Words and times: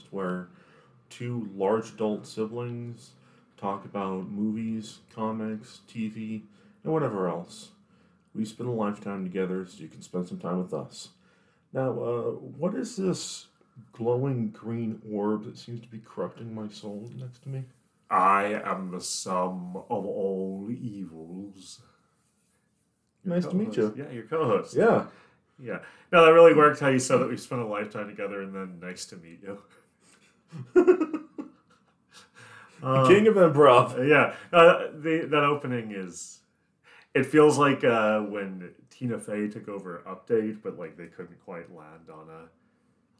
podcast 0.00 0.12
where 0.12 0.48
two 1.08 1.48
large 1.54 1.90
adult 1.90 2.26
siblings 2.26 3.10
talk 3.56 3.84
about 3.84 4.30
movies, 4.30 4.98
comics, 5.14 5.80
TV, 5.88 6.42
and 6.84 6.92
whatever 6.92 7.28
else. 7.28 7.70
We 8.34 8.44
spend 8.44 8.68
a 8.68 8.72
lifetime 8.72 9.24
together 9.24 9.66
so 9.66 9.82
you 9.82 9.88
can 9.88 10.02
spend 10.02 10.28
some 10.28 10.38
time 10.38 10.58
with 10.58 10.72
us. 10.72 11.08
Now, 11.72 11.90
uh, 11.90 12.30
what 12.32 12.74
is 12.74 12.96
this 12.96 13.46
glowing 13.92 14.48
green 14.50 15.00
orb 15.10 15.44
that 15.44 15.58
seems 15.58 15.80
to 15.80 15.88
be 15.88 16.00
corrupting 16.04 16.54
my 16.54 16.68
soul 16.68 17.10
next 17.18 17.42
to 17.42 17.48
me? 17.48 17.64
I 18.08 18.60
am 18.64 18.90
the 18.90 19.00
sum 19.00 19.76
of 19.76 20.04
all 20.06 20.68
evils. 20.70 21.80
Your 23.24 23.34
Nice 23.34 23.46
to 23.46 23.54
meet 23.54 23.76
you. 23.76 23.82
co-host. 23.90 23.96
Yeah, 23.96 24.10
your 24.10 24.24
co-host. 24.24 24.76
Yeah. 24.76 25.06
Yeah. 25.62 25.78
No, 26.10 26.24
that 26.24 26.32
really 26.32 26.54
worked 26.54 26.80
how 26.80 26.88
you 26.88 26.98
said 26.98 27.18
that 27.18 27.28
we 27.28 27.36
spent 27.36 27.60
a 27.60 27.66
lifetime 27.66 28.08
together 28.08 28.42
and 28.42 28.54
then 28.54 28.80
nice 28.80 29.04
to 29.06 29.16
meet 29.16 29.40
you. 29.42 29.58
Uh, 32.82 33.06
King 33.08 33.26
of 33.26 33.34
Improv. 33.34 34.08
Yeah. 34.08 34.34
Uh, 34.52 34.88
the, 34.94 35.26
that 35.30 35.44
opening 35.44 35.92
is. 35.92 36.38
It 37.14 37.26
feels 37.26 37.58
like 37.58 37.82
uh, 37.82 38.20
when 38.20 38.70
Tina 38.88 39.18
Fey 39.18 39.48
took 39.48 39.68
over 39.68 40.02
Update, 40.06 40.58
but 40.62 40.78
like 40.78 40.96
they 40.96 41.06
couldn't 41.06 41.42
quite 41.44 41.74
land 41.74 42.08
on 42.12 42.28
a 42.28 42.48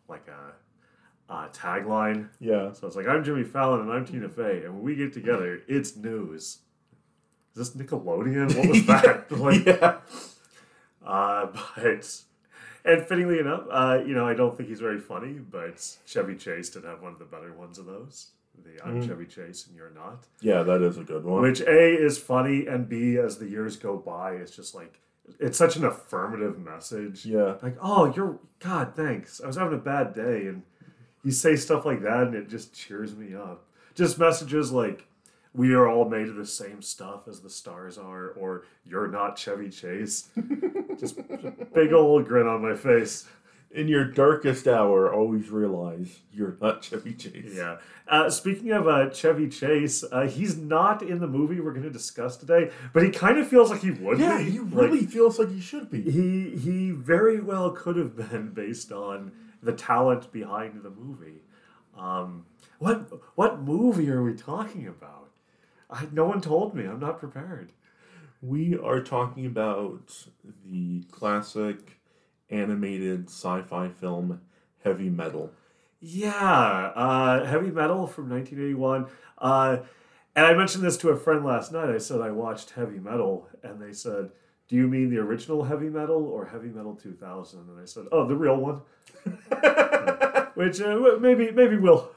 like 0.08 0.27
a, 0.28 1.33
a 1.33 1.48
tagline. 1.48 2.28
Yeah. 2.39 2.73
So 2.73 2.86
it's 2.86 2.97
like 2.97 3.08
I'm 3.08 3.25
Jimmy 3.25 3.42
Fallon 3.45 3.81
and 3.81 3.92
I'm 3.92 4.05
Tina 4.05 4.28
Fey, 4.28 4.62
and 4.64 4.75
when 4.75 4.83
we 4.83 4.95
get 4.95 5.12
together, 5.12 5.61
it's 5.67 5.97
news. 5.97 6.58
Is 7.56 7.56
this 7.56 7.70
Nickelodeon? 7.70 8.56
What 8.56 8.69
was 8.69 8.86
that? 8.86 9.31
Like, 9.31 9.67
yeah. 9.67 9.98
uh, 11.05 11.47
but 11.47 12.23
and 12.84 13.05
fittingly 13.06 13.39
enough, 13.39 13.64
uh, 13.70 13.98
you 14.06 14.14
know, 14.14 14.27
I 14.27 14.34
don't 14.34 14.56
think 14.56 14.69
he's 14.69 14.81
very 14.81 15.00
funny, 15.00 15.33
but 15.34 15.97
Chevy 16.06 16.34
Chase 16.36 16.70
did 16.70 16.84
have 16.84 17.03
one 17.03 17.12
of 17.12 17.19
the 17.19 17.25
better 17.25 17.53
ones 17.53 17.78
of 17.78 17.86
those. 17.86 18.31
The 18.64 18.84
I'm 18.84 19.00
Mm. 19.00 19.06
Chevy 19.09 19.27
Chase 19.27 19.67
and 19.69 19.77
you're 19.77 19.91
not. 19.91 20.27
Yeah, 20.41 20.62
that 20.64 20.83
is 20.83 20.98
a 20.98 21.05
good 21.05 21.25
one. 21.25 21.41
Which 21.42 21.61
A 21.62 21.95
is 21.97 22.19
funny 22.19 22.67
and 22.67 22.89
B 22.89 23.17
as 23.17 23.39
the 23.39 23.47
years 23.48 23.77
go 23.77 23.97
by, 23.97 24.33
it's 24.33 24.55
just 24.55 24.75
like 24.75 25.01
it's 25.39 25.56
such 25.56 25.77
an 25.77 25.84
affirmative 25.84 26.58
message. 26.58 27.25
yeah. 27.25 27.55
Like, 27.62 27.77
oh, 27.81 28.12
you're 28.14 28.39
God, 28.58 28.95
thanks. 28.97 29.41
I 29.41 29.47
was 29.47 29.56
having 29.56 29.75
a 29.78 29.83
bad 29.83 30.12
day, 30.12 30.47
and 30.48 30.62
you 31.23 31.31
say 31.31 31.55
stuff 31.56 31.86
like 31.86 32.03
that, 32.03 32.25
and 32.25 32.34
it 32.34 32.48
just 32.48 32.75
cheers 32.75 33.14
me 33.17 33.34
up. 33.34 33.64
Just 33.95 34.19
messages 34.19 34.73
like, 34.73 35.06
"We 35.55 35.73
are 35.73 35.89
all 35.89 36.08
made 36.08 36.28
of 36.28 36.34
the 36.36 36.45
same 36.47 36.83
stuff 36.83 37.28
as 37.28 37.41
the 37.41 37.48
stars 37.51 37.97
are," 37.97 38.31
or 38.31 38.64
"You're 38.84 39.06
not 39.08 39.39
Chevy 39.39 39.70
Chase." 39.70 40.28
just 41.01 41.17
big 41.75 41.93
old 41.93 42.27
grin 42.29 42.47
on 42.47 42.62
my 42.62 42.77
face. 42.77 43.27
In 43.73 43.87
your 43.87 44.05
darkest 44.05 44.67
hour, 44.67 45.15
always 45.15 45.48
realize 45.48 46.19
you're 46.33 46.57
not 46.61 46.83
Chevy 46.83 47.15
Chase. 47.15 47.53
Yeah. 47.55 47.77
Uh, 48.09 48.29
speaking 48.29 48.73
of 48.73 48.89
uh, 48.89 49.11
Chevy 49.11 49.48
Chase, 49.48 50.03
uh, 50.11 50.27
he's 50.27 50.57
not 50.57 51.03
in 51.03 51.20
the 51.20 51.29
movie 51.29 51.61
we're 51.61 51.70
going 51.70 51.84
to 51.84 51.91
discuss 51.91 52.37
today, 52.37 52.73
but 52.92 53.05
he 53.05 53.11
kind 53.11 53.39
of 53.39 53.47
feels 53.47 53.70
like 53.70 53.81
he 53.81 53.92
would 53.92 54.19
Yeah, 54.19 54.39
be. 54.39 54.51
he 54.51 54.59
Like, 54.59 54.75
really 54.91 55.07
feels 55.07 55.39
like 55.39 55.53
he 55.53 55.61
should 55.61 55.89
be. 55.89 56.02
he 56.02 56.51
he 56.57 56.91
very 56.91 57.41
well 57.41 57.70
could 57.70 57.95
have 57.97 58.17
been 58.17 58.51
based 58.51 58.91
on 58.91 59.30
the 59.63 59.73
talent 59.73 60.33
behind 60.33 60.83
the 60.83 60.91
movie. 60.91 61.42
Um, 61.97 62.47
what 62.80 63.08
what 63.36 63.61
movie 63.61 64.11
are 64.11 64.23
we 64.24 64.35
talking 64.35 64.89
about? 64.89 65.29
I, 65.89 66.08
no 66.11 66.24
one 66.24 66.41
told 66.41 66.74
me. 66.74 66.86
I'm 66.86 66.98
not 66.98 67.20
prepared. 67.20 67.70
We 68.42 68.78
are 68.78 69.01
talking 69.01 69.45
about 69.45 70.27
the 70.64 71.02
classic 71.11 72.01
animated 72.48 73.28
sci-fi 73.28 73.89
film 73.89 74.40
Heavy 74.83 75.11
Metal. 75.11 75.52
Yeah, 76.01 76.92
uh, 76.95 77.45
heavy 77.45 77.70
metal 77.70 78.06
from 78.06 78.30
1981. 78.30 79.06
Uh, 79.36 79.79
and 80.34 80.46
I 80.46 80.55
mentioned 80.55 80.83
this 80.83 80.96
to 80.98 81.11
a 81.11 81.17
friend 81.17 81.45
last 81.45 81.73
night. 81.73 81.90
I 81.90 81.98
said 81.98 82.23
I 82.23 82.30
watched 82.30 82.70
heavy 82.70 82.98
metal, 82.98 83.48
and 83.62 83.80
they 83.80 83.92
said, 83.92 84.30
"Do 84.68 84.77
you 84.77 84.89
mean 84.89 85.11
the 85.11 85.18
original 85.18 85.64
heavy 85.64 85.90
metal 85.90 86.24
or 86.24 86.46
heavy 86.46 86.68
metal 86.68 86.95
2000?" 86.95 87.61
And 87.68 87.79
I 87.79 87.84
said, 87.84 88.06
"Oh, 88.11 88.27
the 88.27 88.36
real 88.36 88.56
one." 88.56 88.80
Which 90.55 90.80
uh, 90.80 91.18
maybe 91.20 91.50
maybe 91.50 91.77
we'll 91.77 92.11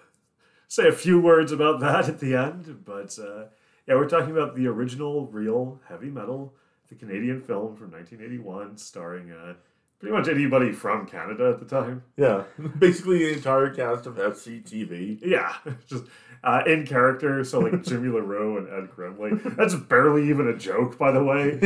say 0.70 0.88
a 0.88 0.94
few 0.94 1.20
words 1.20 1.52
about 1.52 1.82
that 1.82 2.08
at 2.08 2.20
the 2.20 2.36
end. 2.36 2.86
But 2.86 3.20
uh, 3.20 3.46
yeah, 3.88 3.96
we're 3.96 4.10
talking 4.10 4.32
about 4.32 4.56
the 4.56 4.68
original, 4.68 5.28
real 5.28 5.80
heavy 5.88 6.10
metal, 6.10 6.54
the 6.90 6.96
Canadian 6.96 7.42
film 7.42 7.76
from 7.76 7.92
1981, 7.92 8.78
starring 8.78 9.32
uh, 9.32 9.54
pretty 10.00 10.16
much 10.16 10.28
anybody 10.28 10.72
from 10.72 11.06
Canada 11.06 11.50
at 11.50 11.60
the 11.60 11.66
time. 11.66 12.04
Yeah, 12.18 12.44
basically 12.80 13.20
the 13.20 13.34
entire 13.34 13.70
cast 13.74 14.06
of 14.06 14.16
SCTV. 14.16 15.20
Yeah, 15.24 15.56
just 15.88 16.06
uh, 16.44 16.64
in 16.66 16.86
character. 16.86 17.44
So 17.44 17.60
like 17.60 17.84
Jimmy 17.86 18.10
LaRue 18.10 18.58
and 18.58 18.68
Ed 18.70 18.96
Grimley. 18.96 19.56
That's 19.56 19.76
barely 19.76 20.30
even 20.30 20.48
a 20.48 20.58
joke, 20.58 20.98
by 20.98 21.12
the 21.12 21.24
way. 21.24 21.58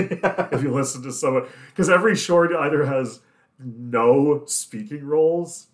If 0.52 0.64
you 0.64 0.74
listen 0.74 1.04
to 1.04 1.12
someone, 1.12 1.48
because 1.70 1.90
every 1.90 2.16
short 2.16 2.52
either 2.54 2.86
has 2.86 3.20
no 3.60 4.44
speaking 4.46 5.06
roles, 5.06 5.68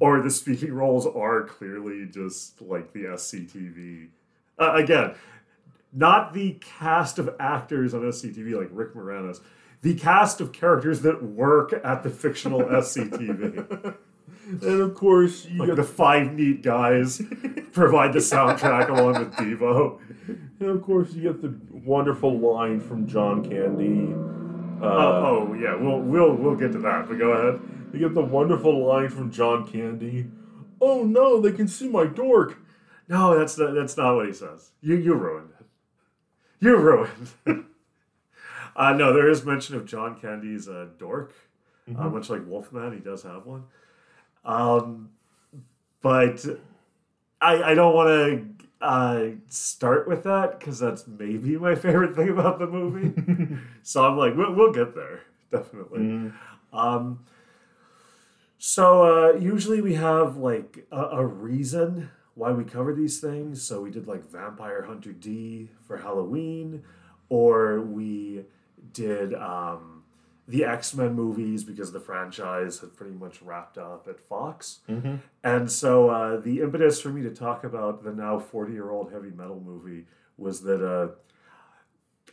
or 0.00 0.20
the 0.20 0.30
speaking 0.30 0.72
roles 0.72 1.06
are 1.06 1.44
clearly 1.44 2.06
just 2.06 2.60
like 2.60 2.92
the 2.92 3.04
SCTV. 3.04 4.08
Uh, 4.58 4.74
again, 4.74 5.14
not 5.92 6.32
the 6.32 6.58
cast 6.60 7.18
of 7.18 7.34
actors 7.38 7.94
on 7.94 8.00
SCTV 8.02 8.58
like 8.58 8.68
Rick 8.72 8.94
Moranis. 8.94 9.40
The 9.82 9.94
cast 9.94 10.40
of 10.40 10.52
characters 10.52 11.00
that 11.02 11.22
work 11.22 11.72
at 11.84 12.02
the 12.02 12.10
fictional 12.10 12.60
SCTV. 12.62 13.96
And 14.46 14.80
of 14.80 14.94
course, 14.94 15.44
you 15.46 15.58
Like 15.58 15.68
got 15.68 15.76
the 15.76 15.82
five 15.82 16.32
neat 16.32 16.62
guys 16.62 17.20
provide 17.72 18.12
the 18.12 18.18
soundtrack 18.18 18.88
along 18.88 19.18
with 19.18 19.32
Devo. 19.34 19.98
and 20.60 20.68
of 20.68 20.82
course 20.82 21.12
you 21.12 21.22
get 21.22 21.42
the 21.42 21.54
wonderful 21.70 22.38
line 22.38 22.80
from 22.80 23.06
John 23.06 23.44
Candy. 23.48 24.12
Uh, 24.82 24.86
oh, 24.86 25.48
oh 25.50 25.54
yeah, 25.54 25.74
we'll 25.74 26.00
we'll 26.00 26.34
we'll 26.34 26.56
get 26.56 26.72
to 26.72 26.78
that. 26.80 27.08
But 27.08 27.18
go 27.18 27.30
ahead. 27.32 27.60
You 27.92 28.00
get 28.00 28.14
the 28.14 28.24
wonderful 28.24 28.84
line 28.86 29.08
from 29.10 29.30
John 29.30 29.66
Candy. 29.66 30.26
Oh 30.80 31.04
no, 31.04 31.40
they 31.40 31.52
can 31.52 31.68
see 31.68 31.88
my 31.88 32.06
dork. 32.06 32.58
No, 33.08 33.38
that's 33.38 33.58
not, 33.58 33.74
that's 33.74 33.96
not 33.96 34.16
what 34.16 34.26
he 34.26 34.32
says. 34.32 34.72
You 34.80 34.96
you 34.96 35.14
ruined 35.14 35.50
it. 36.62 36.66
You 36.66 36.76
ruined. 36.76 37.30
uh, 38.76 38.92
no, 38.92 39.12
there 39.12 39.28
is 39.28 39.44
mention 39.44 39.76
of 39.76 39.84
John 39.84 40.18
Candy's 40.18 40.68
uh, 40.68 40.86
dork, 40.98 41.34
uh, 41.88 42.08
much 42.08 42.30
like 42.30 42.46
Wolfman. 42.46 42.92
He 42.92 43.00
does 43.00 43.22
have 43.24 43.44
one. 43.44 43.64
Um, 44.44 45.10
but 46.00 46.44
I 47.40 47.62
I 47.62 47.74
don't 47.74 47.94
want 47.94 48.08
to 48.08 48.66
uh, 48.80 49.26
start 49.48 50.08
with 50.08 50.24
that 50.24 50.58
because 50.58 50.78
that's 50.78 51.06
maybe 51.06 51.56
my 51.56 51.74
favorite 51.74 52.16
thing 52.16 52.28
about 52.30 52.58
the 52.58 52.66
movie. 52.66 53.58
so 53.82 54.04
I'm 54.04 54.16
like, 54.16 54.36
we'll, 54.36 54.54
we'll 54.54 54.72
get 54.72 54.94
there 54.94 55.20
definitely. 55.52 56.32
Um, 56.72 57.20
so 58.58 59.02
uh, 59.04 59.38
usually 59.38 59.80
we 59.80 59.94
have 59.94 60.36
like 60.36 60.86
a, 60.90 61.00
a 61.00 61.26
reason 61.26 62.10
why 62.34 62.50
we 62.52 62.64
cover 62.64 62.94
these 62.94 63.20
things. 63.20 63.62
So 63.62 63.80
we 63.80 63.90
did 63.90 64.06
like 64.06 64.24
Vampire 64.30 64.82
Hunter 64.82 65.12
D 65.12 65.68
for 65.86 65.98
Halloween, 65.98 66.82
or 67.28 67.80
we 67.80 68.44
did 68.92 69.34
um, 69.34 70.02
the 70.48 70.64
X 70.64 70.94
Men 70.94 71.14
movies 71.14 71.64
because 71.64 71.92
the 71.92 72.00
franchise 72.00 72.80
had 72.80 72.96
pretty 72.96 73.14
much 73.14 73.42
wrapped 73.42 73.78
up 73.78 74.06
at 74.08 74.20
Fox. 74.20 74.80
And 75.44 75.70
so 75.70 76.10
uh, 76.10 76.40
the 76.40 76.60
impetus 76.60 77.00
for 77.00 77.10
me 77.10 77.22
to 77.22 77.30
talk 77.30 77.64
about 77.64 78.02
the 78.02 78.12
now 78.12 78.38
40 78.38 78.72
year 78.72 78.90
old 78.90 79.12
heavy 79.12 79.30
metal 79.30 79.60
movie 79.64 80.06
was 80.38 80.62
that 80.62 80.82
uh, 80.84 81.08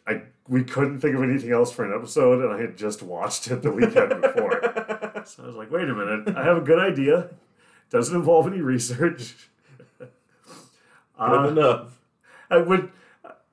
I 0.07 0.24
we 0.48 0.63
couldn't 0.63 1.00
think 1.02 1.16
of 1.16 1.22
anything 1.24 1.52
else 1.52 1.72
for 1.72 1.86
an 1.86 1.94
episode, 1.95 2.44
and 2.44 2.52
I 2.52 2.60
had 2.60 2.75
just 2.78 3.04
watched 3.04 3.50
it 3.52 3.62
the 3.62 3.72
weekend 3.72 4.22
before. 4.22 4.62
so 5.25 5.44
I 5.44 5.48
was 5.48 5.56
like, 5.56 5.72
wait 5.72 5.88
a 5.88 5.94
minute, 5.94 6.36
I 6.36 6.44
have 6.44 6.57
a 6.57 6.62
good 6.62 6.80
idea. 6.80 7.30
Doesn't 7.92 8.16
involve 8.16 8.48
any 8.48 8.62
research. 8.62 9.36
Good 11.19 11.39
Uh, 11.39 11.48
enough. 11.50 12.00
I 12.50 12.57
would, 12.57 12.92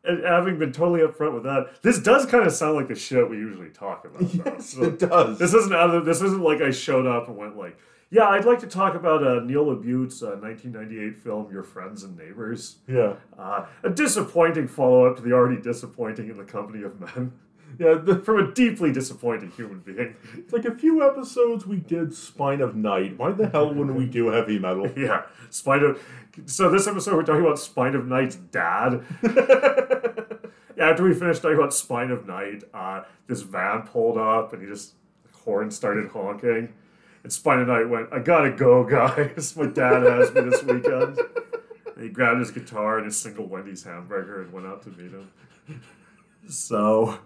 having 0.04 0.58
been 0.58 0.72
totally 0.72 1.00
upfront 1.00 1.34
with 1.34 1.42
that, 1.44 1.82
this 1.82 1.98
does 1.98 2.26
kind 2.26 2.46
of 2.46 2.52
sound 2.52 2.76
like 2.76 2.88
the 2.88 2.94
shit 2.94 3.28
we 3.28 3.36
usually 3.36 3.70
talk 3.70 4.04
about. 4.04 4.22
Yes, 4.34 4.70
So- 4.70 4.84
it 4.84 4.98
does. 4.98 5.38
this 5.38 5.52
isn't 5.54 5.72
of, 5.74 6.04
this 6.04 6.22
isn't 6.22 6.42
like 6.42 6.60
I 6.62 6.70
showed 6.70 7.06
up 7.06 7.28
and 7.28 7.36
went 7.36 7.56
like, 7.56 7.76
yeah, 8.08 8.28
I'd 8.28 8.44
like 8.44 8.60
to 8.60 8.68
talk 8.68 8.94
about 8.94 9.26
uh, 9.26 9.40
Neil 9.40 9.66
LaBute's 9.66 10.22
uh, 10.22 10.36
1998 10.40 11.18
film 11.18 11.50
Your 11.52 11.64
Friends 11.64 12.04
and 12.04 12.16
Neighbors. 12.16 12.76
yeah. 12.86 13.14
Uh, 13.36 13.66
a 13.82 13.90
disappointing 13.90 14.68
follow 14.68 15.06
up 15.06 15.16
to 15.16 15.22
the 15.22 15.32
already 15.32 15.60
disappointing 15.60 16.30
In 16.30 16.36
the 16.36 16.44
Company 16.44 16.84
of 16.84 17.00
Men 17.00 17.32
Yeah, 17.80 17.94
the, 17.94 18.20
from 18.20 18.38
a 18.38 18.52
deeply 18.54 18.90
disappointed 18.92 19.50
human 19.50 19.80
being. 19.80 20.14
it's 20.38 20.52
like 20.52 20.64
a 20.64 20.74
few 20.74 21.02
episodes 21.04 21.66
we 21.66 21.78
did 21.78 22.14
Spine 22.14 22.60
of 22.62 22.74
Night. 22.76 23.18
Why 23.18 23.32
the 23.32 23.48
hell 23.48 23.74
wouldn't 23.74 23.96
we 23.98 24.06
do 24.06 24.28
heavy 24.28 24.58
metal? 24.60 24.88
Yeah, 24.96 25.22
Spine 25.50 25.82
of. 25.82 26.00
So 26.44 26.69
this 26.69 26.87
episode 26.87 27.15
we're 27.15 27.23
talking 27.23 27.41
about 27.41 27.59
Spine 27.59 27.94
of 27.94 28.06
Night's 28.06 28.37
dad. 28.37 29.03
after 30.79 31.03
we 31.03 31.15
finished 31.15 31.41
talking 31.41 31.56
about 31.56 31.73
Spine 31.73 32.11
of 32.11 32.27
Night, 32.27 32.62
uh, 32.75 33.03
this 33.27 33.41
van 33.41 33.83
pulled 33.83 34.19
up 34.19 34.53
and 34.53 34.62
he 34.62 34.69
just 34.69 34.94
horn 35.33 35.71
started 35.71 36.11
honking. 36.11 36.75
And 37.23 37.33
Spine 37.33 37.61
of 37.61 37.69
Night 37.69 37.88
went, 37.88 38.09
I 38.12 38.19
gotta 38.19 38.50
go, 38.50 38.85
guys. 38.85 39.56
My 39.56 39.67
dad 39.67 40.03
has 40.03 40.35
me 40.35 40.43
this 40.43 40.62
weekend. 40.62 41.19
And 41.97 42.05
he 42.05 42.11
grabbed 42.11 42.41
his 42.41 42.50
guitar 42.50 42.99
and 42.99 43.06
his 43.06 43.19
single 43.19 43.47
Wendy's 43.47 43.85
hamburger 43.85 44.43
and 44.43 44.53
went 44.53 44.67
out 44.67 44.83
to 44.83 44.91
meet 44.91 45.12
him. 45.12 45.31
So, 46.49 47.19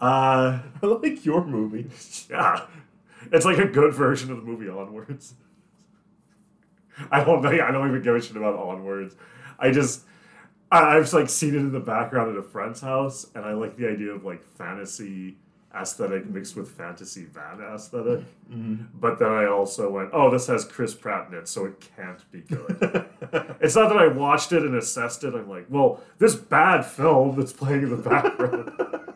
uh, 0.00 0.60
I 0.82 0.86
like 0.86 1.24
your 1.26 1.44
movie. 1.44 1.90
yeah, 2.30 2.66
it's 3.30 3.44
like 3.44 3.58
a 3.58 3.66
good 3.66 3.92
version 3.92 4.30
of 4.30 4.38
the 4.38 4.42
movie 4.42 4.68
Onwards. 4.68 5.34
I 7.10 7.24
don't 7.24 7.42
think 7.42 7.60
I 7.60 7.70
don't 7.70 7.88
even 7.88 8.02
give 8.02 8.14
a 8.14 8.20
shit 8.20 8.36
about 8.36 8.58
Onwards. 8.58 9.16
I 9.58 9.70
just 9.70 10.02
I, 10.70 10.96
I've 10.96 11.12
like 11.12 11.28
seen 11.28 11.54
it 11.54 11.58
in 11.58 11.72
the 11.72 11.80
background 11.80 12.32
at 12.32 12.38
a 12.38 12.42
friend's 12.42 12.80
house, 12.80 13.26
and 13.34 13.44
I 13.44 13.52
like 13.52 13.76
the 13.76 13.88
idea 13.88 14.12
of 14.12 14.24
like 14.24 14.42
fantasy 14.42 15.36
aesthetic 15.74 16.26
mixed 16.26 16.56
with 16.56 16.70
fantasy 16.70 17.24
van 17.24 17.60
aesthetic. 17.60 18.24
But 18.94 19.18
then 19.18 19.28
I 19.28 19.46
also 19.46 19.90
went, 19.90 20.10
oh, 20.12 20.30
this 20.30 20.46
has 20.46 20.64
Chris 20.64 20.94
Pratt 20.94 21.28
in 21.28 21.38
it, 21.38 21.48
so 21.48 21.66
it 21.66 21.86
can't 21.96 22.30
be 22.32 22.40
good. 22.40 22.78
it's 23.60 23.76
not 23.76 23.88
that 23.88 23.98
I 23.98 24.06
watched 24.06 24.52
it 24.52 24.62
and 24.62 24.74
assessed 24.74 25.24
it. 25.24 25.34
I'm 25.34 25.48
like, 25.48 25.66
well, 25.68 26.00
this 26.18 26.34
bad 26.34 26.82
film 26.84 27.36
that's 27.36 27.52
playing 27.52 27.82
in 27.82 27.90
the 27.90 27.96
background. 27.96 28.70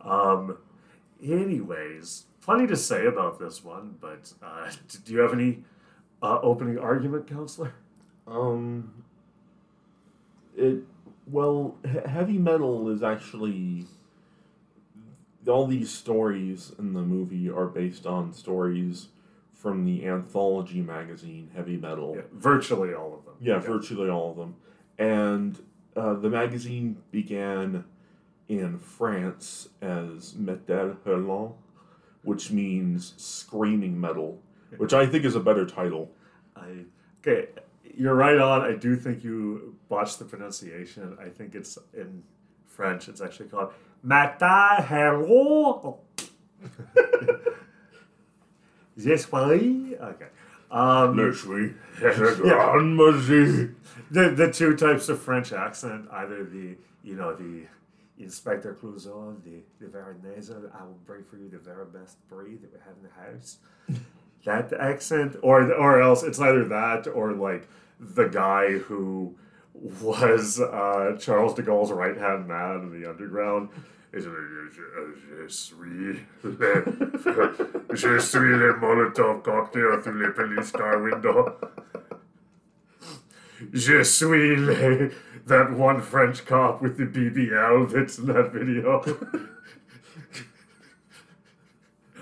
um, 0.00 0.58
anyways, 1.22 2.24
plenty 2.40 2.66
to 2.66 2.76
say 2.76 3.06
about 3.06 3.38
this 3.38 3.62
one, 3.62 3.96
but 4.00 4.32
uh, 4.42 4.70
do 5.04 5.12
you 5.12 5.20
have 5.20 5.32
any 5.32 5.62
uh, 6.24 6.40
opening 6.42 6.78
argument, 6.78 7.26
counselor? 7.26 7.74
Um, 8.26 9.04
it 10.56 10.78
well, 11.26 11.76
he- 11.84 12.08
heavy 12.10 12.38
metal 12.38 12.88
is 12.90 13.02
actually 13.02 13.86
all 15.46 15.66
these 15.66 15.90
stories 15.90 16.72
in 16.78 16.94
the 16.94 17.02
movie 17.02 17.50
are 17.50 17.66
based 17.66 18.06
on 18.06 18.32
stories 18.32 19.08
from 19.52 19.84
the 19.84 20.06
anthology 20.06 20.80
magazine 20.80 21.50
Heavy 21.54 21.76
Metal. 21.76 22.14
Yeah, 22.16 22.22
virtually 22.32 22.94
all 22.94 23.14
of 23.14 23.24
them. 23.24 23.34
Yeah, 23.40 23.58
virtually 23.58 24.08
all 24.10 24.30
of 24.30 24.36
them. 24.36 24.56
And 24.98 25.58
uh, 25.96 26.14
the 26.14 26.28
magazine 26.28 26.98
began 27.10 27.84
in 28.48 28.78
France 28.78 29.68
as 29.80 30.34
Metal 30.34 30.96
Hurlant, 31.06 31.54
which 32.22 32.50
means 32.50 33.14
screaming 33.16 33.98
metal, 33.98 34.40
which 34.76 34.92
I 34.92 35.06
think 35.06 35.24
is 35.24 35.34
a 35.34 35.40
better 35.40 35.64
title. 35.66 36.10
I 36.56 36.84
okay, 37.20 37.48
you're 37.96 38.14
right 38.14 38.38
on. 38.38 38.62
I 38.62 38.74
do 38.74 38.96
think 38.96 39.24
you 39.24 39.76
botched 39.88 40.18
the 40.18 40.24
pronunciation. 40.24 41.16
I 41.20 41.28
think 41.28 41.54
it's 41.54 41.78
in 41.92 42.22
French. 42.66 43.08
It's 43.08 43.20
actually 43.20 43.48
called 43.48 43.72
Mata 44.02 44.82
Hello. 44.86 46.00
J'espère. 48.96 49.98
Okay. 50.00 50.28
Um, 50.70 51.32
suis 51.32 51.74
Yeah. 52.02 53.70
the 54.10 54.30
the 54.30 54.50
two 54.50 54.76
types 54.76 55.08
of 55.08 55.20
French 55.20 55.52
accent, 55.52 56.08
either 56.10 56.44
the 56.44 56.76
you 57.02 57.14
know 57.14 57.34
the 57.34 57.66
Inspector 58.18 58.72
Clouseau, 58.80 59.36
the 59.44 59.62
the 59.80 59.88
very 59.88 60.14
nasal, 60.22 60.70
I 60.78 60.84
will 60.84 60.98
bring 61.06 61.24
for 61.24 61.36
you 61.36 61.48
the 61.48 61.58
very 61.58 61.86
best 61.86 62.16
breed 62.28 62.62
that 62.62 62.72
we 62.72 62.78
have 62.80 62.96
in 62.96 63.02
the 63.02 63.14
house. 63.14 63.58
That 64.44 64.72
accent, 64.72 65.36
or 65.42 65.72
or 65.72 66.00
else 66.00 66.22
it's 66.22 66.40
either 66.40 66.64
that 66.68 67.06
or 67.06 67.32
like 67.32 67.68
the 67.98 68.24
guy 68.24 68.78
who 68.78 69.34
was 70.00 70.60
uh, 70.60 71.16
Charles 71.18 71.54
de 71.54 71.62
Gaulle's 71.62 71.90
right 71.92 72.16
hand 72.16 72.46
man 72.46 72.80
in 72.80 73.00
the 73.00 73.08
underground. 73.08 73.68
Is 74.12 74.26
Je 74.26 75.48
suis 75.48 76.20
je 77.94 78.20
suis 78.20 78.54
le 78.56 78.74
Molotov 78.74 79.42
cocktail 79.42 80.00
through 80.00 80.26
the 80.26 80.32
police 80.32 80.70
car 80.70 81.02
window. 81.02 81.56
Je 83.72 84.04
suis 84.04 84.56
le, 84.56 85.10
that 85.46 85.72
one 85.72 86.00
French 86.00 86.46
cop 86.46 86.80
with 86.80 86.96
the 86.96 87.06
BBL 87.06 87.90
that's 87.90 88.18
in 88.18 88.26
that 88.26 88.52
video. 88.52 89.02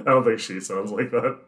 I 0.00 0.04
don't 0.04 0.24
think 0.24 0.40
she 0.40 0.60
sounds 0.60 0.90
like 0.90 1.10
that. 1.10 1.38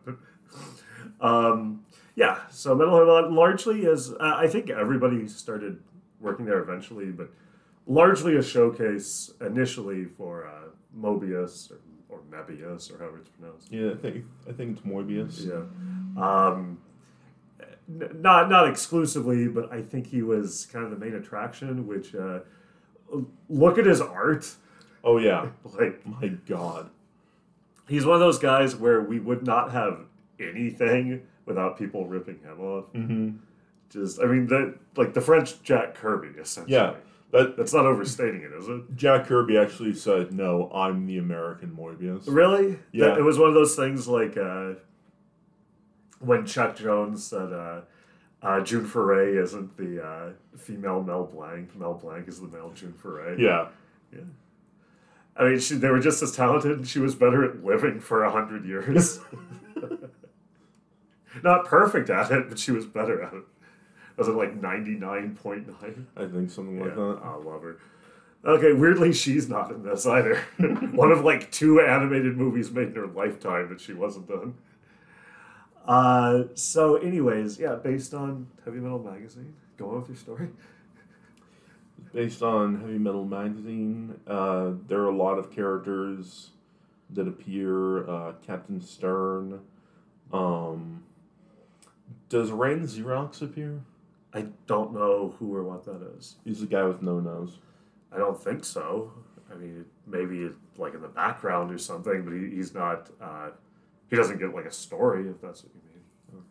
Um, 1.24 1.84
yeah, 2.16 2.40
so 2.50 2.74
Metal 2.74 2.94
Hurlant 2.94 3.32
largely 3.32 3.86
is, 3.86 4.12
uh, 4.12 4.16
I 4.36 4.46
think 4.46 4.70
everybody 4.70 5.26
started 5.26 5.80
working 6.20 6.44
there 6.46 6.58
eventually, 6.60 7.06
but 7.06 7.28
largely 7.86 8.36
a 8.36 8.42
showcase 8.42 9.32
initially 9.40 10.04
for 10.04 10.46
uh, 10.46 10.68
Mobius 10.96 11.70
or, 11.72 11.80
or 12.08 12.20
Mebius 12.30 12.92
or 12.94 12.98
however 12.98 13.18
it's 13.18 13.28
pronounced. 13.30 13.72
Yeah, 13.72 13.90
I 13.92 13.96
think 13.96 14.24
I 14.48 14.52
think 14.52 14.76
it's 14.78 14.86
Morbius. 14.86 15.46
Yeah. 15.46 16.22
Um, 16.22 16.78
n- 17.88 18.18
not 18.20 18.48
not 18.48 18.68
exclusively, 18.68 19.48
but 19.48 19.72
I 19.72 19.82
think 19.82 20.06
he 20.06 20.22
was 20.22 20.66
kind 20.72 20.84
of 20.84 20.90
the 20.92 20.96
main 20.98 21.14
attraction. 21.14 21.86
Which 21.86 22.14
uh, 22.14 22.40
look 23.48 23.76
at 23.78 23.86
his 23.86 24.00
art, 24.00 24.48
Oh 25.02 25.18
yeah. 25.18 25.48
like 25.78 26.06
My 26.06 26.28
God. 26.46 26.90
he's 27.88 28.06
one 28.06 28.14
of 28.14 28.20
those 28.20 28.38
guys 28.38 28.76
where 28.76 29.00
we 29.00 29.18
would 29.18 29.44
not 29.44 29.72
have 29.72 30.06
anything 30.48 31.22
without 31.46 31.78
people 31.78 32.06
ripping 32.06 32.38
him 32.40 32.60
off. 32.60 32.92
Mm-hmm. 32.92 33.36
Just, 33.90 34.20
I 34.20 34.26
mean, 34.26 34.46
that 34.48 34.74
like 34.96 35.14
the 35.14 35.20
French 35.20 35.62
Jack 35.62 35.94
Kirby, 35.94 36.38
essentially. 36.40 36.74
Yeah. 36.74 36.94
That 37.32 37.56
That's 37.56 37.72
not 37.74 37.84
overstating 37.86 38.42
it, 38.42 38.52
is 38.52 38.68
it? 38.68 38.94
Jack 38.96 39.26
Kirby 39.26 39.58
actually 39.58 39.94
said, 39.94 40.32
"No, 40.32 40.70
I'm 40.72 41.06
the 41.06 41.18
American 41.18 41.76
Morbius." 41.76 42.24
Really? 42.26 42.78
Yeah. 42.92 43.06
That- 43.08 43.18
it 43.18 43.22
was 43.22 43.38
one 43.38 43.48
of 43.48 43.54
those 43.54 43.74
things 43.74 44.06
like 44.06 44.36
uh, 44.36 44.74
when 46.20 46.46
Chuck 46.46 46.76
Jones 46.76 47.26
said 47.26 47.52
uh, 47.52 47.80
uh, 48.42 48.60
June 48.60 48.86
Foray 48.86 49.36
isn't 49.36 49.76
the 49.76 50.04
uh, 50.04 50.28
female 50.56 51.02
Mel 51.02 51.24
Blanc. 51.24 51.74
Mel 51.76 51.94
Blanc 51.94 52.28
is 52.28 52.40
the 52.40 52.48
male 52.48 52.70
June 52.74 52.92
Foray. 52.92 53.36
Yeah. 53.40 53.68
Yeah. 54.12 54.20
I 55.36 55.44
mean, 55.44 55.58
she, 55.58 55.74
they 55.74 55.88
were 55.90 55.98
just 56.00 56.22
as 56.22 56.30
talented. 56.32 56.86
She 56.86 57.00
was 57.00 57.14
better 57.16 57.44
at 57.44 57.64
living 57.64 57.98
for 58.00 58.22
a 58.22 58.30
hundred 58.30 58.64
years. 58.64 59.18
Not 61.42 61.64
perfect 61.66 62.10
at 62.10 62.30
it, 62.30 62.48
but 62.48 62.58
she 62.58 62.70
was 62.72 62.86
better 62.86 63.22
at 63.22 63.32
it. 63.34 63.42
Was 64.16 64.28
it 64.28 64.32
like 64.32 64.54
ninety 64.54 64.92
nine 64.94 65.34
point 65.34 65.66
nine? 65.82 66.06
I 66.16 66.26
think 66.26 66.50
something 66.50 66.78
like 66.78 66.90
Yeah, 66.90 66.94
that. 66.96 67.20
I 67.24 67.34
love 67.36 67.62
her. 67.62 67.76
Okay, 68.44 68.72
weirdly, 68.72 69.12
she's 69.12 69.48
not 69.48 69.70
in 69.70 69.82
this 69.82 70.06
either. 70.06 70.36
One 70.92 71.10
of 71.10 71.24
like 71.24 71.50
two 71.50 71.80
animated 71.80 72.36
movies 72.36 72.70
made 72.70 72.88
in 72.88 72.94
her 72.96 73.06
lifetime 73.06 73.70
that 73.70 73.80
she 73.80 73.94
wasn't 73.94 74.28
done. 74.28 74.54
Uh, 75.86 76.44
so, 76.54 76.96
anyways, 76.96 77.58
yeah, 77.58 77.74
based 77.74 78.14
on 78.14 78.46
Heavy 78.64 78.78
Metal 78.80 78.98
Magazine. 78.98 79.54
Go 79.76 79.90
on 79.90 80.00
with 80.00 80.08
your 80.08 80.16
story. 80.16 80.48
Based 82.12 82.42
on 82.42 82.80
Heavy 82.80 82.98
Metal 82.98 83.24
Magazine, 83.24 84.20
uh, 84.26 84.72
there 84.88 85.00
are 85.00 85.08
a 85.08 85.16
lot 85.16 85.38
of 85.38 85.50
characters 85.50 86.50
that 87.10 87.26
appear. 87.26 88.08
Uh, 88.08 88.32
Captain 88.46 88.80
Stern. 88.80 89.60
Um, 90.32 91.03
does 92.28 92.50
RanXerox 92.50 93.42
appear? 93.42 93.80
I 94.32 94.46
don't 94.66 94.92
know 94.92 95.34
who 95.38 95.54
or 95.54 95.62
what 95.62 95.84
that 95.84 96.02
is. 96.16 96.36
He's 96.44 96.60
the 96.60 96.66
guy 96.66 96.82
with 96.84 97.02
no 97.02 97.20
nose. 97.20 97.58
I 98.12 98.18
don't 98.18 98.40
think 98.40 98.64
so. 98.64 99.12
I 99.50 99.56
mean, 99.56 99.84
maybe 100.06 100.50
like 100.76 100.94
in 100.94 101.02
the 101.02 101.08
background 101.08 101.72
or 101.72 101.78
something, 101.78 102.24
but 102.24 102.32
he, 102.32 102.56
he's 102.56 102.74
not. 102.74 103.10
Uh, 103.20 103.50
he 104.10 104.16
doesn't 104.16 104.38
get 104.38 104.54
like 104.54 104.64
a 104.64 104.72
story, 104.72 105.28
if 105.28 105.40
that's 105.40 105.62
what 105.62 105.72
you 105.74 105.80
mean. 105.92 106.44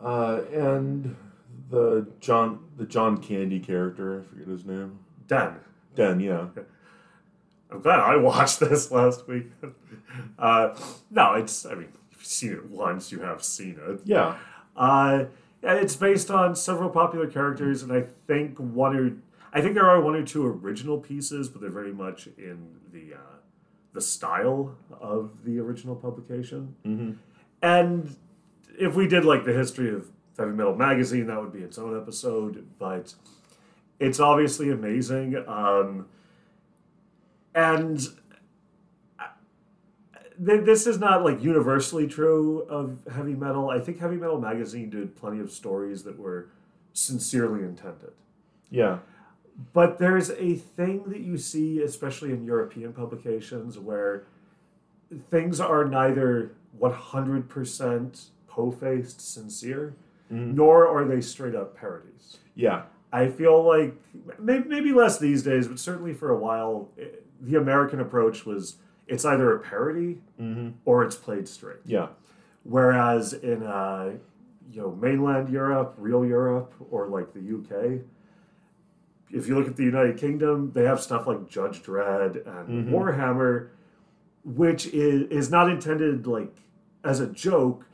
Uh, 0.00 0.40
and 0.52 1.16
the 1.70 2.06
John 2.20 2.60
the 2.76 2.86
John 2.86 3.18
Candy 3.18 3.60
character, 3.60 4.20
I 4.20 4.22
forget 4.24 4.48
his 4.48 4.64
name. 4.64 4.98
Dan, 5.26 5.56
Den, 5.94 6.20
yeah. 6.20 6.46
I'm 7.70 7.80
glad 7.80 8.00
I 8.00 8.16
watched 8.16 8.60
this 8.60 8.90
last 8.90 9.26
week. 9.28 9.50
uh, 10.38 10.74
no, 11.10 11.34
it's. 11.34 11.66
I 11.66 11.74
mean, 11.74 11.92
seen 12.28 12.52
it 12.52 12.66
once, 12.66 13.10
you 13.10 13.20
have 13.20 13.42
seen 13.42 13.78
it. 13.88 14.00
Yeah. 14.04 14.36
Uh, 14.76 15.24
it's 15.62 15.96
based 15.96 16.30
on 16.30 16.54
several 16.54 16.90
popular 16.90 17.26
characters, 17.26 17.82
and 17.82 17.92
I 17.92 18.04
think 18.26 18.58
one 18.58 18.96
or 18.96 19.12
I 19.52 19.60
think 19.60 19.74
there 19.74 19.88
are 19.88 20.00
one 20.00 20.14
or 20.14 20.22
two 20.22 20.46
original 20.46 20.98
pieces, 20.98 21.48
but 21.48 21.60
they're 21.60 21.70
very 21.70 21.92
much 21.92 22.28
in 22.36 22.76
the 22.92 23.14
uh, 23.14 23.36
the 23.92 24.00
style 24.00 24.76
of 25.00 25.44
the 25.44 25.58
original 25.58 25.96
publication. 25.96 26.76
Mm-hmm. 26.86 27.12
And 27.62 28.16
if 28.78 28.94
we 28.94 29.08
did 29.08 29.24
like 29.24 29.44
the 29.44 29.52
history 29.52 29.92
of 29.92 30.10
Heavy 30.38 30.52
Metal 30.52 30.76
Magazine, 30.76 31.26
that 31.26 31.40
would 31.40 31.52
be 31.52 31.60
its 31.60 31.78
own 31.78 31.96
episode. 32.00 32.68
But 32.78 33.14
it's 33.98 34.20
obviously 34.20 34.70
amazing, 34.70 35.36
um, 35.48 36.06
and 37.54 38.06
th- 40.44 40.64
this 40.64 40.86
is 40.86 40.98
not 40.98 41.24
like 41.24 41.42
universally 41.42 42.06
true 42.06 42.62
of 42.68 42.98
heavy 43.12 43.34
metal. 43.34 43.70
I 43.70 43.78
think 43.80 43.98
Heavy 44.00 44.16
Metal 44.16 44.40
Magazine 44.40 44.90
did 44.90 45.16
plenty 45.16 45.40
of 45.40 45.50
stories 45.50 46.02
that 46.04 46.18
were 46.18 46.48
sincerely 46.92 47.60
intended. 47.64 48.12
Yeah. 48.70 48.98
But 49.72 49.98
there's 49.98 50.30
a 50.30 50.54
thing 50.54 51.04
that 51.08 51.20
you 51.20 51.36
see, 51.38 51.82
especially 51.82 52.30
in 52.32 52.44
European 52.44 52.92
publications, 52.92 53.78
where 53.78 54.24
things 55.30 55.58
are 55.60 55.84
neither 55.84 56.52
100% 56.80 58.26
po 58.46 58.70
faced 58.70 59.20
sincere, 59.20 59.94
Mhm. 60.30 60.54
nor 60.54 60.86
are 60.86 61.04
they 61.04 61.20
straight 61.20 61.54
up 61.54 61.74
parodies. 61.76 62.38
Yeah. 62.54 62.82
I 63.12 63.28
feel 63.28 63.62
like 63.62 63.94
maybe, 64.38 64.68
maybe 64.68 64.92
less 64.92 65.18
these 65.18 65.42
days, 65.42 65.66
but 65.66 65.78
certainly 65.78 66.12
for 66.12 66.30
a 66.30 66.36
while, 66.38 66.88
eh, 66.98 67.06
the 67.40 67.54
American 67.56 68.00
approach 68.00 68.44
was 68.44 68.76
it's 69.08 69.24
either 69.24 69.54
a 69.54 69.58
parody 69.58 70.18
Mm-hmm. 70.40 70.70
or 70.84 71.02
it's 71.02 71.16
played 71.16 71.48
straight. 71.48 71.78
Yeah. 71.84 72.08
Whereas 72.62 73.32
in 73.32 73.62
uh, 73.64 74.12
you 74.70 74.82
know 74.82 74.90
mainland 74.92 75.48
Europe, 75.48 75.94
real 75.98 76.24
Europe, 76.24 76.72
or 76.90 77.08
like 77.08 77.32
the 77.32 77.40
UK, 77.40 78.02
if 79.30 79.48
you 79.48 79.56
look 79.58 79.66
at 79.68 79.76
the 79.76 79.84
United 79.84 80.16
Kingdom, 80.16 80.72
they 80.74 80.84
have 80.84 81.00
stuff 81.00 81.26
like 81.26 81.48
Judge 81.48 81.82
Dredd 81.82 82.46
and 82.46 82.86
Mhm. 82.86 82.90
Warhammer, 82.92 83.68
which 84.44 84.86
is 84.88 85.28
is 85.30 85.50
not 85.50 85.70
intended 85.70 86.26
like 86.26 86.54
as 87.04 87.20
a 87.20 87.26
joke, 87.26 87.84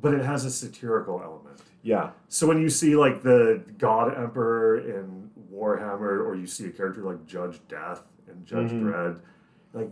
but 0.00 0.14
it 0.14 0.24
has 0.24 0.44
a 0.44 0.50
satirical 0.50 1.20
element. 1.22 1.60
Yeah. 1.82 2.10
So 2.28 2.46
when 2.46 2.60
you 2.60 2.68
see 2.68 2.94
like 2.96 3.22
the 3.22 3.62
God 3.78 4.16
Emperor 4.16 4.78
in 4.78 5.30
Warhammer, 5.52 6.24
or 6.24 6.34
you 6.34 6.46
see 6.46 6.66
a 6.66 6.70
character 6.70 7.02
like 7.02 7.26
Judge 7.26 7.60
Death 7.68 8.02
in 8.28 8.44
Judge 8.44 8.70
Mhm. 8.70 8.82
Dredd, 8.82 9.16
like 9.72 9.90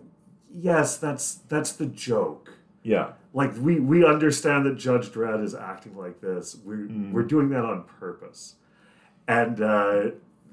yes, 0.54 0.96
that's 0.96 1.36
that's 1.48 1.72
the 1.72 1.86
joke. 1.86 2.52
Yeah. 2.82 3.12
Like 3.34 3.52
we 3.60 3.78
we 3.80 4.04
understand 4.04 4.66
that 4.66 4.76
Judge 4.76 5.08
Dredd 5.10 5.42
is 5.44 5.54
acting 5.54 5.96
like 5.96 6.20
this. 6.20 6.56
We're 6.64 6.86
Mm. 6.88 7.12
we're 7.12 7.22
doing 7.24 7.50
that 7.50 7.64
on 7.64 7.84
purpose, 8.00 8.54
and 9.26 9.60
uh, 9.60 10.10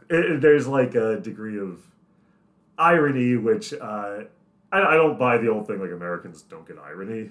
it, 0.10 0.42
there's 0.42 0.68
like 0.68 0.94
a 0.96 1.18
degree 1.20 1.58
of 1.60 1.82
irony, 2.78 3.38
which 3.38 3.74
uh, 3.74 4.24
I, 4.72 4.82
I 4.82 4.96
don't 4.96 5.18
buy 5.18 5.38
the 5.38 5.50
old 5.50 5.68
thing 5.68 5.80
like 5.80 5.92
Americans 5.92 6.42
don't 6.42 6.68
get 6.68 6.78
irony, 6.78 7.30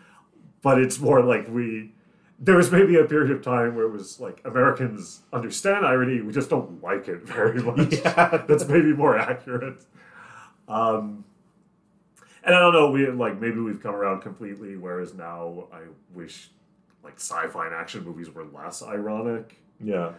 but 0.62 0.80
it's 0.80 0.98
more 1.00 1.22
like 1.22 1.48
we. 1.48 1.92
There 2.38 2.56
was 2.56 2.70
maybe 2.70 2.96
a 2.96 3.04
period 3.04 3.30
of 3.30 3.42
time 3.42 3.74
where 3.74 3.86
it 3.86 3.90
was 3.92 4.20
like 4.20 4.42
Americans 4.44 5.22
understand 5.32 5.86
irony, 5.86 6.20
we 6.20 6.32
just 6.34 6.50
don't 6.50 6.82
like 6.82 7.08
it 7.08 7.22
very 7.26 7.62
much. 7.62 7.94
Yeah. 7.94 8.44
That's 8.46 8.68
maybe 8.68 8.92
more 8.92 9.18
accurate. 9.18 9.84
Um, 10.68 11.24
and 12.46 12.54
I 12.54 12.58
don't 12.60 12.72
know, 12.72 12.90
we 12.90 13.06
like 13.08 13.40
maybe 13.40 13.60
we've 13.60 13.82
come 13.82 13.94
around 13.94 14.22
completely, 14.22 14.76
whereas 14.76 15.12
now 15.14 15.64
I 15.72 15.80
wish 16.14 16.50
like 17.04 17.16
sci-fi 17.16 17.66
and 17.66 17.74
action 17.74 18.04
movies 18.04 18.30
were 18.30 18.44
less 18.44 18.82
ironic. 18.82 19.56
Yeah. 19.80 20.12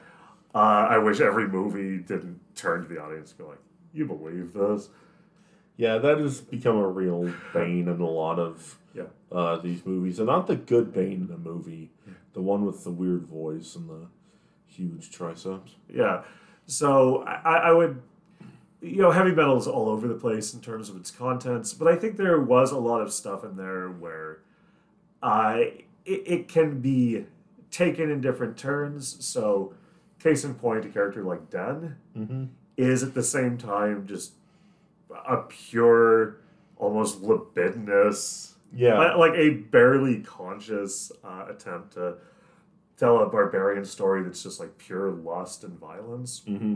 Uh, 0.55 0.57
I 0.89 0.97
wish 0.99 1.19
every 1.19 1.47
movie 1.47 1.97
didn't 1.97 2.39
turn 2.55 2.81
to 2.83 2.87
the 2.87 3.01
audience 3.01 3.31
and 3.31 3.39
go 3.39 3.47
like, 3.49 3.59
"You 3.93 4.05
believe 4.05 4.53
this?" 4.53 4.89
Yeah, 5.75 5.97
that 5.99 6.17
has 6.19 6.41
become 6.41 6.77
a 6.77 6.87
real 6.87 7.31
bane 7.53 7.87
in 7.87 7.99
a 8.01 8.07
lot 8.09 8.39
of 8.39 8.77
Yeah. 8.93 9.03
uh, 9.31 9.57
these 9.57 9.85
movies, 9.85 10.17
and 10.19 10.27
not 10.27 10.47
the 10.47 10.55
good 10.55 10.91
bane 10.93 11.21
in 11.21 11.27
the 11.27 11.37
movie, 11.37 11.91
the 12.33 12.41
one 12.41 12.65
with 12.65 12.83
the 12.83 12.89
weird 12.91 13.25
voice 13.27 13.75
and 13.75 13.87
the 13.89 14.07
huge 14.65 15.11
triceps. 15.11 15.75
Yeah. 15.93 16.23
So 16.65 17.23
I, 17.23 17.69
I 17.69 17.71
would, 17.73 18.01
you 18.81 19.01
know, 19.01 19.11
heavy 19.11 19.31
metal 19.31 19.57
is 19.57 19.67
all 19.67 19.89
over 19.89 20.07
the 20.07 20.13
place 20.15 20.53
in 20.53 20.61
terms 20.61 20.89
of 20.89 20.95
its 20.97 21.09
contents, 21.11 21.73
but 21.73 21.87
I 21.87 21.95
think 21.95 22.17
there 22.17 22.39
was 22.39 22.71
a 22.71 22.77
lot 22.77 23.01
of 23.01 23.11
stuff 23.11 23.43
in 23.43 23.57
there 23.57 23.89
where 23.89 24.39
uh, 25.23 25.57
it, 25.59 25.87
it 26.05 26.47
can 26.47 26.79
be 26.79 27.25
taken 27.71 28.09
in 28.11 28.21
different 28.21 28.55
turns. 28.57 29.25
So, 29.25 29.73
case 30.19 30.43
in 30.43 30.53
point, 30.55 30.85
a 30.85 30.89
character 30.89 31.23
like 31.23 31.49
Den 31.49 31.97
Mm-hmm. 32.17 32.45
is 32.77 33.03
at 33.03 33.13
the 33.13 33.23
same 33.23 33.57
time 33.57 34.05
just 34.07 34.33
a 35.27 35.37
pure, 35.37 36.37
almost 36.77 37.21
libidinous, 37.21 38.55
Yeah. 38.73 39.15
like 39.15 39.33
a 39.35 39.49
barely 39.51 40.19
conscious 40.21 41.11
uh, 41.23 41.45
attempt 41.49 41.93
to 41.93 42.17
tell 42.97 43.19
a 43.19 43.29
barbarian 43.29 43.85
story 43.85 44.23
that's 44.23 44.41
just 44.43 44.59
like 44.59 44.77
pure 44.77 45.09
lust 45.11 45.63
and 45.63 45.79
violence. 45.79 46.41
mm-hmm. 46.47 46.75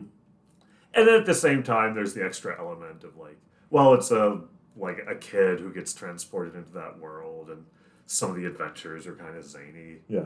And 0.94 1.08
then 1.08 1.16
at 1.16 1.26
the 1.26 1.34
same 1.34 1.64
time, 1.64 1.96
there's 1.96 2.14
the 2.14 2.24
extra 2.24 2.58
element 2.60 3.04
of 3.04 3.18
like, 3.18 3.38
well, 3.70 3.94
it's 3.94 4.12
a 4.12 4.42
like 4.76 5.06
a 5.10 5.16
kid 5.16 5.60
who 5.60 5.74
gets 5.74 5.94
transported 5.94 6.56
into 6.56 6.72
that 6.72 7.00
world, 7.00 7.50
and 7.50 7.66
some 8.06 8.30
of 8.30 8.36
the 8.36 8.46
adventures 8.46 9.08
are 9.08 9.16
kind 9.16 9.38
of 9.38 9.46
zany. 9.46 10.00
Yeah. 10.08 10.26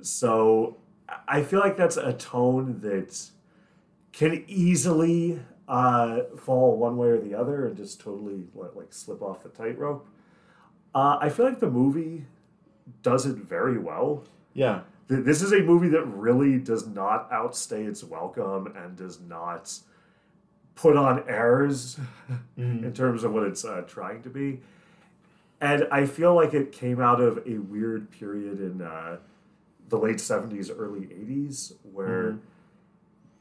So 0.00 0.78
I 1.26 1.42
feel 1.42 1.60
like 1.60 1.76
that's 1.76 1.96
a 1.96 2.12
tone 2.12 2.80
that 2.80 3.30
can 4.12 4.44
easily 4.46 5.40
uh, 5.68 6.20
fall 6.36 6.76
one 6.76 6.96
way 6.96 7.08
or 7.08 7.18
the 7.18 7.34
other 7.34 7.66
and 7.66 7.76
just 7.76 8.00
totally 8.00 8.46
let, 8.54 8.76
like 8.76 8.92
slip 8.92 9.22
off 9.22 9.42
the 9.42 9.48
tightrope. 9.48 10.08
Uh, 10.94 11.18
I 11.20 11.28
feel 11.28 11.44
like 11.44 11.60
the 11.60 11.70
movie 11.70 12.24
does 13.02 13.26
it 13.26 13.36
very 13.36 13.78
well. 13.78 14.24
Yeah. 14.54 14.80
This 15.08 15.42
is 15.42 15.52
a 15.52 15.60
movie 15.60 15.88
that 15.88 16.04
really 16.04 16.58
does 16.58 16.86
not 16.86 17.28
outstay 17.32 17.84
its 17.84 18.04
welcome 18.04 18.74
and 18.76 18.96
does 18.96 19.20
not 19.20 19.72
put 20.80 20.96
on 20.96 21.24
airs 21.28 21.98
Mhm. 22.56 22.84
in 22.84 22.92
terms 22.92 23.24
of 23.24 23.32
what 23.32 23.42
it's 23.42 23.64
uh, 23.64 23.82
trying 23.88 24.22
to 24.22 24.30
be. 24.30 24.60
And 25.60 25.88
I 25.90 26.06
feel 26.06 26.34
like 26.36 26.54
it 26.54 26.70
came 26.70 27.00
out 27.00 27.20
of 27.20 27.42
a 27.46 27.58
weird 27.58 28.10
period 28.12 28.60
in 28.60 28.80
uh, 28.82 29.16
the 29.88 29.98
late 29.98 30.18
70s, 30.20 30.70
early 30.70 31.06
80s, 31.12 31.72
where 31.92 32.32
Mhm. 32.32 32.38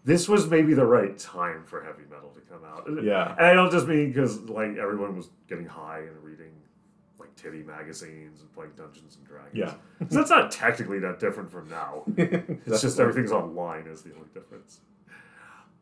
this 0.03 0.27
was 0.27 0.49
maybe 0.49 0.73
the 0.73 0.85
right 0.85 1.15
time 1.17 1.63
for 1.65 1.81
heavy 1.83 2.03
metal 2.09 2.31
to 2.33 2.41
come 2.41 2.63
out. 2.65 2.87
And- 2.87 3.03
Yeah. 3.03 3.35
And 3.37 3.45
I 3.45 3.53
don't 3.53 3.71
just 3.71 3.87
mean 3.87 4.07
because 4.07 4.39
like 4.49 4.77
everyone 4.77 5.15
was 5.15 5.29
getting 5.47 5.65
high 5.67 5.99
and 5.99 6.23
reading 6.23 6.53
like 7.19 7.35
titty 7.35 7.61
magazines 7.61 8.41
and 8.41 8.51
playing 8.53 8.71
Dungeons 8.75 9.15
and 9.17 9.27
Dragons. 9.27 9.53
Yeah. 9.53 9.73
So 10.09 10.17
that's 10.17 10.29
not 10.31 10.49
technically 10.49 10.97
that 10.99 11.19
different 11.19 11.51
from 11.51 11.69
now. 11.69 12.03
It's 12.17 12.81
just 12.81 12.99
everything's 12.99 13.31
online 13.31 13.85
is 13.85 14.01
the 14.01 14.13
only 14.15 14.29
difference. 14.33 14.81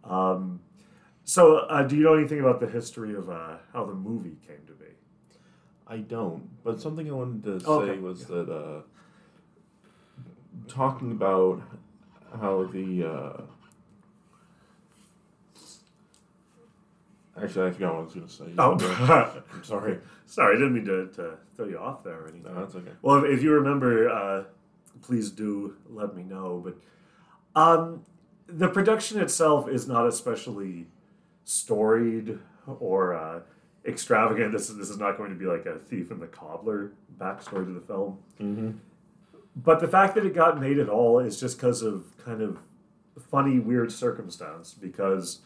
Um, 0.04 0.60
so, 1.26 1.58
uh, 1.58 1.84
do 1.84 1.96
you 1.96 2.04
know 2.04 2.14
anything 2.14 2.40
about 2.40 2.60
the 2.60 2.68
history 2.68 3.14
of 3.16 3.30
uh, 3.30 3.58
how 3.74 3.86
the 3.86 3.94
movie 3.94 4.38
came 4.48 4.66
to 4.68 4.74
be? 4.74 4.86
I 5.88 5.98
don't. 5.98 6.48
But 6.64 6.80
something 6.80 7.10
I 7.10 7.14
wanted 7.14 7.44
to 7.44 7.60
say 7.60 7.68
Okay, 7.68 8.00
was 8.00 8.26
that 8.26 8.50
uh, 8.50 8.82
talking 10.68 11.12
about 11.12 11.62
how 12.40 12.64
the 12.66 13.06
uh, 13.06 13.42
actually 17.42 17.68
I 17.68 17.72
forgot 17.72 17.94
what 17.94 18.00
I 18.00 18.04
was 18.04 18.14
going 18.14 18.28
to 18.28 18.34
say. 18.34 18.46
Oh, 18.58 19.42
I'm 19.54 19.64
sorry. 19.64 20.00
sorry, 20.26 20.56
I 20.56 20.60
didn't 20.60 20.74
mean 20.74 20.86
to, 20.86 21.08
to 21.08 21.38
throw 21.56 21.66
you 21.68 21.78
off 21.78 22.04
there 22.04 22.20
or 22.22 22.28
anything. 22.28 22.54
No, 22.54 22.60
that's 22.60 22.76
okay. 22.76 22.92
Well, 23.02 23.24
if, 23.24 23.38
if 23.40 23.44
you 23.44 23.52
remember, 23.52 24.10
uh, 24.10 24.44
please 25.02 25.32
do 25.32 25.76
let 25.90 26.16
me 26.16 26.24
know. 26.24 26.64
But 26.64 27.60
um, 27.60 28.06
the 28.48 28.68
production 28.68 29.20
itself 29.22 29.68
is 29.70 29.88
not 29.88 30.08
especially 30.08 30.88
storied 31.46 32.40
or 32.80 33.14
uh, 33.14 33.40
extravagant. 33.86 34.52
This 34.52 34.70
is 34.70 34.78
this 34.78 34.90
is 34.90 34.98
not 34.98 35.18
going 35.18 35.30
to 35.30 35.36
be 35.36 35.46
like 35.46 35.66
a 35.66 35.80
thief 35.80 36.12
and 36.12 36.22
the 36.22 36.28
cobbler 36.28 36.92
backstory 37.18 37.66
to 37.66 37.72
the 37.72 37.82
film. 37.82 38.18
Mm-hmm. 38.42 38.72
But 39.56 39.80
the 39.80 39.88
fact 39.88 40.16
that 40.16 40.26
it 40.26 40.36
got 40.36 40.60
made 40.60 40.80
at 40.80 40.90
all 40.90 41.20
is 41.20 41.40
just 41.40 41.58
because 41.58 41.82
of 41.82 42.06
kind 42.18 42.42
of 42.42 42.58
funny, 43.32 43.60
weird 43.60 43.92
circumstance. 43.92 44.74
Because 44.74 45.40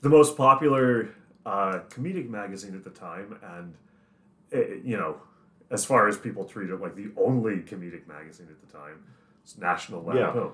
the 0.00 0.08
most 0.08 0.36
popular 0.36 1.10
uh, 1.44 1.80
comedic 1.90 2.30
magazine 2.30 2.74
at 2.74 2.84
the 2.84 2.90
time, 2.90 3.38
and 3.42 3.74
it, 4.50 4.82
you 4.82 4.96
know, 4.96 5.16
as 5.70 5.84
far 5.84 6.08
as 6.08 6.16
people 6.16 6.44
treat 6.44 6.70
it, 6.70 6.80
like 6.80 6.96
the 6.96 7.10
only 7.16 7.56
comedic 7.56 8.06
magazine 8.08 8.48
at 8.50 8.66
the 8.66 8.72
time, 8.72 9.04
it's 9.42 9.58
National 9.58 10.02
Yeah. 10.14 10.28
Lampoon. 10.28 10.52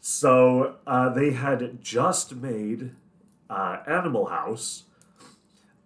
So 0.00 0.76
uh, 0.86 1.08
they 1.10 1.30
had 1.30 1.80
just 1.80 2.34
made 2.34 2.90
uh, 3.50 3.78
Animal 3.86 4.26
House, 4.26 4.84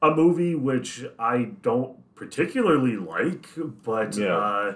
a 0.02 0.10
movie 0.10 0.54
which 0.54 1.04
I 1.18 1.50
don't 1.62 1.96
particularly 2.14 2.96
like, 2.96 3.46
but 3.84 4.16
Yeah. 4.16 4.36
uh, 4.36 4.74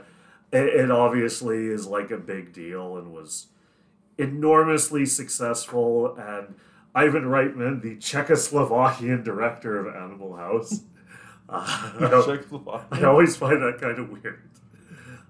it, 0.52 0.64
it 0.66 0.90
obviously 0.90 1.66
is 1.66 1.86
like 1.86 2.10
a 2.10 2.18
big 2.18 2.52
deal 2.52 2.96
and 2.96 3.12
was 3.12 3.46
enormously 4.18 5.06
successful. 5.06 6.14
And 6.16 6.54
Ivan 6.94 7.24
Reitman, 7.24 7.82
the 7.82 7.96
Czechoslovakian 7.96 9.24
director 9.24 9.78
of 9.78 9.94
Animal 9.94 10.36
House, 10.36 10.82
uh, 11.48 11.98
Czechoslovakia. 12.24 12.86
I 12.90 13.04
always 13.04 13.36
find 13.36 13.62
that 13.62 13.80
kind 13.80 13.98
of 13.98 14.10
weird. 14.10 14.42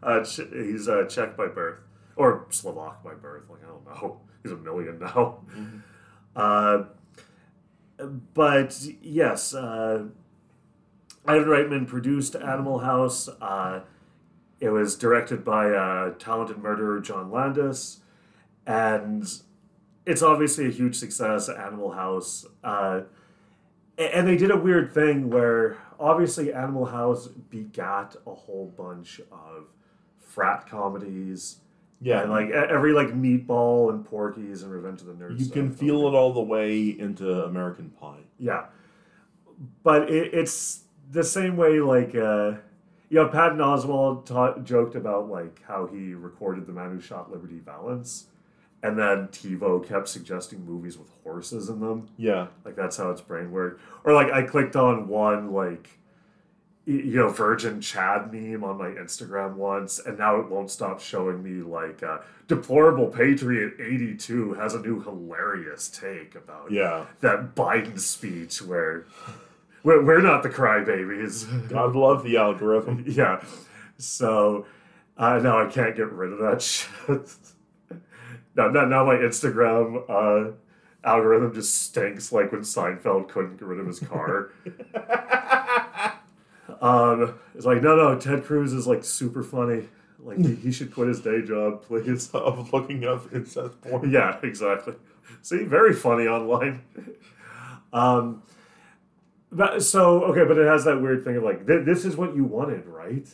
Uh, 0.02 0.24
Ch- 0.24 0.40
he's 0.52 0.88
uh, 0.88 1.04
Czech 1.08 1.36
by 1.36 1.46
birth, 1.46 1.78
or 2.16 2.46
Slovak 2.50 3.04
by 3.04 3.14
birth. 3.14 3.44
Like 3.48 3.60
I 3.64 3.68
don't 3.68 3.84
know. 3.86 4.20
He's 4.42 4.50
a 4.52 4.56
million 4.56 4.98
now. 4.98 5.38
Uh, 6.34 6.84
but 8.34 8.80
yes, 9.02 9.54
uh, 9.54 10.04
Ivan 11.26 11.48
Reitman 11.48 11.86
produced 11.86 12.34
Animal 12.34 12.80
House. 12.80 13.28
Uh, 13.40 13.80
it 14.60 14.70
was 14.70 14.96
directed 14.96 15.44
by 15.44 15.70
uh, 15.70 16.10
talented 16.18 16.58
murderer 16.58 17.00
John 17.00 17.30
Landis, 17.30 18.00
and 18.66 19.24
it's 20.06 20.22
obviously 20.22 20.66
a 20.66 20.70
huge 20.70 20.96
success. 20.96 21.48
Animal 21.48 21.92
House, 21.92 22.46
uh, 22.62 23.02
and 23.98 24.26
they 24.26 24.36
did 24.36 24.50
a 24.50 24.56
weird 24.56 24.92
thing 24.92 25.30
where 25.30 25.78
obviously 25.98 26.52
Animal 26.52 26.86
House 26.86 27.28
begat 27.28 28.16
a 28.26 28.34
whole 28.34 28.72
bunch 28.76 29.20
of 29.30 29.66
frat 30.18 30.68
comedies. 30.68 31.58
Yeah, 32.02 32.22
and 32.22 32.30
like 32.30 32.50
every 32.50 32.92
like 32.92 33.08
Meatball 33.08 33.90
and 33.90 34.04
Porky's 34.04 34.62
and 34.62 34.72
Revenge 34.72 35.00
of 35.02 35.06
the 35.06 35.12
Nerds. 35.14 35.38
you 35.38 35.46
can 35.46 35.70
feel 35.72 36.06
it 36.08 36.14
all 36.14 36.32
the 36.32 36.42
way 36.42 36.80
into 36.88 37.44
American 37.44 37.90
Pie. 37.90 38.24
Yeah, 38.38 38.64
but 39.82 40.10
it, 40.10 40.34
it's 40.34 40.82
the 41.10 41.22
same 41.24 41.56
way. 41.56 41.80
Like, 41.80 42.14
uh, 42.14 42.54
you 43.08 43.18
know, 43.18 43.28
Patton 43.28 43.58
Oswalt 43.58 44.26
ta- 44.26 44.58
joked 44.58 44.94
about 44.96 45.28
like 45.30 45.62
how 45.66 45.86
he 45.86 46.14
recorded 46.14 46.66
the 46.66 46.72
man 46.72 46.90
who 46.90 47.00
shot 47.00 47.30
Liberty 47.30 47.60
Valance, 47.64 48.26
and 48.82 48.98
then 48.98 49.28
TiVo 49.28 49.86
kept 49.86 50.08
suggesting 50.08 50.64
movies 50.66 50.98
with 50.98 51.08
horses 51.22 51.68
in 51.68 51.80
them. 51.80 52.08
Yeah, 52.16 52.48
Like 52.64 52.74
that's 52.74 52.96
how 52.96 53.10
its 53.10 53.20
brain 53.20 53.52
worked. 53.52 53.80
Or 54.04 54.12
like 54.12 54.32
I 54.32 54.42
clicked 54.42 54.74
on 54.76 55.06
one 55.08 55.52
like 55.52 55.98
you 56.84 57.16
know 57.16 57.28
Virgin 57.28 57.80
Chad 57.80 58.32
meme 58.32 58.64
on 58.64 58.76
my 58.76 58.88
Instagram 58.88 59.54
once, 59.54 60.00
and 60.00 60.18
now 60.18 60.40
it 60.40 60.48
won't 60.48 60.70
stop 60.70 61.00
showing 61.00 61.42
me 61.42 61.62
like 61.62 62.02
uh, 62.02 62.18
deplorable 62.48 63.06
patriot 63.06 63.74
eighty 63.80 64.16
two 64.16 64.54
has 64.54 64.74
a 64.74 64.80
new 64.80 65.00
hilarious 65.00 65.88
take 65.88 66.34
about 66.34 66.72
yeah. 66.72 67.06
that 67.20 67.54
Biden 67.54 68.00
speech 68.00 68.60
where 68.62 69.06
we're, 69.84 70.04
we're 70.04 70.20
not 70.20 70.42
the 70.42 70.50
crybabies. 70.50 71.68
God 71.68 71.94
love 71.94 72.24
the 72.24 72.36
algorithm. 72.36 73.04
yeah. 73.06 73.42
So 73.98 74.66
uh, 75.16 75.38
now 75.38 75.64
I 75.64 75.70
can't 75.70 75.94
get 75.94 76.10
rid 76.10 76.32
of 76.32 76.38
that 76.40 76.62
shit. 76.62 77.30
now, 78.56 78.68
now, 78.68 78.84
now 78.86 79.04
my 79.04 79.16
Instagram 79.16 80.02
uh, 80.08 80.52
algorithm 81.04 81.54
just 81.54 81.80
stinks 81.80 82.32
like 82.32 82.50
when 82.50 82.62
Seinfeld 82.62 83.28
couldn't 83.28 83.58
get 83.58 83.68
rid 83.68 83.78
of 83.78 83.86
his 83.86 84.00
car. 84.00 84.50
Um, 86.82 87.38
it's 87.54 87.64
like, 87.64 87.80
no, 87.80 87.96
no, 87.96 88.18
Ted 88.18 88.44
Cruz 88.44 88.72
is 88.72 88.86
like 88.86 89.04
super 89.04 89.42
funny. 89.42 89.88
Like, 90.18 90.38
he, 90.38 90.54
he 90.54 90.72
should 90.72 90.92
quit 90.92 91.08
his 91.08 91.20
day 91.20 91.42
job, 91.42 91.82
please. 91.82 92.30
of 92.34 92.72
looking 92.72 93.04
up 93.04 93.32
incest 93.32 93.80
porn. 93.80 94.10
Yeah, 94.10 94.38
exactly. 94.42 94.94
See, 95.40 95.64
very 95.64 95.94
funny 95.94 96.26
online. 96.26 96.82
um, 97.92 98.42
but, 99.50 99.82
so 99.82 100.24
okay, 100.24 100.44
but 100.44 100.58
it 100.58 100.66
has 100.66 100.84
that 100.84 101.00
weird 101.00 101.24
thing 101.24 101.36
of 101.36 101.42
like, 101.42 101.66
th- 101.66 101.84
this 101.84 102.04
is 102.04 102.16
what 102.16 102.34
you 102.36 102.44
wanted, 102.44 102.86
right? 102.86 103.28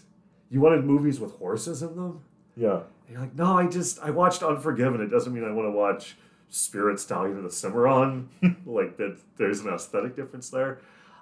You 0.51 0.61
wanted 0.61 0.85
movies 0.85 1.21
with 1.21 1.33
horses 1.37 1.83
in 1.83 1.97
them. 1.97 2.21
Yeah, 2.57 2.81
And 3.07 3.13
you're 3.13 3.21
like, 3.21 3.35
no, 3.35 3.57
I 3.57 3.67
just 3.67 4.01
I 4.01 4.11
watched 4.11 4.43
Unforgiven. 4.43 5.01
It 5.01 5.09
doesn't 5.09 5.33
mean 5.33 5.45
I 5.45 5.53
want 5.53 5.67
to 5.67 5.71
watch 5.71 6.17
Spirit 6.49 6.99
Stallion 6.99 7.37
of 7.37 7.45
the 7.45 7.51
Cimarron. 7.51 8.29
like 8.67 8.97
that, 8.97 9.19
there's 9.37 9.61
an 9.61 9.73
aesthetic 9.73 10.17
difference 10.17 10.51
there. 10.51 10.81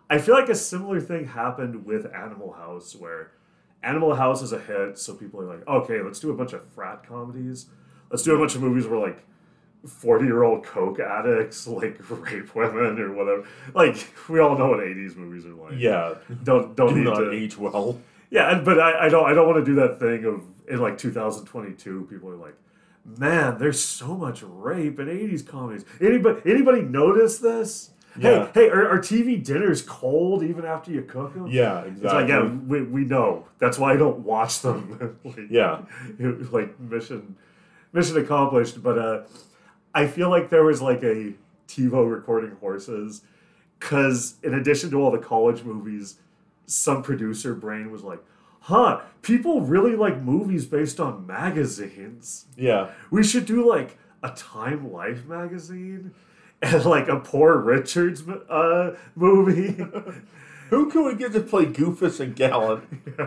I 0.08 0.18
feel 0.18 0.34
like 0.34 0.48
a 0.48 0.54
similar 0.54 1.00
thing 1.00 1.26
happened 1.26 1.84
with 1.84 2.06
Animal 2.14 2.52
House, 2.52 2.94
where 2.94 3.32
Animal 3.82 4.14
House 4.14 4.40
is 4.42 4.52
a 4.52 4.58
hit, 4.60 4.98
so 4.98 5.14
people 5.14 5.40
are 5.40 5.46
like, 5.46 5.66
okay, 5.66 6.00
let's 6.00 6.20
do 6.20 6.30
a 6.30 6.34
bunch 6.34 6.52
of 6.52 6.64
frat 6.70 7.04
comedies. 7.06 7.66
Let's 8.10 8.22
do 8.22 8.34
a 8.34 8.38
bunch 8.38 8.54
of 8.54 8.62
movies 8.62 8.86
where 8.86 9.00
like 9.00 9.24
forty 9.86 10.24
year 10.26 10.42
old 10.42 10.64
coke 10.64 10.98
addicts 11.00 11.66
like 11.66 11.98
rape 12.10 12.54
women 12.54 13.00
or 13.00 13.12
whatever. 13.12 13.46
Like 13.74 13.96
we 14.28 14.38
all 14.40 14.56
know 14.56 14.68
what 14.68 14.80
eighties 14.80 15.16
movies 15.16 15.44
are 15.46 15.54
like. 15.54 15.74
yeah. 15.76 16.14
Don't 16.44 16.76
don't 16.76 16.94
Do 16.94 17.02
not 17.04 17.16
to 17.18 17.30
age 17.32 17.56
well. 17.58 17.98
yeah, 18.30 18.54
and- 18.56 18.64
but 18.64 18.78
I, 18.80 19.06
I 19.06 19.08
don't 19.08 19.28
I 19.28 19.34
don't 19.34 19.46
want 19.48 19.64
to 19.64 19.64
do 19.64 19.74
that 19.76 19.98
thing 20.00 20.24
of 20.24 20.42
in 20.68 20.78
like 20.80 20.98
2022 20.98 22.06
people 22.10 22.28
are 22.30 22.36
like, 22.36 22.54
man, 23.04 23.58
there's 23.58 23.80
so 23.80 24.16
much 24.16 24.42
rape 24.42 24.98
in 24.98 25.06
80s 25.06 25.46
comedies. 25.46 25.84
Anybody 26.00 26.40
anybody 26.50 26.82
notice 26.82 27.38
this? 27.38 27.90
Yeah. 28.18 28.46
Hey, 28.52 28.64
hey, 28.64 28.68
are, 28.70 28.88
are 28.88 28.98
TV 28.98 29.42
dinners 29.44 29.82
cold 29.82 30.42
even 30.42 30.64
after 30.64 30.90
you 30.90 31.02
cook 31.02 31.34
them? 31.34 31.46
Yeah, 31.48 31.80
It's 31.82 32.00
exactly. 32.00 32.20
like, 32.20 32.28
yeah, 32.28 32.44
we, 32.66 32.82
we 32.82 33.04
know. 33.04 33.46
That's 33.58 33.78
why 33.78 33.92
I 33.92 33.96
don't 33.96 34.20
watch 34.20 34.60
them. 34.62 35.18
like, 35.24 35.36
Yeah. 35.50 35.82
like 36.50 36.78
mission 36.80 37.36
mission 37.92 38.16
accomplished. 38.18 38.82
But 38.82 38.98
uh, 38.98 39.22
I 39.94 40.06
feel 40.06 40.30
like 40.30 40.50
there 40.50 40.64
was 40.64 40.80
like 40.82 41.02
a 41.02 41.34
TiVo 41.68 42.10
recording 42.10 42.52
horses 42.60 43.22
because 43.78 44.36
in 44.42 44.54
addition 44.54 44.90
to 44.90 45.00
all 45.00 45.10
the 45.10 45.18
college 45.18 45.62
movies, 45.64 46.16
some 46.66 47.02
producer 47.02 47.54
brain 47.54 47.90
was 47.90 48.02
like, 48.02 48.20
huh, 48.60 49.00
people 49.22 49.60
really 49.60 49.94
like 49.94 50.20
movies 50.22 50.66
based 50.66 50.98
on 51.00 51.26
magazines. 51.26 52.46
Yeah. 52.56 52.90
We 53.10 53.22
should 53.22 53.46
do 53.46 53.68
like 53.68 53.98
a 54.22 54.30
Time 54.30 54.92
Life 54.92 55.26
magazine 55.26 56.12
and 56.62 56.84
like 56.84 57.08
a 57.08 57.20
Poor 57.20 57.56
Richards 57.58 58.22
uh, 58.28 58.96
movie. 59.14 59.76
Who 60.70 60.90
can 60.90 61.04
we 61.04 61.14
get 61.14 61.32
to 61.34 61.40
play 61.40 61.66
Goofus 61.66 62.18
and 62.18 62.34
Gallant? 62.34 62.84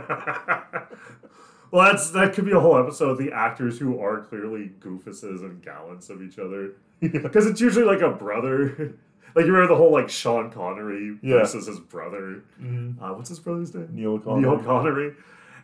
well, 1.71 1.85
that's 1.91 2.11
that 2.11 2.33
could 2.33 2.45
be 2.45 2.51
a 2.51 2.59
whole 2.59 2.77
episode. 2.77 3.15
The 3.17 3.31
actors 3.31 3.79
who 3.79 3.99
are 3.99 4.21
clearly 4.21 4.71
goofuses 4.79 5.41
and 5.41 5.61
gallants 5.61 6.09
of 6.09 6.21
each 6.21 6.37
other, 6.39 6.71
because 7.01 7.45
it's 7.45 7.61
usually 7.61 7.85
like 7.85 8.01
a 8.01 8.09
brother. 8.09 8.95
like 9.35 9.45
you 9.45 9.51
remember 9.53 9.67
the 9.73 9.77
whole 9.77 9.91
like 9.91 10.09
Sean 10.09 10.51
Connery 10.51 11.17
Yeah. 11.21 11.39
versus 11.39 11.67
his 11.67 11.79
brother. 11.79 12.43
Uh, 12.61 13.13
what's 13.13 13.29
his 13.29 13.39
brother's 13.39 13.73
name? 13.73 13.89
Neil 13.91 14.19
Connery. 14.19 14.41
Neil 14.41 14.59
Connery. 14.63 15.13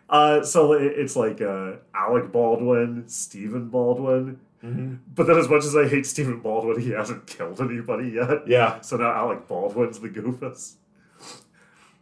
Uh, 0.09 0.43
so 0.43 0.73
it- 0.73 0.93
it's 0.95 1.15
like 1.15 1.41
uh, 1.41 1.73
Alec 1.95 2.31
Baldwin, 2.31 3.03
Stephen 3.07 3.69
Baldwin. 3.69 4.39
Mm-hmm. 4.65 4.95
But 5.13 5.27
then, 5.27 5.37
as 5.37 5.47
much 5.47 5.63
as 5.63 5.75
I 5.75 5.87
hate 5.87 6.05
Stephen 6.05 6.39
Baldwin, 6.39 6.81
he 6.81 6.89
hasn't 6.91 7.27
killed 7.27 7.61
anybody 7.61 8.09
yet. 8.09 8.47
Yeah. 8.47 8.81
So 8.81 8.97
now 8.97 9.11
Alec 9.13 9.47
Baldwin's 9.47 9.99
the 9.99 10.09
goofus. 10.09 10.75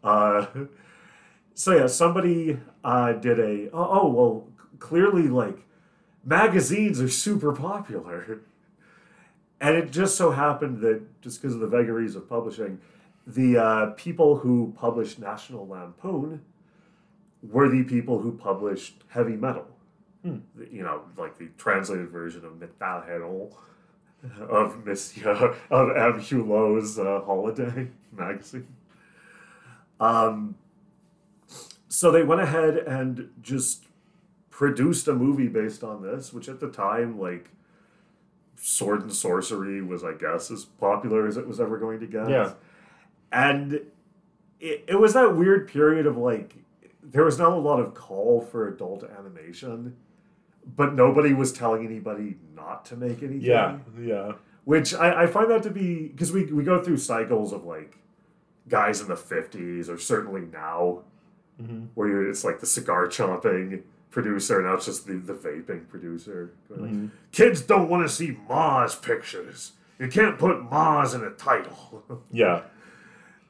Uh, 0.04 0.46
so 1.54 1.76
yeah, 1.76 1.88
somebody 1.88 2.60
uh, 2.84 3.14
did 3.14 3.40
a 3.40 3.70
oh, 3.72 4.02
oh 4.02 4.08
well 4.10 4.48
clearly 4.80 5.28
like 5.28 5.58
magazines 6.24 7.00
are 7.02 7.10
super 7.10 7.54
popular, 7.54 8.42
and 9.62 9.76
it 9.76 9.92
just 9.92 10.16
so 10.16 10.32
happened 10.32 10.82
that 10.82 11.22
just 11.22 11.42
because 11.42 11.56
of 11.56 11.62
the 11.62 11.68
vagaries 11.68 12.16
of 12.16 12.28
publishing, 12.28 12.80
the 13.26 13.58
uh, 13.58 13.86
people 13.92 14.38
who 14.38 14.74
published 14.78 15.20
National 15.20 15.68
Lampoon 15.68 16.42
were 17.42 17.70
the 17.70 17.84
people 17.84 18.20
who 18.20 18.32
published 18.32 19.04
heavy 19.10 19.36
metal. 19.36 19.68
The- 20.24 20.42
You 20.72 20.84
know, 20.84 21.02
like 21.18 21.38
the 21.38 21.50
translated 21.58 22.10
version 22.10 22.46
of 22.46 22.60
Metal 22.60 23.58
of 24.50 24.86
Monsieur 24.86 25.56
of 25.70 25.90
M. 25.90 26.22
Hulot's 26.22 26.98
uh, 26.98 27.22
Holiday 27.26 27.90
magazine. 28.12 28.68
Um, 30.00 30.56
so 31.88 32.12
they 32.12 32.24
went 32.24 32.42
ahead 32.42 32.78
and 32.78 33.30
just 33.42 33.86
produced 34.50 35.08
a 35.08 35.14
movie 35.14 35.48
based 35.48 35.84
on 35.84 36.02
this, 36.02 36.34
which 36.34 36.48
at 36.50 36.60
the 36.60 36.70
time, 36.70 37.20
like, 37.20 37.50
sword 38.56 39.02
and 39.02 39.14
sorcery 39.14 39.82
was, 39.82 40.04
I 40.04 40.14
guess, 40.14 40.50
as 40.52 40.66
popular 40.66 41.28
as 41.28 41.38
it 41.38 41.48
was 41.48 41.60
ever 41.60 41.78
going 41.78 42.00
to 42.00 42.08
get. 42.08 42.30
Yeah. 42.30 42.54
And 43.32 43.74
it, 44.60 44.86
it 44.88 45.00
was 45.00 45.14
that 45.14 45.36
weird 45.36 45.68
period 45.68 46.06
of 46.06 46.18
like, 46.18 46.56
there 47.02 47.26
was 47.26 47.38
not 47.38 47.52
a 47.52 47.58
lot 47.58 47.80
of 47.80 47.94
call 47.94 48.42
for 48.42 48.68
adult 48.68 49.04
animation, 49.04 49.96
but 50.66 50.94
nobody 50.94 51.34
was 51.34 51.52
telling 51.52 51.86
anybody 51.86 52.38
not 52.56 52.86
to 52.86 52.96
make 52.96 53.22
anything 53.24 53.42
Yeah. 53.42 53.78
Yeah. 54.00 54.34
which 54.64 54.94
I, 54.94 55.24
I 55.24 55.28
find 55.28 55.50
that 55.52 55.64
to 55.64 55.70
be 55.72 56.08
because 56.08 56.32
we, 56.32 56.46
we 56.46 56.64
go 56.64 56.82
through 56.82 56.98
cycles 56.98 57.52
of 57.54 57.66
like 57.66 57.98
guys 58.70 59.02
in 59.02 59.08
the 59.08 59.16
50s 59.16 59.90
or 59.90 59.98
certainly 59.98 60.42
now 60.52 61.00
Mm-hmm. 61.62 61.86
where 61.94 62.08
you're, 62.08 62.28
it's 62.32 62.44
like 62.44 62.60
the 62.62 62.66
cigar 62.66 63.06
chomping 63.08 63.84
producer 64.10 64.60
now 64.64 64.74
it's 64.74 64.88
just 64.88 65.06
the, 65.06 65.14
the 65.14 65.34
vaping 65.36 65.88
producer 65.88 66.50
Mm-hmm. 66.72 67.08
kids 67.32 67.62
don't 67.62 67.90
want 67.90 68.08
to 68.08 68.12
see 68.14 68.38
Ma's 68.50 68.96
pictures 68.96 69.74
you 70.00 70.08
can't 70.08 70.40
put 70.40 70.64
Ma's 70.72 71.14
in 71.14 71.24
a 71.24 71.30
title 71.30 72.24
Yeah. 72.32 72.62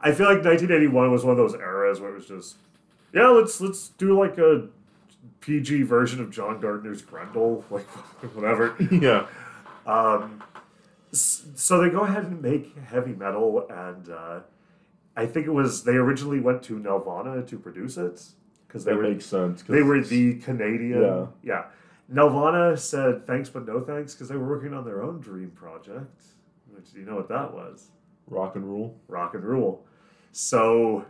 I 0.01 0.11
feel 0.11 0.25
like 0.27 0.43
1981 0.43 1.11
was 1.11 1.23
one 1.23 1.31
of 1.31 1.37
those 1.37 1.53
eras 1.53 2.01
where 2.01 2.11
it 2.11 2.15
was 2.15 2.27
just 2.27 2.57
yeah 3.13 3.27
let's 3.29 3.61
let's 3.61 3.87
do 3.89 4.19
like 4.19 4.37
a 4.37 4.67
PG 5.45 5.83
version 5.83 6.21
of 6.21 6.29
John 6.31 6.59
Gardner's 6.61 7.01
Grendel 7.01 7.65
like 7.69 7.85
whatever 8.35 8.75
Yeah. 8.91 9.25
Um, 9.85 10.41
so 11.11 11.79
they 11.81 11.89
go 11.89 12.01
ahead 12.01 12.23
and 12.23 12.41
make 12.41 12.75
heavy 12.85 13.11
metal, 13.13 13.67
and 13.69 14.09
uh, 14.09 14.39
I 15.15 15.25
think 15.27 15.45
it 15.45 15.51
was 15.51 15.83
they 15.83 15.95
originally 15.95 16.39
went 16.39 16.63
to 16.63 16.79
Nelvana 16.79 17.45
to 17.47 17.59
produce 17.59 17.97
it 17.97 18.21
because 18.67 18.83
they 18.83 18.91
That 18.91 18.97
were 18.97 19.03
makes 19.03 19.25
sense. 19.25 19.61
they 19.63 19.83
were 19.83 20.01
the 20.01 20.35
Canadian. 20.39 21.01
Yeah. 21.01 21.25
yeah. 21.43 21.65
Nelvana 22.11 22.77
said 22.79 23.27
thanks 23.27 23.49
but 23.49 23.65
no 23.67 23.81
thanks 23.81 24.13
because 24.13 24.27
they 24.29 24.35
were 24.35 24.47
working 24.47 24.73
on 24.73 24.85
their 24.85 25.03
own 25.03 25.19
dream 25.19 25.51
project, 25.51 26.23
which 26.73 26.87
you 26.95 27.05
know 27.05 27.15
what 27.15 27.29
that 27.29 27.53
was, 27.53 27.89
rock 28.27 28.55
and 28.55 28.65
roll. 28.67 28.97
rock 29.07 29.35
and 29.35 29.43
rule. 29.43 29.85
So 30.31 31.05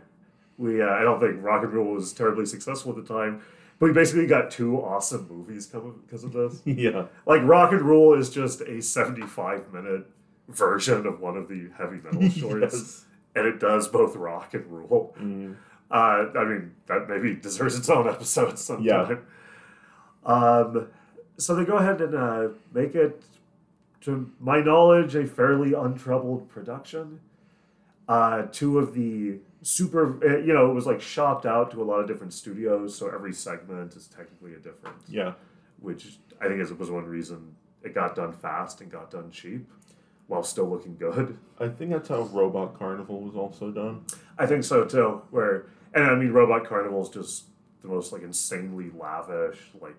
we 0.58 0.82
uh, 0.82 0.86
I 0.86 1.02
don't 1.02 1.18
think 1.20 1.42
rock 1.42 1.62
and 1.64 1.72
rule 1.72 1.94
was 1.94 2.12
terribly 2.12 2.44
successful 2.46 2.90
at 2.90 2.96
the 3.06 3.14
time. 3.14 3.40
But 3.78 3.86
we 3.86 3.92
basically 3.92 4.26
got 4.26 4.50
two 4.50 4.76
awesome 4.76 5.28
movies 5.28 5.66
coming 5.66 6.00
because 6.06 6.24
of 6.24 6.32
this. 6.32 6.62
yeah. 6.64 7.06
Like 7.26 7.42
Rock 7.42 7.72
and 7.72 7.82
Rule 7.82 8.14
is 8.14 8.30
just 8.30 8.60
a 8.62 8.80
75 8.80 9.72
minute 9.72 10.06
version 10.48 11.06
of 11.06 11.20
one 11.20 11.36
of 11.36 11.48
the 11.48 11.70
heavy 11.76 11.96
metal 11.96 12.28
shorts. 12.30 12.74
Yes. 12.74 13.04
And 13.36 13.46
it 13.46 13.58
does 13.58 13.88
both 13.88 14.14
rock 14.14 14.54
and 14.54 14.64
roll. 14.66 15.14
Mm. 15.20 15.56
Uh, 15.90 16.26
I 16.36 16.44
mean, 16.44 16.74
that 16.86 17.08
maybe 17.08 17.34
deserves 17.34 17.76
its 17.76 17.88
own 17.88 18.08
episode 18.08 18.58
sometime. 18.60 19.26
Um, 20.24 20.88
so 21.36 21.54
they 21.54 21.64
go 21.64 21.76
ahead 21.76 22.00
and 22.00 22.14
uh, 22.14 22.48
make 22.72 22.94
it, 22.94 23.22
to 24.02 24.30
my 24.38 24.60
knowledge, 24.60 25.14
a 25.14 25.26
fairly 25.26 25.72
untroubled 25.72 26.48
production. 26.48 27.20
Uh, 28.08 28.42
two 28.52 28.78
of 28.78 28.92
the 28.94 29.38
super, 29.62 30.18
uh, 30.24 30.38
you 30.38 30.52
know, 30.52 30.70
it 30.70 30.74
was 30.74 30.84
like 30.86 31.00
shopped 31.00 31.46
out 31.46 31.70
to 31.70 31.82
a 31.82 31.84
lot 31.84 32.00
of 32.00 32.06
different 32.06 32.32
studios, 32.32 32.94
so 32.96 33.08
every 33.08 33.32
segment 33.32 33.94
is 33.96 34.06
technically 34.08 34.52
a 34.52 34.58
different, 34.58 34.96
Yeah. 35.08 35.32
which 35.80 36.18
I 36.40 36.48
think 36.48 36.60
is, 36.60 36.72
was 36.72 36.90
one 36.90 37.06
reason 37.06 37.54
it 37.82 37.94
got 37.94 38.14
done 38.14 38.32
fast 38.32 38.80
and 38.82 38.90
got 38.90 39.10
done 39.10 39.30
cheap 39.30 39.70
while 40.26 40.42
still 40.42 40.68
looking 40.68 40.96
good. 40.96 41.38
I 41.58 41.68
think 41.68 41.92
that's 41.92 42.08
how 42.08 42.22
Robot 42.22 42.78
Carnival 42.78 43.20
was 43.22 43.34
also 43.36 43.70
done. 43.70 44.04
I 44.38 44.46
think 44.46 44.64
so 44.64 44.84
too. 44.84 45.22
Where 45.30 45.66
and 45.94 46.04
I 46.04 46.14
mean, 46.14 46.30
Robot 46.32 46.66
Carnival 46.66 47.02
is 47.02 47.08
just 47.08 47.44
the 47.82 47.88
most 47.88 48.12
like 48.12 48.22
insanely 48.22 48.90
lavish, 48.98 49.58
like 49.80 49.96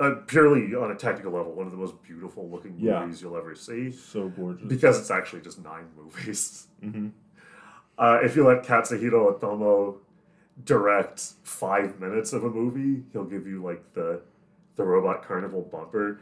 uh, 0.00 0.14
purely 0.26 0.74
on 0.76 0.90
a 0.92 0.94
technical 0.94 1.32
level, 1.32 1.52
one 1.52 1.66
of 1.66 1.72
the 1.72 1.78
most 1.78 2.00
beautiful 2.02 2.48
looking 2.48 2.74
Yeah. 2.78 3.00
movies 3.00 3.20
you'll 3.22 3.36
ever 3.36 3.54
see. 3.54 3.90
So 3.92 4.28
gorgeous. 4.28 4.66
Because 4.68 4.98
it's 4.98 5.10
actually 5.10 5.42
just 5.42 5.62
nine 5.62 5.86
movies. 5.96 6.66
hmm 6.80 7.08
Uh, 7.98 8.20
if 8.22 8.36
you 8.36 8.46
let 8.46 8.62
Katsuhiro 8.62 9.38
Otomo 9.38 9.96
direct 10.64 11.32
five 11.42 11.98
minutes 12.00 12.32
of 12.32 12.44
a 12.44 12.50
movie, 12.50 13.02
he'll 13.12 13.24
give 13.24 13.46
you 13.46 13.62
like 13.62 13.94
the 13.94 14.22
the 14.76 14.84
Robot 14.84 15.26
Carnival 15.26 15.62
bumper. 15.62 16.20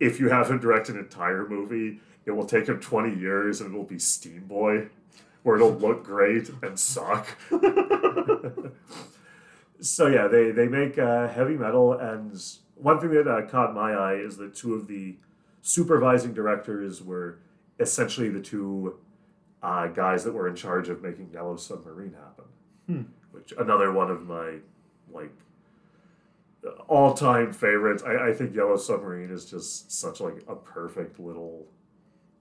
If 0.00 0.18
you 0.18 0.28
have 0.28 0.50
him 0.50 0.58
direct 0.58 0.88
an 0.88 0.98
entire 0.98 1.48
movie, 1.48 2.00
it 2.24 2.32
will 2.32 2.44
take 2.44 2.66
him 2.66 2.80
twenty 2.80 3.16
years 3.16 3.60
and 3.60 3.72
it'll 3.72 3.84
be 3.84 3.96
Steamboy, 3.96 4.88
where 5.44 5.56
it'll 5.56 5.72
look 5.72 6.02
great 6.04 6.50
and 6.62 6.78
suck. 6.78 7.28
so 9.80 10.08
yeah, 10.08 10.26
they 10.26 10.50
they 10.50 10.66
make 10.66 10.98
uh, 10.98 11.28
heavy 11.28 11.56
metal, 11.56 11.92
and 11.92 12.42
one 12.74 12.98
thing 13.00 13.10
that 13.10 13.28
uh, 13.28 13.42
caught 13.46 13.74
my 13.74 13.92
eye 13.92 14.16
is 14.16 14.36
that 14.38 14.56
two 14.56 14.74
of 14.74 14.88
the 14.88 15.16
supervising 15.62 16.32
directors 16.34 17.02
were 17.02 17.38
essentially 17.78 18.28
the 18.28 18.40
two 18.40 18.98
uh, 19.66 19.86
guys 19.88 20.22
that 20.24 20.32
were 20.32 20.48
in 20.48 20.54
charge 20.54 20.88
of 20.88 21.02
making 21.02 21.30
Yellow 21.32 21.56
Submarine 21.56 22.14
happen. 22.14 22.44
Hmm. 22.86 23.02
Which 23.32 23.52
another 23.58 23.92
one 23.92 24.10
of 24.10 24.26
my 24.26 24.58
like 25.12 25.32
all 26.88 27.14
time 27.14 27.52
favorites. 27.52 28.02
I, 28.04 28.28
I 28.28 28.32
think 28.32 28.54
Yellow 28.54 28.76
Submarine 28.76 29.30
is 29.30 29.44
just 29.44 29.90
such 29.92 30.20
like 30.20 30.42
a 30.48 30.54
perfect 30.56 31.18
little 31.20 31.66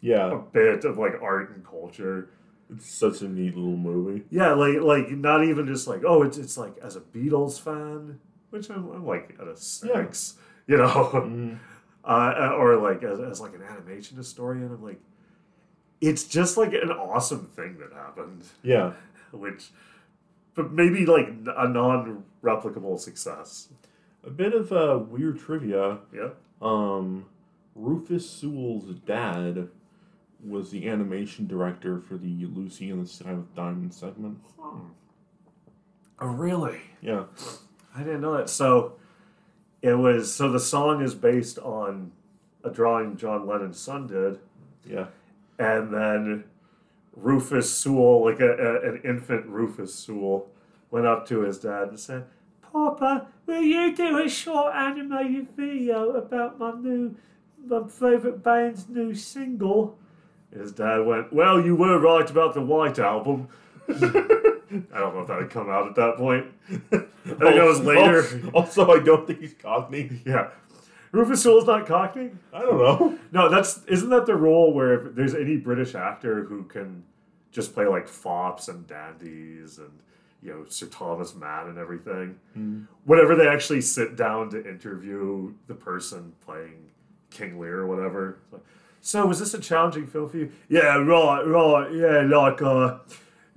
yeah 0.02 0.32
a 0.32 0.38
bit 0.38 0.84
of 0.86 0.98
like 0.98 1.14
art 1.22 1.56
and 1.56 1.66
culture. 1.66 2.30
It's 2.70 2.90
such 2.90 3.22
a 3.22 3.28
neat 3.28 3.56
little 3.56 3.78
movie. 3.78 4.24
Yeah, 4.32 4.54
like 4.54 4.82
like 4.82 5.10
not 5.12 5.44
even 5.44 5.68
just 5.68 5.88
like 5.88 6.02
oh 6.06 6.24
it's 6.24 6.38
it's 6.38 6.58
like 6.58 6.78
as 6.82 6.96
a 6.96 7.02
Beatles 7.02 7.60
fan, 7.60 8.20
which 8.50 8.70
I'm, 8.70 8.90
I'm 8.92 9.06
like 9.06 9.36
at 9.40 9.48
a 9.48 9.56
six, 9.58 10.36
you 10.68 10.78
know, 10.78 10.88
Mhm. 11.14 11.58
uh, 12.04 12.54
or 12.58 12.78
like 12.78 13.04
as, 13.04 13.20
as 13.20 13.40
like 13.42 13.54
an 13.54 13.62
animation 13.64 14.18
historian. 14.18 14.72
I'm 14.72 14.82
like, 14.84 15.02
it's 16.08 16.24
just 16.24 16.58
like 16.58 16.74
an 16.74 16.91
awesome 16.91 17.46
thing 17.56 17.78
that 17.80 17.94
happened, 17.94 18.44
Yeah. 18.63 18.94
which, 19.32 19.70
but 20.54 20.72
maybe 20.72 21.06
like 21.06 21.28
a 21.58 21.68
non-replicable 21.68 23.00
success. 23.00 23.70
A 24.26 24.30
bit 24.30 24.54
of 24.54 24.72
uh, 24.72 25.00
weird 25.08 25.39
trivia. 25.39 26.00
Yeah. 26.13 26.30
Um, 26.62 27.26
Rufus 27.76 28.30
Sewell's 28.30 28.86
dad 29.06 29.68
was 30.44 30.72
the 30.72 30.88
animation 30.88 31.48
director 31.48 32.00
for 32.00 32.18
the 32.18 32.46
Lucy 32.46 32.89
in 32.89 33.02
the 33.02 33.08
Sky 33.08 33.34
with 33.34 33.54
Diamonds 33.56 33.98
segment. 33.98 34.39
Oh, 36.20 36.28
really? 36.28 36.80
Yeah. 37.02 37.26
I 37.96 38.00
didn't 38.04 38.22
know 38.22 38.38
that. 38.38 38.50
So 38.50 38.94
it 39.82 39.94
was 39.96 40.34
so 40.34 40.52
the 40.52 40.60
song 40.60 41.02
is 41.02 41.13
based 41.13 41.60
on 41.60 42.12
a 42.63 42.70
drawing 42.70 43.18
John 43.18 43.46
Lennon's 43.46 43.80
son 43.80 44.08
did, 44.08 44.39
Yeah. 44.89 45.08
And 45.58 45.94
then 45.94 46.44
Rufus 47.15 47.74
Sewell, 47.74 48.26
like 48.26 48.39
a, 48.39 48.52
a, 48.52 48.89
an 48.89 49.02
infant 49.04 49.46
Rufus 49.48 49.96
Sewell, 49.96 50.48
went 50.91 51.06
up 51.06 51.28
to 51.28 51.41
his 51.41 51.60
dad 51.60 51.89
and 51.89 52.00
said, 52.00 52.26
"Papa, 52.62 53.28
will 53.46 53.62
you 53.62 53.96
do 53.96 54.24
a 54.24 54.30
short 54.30 54.76
animated 54.76 55.50
video 55.56 56.12
about 56.12 56.60
my 56.60 56.72
new, 56.74 57.15
my 57.65 57.88
favorite 57.88 58.44
band's 58.44 58.89
new 58.89 59.13
single?" 59.13 59.98
His 60.52 60.72
dad 60.72 61.06
went, 61.06 61.32
"Well, 61.34 61.63
you 61.63 61.76
were 61.76 62.00
right 62.00 62.30
about 62.30 62.54
the 62.54 62.62
White 62.62 63.00
Album." 63.00 63.48
I 64.94 65.00
don't 65.00 65.15
know 65.15 65.22
if 65.22 65.28
that 65.28 65.41
had 65.41 65.50
come 65.52 65.70
out 65.70 65.88
at 65.88 65.96
that 65.96 66.18
point. 66.18 66.48
I 66.70 66.98
think 66.98 67.39
that 67.39 67.65
was 67.65 67.80
later. 67.80 68.50
Also, 68.54 68.91
I 68.91 69.00
don't 69.00 69.26
think 69.26 69.39
he's 69.39 69.54
Cockney. 69.54 70.22
Yeah. 70.26 70.50
Rufus 71.15 71.43
Sewell's 71.43 71.65
not 71.65 71.86
Cockney? 71.88 72.32
I 72.54 72.60
don't 72.60 72.78
know. 72.78 73.19
No, 73.32 73.49
that's 73.49 73.84
isn't 73.86 74.10
that 74.12 74.25
the 74.25 74.36
rule 74.36 74.73
where 74.73 75.08
if 75.08 75.15
there's 75.15 75.36
any 75.36 75.58
British 75.58 75.93
actor 75.95 76.43
who 76.45 76.63
can 76.63 77.04
just 77.51 77.73
play 77.73 77.86
like 77.86 78.08
fops 78.08 78.67
and 78.69 78.86
dandies 78.88 79.78
and 79.78 79.91
you 80.41 80.51
know 80.54 80.65
Sir 80.69 80.86
Thomas 80.88 81.36
Mann 81.36 81.67
and 81.67 81.78
everything. 81.78 82.39
Whenever 83.04 83.36
they 83.36 83.47
actually 83.47 83.82
sit 83.82 84.15
down 84.15 84.49
to 84.51 84.69
interview 84.69 85.54
the 85.67 85.73
person 85.73 86.34
playing 86.45 86.86
King 87.30 87.60
Lear 87.60 87.80
or 87.80 87.88
whatever. 87.88 88.38
it's 88.43 88.54
like, 88.54 88.62
so 89.01 89.25
was 89.28 89.39
this 89.39 89.54
a 89.54 89.60
challenging 89.60 90.08
film 90.08 90.30
for 90.30 90.38
you? 90.38 90.51
Yeah, 90.69 90.97
right, 90.97 91.43
right, 91.45 91.91
yeah, 91.93 92.21
like 92.21 92.62
uh 92.62 92.99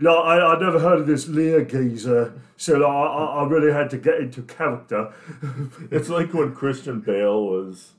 like 0.01 0.17
I, 0.17 0.39
I 0.39 0.59
never 0.61 0.79
heard 0.79 1.01
of 1.01 1.07
this 1.07 1.29
Lear 1.29 1.65
geezer, 1.65 2.41
so 2.57 2.75
like, 2.75 2.91
I, 2.91 3.43
I 3.43 3.47
really 3.47 3.73
had 3.73 3.91
to 3.91 3.99
get 3.99 4.21
into 4.21 4.43
character. 4.43 5.13
It's 5.91 6.09
like 6.09 6.35
when 6.35 6.55
Christian 6.55 7.01
Bale 7.01 7.45
was 7.45 7.93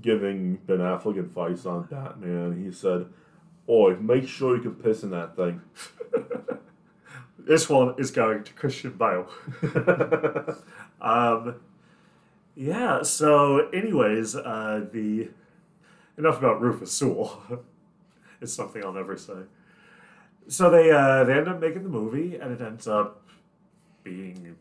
giving 0.00 0.56
Ben 0.66 0.78
Affleck 0.78 1.18
advice 1.18 1.66
on 1.66 1.84
Batman. 1.84 2.62
He 2.62 2.72
said, 2.72 3.06
"Oi, 3.68 3.96
make 4.00 4.28
sure 4.28 4.56
you 4.56 4.62
can 4.62 4.74
piss 4.74 5.02
in 5.02 5.10
that 5.10 5.36
thing." 5.36 5.62
This 7.50 7.68
one 7.68 7.94
is 7.98 8.10
going 8.10 8.44
to 8.44 8.52
Christian 8.52 8.92
Bale. 8.92 9.26
um, 11.00 11.56
yeah. 12.54 13.02
So, 13.02 13.68
anyways, 13.70 14.36
uh, 14.36 14.86
the 14.92 15.30
enough 16.18 16.38
about 16.38 16.60
Rufus 16.60 16.92
Sewell. 16.92 17.64
it's 18.40 18.52
something 18.52 18.84
I'll 18.84 18.92
never 18.92 19.16
say. 19.16 19.42
So 20.50 20.68
they 20.68 20.90
uh, 20.90 21.22
they 21.24 21.34
end 21.34 21.48
up 21.48 21.60
making 21.60 21.84
the 21.84 21.88
movie, 21.88 22.36
and 22.36 22.52
it 22.52 22.60
ends 22.60 22.88
up 22.88 23.22
being 24.02 24.56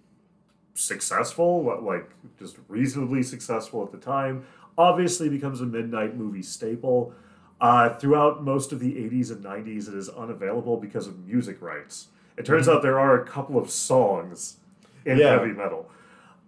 successful. 0.76 1.64
Like 1.84 2.10
just 2.38 2.58
reasonably 2.68 3.24
successful 3.24 3.84
at 3.84 3.92
the 3.92 3.98
time. 3.98 4.46
Obviously, 4.78 5.30
becomes 5.30 5.62
a 5.62 5.66
midnight 5.66 6.16
movie 6.16 6.44
staple. 6.44 7.14
Uh, 7.60 7.90
throughout 7.96 8.42
most 8.44 8.72
of 8.72 8.80
the 8.80 8.94
80s 8.94 9.32
and 9.32 9.44
90s, 9.44 9.90
it 9.90 9.94
is 9.96 10.08
unavailable 10.08 10.78
because 10.78 11.08
of 11.08 11.26
music 11.28 11.62
rights. 11.62 12.08
It 12.38 12.46
turns 12.46 12.70
out 12.70 12.82
there 12.82 12.98
are 13.00 13.22
a 13.22 13.26
couple 13.26 13.58
of 13.58 13.70
songs 13.70 14.58
in 15.06 15.18
Yeah. 15.18 15.32
heavy 15.32 15.52
metal, 15.52 15.90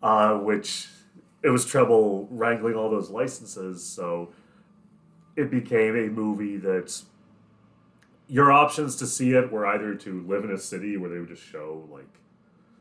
uh, 0.02 0.38
which 0.38 0.88
it 1.44 1.50
was 1.50 1.66
trouble 1.66 2.30
wrangling 2.32 2.76
all 2.76 2.90
those 2.90 3.10
licenses, 3.10 3.84
so 3.84 4.30
it 5.36 5.50
became 5.52 5.98
a 5.98 6.08
movie 6.10 6.56
that 6.58 7.02
your 8.32 8.50
options 8.52 8.96
to 8.96 9.06
see 9.06 9.32
it 9.34 9.52
were 9.52 9.66
either 9.68 9.94
to 9.94 10.22
live 10.26 10.46
in 10.46 10.52
a 10.52 10.58
city 10.58 10.96
where 10.96 11.10
they 11.10 11.20
would 11.20 11.28
just 11.28 11.44
show 11.44 11.86
like 11.92 12.08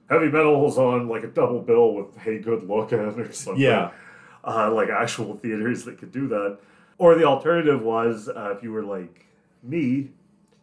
heavy 0.09 0.29
metal's 0.29 0.79
on 0.79 1.09
like 1.09 1.25
a 1.25 1.27
double 1.27 1.61
bill 1.61 1.93
with 1.95 2.17
Hey 2.19 2.39
Good 2.39 2.63
Looking 2.69 2.99
or 3.19 3.33
something 3.33 3.61
Yeah. 3.63 3.91
uh, 4.45 4.71
like 4.73 4.89
actual 4.91 5.37
theaters 5.37 5.85
that 5.87 5.99
could 5.99 6.13
do 6.13 6.29
that. 6.29 6.59
Or 6.99 7.17
the 7.17 7.25
alternative 7.25 7.83
was 7.83 8.29
uh, 8.29 8.55
if 8.57 8.63
you 8.63 8.71
were 8.71 8.85
like 8.85 9.27
me, 9.63 10.11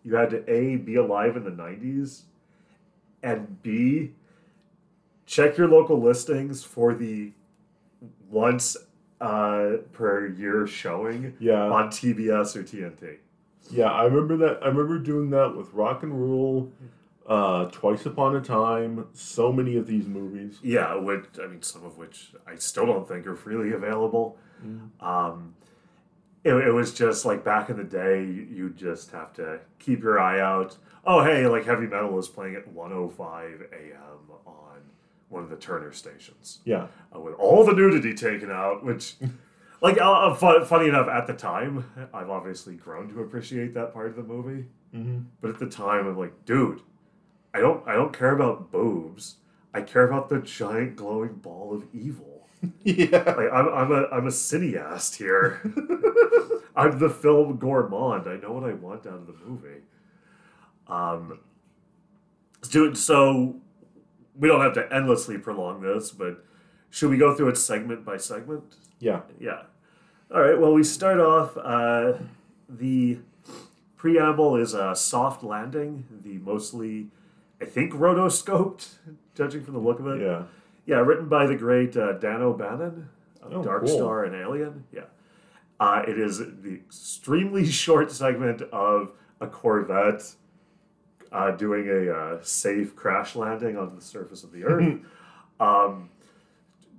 you 0.06 0.16
had 0.16 0.30
to 0.30 0.50
A, 0.50 0.78
be 0.78 0.96
alive 0.96 1.36
in 1.36 1.44
the 1.44 1.52
90s, 1.52 2.22
and 3.22 3.62
B, 3.64 4.12
check 5.26 5.58
your 5.58 5.68
local 5.68 6.00
listings 6.02 6.64
for 6.64 6.94
the 6.94 7.32
once 8.30 8.78
uh, 9.20 9.78
per 9.92 10.28
year 10.28 10.66
showing 10.68 11.36
Yeah. 11.40 11.64
on 11.64 11.90
TBS 11.90 12.56
or 12.56 12.64
TNT. 12.64 13.18
Yeah, 13.70 13.92
I 13.92 14.04
remember 14.06 14.38
that. 14.38 14.60
I 14.64 14.68
remember 14.68 14.98
doing 15.00 15.30
that 15.32 15.56
with 15.56 15.74
Rock 15.74 16.04
and 16.04 16.14
Rule, 16.14 16.72
uh, 17.28 17.66
Twice 17.66 18.06
Upon 18.06 18.36
a 18.36 18.42
Time. 18.42 19.08
So 19.14 19.52
many 19.52 19.76
of 19.78 19.88
these 19.88 20.06
movies. 20.08 20.60
Yeah, 20.64 20.96
which 20.96 21.26
I 21.42 21.48
mean, 21.48 21.62
some 21.62 21.84
of 21.86 21.98
which 21.98 22.32
I 22.48 22.56
still 22.56 22.86
don't 22.86 23.08
think 23.08 23.28
are 23.28 23.36
freely 23.36 23.72
available. 23.74 24.38
Um, 25.02 25.54
it, 26.44 26.54
it 26.54 26.72
was 26.72 26.94
just 26.94 27.26
like 27.26 27.44
back 27.44 27.70
in 27.70 27.78
the 27.78 27.84
day, 27.84 28.22
you, 28.24 28.48
you 28.50 28.70
just 28.70 29.12
have 29.12 29.34
to 29.34 29.60
keep 29.80 30.02
your 30.02 30.20
eye 30.20 30.40
out. 30.40 30.78
Oh, 31.06 31.24
hey, 31.24 31.48
like 31.48 31.66
heavy 31.66 31.88
metal 31.88 32.18
is 32.20 32.28
playing 32.28 32.56
at 32.56 32.68
105 32.70 33.62
a.m. 33.72 34.38
on 34.46 34.80
one 35.30 35.44
of 35.44 35.50
the 35.50 35.56
Turner 35.58 35.92
stations 35.92 36.60
Yeah. 36.66 36.88
uh, 37.16 37.20
with 37.20 37.34
all 37.36 37.66
the 37.66 37.74
nudity 37.74 38.14
taken 38.14 38.50
out, 38.52 38.84
which, 38.84 39.16
like, 39.82 40.00
uh, 40.00 40.12
uh, 40.12 40.34
fu- 40.34 40.66
funny 40.66 40.90
enough, 40.90 41.08
at 41.08 41.28
the 41.28 41.34
time, 41.34 41.86
I've 42.14 42.30
obviously 42.30 42.76
grown 42.76 43.10
to 43.10 43.22
appreciate 43.22 43.74
that 43.76 43.94
part 43.94 44.08
of 44.08 44.16
the 44.16 44.24
movie. 44.24 44.66
Mm-hmm. 44.94 45.20
But 45.42 45.52
at 45.52 45.60
the 45.60 45.68
time, 45.68 46.08
I'm 46.08 46.18
like, 46.18 46.46
dude, 46.46 46.82
I 47.54 47.60
don't, 47.60 47.88
I 47.88 47.94
don't 47.94 48.18
care 48.18 48.32
about 48.32 48.72
boobs. 48.72 49.36
I 49.74 49.82
care 49.82 50.08
about 50.08 50.30
the 50.30 50.40
giant 50.40 50.96
glowing 50.96 51.36
ball 51.36 51.74
of 51.74 51.86
evil. 51.94 52.48
Yeah. 52.84 53.22
Like, 53.38 53.52
I'm, 53.54 53.68
I'm 53.68 53.92
a, 53.92 54.08
I'm 54.12 54.26
a 54.26 54.32
cineast 54.32 55.18
here. 55.18 55.62
I'm 56.76 56.98
the 56.98 57.10
film 57.10 57.58
gourmand. 57.58 58.28
I 58.28 58.38
know 58.38 58.52
what 58.54 58.64
I 58.64 58.74
want 58.74 59.06
out 59.06 59.14
of 59.14 59.28
the 59.28 59.36
movie. 59.46 59.82
Um, 60.88 61.40
so, 62.64 62.94
so 62.94 63.58
we 64.36 64.48
don't 64.48 64.62
have 64.62 64.74
to 64.74 64.92
endlessly 64.92 65.38
prolong 65.38 65.82
this, 65.82 66.12
but 66.12 66.44
should 66.90 67.10
we 67.12 67.18
go 67.18 67.36
through 67.36 67.50
it 67.50 67.58
segment 67.58 68.04
by 68.06 68.18
segment? 68.18 68.64
Yeah. 69.00 69.22
Yeah. 69.40 69.64
All 70.34 70.42
right. 70.42 70.60
Well, 70.60 70.74
we 70.74 70.84
start 70.84 71.20
off. 71.20 71.56
Uh, 71.58 72.14
the 72.70 73.20
preamble 73.96 74.56
is 74.58 74.74
a 74.74 74.96
soft 74.96 75.44
landing. 75.44 76.06
The 76.24 76.38
mostly, 76.40 77.08
I 77.62 77.66
think, 77.66 77.94
rotoscoped, 77.94 78.96
judging 79.36 79.64
from 79.64 79.74
the 79.74 79.80
look 79.80 80.00
of 80.00 80.08
it. 80.08 80.22
Yeah. 80.22 80.44
Yeah, 80.86 80.98
written 81.00 81.28
by 81.28 81.46
the 81.48 81.56
great 81.56 81.98
uh, 81.98 82.14
Dan 82.14 82.42
O'Bannon 82.42 83.10
of 83.42 83.54
Oh, 83.54 83.64
Dark 83.64 83.86
cool. 83.86 83.98
Star 83.98 84.24
and 84.24 84.36
Alien. 84.36 84.86
Yeah. 84.94 85.02
Uh, 85.80 86.02
it 86.08 86.18
is 86.18 86.40
the 86.40 86.74
extremely 86.74 87.66
short 87.70 88.12
segment 88.12 88.62
of 88.64 89.12
a 89.40 89.48
Corvette 89.48 90.34
uh, 91.32 91.52
doing 91.52 91.88
a 91.90 92.12
uh, 92.12 92.38
safe 92.42 92.96
crash 92.96 93.36
landing 93.36 93.78
on 93.78 93.96
the 93.96 94.02
surface 94.02 94.44
of 94.44 94.52
the 94.54 94.64
Earth. 94.64 95.00
um, 95.60 96.10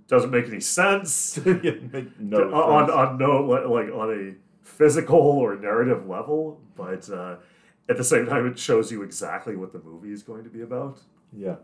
doesn't 0.09 0.31
make 0.31 0.47
any 0.47 0.61
sense. 0.61 1.37
Make 1.45 2.19
no 2.19 2.53
on, 2.53 2.87
sense. 2.87 2.97
on 2.97 3.19
no 3.19 3.41
like 3.43 3.93
on 3.93 4.11
a 4.11 4.67
physical 4.67 5.19
or 5.19 5.57
narrative 5.57 6.09
level, 6.09 6.61
but 6.77 7.09
uh, 7.11 7.37
at 7.89 7.97
the 7.97 8.05
same 8.05 8.27
time, 8.27 8.47
it 8.47 8.59
shows 8.59 8.91
you 8.91 9.03
exactly 9.03 9.55
what 9.55 9.73
the 9.73 9.81
movie 9.81 10.13
is 10.13 10.23
going 10.23 10.45
to 10.45 10.51
be 10.51 10.63
about. 10.63 11.01
Yeah. 11.33 11.57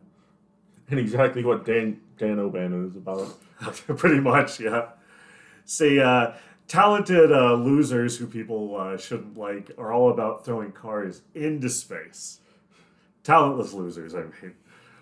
And 0.90 1.00
exactly 1.00 1.42
what 1.42 1.64
Dan 1.64 2.00
Dan 2.18 2.38
O'Bannon 2.38 2.86
is 2.86 2.96
about. 2.96 3.34
Pretty 3.96 4.20
much, 4.20 4.60
yeah. 4.60 4.90
See, 5.64 5.98
uh, 5.98 6.32
talented 6.68 7.32
uh, 7.32 7.54
losers 7.54 8.18
who 8.18 8.26
people 8.26 8.76
uh, 8.76 8.98
shouldn't 8.98 9.38
like 9.38 9.70
are 9.78 9.92
all 9.92 10.10
about 10.10 10.44
throwing 10.44 10.72
cars 10.72 11.22
into 11.34 11.70
space. 11.70 12.40
Talentless 13.22 13.72
losers, 13.72 14.14
I 14.14 14.24
mean. 14.24 14.54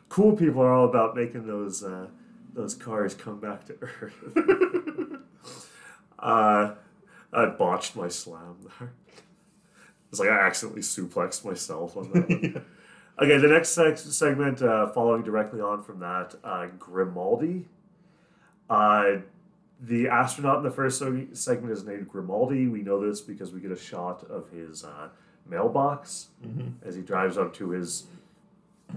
Cool 0.08 0.36
people 0.36 0.62
are 0.62 0.72
all 0.72 0.84
about 0.84 1.16
making 1.16 1.46
those 1.46 1.82
uh, 1.82 2.06
those 2.54 2.74
cars 2.74 3.14
come 3.14 3.40
back 3.40 3.64
to 3.66 3.76
Earth. 3.80 4.14
uh, 6.18 6.74
I 7.32 7.46
botched 7.46 7.96
my 7.96 8.08
slam 8.08 8.56
there. 8.78 8.92
It's 10.10 10.20
like 10.20 10.28
I 10.28 10.40
accidentally 10.46 10.82
suplexed 10.82 11.44
myself 11.44 11.96
on 11.96 12.10
that. 12.12 12.28
one. 12.28 12.64
Okay, 13.20 13.36
the 13.36 13.46
next 13.46 13.76
seg- 13.76 13.98
segment, 13.98 14.62
uh, 14.62 14.86
following 14.88 15.22
directly 15.22 15.60
on 15.60 15.82
from 15.82 16.00
that, 16.00 16.34
uh, 16.42 16.66
Grimaldi. 16.78 17.68
Uh, 18.70 19.16
the 19.82 20.08
astronaut 20.08 20.56
in 20.56 20.62
the 20.62 20.70
first 20.70 21.00
seg- 21.00 21.36
segment 21.36 21.72
is 21.72 21.84
named 21.84 22.08
Grimaldi. 22.08 22.68
We 22.68 22.80
know 22.80 23.06
this 23.06 23.20
because 23.20 23.52
we 23.52 23.60
get 23.60 23.70
a 23.70 23.76
shot 23.76 24.24
of 24.30 24.48
his 24.50 24.82
uh, 24.82 25.08
mailbox 25.46 26.28
as 26.84 26.94
he 26.96 27.02
drives 27.02 27.36
up 27.36 27.52
to 27.56 27.70
his 27.70 28.06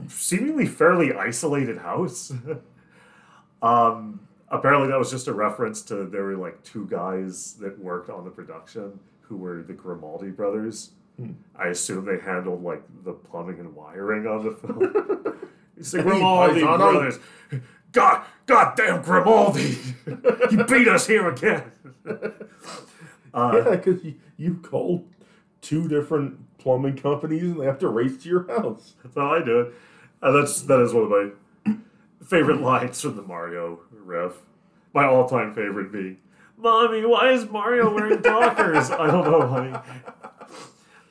seemingly 0.08 0.66
fairly 0.66 1.14
isolated 1.14 1.80
house. 1.80 2.32
um, 3.62 4.28
apparently, 4.50 4.88
that 4.90 5.00
was 5.00 5.12
just 5.12 5.28
a 5.28 5.34
reference 5.34 5.82
to 5.84 6.06
there 6.06 6.24
were 6.24 6.38
like 6.38 6.64
two 6.64 6.88
guys 6.88 7.54
that 7.56 7.78
worked 7.80 8.10
on 8.10 8.24
the 8.24 8.32
production 8.32 9.00
who 9.22 9.38
were 9.38 9.64
the 9.64 9.74
Grimaldi 9.74 10.30
brothers. 10.30 10.92
I 11.56 11.68
assume 11.68 12.06
they 12.06 12.20
handled 12.20 12.62
like 12.62 12.84
the 13.06 13.14
plumbing 13.14 13.60
and 13.60 13.74
wiring 13.74 14.28
on 14.28 14.44
the 14.44 14.52
film. 14.52 15.40
It's 15.78 15.92
the 15.92 16.04
Grimaldi 16.04 16.62
brothers. 16.62 17.20
God, 17.92 18.26
goddamn 18.46 19.02
Grimaldi! 19.02 19.78
you 20.52 20.64
beat 20.66 20.88
us 20.88 21.08
here 21.08 21.28
again. 21.30 21.64
Uh, 23.34 23.62
yeah, 23.66 23.76
because 23.76 24.04
you, 24.04 24.16
you 24.38 24.56
called 24.56 25.06
two 25.62 25.88
different 25.88 26.58
plumbing 26.58 26.98
companies 26.98 27.44
and 27.44 27.60
they 27.60 27.66
have 27.66 27.80
to 27.80 27.90
race 27.90 28.18
to 28.24 28.30
your 28.30 28.48
house. 28.48 28.94
That's 29.04 29.16
how 29.16 29.34
I 29.34 29.44
do 29.44 29.62
it. 29.62 29.74
And 30.22 30.36
that's 30.36 30.62
that 30.64 30.80
is 30.80 30.94
one 30.94 31.04
of 31.04 31.10
my 31.10 31.30
favorite 32.26 32.62
lines 32.62 33.00
from 33.02 33.16
the 33.16 33.22
Mario 33.22 33.80
riff. 33.92 34.34
My 34.94 35.06
all-time 35.06 35.54
favorite 35.54 35.92
being, 35.92 36.18
"Mommy, 36.58 37.06
why 37.06 37.32
is 37.32 37.50
Mario 37.50 37.94
wearing 37.94 38.22
Dockers?" 38.22 38.92
I 38.92 39.08
don't 39.08 39.30
know, 39.30 39.48
honey. 39.48 39.78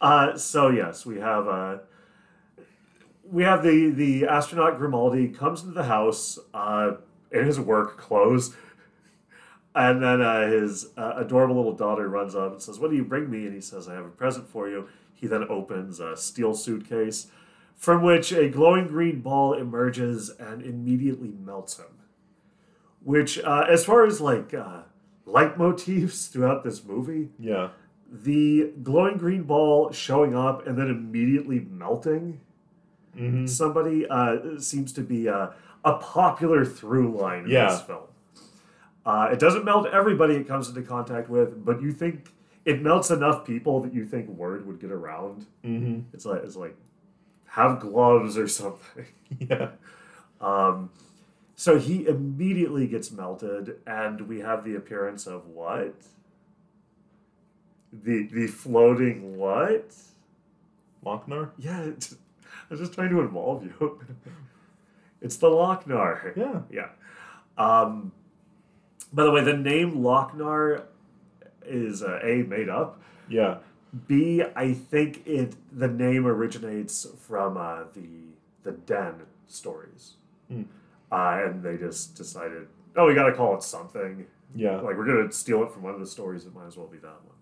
Uh, 0.00 0.37
so 0.37 0.68
yes, 0.68 1.07
we 1.07 1.18
have 1.18 1.48
uh, 1.48 1.79
we 3.31 3.42
have 3.42 3.62
the 3.62 3.90
the 3.90 4.27
astronaut 4.27 4.79
Grimaldi 4.79 5.29
comes 5.29 5.62
into 5.62 5.74
the 5.74 5.85
house 5.85 6.38
uh, 6.53 6.92
in 7.31 7.46
his 7.46 7.59
work 7.61 7.98
clothes. 7.98 8.55
And 9.77 10.00
then 10.00 10.20
uh, 10.22 10.46
his 10.46 10.87
uh, 10.96 11.14
adorable 11.16 11.57
little 11.57 11.74
daughter 11.74 12.09
runs 12.09 12.37
up 12.37 12.53
and 12.53 12.62
says, 12.62 12.79
What 12.79 12.90
do 12.90 12.96
you 12.96 13.05
bring 13.05 13.29
me? 13.29 13.46
And 13.46 13.53
he 13.53 13.61
says, 13.61 13.88
I 13.88 13.94
have 13.94 14.05
a 14.05 14.09
present 14.09 14.48
for 14.48 14.68
you. 14.68 14.88
He 15.14 15.27
then 15.27 15.44
opens 15.48 15.98
a 15.98 16.16
steel 16.16 16.55
suitcase 16.55 17.27
from 17.77 18.03
which 18.03 18.33
a 18.33 18.49
glowing 18.49 18.87
green 18.89 19.21
ball 19.21 19.53
emerges 19.55 20.31
and 20.39 20.63
immediately 20.63 21.29
melts 21.45 21.79
him. 21.79 21.87
Which, 23.03 23.39
uh, 23.41 23.67
as 23.69 23.85
far 23.85 24.07
as 24.07 24.21
like 24.21 24.55
uh, 24.55 24.83
motifs 25.27 26.27
throughout 26.29 26.65
this 26.65 26.85
movie, 26.85 27.31
Yeah. 27.39 27.71
the 28.11 28.73
glowing 28.83 29.19
green 29.19 29.43
ball 29.43 29.91
showing 29.93 30.35
up 30.35 30.67
and 30.67 30.79
then 30.79 30.89
immediately 30.89 31.61
melting 31.61 32.41
Mm-hmm. 33.17 33.47
somebody 33.47 34.09
uh, 34.09 34.59
seems 34.59 34.93
to 34.95 35.01
be 35.01 35.29
uh, 35.29 35.51
a 35.85 35.93
popular 35.99 36.65
through 36.65 37.17
line 37.17 37.45
in 37.45 37.51
Yeah. 37.51 37.67
this 37.71 37.81
film. 37.83 38.03
Uh, 39.07 39.29
it 39.33 39.39
doesn't 39.39 39.65
melt 39.65 39.87
everybody 39.93 40.35
it 40.35 40.49
comes 40.49 40.69
into 40.69 40.83
contact 40.83 41.29
with, 41.29 41.65
but 41.65 41.81
you 41.81 41.93
think 41.93 42.33
it 42.65 42.83
melts 42.83 43.11
enough 43.13 43.45
people 43.47 43.79
that 43.83 43.93
you 43.95 44.05
think 44.05 44.29
word 44.31 44.67
would 44.67 44.81
get 44.81 44.91
around. 44.91 45.47
Mm-hmm. 45.63 46.01
It's 46.13 46.25
like 46.25 46.43
it's 46.43 46.57
like 46.57 46.77
have 47.55 47.81
gloves 47.81 48.37
or 48.37 48.49
something. 48.61 49.07
Yeah. 49.38 49.71
Um, 50.40 50.90
so 51.57 51.79
he 51.79 52.07
immediately 52.07 52.87
gets 52.87 53.11
melted, 53.12 53.77
and 53.87 54.23
we 54.23 54.40
have 54.40 54.64
the 54.64 54.75
appearance 54.75 55.27
of 55.27 55.47
what? 55.47 55.95
The 57.93 58.27
the 58.27 58.49
floating 58.49 59.37
what? 59.37 59.95
Loc-Nar? 61.05 61.53
Yeah, 61.59 61.81
it's, 61.85 62.14
I 62.14 62.47
was 62.71 62.81
just 62.81 62.95
trying 62.95 63.11
to 63.11 63.21
involve 63.21 63.64
you. 63.64 64.01
it's 65.23 65.37
the 65.37 65.49
Loc-Nar. 65.49 66.33
Yeah. 66.37 66.62
Yeah. 66.71 66.88
Um, 67.57 68.11
by 69.12 69.23
the 69.23 69.31
way, 69.31 69.45
the 69.45 69.57
name 69.57 70.03
Loc-Nar 70.03 70.83
is 71.64 72.03
uh, 72.03 72.19
a 72.23 72.43
made 72.43 72.69
up. 72.69 73.01
Yeah. 73.29 73.59
B, 74.07 74.43
I 74.57 74.73
think 74.73 75.27
it 75.27 75.55
the 75.73 75.89
name 75.89 76.27
originates 76.27 77.07
from 77.21 77.57
uh, 77.57 77.85
the 77.95 78.09
the 78.63 78.73
Den 78.73 79.23
stories, 79.47 80.15
Hmm. 80.49 80.63
uh, 81.13 81.41
and 81.45 81.63
they 81.63 81.77
just 81.77 82.15
decided, 82.17 82.67
oh, 82.97 83.07
we 83.07 83.15
got 83.15 83.27
to 83.27 83.33
call 83.35 83.55
it 83.57 83.63
something. 83.63 84.27
Yeah. 84.55 84.77
Like 84.81 84.97
we're 84.97 85.07
gonna 85.07 85.31
steal 85.33 85.63
it 85.65 85.71
from 85.73 85.83
one 85.83 85.95
of 85.95 86.01
the 86.01 86.07
stories. 86.07 86.47
It 86.47 86.55
might 86.55 86.67
as 86.67 86.77
well 86.77 86.87
be 86.87 86.99
that 86.99 87.21
one. 87.25 87.37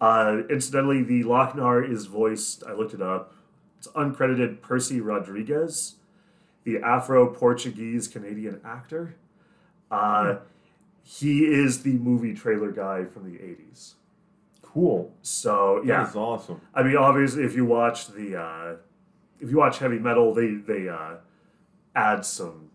Uh, 0.00 0.42
incidentally, 0.48 1.02
the 1.02 1.24
Loc-Nar 1.24 1.82
is 1.82 2.06
voiced. 2.06 2.62
I 2.64 2.72
looked 2.72 2.94
it 2.94 3.02
up. 3.02 3.34
It's 3.78 3.88
uncredited 3.88 4.60
Percy 4.60 5.00
Rodrigues, 5.00 5.96
the 6.64 6.78
Afro-Portuguese 6.78 8.06
Canadian 8.08 8.60
actor. 8.64 9.16
Uh, 9.90 10.36
he 11.02 11.46
is 11.46 11.82
the 11.82 11.94
movie 11.94 12.34
trailer 12.34 12.70
guy 12.70 13.04
from 13.04 13.24
the 13.30 13.38
'80s. 13.38 13.94
Cool. 14.78 15.12
So 15.22 15.82
yeah, 15.84 16.04
That's 16.04 16.14
awesome. 16.14 16.60
I 16.72 16.84
mean, 16.84 16.96
obviously, 16.96 17.42
if 17.44 17.56
you 17.56 17.64
watch 17.64 18.06
the 18.08 18.40
uh, 18.40 18.76
if 19.40 19.50
you 19.50 19.56
watch 19.56 19.78
heavy 19.80 19.98
metal, 19.98 20.32
they 20.32 20.54
they 20.54 20.88
uh, 20.88 21.16
add 21.96 22.24
some 22.24 22.70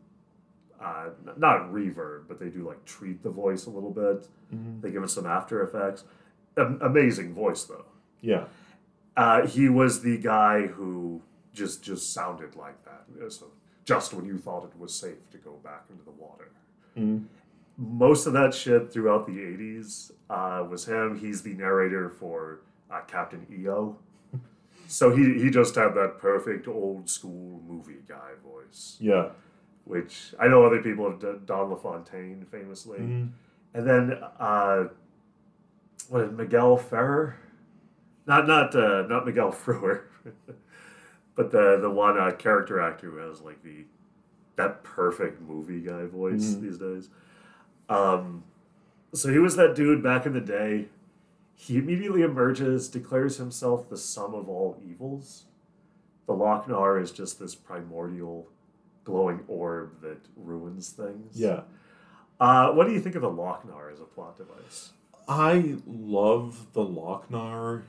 uh, 0.81 1.09
not 1.37 1.71
reverb, 1.71 2.23
but 2.27 2.39
they 2.41 2.49
do 2.49 2.67
like 2.67 2.83
treat 2.83 3.23
the 3.23 3.29
voice 3.29 3.65
a 3.67 3.69
little 3.69 3.91
bit. 3.91 4.27
They 4.81 4.91
give 4.91 5.01
it 5.01 5.09
some 5.09 5.25
After 5.25 5.63
Effects. 5.63 6.03
Am- 6.57 6.77
amazing 6.81 7.33
voice 7.33 7.63
though. 7.63 7.85
Yeah. 8.21 8.45
Uh, 9.15 9.47
he 9.47 9.69
was 9.69 10.01
the 10.01 10.17
guy 10.17 10.67
who 10.67 11.21
just 11.53 11.83
just 11.83 12.13
sounded 12.13 12.55
like 12.57 12.83
that. 12.83 13.31
So 13.31 13.47
just 13.85 14.13
when 14.13 14.25
you 14.25 14.37
thought 14.37 14.65
it 14.65 14.77
was 14.77 14.93
safe 14.93 15.29
to 15.31 15.37
go 15.37 15.53
back 15.63 15.85
into 15.89 16.03
the 16.03 16.11
water. 16.11 16.49
Mhm. 16.97 17.25
Most 17.77 18.27
of 18.27 18.33
that 18.33 18.53
shit 18.53 18.91
throughout 18.93 19.25
the 19.25 19.33
'80s 19.39 20.11
uh, 20.29 20.63
was 20.69 20.85
him. 20.85 21.17
He's 21.17 21.41
the 21.41 21.53
narrator 21.55 22.09
for 22.09 22.61
uh, 22.91 23.01
Captain 23.07 23.45
EO. 23.51 23.97
So 24.87 25.15
he 25.15 25.39
he 25.41 25.49
just 25.49 25.73
had 25.75 25.95
that 25.95 26.17
perfect 26.19 26.67
old 26.67 27.09
school 27.09 27.61
movie 27.67 28.01
guy 28.07 28.31
voice. 28.43 28.97
Yeah. 28.99 29.29
which 29.85 30.33
I 30.39 30.47
know 30.49 30.63
other 30.65 30.81
people 30.83 31.09
have 31.09 31.19
done. 31.19 31.41
Don 31.45 31.69
LaFontaine, 31.71 32.45
famously, 32.51 32.99
Mhm. 32.99 33.29
and 33.73 33.87
then 33.87 34.19
uh, 34.39 34.89
what 36.09 36.21
is 36.25 36.31
Miguel 36.31 36.77
Ferrer? 36.77 37.37
Not 38.27 38.45
not 38.45 38.75
uh, 38.75 39.03
not 39.07 39.25
Miguel 39.25 39.51
Frewer, 39.65 40.01
but 41.35 41.49
the 41.51 41.79
the 41.81 41.89
one 41.89 42.17
uh, 42.19 42.31
character 42.31 42.79
actor 42.79 43.09
who 43.09 43.17
has 43.17 43.41
like 43.41 43.63
the 43.63 43.85
that 44.57 44.83
perfect 44.83 45.41
movie 45.41 45.81
guy 45.81 46.05
voice 46.05 46.55
Mhm. 46.55 46.61
these 46.61 46.77
days. 46.77 47.09
Um, 47.89 48.43
so 49.13 49.31
he 49.31 49.39
was 49.39 49.55
that 49.55 49.75
dude 49.75 50.01
back 50.01 50.25
in 50.25 50.33
the 50.33 50.41
day. 50.41 50.87
He 51.55 51.77
immediately 51.77 52.21
emerges, 52.23 52.89
declares 52.89 53.37
himself 53.37 53.89
the 53.89 53.97
sum 53.97 54.33
of 54.33 54.49
all 54.49 54.77
evils. 54.85 55.43
The 56.25 56.33
Loc-Nar 56.33 56.99
is 56.99 57.11
just 57.11 57.39
this 57.39 57.53
primordial 57.55 58.47
glowing 59.03 59.41
orb 59.47 60.01
that 60.01 60.19
ruins 60.35 60.89
things. 60.89 61.39
Yeah. 61.39 61.61
Uh, 62.39 62.71
what 62.71 62.87
do 62.87 62.93
you 62.93 62.99
think 62.99 63.15
of 63.15 63.21
the 63.21 63.29
Loc-Nar 63.29 63.89
as 63.91 63.99
a 63.99 64.05
plot 64.05 64.37
device? 64.37 64.91
I 65.27 65.75
love 65.85 66.67
the 66.73 66.83
Loc-Nar. 66.83 67.83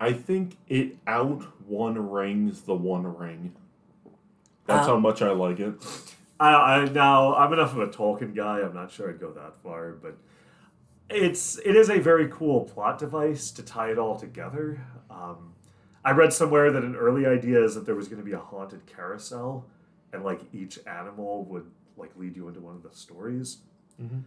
I 0.00 0.12
think 0.12 0.56
it 0.68 0.96
out 1.06 1.42
one 1.66 2.10
rings 2.10 2.62
the 2.62 2.74
One 2.74 3.16
Ring. 3.16 3.54
That's 4.66 4.86
Uh, 4.86 4.92
how 4.92 4.98
much 4.98 5.22
I 5.22 5.30
like 5.30 5.60
it. 5.60 5.74
I, 6.40 6.52
I 6.54 6.84
now 6.86 7.34
I'm 7.34 7.52
enough 7.52 7.72
of 7.72 7.80
a 7.80 7.88
Tolkien 7.88 8.34
guy. 8.34 8.60
I'm 8.60 8.74
not 8.74 8.90
sure 8.90 9.10
I'd 9.10 9.20
go 9.20 9.30
that 9.32 9.54
far, 9.62 9.92
but 9.92 10.16
it's 11.10 11.58
it 11.58 11.74
is 11.74 11.90
a 11.90 11.98
very 11.98 12.28
cool 12.28 12.60
plot 12.64 12.98
device 12.98 13.50
to 13.52 13.62
tie 13.62 13.90
it 13.90 13.98
all 13.98 14.16
together. 14.18 14.80
Um, 15.10 15.54
I 16.04 16.12
read 16.12 16.32
somewhere 16.32 16.70
that 16.70 16.84
an 16.84 16.94
early 16.96 17.26
idea 17.26 17.62
is 17.62 17.74
that 17.74 17.86
there 17.86 17.94
was 17.94 18.08
going 18.08 18.20
to 18.20 18.24
be 18.24 18.32
a 18.32 18.38
haunted 18.38 18.86
carousel, 18.86 19.66
and 20.12 20.24
like 20.24 20.40
each 20.52 20.78
animal 20.86 21.44
would 21.46 21.66
like 21.96 22.10
lead 22.16 22.36
you 22.36 22.46
into 22.48 22.60
one 22.60 22.76
of 22.76 22.82
the 22.84 22.92
stories, 22.92 23.58
Mhm. 24.00 24.22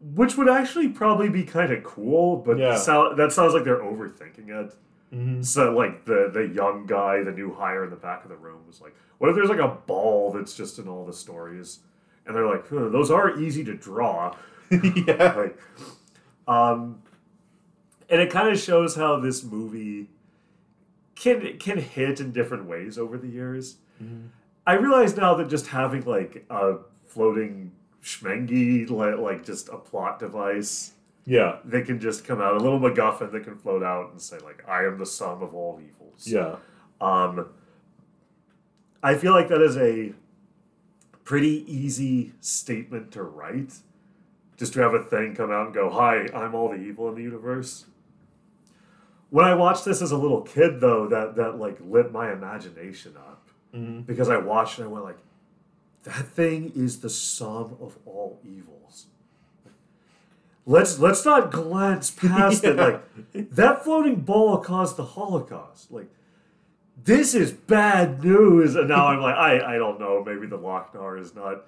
which 0.00 0.36
would 0.36 0.48
actually 0.48 0.88
probably 0.88 1.28
be 1.28 1.44
kind 1.44 1.72
of 1.72 1.84
cool. 1.84 2.36
But 2.38 2.58
Yeah. 2.58 2.74
sou- 2.76 3.14
that 3.14 3.32
sounds 3.32 3.54
like 3.54 3.62
they're 3.64 3.78
overthinking 3.80 4.48
it. 4.48 4.74
Mm-hmm. 5.12 5.42
So 5.42 5.72
like 5.72 6.04
the 6.04 6.30
the 6.32 6.46
young 6.46 6.86
guy, 6.86 7.22
the 7.22 7.32
new 7.32 7.54
hire 7.54 7.84
in 7.84 7.90
the 7.90 7.96
back 7.96 8.24
of 8.24 8.30
the 8.30 8.36
room 8.36 8.66
was 8.66 8.80
like, 8.80 8.94
what 9.18 9.30
if 9.30 9.36
there's 9.36 9.48
like 9.48 9.58
a 9.58 9.68
ball 9.86 10.32
that's 10.32 10.54
just 10.54 10.78
in 10.78 10.88
all 10.88 11.04
the 11.06 11.12
stories? 11.12 11.80
And 12.26 12.36
they're 12.36 12.46
like, 12.46 12.68
huh, 12.68 12.90
those 12.90 13.10
are 13.10 13.38
easy 13.38 13.64
to 13.64 13.74
draw. 13.74 14.36
yeah. 14.70 15.32
like, 15.34 15.58
um, 16.46 17.02
and 18.10 18.20
it 18.20 18.30
kind 18.30 18.48
of 18.50 18.58
shows 18.58 18.96
how 18.96 19.18
this 19.18 19.42
movie 19.42 20.08
can 21.14 21.58
can 21.58 21.78
hit 21.78 22.20
in 22.20 22.32
different 22.32 22.66
ways 22.66 22.98
over 22.98 23.16
the 23.16 23.28
years. 23.28 23.76
Mhm. 24.02 24.28
I 24.66 24.74
realize 24.74 25.16
now 25.16 25.34
that 25.36 25.48
just 25.48 25.68
having 25.68 26.04
like 26.04 26.44
a 26.50 26.76
floating 27.06 27.72
schmengi, 28.02 28.88
like, 28.90 29.18
like 29.18 29.44
just 29.44 29.70
a 29.70 29.78
plot 29.78 30.18
device 30.18 30.92
Yeah. 31.28 31.58
They 31.64 31.82
can 31.82 32.00
just 32.00 32.24
come 32.24 32.40
out, 32.40 32.54
a 32.54 32.58
little 32.58 32.80
MacGuffin 32.80 33.30
that 33.32 33.44
can 33.44 33.56
float 33.56 33.82
out 33.82 34.10
and 34.12 34.20
say 34.20 34.38
like, 34.38 34.64
"I 34.66 34.84
am 34.84 34.98
the 34.98 35.06
sum 35.06 35.42
of 35.42 35.54
all 35.54 35.78
evils." 35.80 36.26
Yeah. 36.26 36.56
Um, 37.00 37.48
I 39.02 39.14
feel 39.14 39.32
like 39.32 39.48
that 39.48 39.60
is 39.60 39.76
a 39.76 40.14
pretty 41.24 41.64
easy 41.72 42.32
statement 42.40 43.12
to 43.12 43.22
write. 43.22 43.74
Just 44.56 44.72
to 44.72 44.80
have 44.80 44.94
a 44.94 45.02
thing 45.04 45.34
come 45.36 45.50
out 45.52 45.66
and 45.66 45.74
go, 45.74 45.90
"Hi, 45.90 46.28
I'm 46.34 46.54
all 46.54 46.70
the 46.70 46.76
evil 46.76 47.08
in 47.10 47.14
the 47.14 47.22
universe." 47.22 47.84
When 49.30 49.44
I 49.44 49.54
watched 49.54 49.84
this 49.84 50.00
as 50.00 50.10
a 50.10 50.16
little 50.16 50.40
kid, 50.40 50.80
though, 50.80 51.06
that 51.08 51.36
that 51.36 51.58
like 51.58 51.76
lit 51.80 52.10
my 52.10 52.32
imagination 52.32 53.14
up 53.16 53.34
Mm-hmm. 53.74 54.00
because 54.00 54.30
I 54.30 54.38
watched 54.38 54.78
and 54.78 54.88
I 54.88 54.90
went 54.90 55.04
like, 55.04 55.18
"That 56.04 56.26
thing 56.26 56.72
is 56.74 57.00
the 57.00 57.10
sum 57.10 57.76
of 57.80 57.98
all 58.06 58.40
evils." 58.42 58.77
Let's 60.68 60.98
let's 60.98 61.24
not 61.24 61.50
glance 61.50 62.10
past 62.26 62.62
it. 62.62 62.76
Like 62.76 63.02
that 63.52 63.82
floating 63.84 64.16
ball 64.20 64.58
caused 64.58 64.96
the 64.98 65.04
Holocaust. 65.04 65.90
Like 65.90 66.10
this 67.02 67.34
is 67.34 67.50
bad 67.52 68.22
news. 68.22 68.76
And 68.76 68.88
now 68.88 69.06
I'm 69.06 69.20
like, 69.20 69.34
I, 69.34 69.76
I 69.76 69.78
don't 69.78 69.98
know. 69.98 70.22
Maybe 70.24 70.46
the 70.46 70.58
Loc-Nar 70.58 71.16
is 71.16 71.34
not 71.34 71.64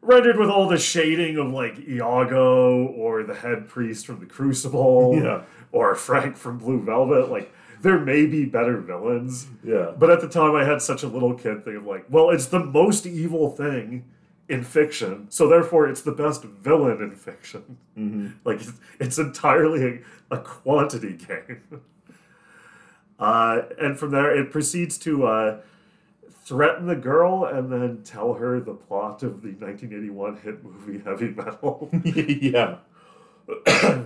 rendered 0.00 0.36
with 0.38 0.48
all 0.48 0.68
the 0.68 0.78
shading 0.78 1.38
of 1.38 1.48
like 1.48 1.76
Iago 1.88 2.86
or 2.86 3.24
the 3.24 3.34
head 3.34 3.68
priest 3.68 4.06
from 4.06 4.20
the 4.20 4.26
Crucible 4.26 5.18
Yeah. 5.20 5.42
or 5.72 5.94
Frank 5.96 6.36
from 6.36 6.58
Blue 6.58 6.80
Velvet. 6.80 7.28
Like 7.30 7.52
there 7.82 7.98
may 7.98 8.26
be 8.26 8.44
better 8.44 8.76
villains. 8.78 9.48
Yeah. 9.64 9.92
But 9.98 10.10
at 10.10 10.20
the 10.20 10.28
time, 10.28 10.54
I 10.54 10.62
had 10.64 10.80
such 10.80 11.02
a 11.02 11.08
little 11.08 11.34
kid 11.34 11.64
thing 11.64 11.76
of 11.76 11.84
like, 11.84 12.04
well, 12.08 12.30
it's 12.30 12.46
the 12.46 12.60
most 12.60 13.06
evil 13.06 13.50
thing 13.50 14.04
in 14.48 14.62
fiction, 14.62 15.26
so 15.30 15.48
therefore 15.48 15.88
it's 15.88 16.02
the 16.02 16.12
best 16.12 16.44
villain 16.44 17.02
in 17.02 17.14
fiction. 17.14 17.78
Mm-hmm. 17.98 18.28
Like 18.44 18.60
it's, 18.60 18.72
it's 19.00 19.18
entirely 19.18 20.02
a, 20.30 20.34
a 20.36 20.38
quantity 20.38 21.14
game. 21.14 21.62
Uh, 23.18 23.62
and 23.80 23.98
from 23.98 24.10
there, 24.10 24.36
it 24.36 24.50
proceeds 24.50 24.98
to 24.98 25.26
uh, 25.26 25.60
threaten 26.46 26.86
the 26.86 26.94
girl 26.94 27.44
and 27.44 27.72
then 27.72 28.02
tell 28.04 28.34
her 28.34 28.60
the 28.60 28.74
plot 28.74 29.22
of 29.22 29.42
the 29.42 29.48
1981 29.48 30.36
hit 30.36 30.62
movie 30.62 31.02
Heavy 31.04 31.30
Metal. 31.30 31.90
yeah. 32.04 32.76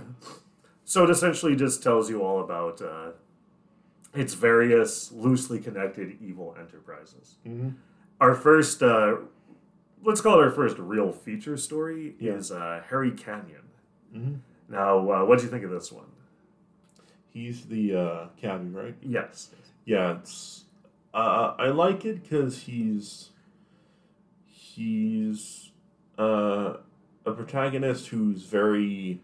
so 0.85 1.03
it 1.03 1.09
essentially 1.09 1.55
just 1.55 1.83
tells 1.83 2.09
you 2.09 2.23
all 2.23 2.41
about 2.41 2.81
uh, 2.81 3.11
its 4.15 4.33
various 4.33 5.11
loosely 5.11 5.59
connected 5.59 6.17
evil 6.19 6.55
enterprises. 6.59 7.35
Mm-hmm. 7.47 7.69
Our 8.19 8.33
first, 8.33 8.81
uh, 8.81 9.17
let's 10.03 10.21
call 10.21 10.39
it 10.39 10.43
our 10.43 10.51
first 10.51 10.77
real 10.77 11.11
feature 11.11 11.57
story, 11.57 12.15
Yeah. 12.19 12.33
is 12.33 12.51
uh, 12.51 12.81
Harry 12.89 13.11
Canyon. 13.11 13.61
Mm-hmm. 14.15 14.33
Now, 14.73 14.99
uh, 15.11 15.25
what 15.25 15.39
do 15.39 15.45
you 15.45 15.49
think 15.51 15.63
of 15.63 15.71
this 15.71 15.91
one? 15.91 16.05
He's 17.29 17.65
the 17.65 17.95
uh, 17.95 18.27
cabbie, 18.41 18.69
right? 18.69 18.95
Yes. 19.01 19.49
Yeah, 19.85 20.17
it's. 20.19 20.65
Uh, 21.13 21.55
I 21.57 21.67
like 21.67 22.05
it 22.05 22.23
because 22.23 22.63
he's. 22.63 23.29
He's 24.45 25.71
uh, 26.17 26.75
a 27.25 27.31
protagonist 27.31 28.07
who's 28.07 28.43
very 28.43 29.19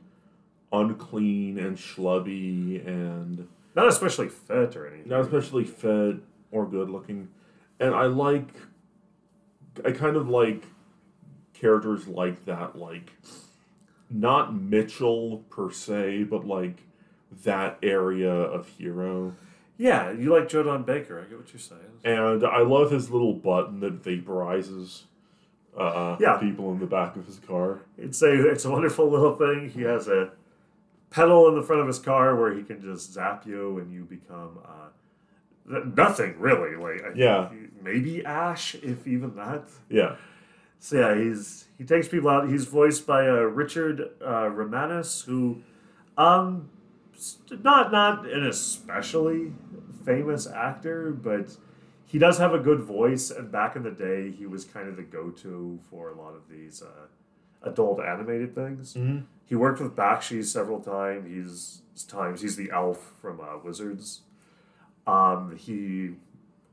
unclean 0.72 1.58
and 1.58 1.78
schlubby 1.78 2.86
and 2.86 3.48
Not 3.76 3.88
especially 3.88 4.30
fit 4.30 4.76
or 4.76 4.88
anything. 4.88 5.10
not 5.10 5.22
especially 5.22 5.64
fit 5.64 6.18
or 6.52 6.66
good 6.66 6.90
looking. 6.90 7.30
And 7.80 7.94
I 7.96 8.06
like. 8.06 8.50
I 9.86 9.92
kind 9.92 10.16
of 10.16 10.30
like 10.30 10.64
characters 11.54 12.08
like 12.08 12.46
that, 12.46 12.78
like. 12.78 13.12
Not 14.10 14.56
Mitchell 14.56 15.44
per 15.50 15.70
se, 15.70 16.24
but 16.24 16.48
like 16.48 16.78
that 17.44 17.78
area 17.84 18.32
of 18.32 18.70
hero. 18.70 19.36
Yeah, 19.78 20.12
you 20.12 20.34
like 20.34 20.48
Joe 20.48 20.64
Don 20.64 20.84
Baker. 20.84 21.20
I 21.20 21.26
get 21.30 21.38
what 21.38 21.52
you're 21.52 21.60
saying. 21.60 21.82
And 22.06 22.46
I 22.46 22.62
love 22.62 22.90
his 22.90 23.12
little 23.12 23.34
button 23.34 23.82
that 23.82 24.02
vaporizes 24.02 25.02
uh, 25.78 26.16
Yeah. 26.22 26.38
people 26.38 26.72
in 26.72 26.80
the 26.80 26.86
back 26.86 27.18
of 27.18 27.26
his 27.26 27.40
car. 27.40 27.82
It's 27.98 28.22
a 28.22 28.48
it's 28.50 28.64
a 28.64 28.72
wonderful 28.72 29.10
little 29.12 29.36
thing. 29.36 29.70
He 29.70 29.82
has 29.82 30.08
a 30.08 30.32
pedal 31.10 31.50
in 31.50 31.56
the 31.56 31.62
front 31.62 31.82
of 31.82 31.88
his 31.88 32.00
car 32.00 32.34
where 32.38 32.54
he 32.56 32.64
can 32.64 32.82
just 32.82 33.12
zap 33.12 33.46
you 33.46 33.78
and 33.78 33.92
you 33.94 34.06
become 34.06 34.58
uh, 34.66 35.80
nothing 35.98 36.36
really. 36.40 36.78
Like 36.78 37.04
I 37.06 37.12
Yeah. 37.14 37.50
Maybe 37.82 38.26
Ash, 38.26 38.76
if 38.76 39.08
even 39.08 39.36
that. 39.36 39.64
Yeah. 39.90 40.16
So 40.80 40.98
yeah, 40.98 41.16
he's 41.16 41.66
he 41.78 41.84
takes 41.84 42.08
people 42.08 42.30
out. 42.30 42.50
He's 42.50 42.66
voiced 42.66 43.08
by 43.08 43.28
uh, 43.28 43.34
Richard 43.34 44.10
uh, 44.26 44.50
Romanus, 44.50 45.22
who, 45.22 45.62
um, 46.18 46.70
not 47.64 47.92
not 47.92 48.26
an 48.30 48.46
especially 48.46 49.54
famous 50.06 50.48
actor, 50.48 51.12
but 51.12 51.58
he 52.06 52.20
does 52.20 52.38
have 52.38 52.54
a 52.54 52.60
good 52.60 52.82
voice. 52.82 53.32
And 53.32 53.52
back 53.52 53.76
in 53.76 53.84
the 53.84 53.92
day, 53.92 54.32
he 54.32 54.46
was 54.46 54.66
kind 54.66 54.88
of 54.88 54.96
the 54.96 55.04
go-to 55.04 55.80
for 55.90 56.10
a 56.10 56.16
lot 56.16 56.36
of 56.36 56.48
these 56.50 56.82
uh, 56.82 57.08
adult 57.64 58.00
animated 58.00 58.56
things. 58.56 58.94
Mm-hmm. 58.94 59.26
He 59.46 59.56
worked 59.56 59.82
with 59.82 59.96
Bakshi 59.96 60.44
several 60.46 60.80
times. 60.80 61.28
He's 61.28 61.82
times 62.08 62.42
he's 62.42 62.56
the 62.56 62.70
elf 62.72 63.14
from 63.20 63.40
uh, 63.40 63.58
Wizards. 63.64 64.22
Um, 65.08 65.56
he 65.58 66.12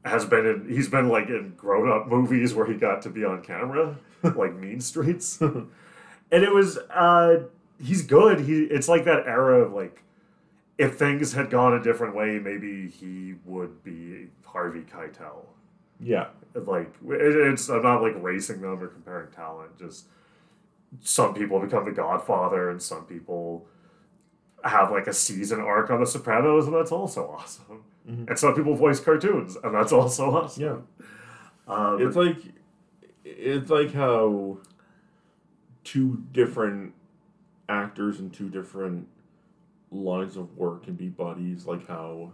has 0.05 0.25
been 0.27 0.47
in 0.47 0.69
he's 0.69 0.89
been 0.89 1.09
like 1.09 1.29
in 1.29 1.55
grown 1.57 1.91
up 1.91 2.09
movies 2.09 2.55
where 2.55 2.67
he 2.67 2.75
got 2.75 3.03
to 3.03 3.11
be 3.11 3.25
on 3.25 3.43
camera, 3.43 3.97
like 4.23 4.55
Mean 4.55 4.81
Streets, 4.81 5.41
and 5.41 5.69
it 6.31 6.53
was 6.53 6.79
uh, 6.91 7.45
he's 7.83 8.03
good. 8.03 8.41
He 8.41 8.65
it's 8.65 8.89
like 8.89 9.05
that 9.05 9.27
era 9.27 9.63
of 9.63 9.73
like 9.73 10.03
if 10.77 10.97
things 10.97 11.33
had 11.33 11.51
gone 11.51 11.75
a 11.75 11.83
different 11.83 12.15
way, 12.15 12.39
maybe 12.39 12.89
he 12.89 13.35
would 13.45 13.83
be 13.83 14.29
Harvey 14.45 14.83
Keitel. 14.83 15.47
Yeah. 16.01 16.29
Like 16.55 16.93
it, 17.09 17.53
it's 17.53 17.69
I'm 17.69 17.83
not 17.83 18.03
like 18.03 18.15
racing 18.23 18.61
them 18.61 18.83
or 18.83 18.89
comparing 18.89 19.31
talent. 19.31 19.79
Just 19.79 20.07
some 21.01 21.35
people 21.35 21.61
become 21.61 21.85
the 21.85 21.93
Godfather, 21.93 22.71
and 22.71 22.81
some 22.81 23.05
people 23.07 23.67
have 24.63 24.91
like 24.91 25.07
a 25.07 25.13
season 25.13 25.61
arc 25.61 25.91
on 25.91 26.01
The 26.01 26.07
Sopranos, 26.07 26.67
and 26.67 26.75
that's 26.75 26.93
also 26.93 27.29
awesome. 27.29 27.85
Mhm. 28.09 28.29
And 28.29 28.39
some 28.39 28.55
people 28.55 28.75
voice 28.75 29.01
cartoons, 29.01 29.57
and 29.63 29.75
that's 29.75 29.93
also 29.93 30.31
awesome. 30.31 30.63
Yeah. 30.63 30.77
Um, 31.67 32.01
It's 32.01 32.17
like 32.17 32.37
it's 33.25 33.71
like 33.71 33.93
how 33.93 34.59
two 35.83 36.23
different 36.33 36.93
actors 37.69 38.21
and 38.21 38.33
two 38.33 38.49
different 38.51 39.09
lines 39.91 40.37
of 40.37 40.57
work 40.57 40.85
can 40.85 40.95
be 40.95 41.09
buddies, 41.09 41.67
like 41.67 41.87
how 41.87 42.33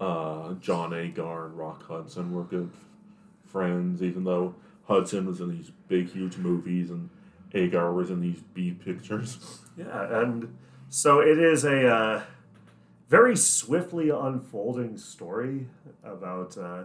uh, 0.00 0.54
John 0.54 0.92
Agar 0.92 1.46
and 1.46 1.58
Rock 1.58 1.82
Hudson 1.84 2.32
were 2.32 2.44
good 2.44 2.70
friends, 3.44 4.02
even 4.02 4.24
though 4.24 4.54
Hudson 4.86 5.26
was 5.26 5.40
in 5.40 5.50
these 5.50 5.70
big, 5.88 6.10
huge 6.10 6.36
movies 6.36 6.90
and 6.90 7.10
Agar 7.54 7.92
was 7.92 8.10
in 8.10 8.20
these 8.20 8.42
B 8.54 8.72
pictures. 8.72 9.60
Yeah, 9.76 10.20
and 10.22 10.56
so 10.88 11.20
it 11.20 11.38
is 11.38 11.64
a 11.64 11.86
uh, 11.86 12.22
very 13.08 13.36
swiftly 13.36 14.10
unfolding 14.10 14.96
story 14.98 15.66
about 16.04 16.56
uh, 16.58 16.84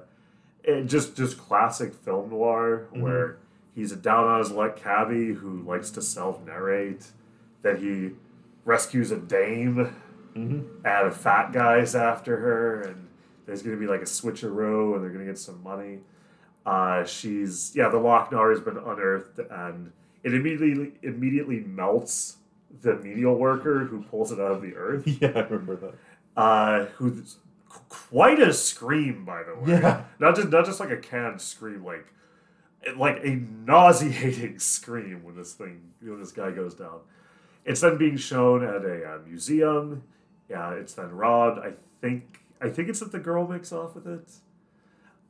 it, 0.63 0.85
just 0.85 1.15
just 1.15 1.37
classic 1.37 1.93
film 1.93 2.29
noir 2.29 2.87
where 2.91 3.37
he's 3.75 3.91
a 3.91 3.95
down 3.95 4.25
on 4.25 4.39
his 4.39 4.51
luck 4.51 4.75
cabbie 4.77 5.33
who 5.33 5.61
likes 5.63 5.89
to 5.91 6.01
self 6.01 6.43
narrate. 6.45 7.07
That 7.61 7.79
he 7.79 8.11
rescues 8.65 9.11
a 9.11 9.17
dame 9.17 9.95
Mm-hmm. 10.35 10.83
and 10.83 11.07
a 11.07 11.11
fat 11.11 11.51
guy's 11.51 11.93
after 11.93 12.35
her, 12.37 12.81
and 12.81 13.07
there's 13.45 13.61
going 13.61 13.75
to 13.75 13.79
be 13.79 13.85
like 13.85 14.01
a 14.01 14.05
switcheroo, 14.05 14.95
and 14.95 15.03
they're 15.03 15.11
going 15.11 15.23
to 15.23 15.31
get 15.31 15.37
some 15.37 15.61
money. 15.61 15.99
Uh, 16.65 17.03
she's 17.03 17.71
yeah, 17.75 17.87
the 17.89 17.97
Loch 17.97 18.31
Loc-Nar 18.31 18.49
has 18.49 18.59
been 18.59 18.77
unearthed, 18.77 19.37
and 19.51 19.91
it 20.23 20.33
immediately 20.33 20.93
immediately 21.03 21.59
melts 21.59 22.37
the 22.81 22.95
menial 22.95 23.35
worker 23.35 23.85
who 23.85 24.01
pulls 24.01 24.31
it 24.31 24.39
out 24.39 24.51
of 24.53 24.63
the 24.63 24.75
earth. 24.75 25.03
yeah, 25.21 25.33
I 25.35 25.41
remember 25.41 25.75
that. 25.75 25.93
Uh, 26.35 26.85
who's 26.95 27.37
quite 27.89 28.39
a 28.39 28.53
scream, 28.53 29.25
by 29.25 29.43
the 29.43 29.55
way. 29.55 29.79
Yeah. 29.79 30.05
Not 30.19 30.35
just 30.35 30.49
not 30.49 30.65
just 30.65 30.79
like 30.79 30.89
a 30.89 30.97
canned 30.97 31.41
scream, 31.41 31.83
like 31.83 32.07
like 32.97 33.23
a 33.23 33.35
nauseating 33.35 34.59
scream 34.59 35.23
when 35.23 35.35
this 35.35 35.53
thing 35.53 35.81
when 36.01 36.19
this 36.19 36.31
guy 36.31 36.51
goes 36.51 36.73
down. 36.73 36.99
It's 37.65 37.81
then 37.81 37.97
being 37.97 38.17
shown 38.17 38.63
at 38.63 38.83
a 38.83 39.13
uh, 39.13 39.19
museum. 39.25 40.03
Yeah, 40.49 40.71
it's 40.71 40.93
then 40.93 41.11
robbed. 41.11 41.59
I 41.59 41.73
think 42.01 42.41
I 42.61 42.69
think 42.69 42.89
it's 42.89 42.99
that 42.99 43.11
the 43.11 43.19
girl 43.19 43.47
makes 43.47 43.71
off 43.71 43.95
with 43.95 44.07
it. 44.07 44.31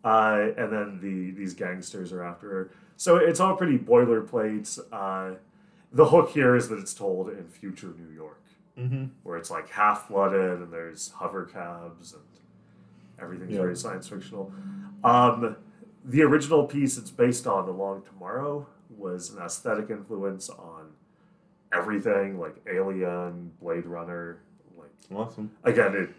Uh, 0.03 0.49
and 0.57 0.71
then 0.71 0.99
the 1.01 1.31
these 1.31 1.53
gangsters 1.53 2.11
are 2.11 2.23
after 2.23 2.49
her. 2.49 2.71
So 2.97 3.17
it's 3.17 3.39
all 3.39 3.55
pretty 3.55 3.77
boilerplate. 3.77 4.79
Uh, 4.91 5.37
the 5.91 6.05
hook 6.05 6.31
here 6.31 6.55
is 6.55 6.69
that 6.69 6.79
it's 6.79 6.93
told 6.93 7.29
in 7.29 7.47
future 7.47 7.93
New 7.97 8.13
York 8.13 8.42
Mm-hmm. 8.77 9.05
where 9.21 9.37
it's 9.37 9.51
like 9.51 9.69
half 9.69 10.07
flooded 10.07 10.59
and 10.59 10.73
there's 10.73 11.11
hover 11.11 11.45
cabs 11.45 12.13
and 12.13 12.23
everything's 13.21 13.51
Yeah. 13.51 13.59
very 13.61 13.75
science 13.75 14.07
fictional. 14.07 14.51
Um, 15.03 15.55
the 16.03 16.23
original 16.23 16.65
piece 16.65 16.97
it's 16.97 17.11
based 17.11 17.45
on, 17.45 17.65
The 17.67 17.71
Long 17.71 18.01
Tomorrow, 18.01 18.65
was 18.89 19.29
an 19.29 19.41
aesthetic 19.43 19.89
influence 19.91 20.49
on 20.49 20.87
everything 21.71 22.39
like 22.39 22.55
Alien, 22.67 23.51
Blade 23.61 23.85
Runner. 23.85 24.39
Like 24.77 24.89
Awesome. 25.13 25.51
again, 25.63 25.93
it 25.95 26.09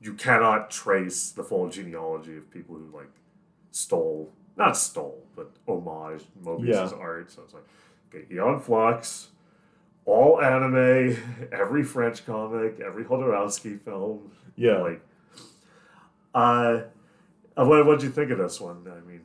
you 0.00 0.12
cannot 0.12 0.70
trace 0.70 1.30
the 1.30 1.42
full 1.42 1.68
genealogy 1.70 2.36
of 2.36 2.50
people 2.50 2.76
who 2.76 2.94
like 2.94 3.10
stole, 3.70 4.30
not 4.56 4.76
stole, 4.76 5.22
but 5.34 5.50
homage 5.66 6.24
Moebius's 6.44 6.92
art. 6.92 7.30
So 7.30 7.42
it's 7.42 7.54
like, 7.54 7.64
okay, 8.14 8.26
Aeon 8.32 8.60
Flux, 8.60 9.28
all 10.06 10.40
anime, 10.40 11.16
every 11.52 11.82
French 11.82 12.24
comic, 12.24 12.80
every 12.80 13.04
Jodorowsky 13.04 13.80
film. 13.80 14.30
Yeah. 14.56 14.78
Like, 14.78 15.00
uh, 16.34 16.82
uh, 17.56 17.64
what 17.64 17.84
what'd 17.84 18.02
you 18.02 18.10
think 18.10 18.30
of 18.30 18.38
this 18.38 18.60
one? 18.60 18.86
I 18.86 19.06
mean, 19.06 19.20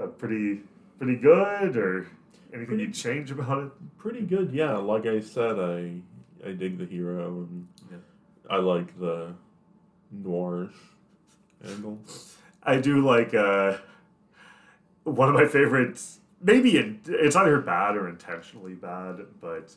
uh, 0.00 0.06
pretty 0.06 0.60
pretty 0.98 1.16
good, 1.16 1.76
or 1.76 2.06
anything 2.54 2.78
you'd 2.78 2.94
change 2.94 3.30
about 3.30 3.62
it? 3.64 3.98
Pretty 3.98 4.22
good, 4.22 4.52
yeah. 4.52 4.76
Like 4.76 5.06
I 5.06 5.20
said, 5.20 5.58
I 5.58 6.00
I 6.46 6.52
dig 6.52 6.78
the 6.78 6.86
hero 6.86 7.46
and 7.48 7.68
Yeah. 7.90 7.96
I 8.50 8.56
like 8.58 8.98
the 8.98 9.32
noirish 10.14 10.72
angle. 11.66 11.98
I 12.62 12.76
do 12.78 13.04
like 13.04 13.34
uh, 13.34 13.78
one 15.04 15.28
of 15.28 15.34
my 15.34 15.46
favorites. 15.46 16.20
Maybe 16.44 16.76
in, 16.76 17.00
it's 17.06 17.36
either 17.36 17.60
bad 17.60 17.96
or 17.96 18.08
intentionally 18.08 18.74
bad, 18.74 19.20
but 19.40 19.74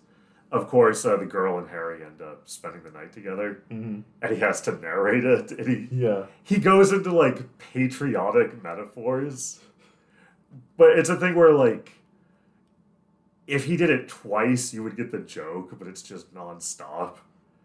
of 0.55 0.67
course, 0.67 1.05
uh, 1.05 1.17
the 1.17 1.25
girl 1.25 1.57
and 1.59 1.69
Harry 1.69 2.03
end 2.03 2.21
up 2.21 2.43
spending 2.45 2.81
the 2.83 2.91
night 2.91 3.11
together, 3.13 3.61
Mm-hmm. 3.69 4.01
and 4.21 4.33
he 4.33 4.39
has 4.39 4.61
to 4.61 4.71
narrate 4.73 5.25
it. 5.25 5.51
And 5.51 5.67
he 5.67 5.87
Yeah. 5.91 6.25
he 6.43 6.57
goes 6.57 6.91
into 6.91 7.11
like 7.11 7.37
patriotic 7.57 8.63
metaphors, 8.63 9.59
but 10.77 10.97
it's 10.97 11.09
a 11.09 11.15
thing 11.17 11.35
where 11.35 11.53
like 11.53 11.91
if 13.47 13.65
he 13.65 13.77
did 13.77 13.89
it 13.91 14.07
twice, 14.07 14.73
you 14.73 14.81
would 14.83 14.97
get 14.97 15.11
the 15.11 15.19
joke, 15.19 15.77
but 15.77 15.87
it's 15.87 16.01
just 16.01 16.33
nonstop. 16.33 17.17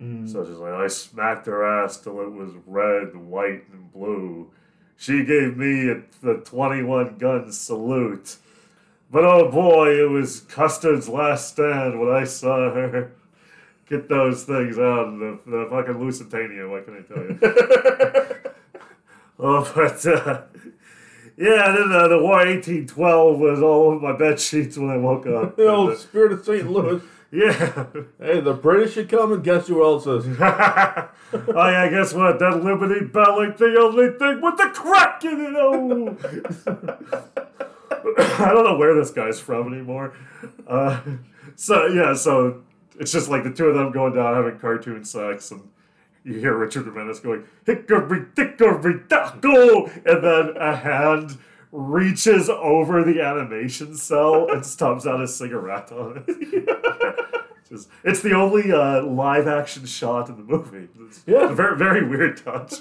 Mm. 0.02 0.28
So 0.30 0.44
just 0.44 0.58
like 0.60 0.74
I 0.74 0.86
smacked 0.88 1.46
her 1.46 1.64
ass 1.64 1.96
till 1.98 2.20
it 2.20 2.30
was 2.32 2.50
red, 2.66 3.16
white, 3.16 3.64
and 3.72 3.90
blue. 3.92 4.50
She 4.96 5.24
gave 5.24 5.56
me 5.56 5.88
a, 5.90 6.02
the 6.22 6.34
twenty-one 6.44 7.16
gun 7.18 7.50
salute, 7.52 8.36
but 9.10 9.24
oh 9.24 9.50
boy, 9.50 10.00
it 10.00 10.08
was 10.08 10.40
Custer's 10.40 11.08
last 11.08 11.48
stand 11.48 11.98
when 12.00 12.10
I 12.10 12.24
saw 12.24 12.72
her 12.72 13.12
get 13.90 14.08
those 14.08 14.44
things 14.44 14.78
out 14.78 15.08
of 15.08 15.18
the, 15.18 15.38
the 15.46 15.66
fucking 15.68 16.00
Lusitania. 16.00 16.68
What 16.68 16.84
can 16.84 16.96
I 16.96 17.02
tell 17.02 17.24
you? 17.24 17.38
oh, 19.40 19.72
but 19.74 20.06
uh, 20.06 20.42
yeah, 21.36 21.72
then 21.72 21.92
uh, 21.92 22.08
the 22.08 22.18
War 22.22 22.46
eighteen 22.46 22.86
twelve 22.86 23.38
was 23.38 23.60
all 23.60 23.90
over 23.90 23.98
my 23.98 24.16
bed 24.16 24.38
sheets 24.38 24.78
when 24.78 24.90
I 24.90 24.96
woke 24.96 25.26
up. 25.26 25.56
the 25.58 25.68
old 25.68 25.98
spirit 25.98 26.32
of 26.32 26.44
St. 26.44 26.70
Louis. 26.70 27.02
yeah. 27.32 27.86
Hey, 28.20 28.40
the 28.40 28.54
British 28.54 28.94
should 28.94 29.08
come 29.08 29.32
and 29.32 29.42
guess 29.42 29.66
who 29.66 29.82
else 29.82 30.06
is? 30.06 30.24
oh 30.40 31.08
yeah, 31.32 31.88
guess 31.88 32.14
what? 32.14 32.38
That 32.38 32.62
Liberty 32.62 33.04
Bell 33.06 33.42
ain't 33.42 33.58
the 33.58 33.76
only 33.80 34.10
thing 34.18 34.40
with 34.40 34.56
the 34.56 34.70
crack 34.72 35.24
in 35.24 35.40
it. 35.40 35.54
Oh, 35.56 36.16
I 38.18 38.50
don't 38.54 38.64
know 38.64 38.76
where 38.76 38.94
this 38.94 39.10
guy's 39.10 39.40
from 39.40 39.72
anymore. 39.72 40.14
Uh, 40.66 41.00
so 41.56 41.86
yeah, 41.86 42.14
so 42.14 42.62
it's 42.98 43.12
just 43.12 43.28
like 43.28 43.44
the 43.44 43.50
two 43.52 43.66
of 43.66 43.74
them 43.74 43.90
going 43.92 44.14
down 44.14 44.34
having 44.34 44.58
cartoon 44.58 45.04
sex, 45.04 45.50
and 45.50 45.68
you 46.24 46.34
hear 46.38 46.56
Richard 46.56 46.84
Jimenez 46.84 47.20
going 47.20 47.44
hickory 47.66 48.26
dickory 48.34 49.00
dockle, 49.08 49.90
and 50.06 50.22
then 50.24 50.56
a 50.56 50.76
hand 50.76 51.38
reaches 51.72 52.48
over 52.48 53.02
the 53.04 53.20
animation 53.20 53.94
cell 53.96 54.48
and 54.50 54.64
stumps 54.66 55.06
out 55.06 55.20
a 55.20 55.28
cigarette 55.28 55.90
on 55.92 56.24
it. 56.26 57.26
Just, 57.68 57.88
it's 58.02 58.20
the 58.20 58.32
only 58.34 58.72
uh, 58.72 59.02
live 59.04 59.46
action 59.46 59.86
shot 59.86 60.28
in 60.28 60.36
the 60.36 60.42
movie. 60.42 60.88
It's 61.06 61.22
Yeah. 61.26 61.50
a 61.50 61.54
very 61.54 61.76
very 61.76 62.04
weird 62.06 62.36
touch. 62.36 62.74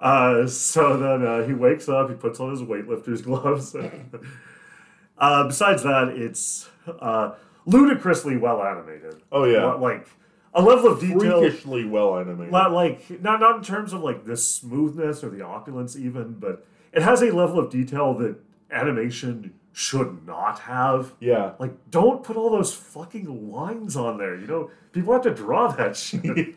Uh, 0.00 0.46
so 0.46 0.96
then 0.96 1.26
uh, 1.26 1.46
he 1.46 1.52
wakes 1.52 1.88
up, 1.88 2.08
he 2.08 2.14
puts 2.16 2.40
on 2.40 2.50
his 2.50 2.62
weightlifter's 2.62 3.22
gloves. 3.28 3.74
uh, 5.18 5.46
besides 5.46 5.82
that, 5.82 6.08
it's 6.08 6.68
uh, 7.00 7.34
ludicrously 7.66 8.36
well 8.36 8.62
animated. 8.62 9.22
Oh 9.30 9.44
yeah. 9.44 9.74
Like 9.74 10.08
a 10.54 10.62
level 10.62 10.92
of 10.92 11.00
detail. 11.00 11.40
Freakishly 11.40 11.84
well 11.84 12.18
animated. 12.18 12.52
Like 12.52 13.22
not 13.22 13.40
not 13.40 13.56
in 13.56 13.62
terms 13.62 13.92
of 13.92 14.00
like 14.00 14.24
the 14.24 14.36
smoothness 14.36 15.22
or 15.22 15.28
the 15.30 15.44
opulence 15.44 15.96
even, 15.96 16.34
but 16.34 16.66
it 16.92 17.02
has 17.02 17.22
a 17.22 17.30
level 17.30 17.58
of 17.58 17.70
detail 17.70 18.14
that 18.14 18.36
animation 18.70 19.52
should 19.72 20.26
not 20.26 20.60
have. 20.60 21.14
Yeah. 21.20 21.52
Like, 21.58 21.72
don't 21.90 22.22
put 22.24 22.36
all 22.36 22.50
those 22.50 22.74
fucking 22.74 23.50
lines 23.50 23.96
on 23.96 24.18
there. 24.18 24.36
You 24.36 24.46
know, 24.46 24.70
people 24.92 25.12
have 25.12 25.22
to 25.22 25.34
draw 25.34 25.68
that 25.72 25.96
shit. 25.96 26.56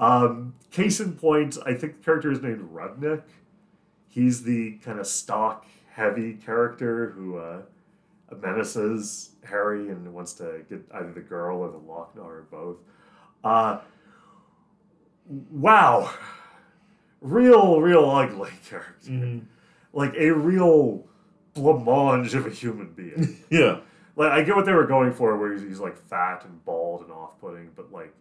Um, 0.00 0.54
case 0.70 0.98
in 0.98 1.12
point, 1.12 1.58
I 1.64 1.74
think 1.74 1.98
the 1.98 2.04
character 2.04 2.32
is 2.32 2.40
named 2.42 2.68
Rudnick. 2.72 3.22
He's 4.08 4.42
the 4.42 4.72
kind 4.78 4.98
of 4.98 5.06
stock 5.06 5.66
heavy 5.92 6.34
character 6.34 7.10
who 7.10 7.36
uh, 7.38 7.62
menaces 8.40 9.30
Harry 9.44 9.88
and 9.90 10.12
wants 10.12 10.32
to 10.34 10.62
get 10.68 10.80
either 10.94 11.12
the 11.12 11.20
girl 11.20 11.58
or 11.58 11.70
the 11.70 11.76
Loc-Nar 11.78 12.24
or 12.24 12.46
both. 12.50 12.76
Uh, 13.44 13.80
wow. 15.50 16.10
Real, 17.20 17.80
real 17.80 18.08
ugly 18.10 18.50
character. 18.68 19.10
Mhm. 19.10 19.42
Like 19.92 20.14
a 20.16 20.30
real 20.30 21.04
blancmange 21.54 22.34
of 22.34 22.46
a 22.46 22.50
human 22.50 22.92
being. 22.92 23.38
Yeah. 23.50 23.80
like 24.16 24.32
I 24.32 24.42
get 24.42 24.56
what 24.56 24.64
they 24.64 24.72
were 24.72 24.86
going 24.86 25.12
for, 25.12 25.36
where 25.36 25.52
he's, 25.52 25.62
he's 25.62 25.80
like 25.80 25.96
fat 25.96 26.44
and 26.44 26.64
bald 26.64 27.02
and 27.02 27.12
off-putting, 27.12 27.70
but 27.76 27.92
like 27.92 28.14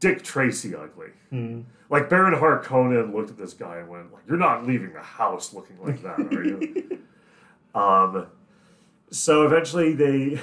Dick 0.00 0.22
Tracy 0.22 0.74
ugly. 0.74 1.10
Mhm. 1.32 1.64
Like 1.90 2.08
Baron 2.08 2.34
Harkonnen 2.34 3.12
looked 3.14 3.30
at 3.30 3.36
this 3.36 3.52
guy 3.54 3.76
and 3.78 3.88
went, 3.88 4.12
"Like 4.12 4.22
you're 4.28 4.36
not 4.38 4.66
leaving 4.66 4.92
the 4.92 5.00
house 5.00 5.54
looking 5.54 5.76
like 5.82 6.02
that, 6.02 6.18
are 6.18 6.44
you?" 6.44 6.98
um, 7.74 8.26
so 9.10 9.46
eventually 9.46 9.92
they, 9.92 10.40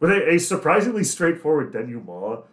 with 0.00 0.10
a, 0.10 0.34
a 0.34 0.38
surprisingly 0.38 1.04
straightforward 1.04 1.72
denouement, 1.72 2.44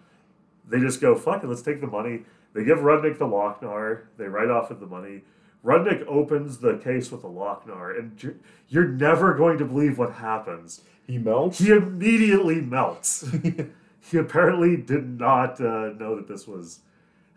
they 0.67 0.79
just 0.79 1.01
go, 1.01 1.15
"Fuck 1.15 1.43
it, 1.43 1.47
let's 1.47 1.61
take 1.61 1.81
the 1.81 1.87
money." 1.87 2.23
They 2.53 2.63
give 2.63 2.79
Rudnick 2.79 3.17
the 3.19 3.27
Loc-Nar. 3.27 4.03
They 4.17 4.25
write 4.27 4.49
off 4.49 4.71
of 4.71 4.79
the 4.79 4.87
money. 4.87 5.21
Rudnick 5.63 6.03
opens 6.07 6.57
the 6.59 6.77
case 6.77 7.11
with 7.11 7.23
a 7.23 7.27
Loc-Nar, 7.27 7.91
and 7.91 8.21
you're, 8.23 8.35
you're 8.69 8.87
never 8.87 9.35
going 9.35 9.57
to 9.59 9.65
believe 9.65 9.99
what 9.99 10.13
happens. 10.13 10.81
He 11.05 11.17
melts. 11.19 11.59
He 11.59 11.69
immediately 11.71 12.61
melts. 12.61 13.23
he 13.99 14.17
apparently 14.17 14.77
did 14.77 15.19
not 15.19 15.59
uh, 15.61 15.89
know 15.99 16.15
that 16.15 16.27
this 16.27 16.47
was 16.47 16.79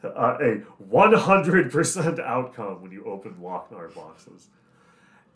uh, 0.05 0.37
a 0.41 0.63
100% 0.91 2.21
outcome 2.21 2.83
when 2.83 2.91
you 2.93 3.05
open 3.05 3.37
Loc-Nar 3.41 3.89
boxes. 3.89 4.49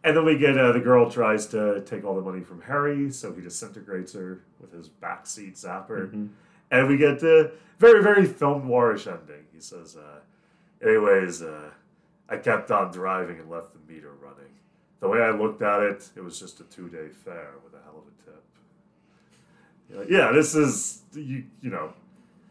And 0.04 0.16
then 0.16 0.24
we 0.24 0.38
get 0.38 0.56
uh, 0.56 0.72
the 0.72 0.80
girl 0.80 1.10
tries 1.10 1.46
to 1.48 1.80
take 1.82 2.04
all 2.04 2.14
the 2.14 2.22
money 2.22 2.40
from 2.42 2.62
Harry, 2.62 3.10
so 3.10 3.32
he 3.32 3.42
disintegrates 3.42 4.12
her 4.12 4.40
with 4.60 4.72
his 4.72 4.88
backseat 4.88 5.54
zapper. 5.54 6.10
Mhm. 6.12 6.28
And 6.70 6.88
we 6.88 6.96
get 6.96 7.18
the 7.20 7.52
very, 7.78 8.02
very 8.02 8.24
film 8.24 8.68
noirish 8.68 9.06
ending. 9.06 9.46
He 9.52 9.60
says, 9.60 9.96
uh, 9.96 10.20
anyways, 10.86 11.42
uh, 11.42 11.70
I 12.28 12.36
kept 12.38 12.70
on 12.70 12.92
driving 12.92 13.38
and 13.38 13.50
left 13.50 13.72
the 13.72 13.92
meter 13.92 14.12
running. 14.20 14.52
The 15.00 15.08
way 15.08 15.20
I 15.20 15.30
looked 15.30 15.62
at 15.62 15.82
it, 15.82 16.08
it 16.16 16.22
was 16.24 16.38
just 16.40 16.60
a 16.60 16.64
two 16.64 16.88
day 16.88 17.08
fare 17.08 17.54
with 17.64 17.74
a 17.74 17.82
hell 17.84 17.98
of 17.98 18.04
a 18.06 18.30
tip. 18.30 18.42
Like, 19.90 20.08
yeah, 20.10 20.32
this 20.32 20.54
is, 20.54 21.02
you, 21.14 21.44
you 21.60 21.70
know, 21.70 21.92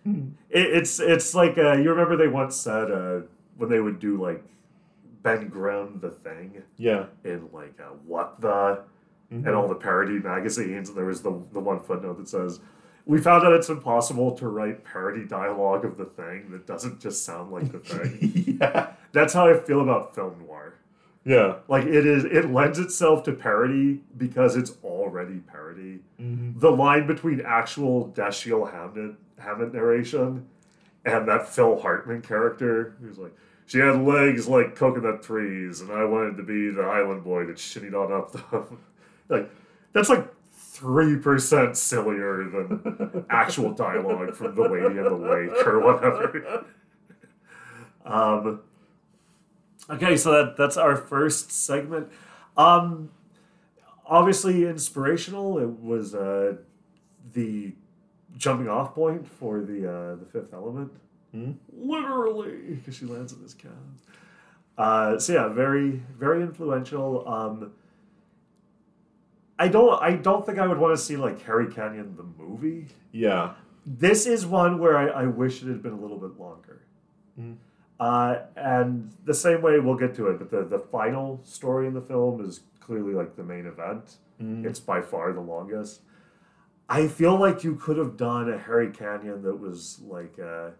it, 0.05 0.25
it's 0.49 0.99
it's 0.99 1.33
like, 1.35 1.57
uh, 1.57 1.73
you 1.73 1.89
remember 1.89 2.15
they 2.15 2.27
once 2.27 2.55
said 2.55 2.91
uh, 2.91 3.21
when 3.57 3.69
they 3.69 3.79
would 3.79 3.99
do 3.99 4.21
like 4.21 4.43
Ben 5.23 5.47
Grimm, 5.49 5.99
the 5.99 6.11
thing, 6.11 6.61
Yeah. 6.77 7.05
in 7.23 7.49
like 7.51 7.79
uh, 7.79 7.93
What 8.05 8.39
the 8.41 8.83
and 9.31 9.49
all 9.49 9.67
the 9.67 9.75
parody 9.75 10.19
magazines. 10.19 10.87
And 10.89 10.97
there 10.97 11.05
was 11.05 11.21
the, 11.23 11.31
the 11.51 11.59
one 11.59 11.81
footnote 11.81 12.17
that 12.19 12.29
says, 12.29 12.59
We 13.05 13.19
found 13.19 13.43
out 13.43 13.51
it's 13.53 13.67
impossible 13.69 14.31
to 14.37 14.47
write 14.47 14.85
parody 14.85 15.25
dialogue 15.25 15.83
of 15.83 15.97
the 15.97 16.05
thing 16.05 16.51
that 16.51 16.65
doesn't 16.67 17.01
just 17.01 17.25
sound 17.25 17.51
like 17.51 17.69
the 17.71 17.79
thing. 17.79 18.57
yeah. 18.61 18.91
That's 19.11 19.33
how 19.33 19.49
I 19.49 19.59
feel 19.59 19.81
about 19.81 20.13
film 20.15 20.35
noir. 20.45 20.54
Yeah. 21.25 21.55
Like 21.67 21.85
it 21.85 22.05
is, 22.05 22.23
it 22.23 22.51
lends 22.51 22.79
itself 22.79 23.23
to 23.23 23.33
parody 23.33 24.01
because 24.15 24.55
it's 24.55 24.73
already 24.83 25.39
parody. 25.39 25.99
Mhm. 26.21 26.59
The 26.59 26.71
line 26.71 27.07
between 27.07 27.41
actual 27.41 28.13
Dashiell 28.15 28.71
Hammett, 28.71 29.15
Hammett 29.39 29.73
narration 29.73 30.45
and 31.03 31.27
that 31.27 31.49
Phil 31.49 31.79
Hartman 31.79 32.21
character 32.21 32.95
who's 33.01 33.17
like, 33.17 33.33
she 33.65 33.79
had 33.79 33.99
legs 34.01 34.47
like 34.47 34.75
coconut 34.75 35.23
trees, 35.23 35.81
and 35.81 35.91
I 35.91 36.05
wanted 36.05 36.37
to 36.37 36.43
be 36.43 36.69
the 36.69 36.83
island 36.83 37.23
boy 37.23 37.45
that 37.47 37.57
shinnied 37.57 37.95
on 37.95 38.13
up 38.13 38.31
them. 38.31 38.77
like, 39.29 39.49
that's 39.91 40.09
like 40.09 40.27
three 40.53 41.17
percent 41.17 41.75
sillier 41.75 42.43
than 42.43 43.25
actual 43.31 43.71
dialogue 43.71 44.35
from 44.35 44.53
the 44.53 44.61
Lady 44.61 44.97
in 44.99 45.03
the 45.03 45.09
Lake 45.15 45.65
or 45.65 45.79
whatever. 45.79 46.65
um, 48.05 48.61
okay, 49.89 50.17
so 50.17 50.31
that 50.31 50.57
that's 50.57 50.77
our 50.77 50.95
first 50.95 51.51
segment. 51.51 52.09
Um, 52.57 53.09
obviously 54.05 54.65
inspirational. 54.65 55.57
It 55.59 55.69
was 55.81 56.13
uh, 56.15 56.57
the 57.33 57.73
jumping 58.37 58.67
off 58.69 58.93
point 58.93 59.27
for 59.27 59.61
the 59.61 59.89
uh, 59.91 60.15
the 60.15 60.25
Fifth 60.31 60.53
Element, 60.53 60.91
Hmm? 61.31 61.51
literally, 61.73 62.75
because 62.75 62.95
she 62.95 63.05
lands 63.05 63.33
in 63.33 63.41
this 63.43 63.53
cabin. 63.53 63.97
Uh, 64.77 65.17
so 65.19 65.33
yeah, 65.33 65.47
very 65.49 66.01
very 66.17 66.41
influential. 66.41 67.27
Um, 67.27 67.71
I 69.57 69.67
don't 69.69 70.01
I 70.01 70.13
don't 70.15 70.45
think 70.45 70.59
I 70.59 70.67
would 70.67 70.77
want 70.77 70.97
to 70.97 71.01
see 71.01 71.15
like 71.17 71.41
Harry 71.43 71.67
Canyon 71.71 72.15
the 72.17 72.23
movie. 72.23 72.87
Yeah. 73.11 73.53
This 73.85 74.25
is 74.25 74.45
one 74.47 74.79
where 74.79 74.97
I, 74.97 75.23
I 75.23 75.25
wish 75.27 75.61
it 75.61 75.67
had 75.67 75.83
been 75.83 75.93
a 75.93 75.99
little 75.99 76.17
bit 76.17 76.39
longer. 76.39 76.81
Mm. 77.39 77.55
Uh, 77.99 78.39
and 78.57 79.11
the 79.23 79.33
same 79.33 79.61
way 79.61 79.79
we'll 79.79 79.95
get 79.95 80.13
to 80.15 80.27
it, 80.27 80.37
but 80.37 80.51
the, 80.51 80.63
the 80.65 80.79
final 80.79 81.39
story 81.43 81.87
in 81.87 81.93
the 81.93 82.01
film 82.01 82.43
is 82.43 82.61
clearly 82.79 83.13
like 83.13 83.35
the 83.35 83.43
main 83.43 83.65
event. 83.65 84.17
Mm. 84.41 84.65
It's 84.65 84.79
by 84.79 85.01
far 85.01 85.31
the 85.31 85.41
longest. 85.41 86.01
I 86.89 87.07
feel 87.07 87.39
like 87.39 87.63
you 87.63 87.75
could 87.75 87.97
have 87.97 88.17
done 88.17 88.51
a 88.51 88.57
Harry 88.57 88.91
Canyon 88.91 89.41
that 89.43 89.55
was 89.59 89.99
like 90.05 90.37
uh, 90.37 90.71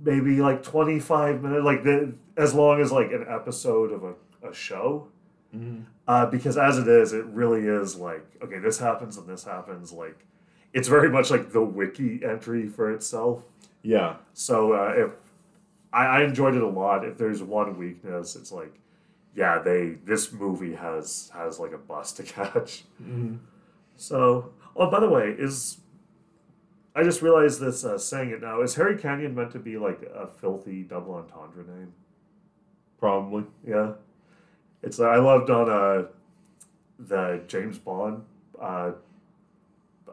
maybe 0.00 0.40
like 0.40 0.62
25 0.62 1.42
minutes, 1.42 1.64
like 1.64 1.84
the, 1.84 2.14
as 2.36 2.54
long 2.54 2.80
as 2.80 2.92
like 2.92 3.12
an 3.12 3.24
episode 3.28 3.92
of 3.92 4.04
a, 4.04 4.48
a 4.48 4.52
show. 4.52 5.08
Mhm. 5.54 5.84
Uh, 6.06 6.26
because 6.26 6.58
as 6.58 6.76
it 6.76 6.88
is, 6.88 7.12
it 7.12 7.24
really 7.26 7.62
is 7.66 7.96
like, 7.96 8.26
okay, 8.42 8.58
this 8.58 8.78
happens 8.78 9.16
and 9.16 9.26
this 9.26 9.44
happens. 9.44 9.92
Like, 9.92 10.26
it's 10.72 10.88
very 10.88 11.08
much 11.08 11.30
like 11.30 11.52
the 11.52 11.62
wiki 11.62 12.20
entry 12.24 12.66
for 12.68 12.90
itself. 12.92 13.44
Yeah. 13.84 14.16
So 14.32 14.72
uh, 14.72 14.92
if 14.96 15.10
I, 15.92 16.06
I 16.06 16.24
enjoyed 16.24 16.56
it 16.56 16.62
a 16.62 16.68
lot, 16.68 17.04
if 17.04 17.16
there's 17.18 17.42
one 17.42 17.78
weakness, 17.78 18.34
it's 18.34 18.50
like, 18.50 18.74
yeah, 19.36 19.58
they 19.60 19.90
this 20.04 20.32
movie 20.32 20.74
has 20.74 21.30
has 21.34 21.60
like 21.60 21.72
a 21.72 21.78
bus 21.78 22.12
to 22.14 22.22
catch. 22.36 22.84
Mhm. 23.00 23.38
So, 23.96 24.52
oh, 24.74 24.90
by 24.90 24.98
the 25.00 25.08
way, 25.08 25.36
is 25.38 25.78
I 26.96 27.02
just 27.02 27.22
realized 27.22 27.60
this 27.60 27.84
uh, 27.84 27.98
saying 27.98 28.30
it 28.30 28.40
now. 28.40 28.62
Is 28.62 28.74
Harry 28.76 28.96
Canyon 28.96 29.34
meant 29.34 29.50
to 29.52 29.58
be 29.58 29.76
like 29.76 30.02
a 30.14 30.26
filthy 30.26 30.82
double 30.82 31.14
entendre 31.14 31.64
name? 31.64 31.92
Probably. 32.98 33.44
Yeah, 33.66 33.92
it's 34.82 34.98
I 34.98 35.16
loved 35.16 35.50
on 35.50 35.68
uh, 35.68 36.06
the 36.98 37.42
James 37.48 37.78
Bond 37.78 38.24
uh, 38.60 38.92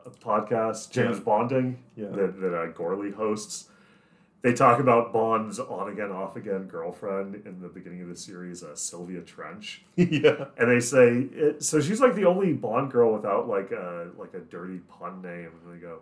podcast, 0.10 0.91
James 0.91 1.18
Yeah. 1.18 1.24
Bonding 1.24 1.84
Yeah. 1.95 2.08
that 2.10 2.39
that 2.41 2.54
uh, 2.54 2.68
Gourley 2.74 3.14
hosts. 3.14 3.68
They 4.43 4.54
talk 4.54 4.80
about 4.80 5.14
Bond's 5.14 5.60
on 5.60 5.91
again, 5.91 6.10
off 6.12 6.36
again 6.36 6.64
girlfriend 6.66 7.43
in 7.45 7.62
the 7.62 7.68
beginning 7.68 8.02
of 8.02 8.08
the 8.08 8.16
series, 8.16 8.64
uh, 8.64 8.76
Sylvia 8.76 9.22
Trench, 9.22 9.84
yeah. 9.95 10.45
and 10.58 10.68
they 10.72 10.80
say 10.80 11.28
it, 11.32 11.64
so 11.64 11.80
she's 11.80 12.02
like 12.02 12.16
the 12.16 12.26
only 12.26 12.52
Bond 12.54 12.91
girl 12.91 13.14
without 13.14 13.47
like 13.47 13.70
a 13.72 14.10
like 14.18 14.34
a 14.34 14.39
dirty 14.39 14.80
pun 14.80 15.22
name, 15.22 15.52
and 15.64 15.76
they 15.76 15.80
go. 15.80 15.99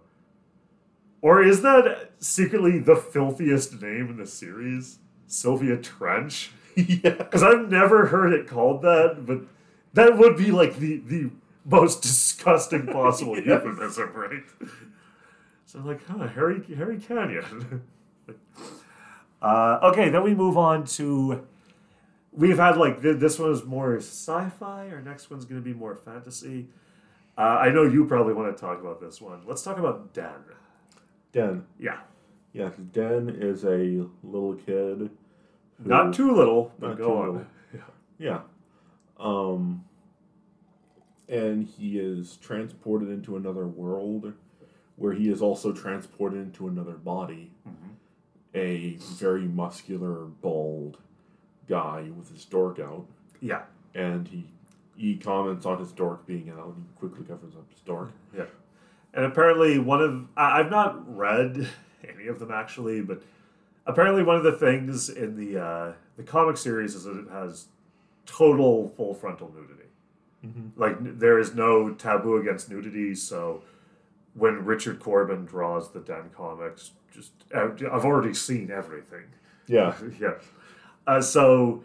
Or 1.21 1.43
is 1.43 1.61
that 1.63 2.11
secretly 2.19 2.79
the 2.79 2.95
filthiest 2.95 3.81
name 3.81 4.07
in 4.09 4.15
the 4.15 4.25
series? 4.25 4.99
Sylvia 5.27 5.75
Trench? 5.75 6.51
yeah. 6.75 7.09
Because 7.11 7.43
I've 7.43 7.69
never 7.69 8.05
heard 8.05 8.31
it 8.31 8.47
called 8.47 8.81
that, 8.83 9.25
but 9.25 9.41
that 9.93 10.17
would 10.17 10.37
be 10.37 10.51
like 10.51 10.77
the, 10.77 11.01
the 11.05 11.29
most 11.69 12.01
disgusting 12.01 12.87
possible 12.87 13.35
Yes. 13.37 13.45
euphemism, 13.65 14.11
right? 14.13 14.43
So 15.65 15.79
I'm 15.79 15.85
like, 15.87 16.05
huh, 16.07 16.27
Harry 16.27 16.61
Harry 16.75 16.97
Canyon. 16.99 17.83
uh, 19.41 19.79
okay, 19.83 20.09
then 20.09 20.23
we 20.23 20.33
move 20.35 20.57
on 20.57 20.85
to. 20.97 21.45
We've 22.31 22.57
had 22.57 22.77
like 22.77 23.01
th- 23.01 23.17
this 23.17 23.39
one 23.39 23.51
is 23.51 23.63
more 23.65 23.97
sci-fi. 23.97 24.89
Our 24.91 25.01
next 25.01 25.29
one's 25.29 25.45
going 25.45 25.61
to 25.61 25.65
be 25.65 25.73
more 25.73 25.95
fantasy. 25.95 26.67
Uh, 27.37 27.41
I 27.41 27.69
know 27.69 27.83
you 27.83 28.05
probably 28.05 28.33
want 28.33 28.55
to 28.55 28.59
talk 28.59 28.79
about 28.81 28.99
this 28.99 29.21
one. 29.21 29.41
Let's 29.45 29.63
talk 29.63 29.77
about 29.77 30.13
Den. 30.13 30.29
Den. 31.31 31.65
Yeah, 31.79 31.99
Yeah, 32.53 32.69
Den 32.91 33.29
is 33.29 33.63
a 33.63 34.05
little 34.23 34.55
kid. 34.55 35.09
not 35.83 36.13
too 36.13 36.33
little, 36.35 36.71
but 36.79 36.89
Not 36.89 36.97
go 36.97 37.07
too 37.07 37.13
on. 37.13 37.27
little. 37.27 37.45
Yeah. 38.17 38.39
Um, 39.19 39.85
and 41.29 41.65
he 41.65 41.99
is 41.99 42.37
transported 42.37 43.09
into 43.09 43.37
another 43.37 43.67
world 43.67 44.33
where 44.95 45.13
he 45.13 45.29
is 45.29 45.41
also 45.41 45.71
transported 45.71 46.39
into 46.39 46.67
another 46.67 46.93
body. 46.93 47.51
Mhm. 47.67 47.95
A 48.55 48.95
very 48.97 49.47
muscular, 49.47 50.25
bald 50.25 50.97
guy 51.67 52.09
with 52.17 52.29
his 52.31 52.43
dork 52.45 52.79
out. 52.79 53.05
Yeah, 53.39 53.63
And 53.93 54.27
he 54.27 54.45
he 54.97 55.15
comments 55.15 55.65
on 55.65 55.77
his 55.79 55.93
dork 55.93 56.25
being 56.25 56.49
out 56.49 56.73
and 56.75 56.83
he 56.85 56.99
quickly 56.99 57.23
covers 57.23 57.55
up 57.55 57.69
his 57.71 57.79
dork. 57.81 58.09
Yeah. 58.35 58.47
And 59.13 59.23
apparently, 59.23 59.79
one 59.79 60.01
of 60.01 60.27
I, 60.35 60.59
I've 60.59 60.69
not 60.71 61.15
read 61.15 61.69
any 62.03 62.27
of 62.27 62.39
them 62.39 62.51
actually, 62.51 63.01
but 63.01 63.21
apparently, 63.85 64.23
one 64.23 64.35
of 64.35 64.43
the 64.43 64.51
things 64.51 65.07
in 65.09 65.35
the 65.37 65.57
uh, 65.63 65.93
the 66.17 66.23
comic 66.23 66.57
series 66.57 66.95
is 66.95 67.03
that 67.05 67.17
it 67.17 67.29
has 67.29 67.67
total 68.25 68.89
full 68.89 69.13
frontal 69.13 69.53
nudity. 69.55 69.88
Mhm. 70.45 70.71
Like 70.75 71.19
there 71.19 71.37
is 71.39 71.53
no 71.53 71.91
taboo 71.93 72.37
against 72.37 72.69
nudity. 72.69 73.13
So 73.15 73.61
when 74.33 74.63
Richard 74.65 74.99
Corbin 74.99 75.45
draws 75.45 75.91
the 75.91 75.99
Den 75.99 76.29
comics, 76.35 76.91
just 77.11 77.31
I've 77.53 78.05
already 78.05 78.33
seen 78.33 78.71
everything. 78.71 79.23
Yeah. 79.67 79.95
yeah. 80.19 80.33
Uh, 81.05 81.21
so 81.21 81.83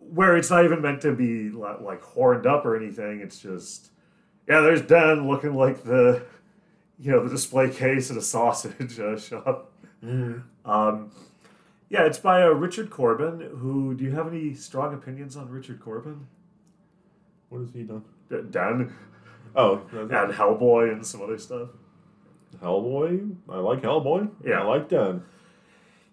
where 0.00 0.36
it's 0.36 0.50
not 0.50 0.64
even 0.64 0.80
meant 0.82 1.00
to 1.02 1.12
be 1.12 1.50
li- 1.50 1.76
like 1.80 2.02
horned 2.02 2.46
up 2.46 2.64
or 2.64 2.76
anything, 2.76 3.20
it's 3.20 3.38
just 3.38 3.90
yeah. 4.48 4.60
There's 4.60 4.82
Dan 4.82 5.28
looking 5.28 5.54
like 5.54 5.84
the 5.84 6.22
you 6.98 7.10
know 7.12 7.22
the 7.22 7.30
display 7.30 7.68
case 7.70 8.10
at 8.10 8.16
a 8.16 8.22
sausage 8.34 8.98
uh, 8.98 9.18
shop. 9.18 9.70
Um, 10.64 11.10
yeah, 11.88 12.02
it's 12.04 12.18
by 12.18 12.42
uh, 12.42 12.48
Richard 12.48 12.90
Corbin. 12.90 13.40
Who 13.58 13.94
do 13.94 14.02
you 14.04 14.10
have 14.12 14.26
any 14.26 14.54
strong 14.54 14.92
opinions 14.94 15.36
on 15.36 15.48
Richard 15.50 15.78
Corbin? 15.80 16.26
What 17.48 17.60
has 17.60 17.72
he 17.72 17.82
done? 17.82 18.04
D- 18.30 18.36
Dan 18.50 18.92
Oh, 19.54 19.82
and 19.92 20.10
Hellboy 20.10 20.92
and 20.92 21.06
some 21.06 21.22
other 21.22 21.38
stuff. 21.38 21.68
Hellboy. 22.62 23.34
I 23.48 23.56
like 23.58 23.80
Hellboy. 23.82 24.30
Yeah. 24.44 24.60
I 24.60 24.64
like 24.64 24.88
Dan. 24.88 25.22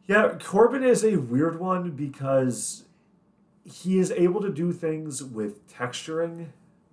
Yeah, 0.08 0.38
Corbin 0.44 0.84
is 0.84 1.04
a 1.04 1.16
weird 1.18 1.60
one 1.60 1.92
because 1.92 2.84
he 3.64 3.98
is 4.00 4.12
able 4.12 4.42
to 4.42 4.50
do 4.52 4.74
things 4.74 5.24
with 5.24 5.68
texturing 5.72 6.48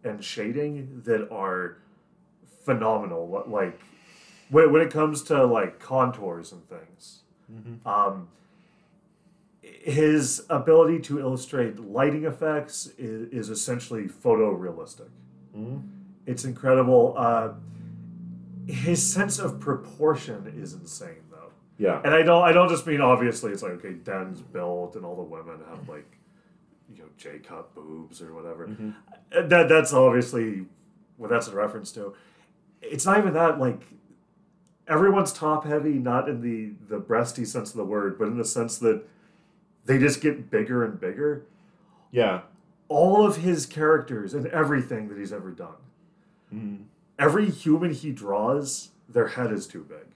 and 0.04 0.24
shading 0.24 1.02
that 1.04 1.28
are 1.30 1.78
phenomenal. 2.64 3.44
Like 3.48 3.80
when, 4.50 4.72
when 4.72 4.82
it 4.82 4.92
comes 4.92 5.22
to 5.24 5.44
like 5.44 5.80
contours 5.80 6.52
and 6.52 6.62
things, 6.68 7.22
um, 7.84 8.28
his 9.62 10.44
ability 10.48 11.00
to 11.00 11.20
illustrate 11.20 11.78
lighting 11.78 12.24
effects 12.24 12.86
is, 12.98 13.28
is 13.30 13.50
essentially 13.50 14.04
photorealistic. 14.04 15.08
It's 16.26 16.44
incredible. 16.44 17.14
Uh, 17.16 17.50
his 18.66 19.04
sense 19.12 19.38
of 19.38 19.58
proportion 19.60 20.52
is 20.56 20.72
insane, 20.74 21.22
though. 21.30 21.50
Yeah. 21.76 22.00
And 22.04 22.14
I 22.14 22.22
don't 22.22 22.42
I 22.42 22.52
don't 22.52 22.68
just 22.68 22.86
mean 22.86 23.00
obviously 23.00 23.52
it's 23.52 23.62
like 23.62 23.72
okay, 23.72 23.92
Den's 23.94 24.40
built 24.40 24.96
and 24.96 25.04
all 25.04 25.16
the 25.16 25.22
women 25.22 25.58
have 25.68 25.88
like 25.88 26.06
you 26.94 27.02
know 27.02 27.08
J 27.16 27.38
cup 27.38 27.74
boobs 27.74 28.22
or 28.22 28.32
whatever. 28.34 28.68
Uh, 29.34 29.42
That 29.42 29.68
that's 29.68 29.92
obviously 29.92 30.66
what 31.16 31.30
that's 31.30 31.48
a 31.48 31.54
reference 31.54 31.90
to. 31.92 32.14
It's 32.80 33.04
not 33.04 33.18
even 33.18 33.34
that 33.34 33.58
like 33.58 33.82
everyone's 34.88 35.32
top 35.32 35.64
heavy, 35.64 35.94
not 35.94 36.28
in 36.28 36.40
the 36.42 36.72
the 36.88 37.00
breasty 37.00 37.46
sense 37.46 37.70
of 37.70 37.76
the 37.76 37.84
word, 37.84 38.18
but 38.18 38.28
in 38.28 38.38
the 38.38 38.44
sense 38.44 38.78
that 38.78 39.02
they 39.90 39.98
just 39.98 40.20
get 40.20 40.52
bigger 40.52 40.84
and 40.84 41.00
bigger. 41.00 41.42
Yeah. 42.12 42.42
All 42.86 43.26
of 43.26 43.38
his 43.38 43.66
characters 43.66 44.34
and 44.34 44.46
everything 44.46 45.08
that 45.08 45.18
he's 45.18 45.32
ever 45.32 45.50
done. 45.50 45.74
Hmm. 46.50 46.76
Every 47.18 47.50
human 47.50 47.92
he 47.92 48.12
draws, 48.12 48.90
their 49.08 49.26
head 49.26 49.50
is 49.50 49.66
too 49.66 49.82
big. 49.82 50.06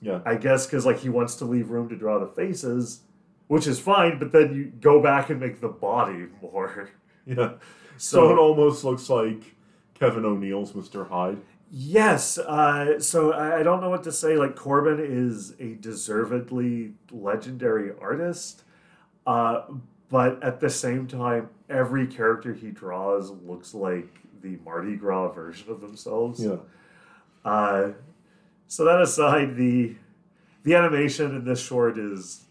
Yeah. 0.00 0.20
I 0.24 0.36
guess 0.36 0.66
because 0.66 0.86
like 0.86 1.00
he 1.00 1.08
wants 1.08 1.34
to 1.36 1.44
leave 1.44 1.70
room 1.70 1.88
to 1.88 1.96
draw 1.96 2.20
the 2.20 2.28
faces, 2.28 3.00
which 3.48 3.66
is 3.66 3.80
fine. 3.80 4.20
But 4.20 4.30
then 4.30 4.54
you 4.54 4.66
go 4.66 5.02
back 5.02 5.30
and 5.30 5.40
make 5.40 5.60
the 5.60 5.68
body 5.68 6.26
more. 6.40 6.90
Yeah. 7.26 7.34
So, 7.34 7.58
So 7.96 8.30
it 8.30 8.38
almost 8.38 8.84
looks 8.84 9.08
like 9.08 9.54
Kevin 9.94 10.26
O'Neill's 10.26 10.72
Mr. 10.72 11.08
Hyde. 11.08 11.40
Yes, 11.76 12.38
uh, 12.38 13.00
so 13.00 13.32
I, 13.32 13.58
I 13.58 13.62
don't 13.64 13.80
know 13.80 13.90
what 13.90 14.04
to 14.04 14.12
say. 14.12 14.36
Like 14.36 14.54
Corbin 14.54 15.00
is 15.00 15.54
a 15.58 15.74
deservedly 15.74 16.94
legendary 17.10 17.90
artist, 18.00 18.62
uh, 19.26 19.62
but 20.08 20.42
at 20.42 20.60
the 20.60 20.70
same 20.70 21.06
time, 21.08 21.48
every 21.68 22.06
character 22.06 22.52
he 22.54 22.70
draws 22.70 23.30
looks 23.30 23.74
like 23.74 24.08
the 24.40 24.56
Mardi 24.64 24.94
Gras 24.94 25.32
version 25.32 25.70
of 25.70 25.80
themselves. 25.80 26.44
Yeah. 26.44 26.56
Uh, 27.44 27.92
so 28.68 28.84
that 28.84 29.00
aside, 29.00 29.56
the 29.56 29.96
the 30.62 30.74
animation 30.76 31.34
in 31.34 31.44
this 31.44 31.60
short 31.60 31.98
is 31.98 32.44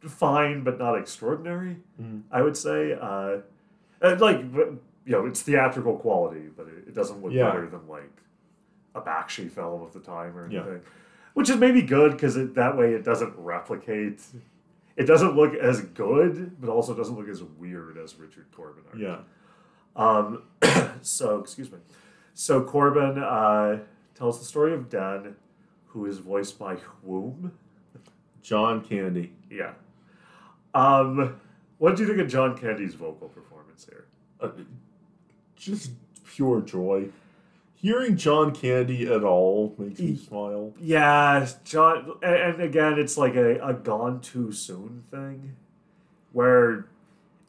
fine, 0.00 0.64
but 0.64 0.78
not 0.78 0.98
extraordinary. 0.98 1.76
I 2.32 2.42
would 2.42 2.56
say, 2.56 2.96
uh, 3.00 3.38
and, 4.00 4.20
like 4.20 4.38
you 4.40 4.78
know, 5.06 5.26
it's 5.26 5.42
theatrical 5.42 5.96
quality, 5.98 6.48
but 6.56 6.66
it, 6.66 6.88
it 6.88 6.94
doesn't 6.94 7.22
look 7.22 7.32
Yeah. 7.32 7.50
better 7.50 7.66
than 7.68 7.86
like 7.88 8.10
a 8.94 9.00
Bakshi 9.00 9.50
film 9.50 9.82
of 9.82 9.92
the 9.92 10.00
time 10.00 10.36
or 10.36 10.50
Yeah. 10.50 10.60
anything. 10.62 10.82
Which 11.34 11.48
is 11.48 11.56
maybe 11.56 11.80
good 11.82 12.12
because 12.12 12.34
that 12.34 12.76
way 12.76 12.92
it 12.92 13.04
doesn't 13.04 13.34
replicate. 13.38 14.20
It 14.96 15.04
doesn't 15.04 15.34
look 15.34 15.54
as 15.54 15.80
good, 15.80 16.60
but 16.60 16.68
also 16.68 16.94
doesn't 16.94 17.16
look 17.16 17.28
as 17.28 17.42
weird 17.42 17.96
as 17.96 18.18
Richard 18.18 18.46
Corbin. 18.54 18.84
art. 18.88 18.98
Yeah. 18.98 19.20
Um, 19.96 20.42
so, 21.02 21.38
excuse 21.38 21.72
me. 21.72 21.78
So, 22.34 22.62
Corbin 22.62 23.18
uh, 23.18 23.80
tells 24.14 24.38
the 24.38 24.44
story 24.44 24.74
of 24.74 24.90
Dan, 24.90 25.36
who 25.88 26.04
is 26.06 26.18
voiced 26.18 26.58
by 26.58 26.76
Whom. 27.04 27.52
John 28.42 28.82
Candy. 28.82 29.32
Yeah. 29.50 29.72
Um, 30.74 31.40
what 31.78 31.96
do 31.96 32.02
you 32.02 32.08
think 32.08 32.20
of 32.20 32.28
John 32.28 32.56
Candy's 32.56 32.94
vocal 32.94 33.28
performance 33.28 33.86
here? 33.88 34.06
Uh, 34.40 34.50
just 35.56 35.92
pure 36.26 36.60
joy. 36.60 37.08
Hearing 37.82 38.16
John 38.16 38.54
Candy 38.54 39.12
at 39.12 39.24
all 39.24 39.74
makes 39.76 39.98
me 39.98 40.16
smile. 40.16 40.72
Yeah, 40.80 41.48
John, 41.64 42.12
and, 42.22 42.34
and 42.34 42.62
again, 42.62 42.96
it's 42.96 43.18
like 43.18 43.34
a, 43.34 43.58
a 43.58 43.74
gone 43.74 44.20
too 44.20 44.52
soon 44.52 45.02
thing, 45.10 45.56
where 46.30 46.86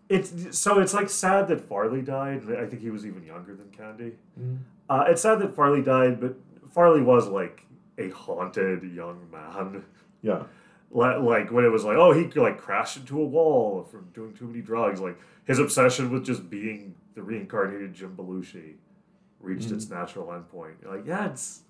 it's 0.09 0.57
so 0.57 0.79
it's 0.79 0.93
like 0.95 1.11
sad 1.11 1.47
that 1.49 1.61
Farley 1.61 2.01
died. 2.01 2.41
I 2.51 2.65
think 2.65 2.81
he 2.81 2.89
was 2.89 3.05
even 3.05 3.23
younger 3.23 3.55
than 3.55 3.69
Candy. 3.69 4.13
Uh, 4.89 5.05
it's 5.07 5.21
sad 5.21 5.37
that 5.39 5.55
Farley 5.55 5.83
died, 5.83 6.19
but 6.19 6.35
Farley 6.71 7.03
was 7.03 7.27
like 7.27 7.65
a 7.99 8.09
haunted 8.09 8.83
young 8.91 9.29
man. 9.31 9.83
Yeah. 10.23 10.43
Like 10.89 11.51
when 11.51 11.63
it 11.63 11.71
was 11.71 11.83
like, 11.83 11.97
oh, 11.97 12.11
he 12.11 12.25
like 12.39 12.57
crashed 12.57 12.97
into 12.97 13.21
a 13.21 13.25
wall 13.25 13.83
from 13.83 14.09
doing 14.13 14.33
too 14.33 14.45
many 14.45 14.61
drugs. 14.61 14.99
Like 14.99 15.19
his 15.45 15.59
obsession 15.59 16.11
with 16.11 16.25
just 16.25 16.49
being 16.49 16.95
the 17.13 17.21
reincarnated 17.21 17.93
Jim 17.93 18.15
Belushi 18.15 18.75
reached 19.43 19.71
its 19.71 19.89
natural 19.89 20.27
endpoint. 20.27 20.75
You're 20.81 20.95
like, 20.95 21.05
yeah, 21.05 21.29
it's 21.29 21.61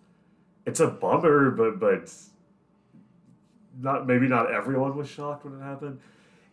it's 0.66 0.80
a 0.80 0.88
bummer, 0.88 1.52
but 1.52 1.80
but 1.80 2.14
not 3.82 4.08
maybe 4.08 4.28
not 4.28 4.52
everyone 4.52 4.96
was 4.96 5.10
shocked 5.10 5.44
when 5.46 5.60
it 5.60 5.64
happened. 5.64 6.00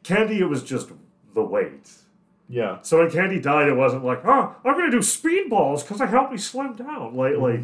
Candy, 0.02 0.40
it 0.40 0.48
was 0.48 0.62
just 0.62 0.90
the 1.34 1.42
weight. 1.42 1.90
Yeah. 2.48 2.78
So 2.82 2.98
when 2.98 3.10
Candy 3.10 3.38
died, 3.38 3.68
it 3.68 3.76
wasn't 3.76 4.04
like, 4.04 4.22
oh, 4.24 4.56
I'm 4.64 4.74
gonna 4.74 4.90
do 4.90 4.98
speedballs 4.98 5.82
because 5.82 6.00
I 6.00 6.06
helped 6.06 6.32
me 6.32 6.38
slim 6.38 6.74
down. 6.74 7.14
Like, 7.14 7.36
like 7.36 7.60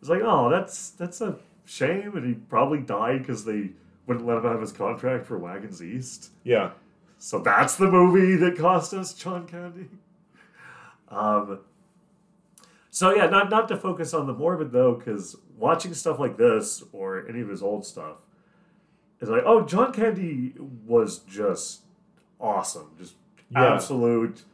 it's 0.00 0.08
like, 0.08 0.22
oh, 0.24 0.50
that's 0.50 0.90
that's 0.90 1.20
a 1.20 1.36
shame, 1.64 2.16
and 2.16 2.26
he 2.26 2.34
probably 2.34 2.80
died 2.80 3.20
because 3.20 3.44
they 3.44 3.70
wouldn't 4.06 4.26
let 4.26 4.38
him 4.38 4.44
have 4.44 4.60
his 4.60 4.72
contract 4.72 5.26
for 5.26 5.38
Wagons 5.38 5.82
East. 5.82 6.30
Yeah. 6.42 6.72
So 7.18 7.38
that's 7.38 7.76
the 7.76 7.90
movie 7.90 8.36
that 8.36 8.58
cost 8.58 8.92
us 8.92 9.14
John 9.14 9.46
Candy. 9.46 9.88
Um. 11.08 11.60
So 12.94 13.12
yeah, 13.12 13.26
not 13.26 13.50
not 13.50 13.66
to 13.68 13.76
focus 13.76 14.14
on 14.14 14.28
the 14.28 14.32
morbid 14.32 14.70
though, 14.70 14.94
because 14.94 15.34
watching 15.58 15.92
stuff 15.94 16.20
like 16.20 16.36
this 16.36 16.80
or 16.92 17.26
any 17.28 17.40
of 17.40 17.48
his 17.48 17.60
old 17.60 17.84
stuff 17.84 18.18
is 19.20 19.28
like, 19.28 19.42
oh, 19.44 19.62
John 19.66 19.92
Candy 19.92 20.54
was 20.86 21.18
just 21.18 21.80
awesome, 22.38 22.92
just 22.96 23.14
Yeah. 23.50 23.74
absolute 23.74 24.44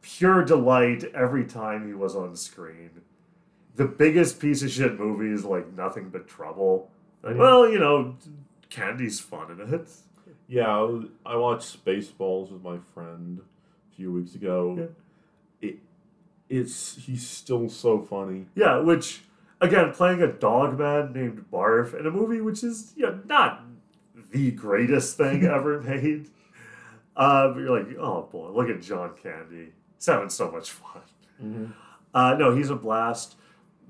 pure 0.00 0.44
delight 0.44 1.04
every 1.14 1.44
time 1.44 1.86
he 1.86 1.94
was 1.94 2.16
on 2.16 2.34
screen. 2.34 2.90
The 3.76 3.84
biggest 3.84 4.40
piece 4.40 4.64
of 4.64 4.70
shit 4.72 4.98
movie 4.98 5.30
is 5.32 5.44
like 5.44 5.72
nothing 5.72 6.08
but 6.08 6.26
trouble. 6.26 6.90
Like, 7.22 7.36
well, 7.36 7.70
you 7.70 7.78
know, 7.78 8.16
Candy's 8.70 9.20
fun 9.20 9.52
in 9.52 9.72
it. 9.72 9.88
Yeah. 10.48 10.98
I 11.24 11.36
watched 11.36 11.84
Spaceballs 11.84 12.50
with 12.50 12.64
my 12.64 12.78
friend 12.92 13.38
a 13.38 13.94
few 13.94 14.12
weeks 14.12 14.34
ago. 14.34 14.88
It, 15.60 15.78
it's 16.52 16.96
he's 16.96 17.26
still 17.26 17.68
so 17.68 18.00
funny. 18.00 18.46
Yeah, 18.54 18.78
which 18.80 19.22
again, 19.60 19.92
playing 19.92 20.22
a 20.22 20.26
dog 20.30 20.78
man 20.78 21.12
named 21.12 21.46
Barf 21.52 21.98
in 21.98 22.06
a 22.06 22.10
movie 22.10 22.40
which 22.40 22.62
is 22.62 22.92
you 22.96 23.06
know, 23.06 23.20
not 23.26 23.64
the 24.30 24.50
greatest 24.50 25.16
thing 25.16 25.44
ever 25.58 25.80
made. 25.80 26.28
Uh, 27.16 27.48
but 27.48 27.58
you're 27.60 27.78
like, 27.78 27.96
oh 27.98 28.28
boy, 28.30 28.50
look 28.50 28.68
at 28.68 28.82
John 28.82 29.12
Candy. 29.22 29.72
He's 29.96 30.06
having 30.06 30.28
so 30.30 30.50
much 30.50 30.70
fun. 30.70 31.74
Uh, 32.14 32.34
no, 32.38 32.54
he's 32.54 32.70
a 32.70 32.76
blast. 32.76 33.36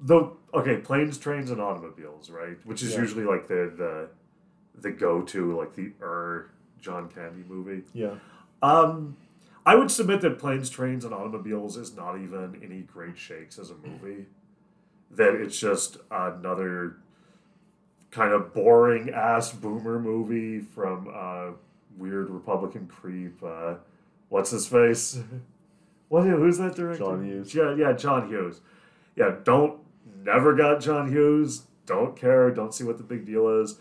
The 0.01 0.31
okay, 0.55 0.77
planes, 0.79 1.19
trains, 1.19 1.51
and 1.51 1.61
automobiles, 1.61 2.31
right? 2.31 2.57
Which 2.65 2.83
is 2.83 2.93
Yeah. 2.93 3.01
usually 3.01 3.25
like 3.25 3.47
the 3.49 3.73
the 3.77 4.09
the 4.81 4.91
go 4.91 5.23
to 5.23 5.57
like 5.59 5.75
the 5.75 5.93
er 6.01 6.51
John 6.81 7.09
Candy 7.09 7.45
movie. 7.49 7.83
Yeah. 7.93 8.15
Um, 8.63 9.17
I 9.65 9.75
would 9.77 9.91
submit 9.91 10.21
that 10.23 10.39
Planes, 10.39 10.71
Trains, 10.71 11.05
and 11.05 11.15
Automobiles 11.15 11.77
is 11.77 11.95
not 11.95 12.17
even 12.17 12.61
any 12.65 12.81
great 12.81 13.17
shakes 13.17 13.59
as 13.59 13.71
a 13.71 13.75
movie. 13.75 14.27
That 15.11 15.35
it's 15.35 15.59
just 15.59 15.99
another 16.11 16.97
kind 18.11 18.33
of 18.33 18.53
boring 18.53 19.11
ass 19.11 19.53
boomer 19.53 19.99
movie 19.99 20.61
from 20.61 21.09
uh, 21.15 21.53
weird 21.97 22.31
Republican 22.31 22.87
creep. 22.87 23.43
Uh, 23.43 23.75
what's 24.29 24.51
his 24.51 24.67
face? 24.67 25.19
What? 26.09 26.25
Who's 26.25 26.59
that 26.59 26.75
director? 26.75 27.05
John 27.05 27.25
Hughes. 27.25 27.55
Yeah, 27.55 27.75
yeah, 27.75 27.95
John 27.95 28.29
Hughes. 28.29 28.61
Yeah, 29.17 29.37
don't 29.45 29.81
never 30.23 30.55
got 30.55 30.83
John 30.83 31.11
Hughes. 31.11 31.63
Don't 31.87 32.15
care. 32.15 32.51
Don't 32.51 32.75
see 32.75 32.85
what 32.85 32.99
the 32.99 33.03
big 33.03 33.25
deal 33.25 33.49
is. 33.63 33.79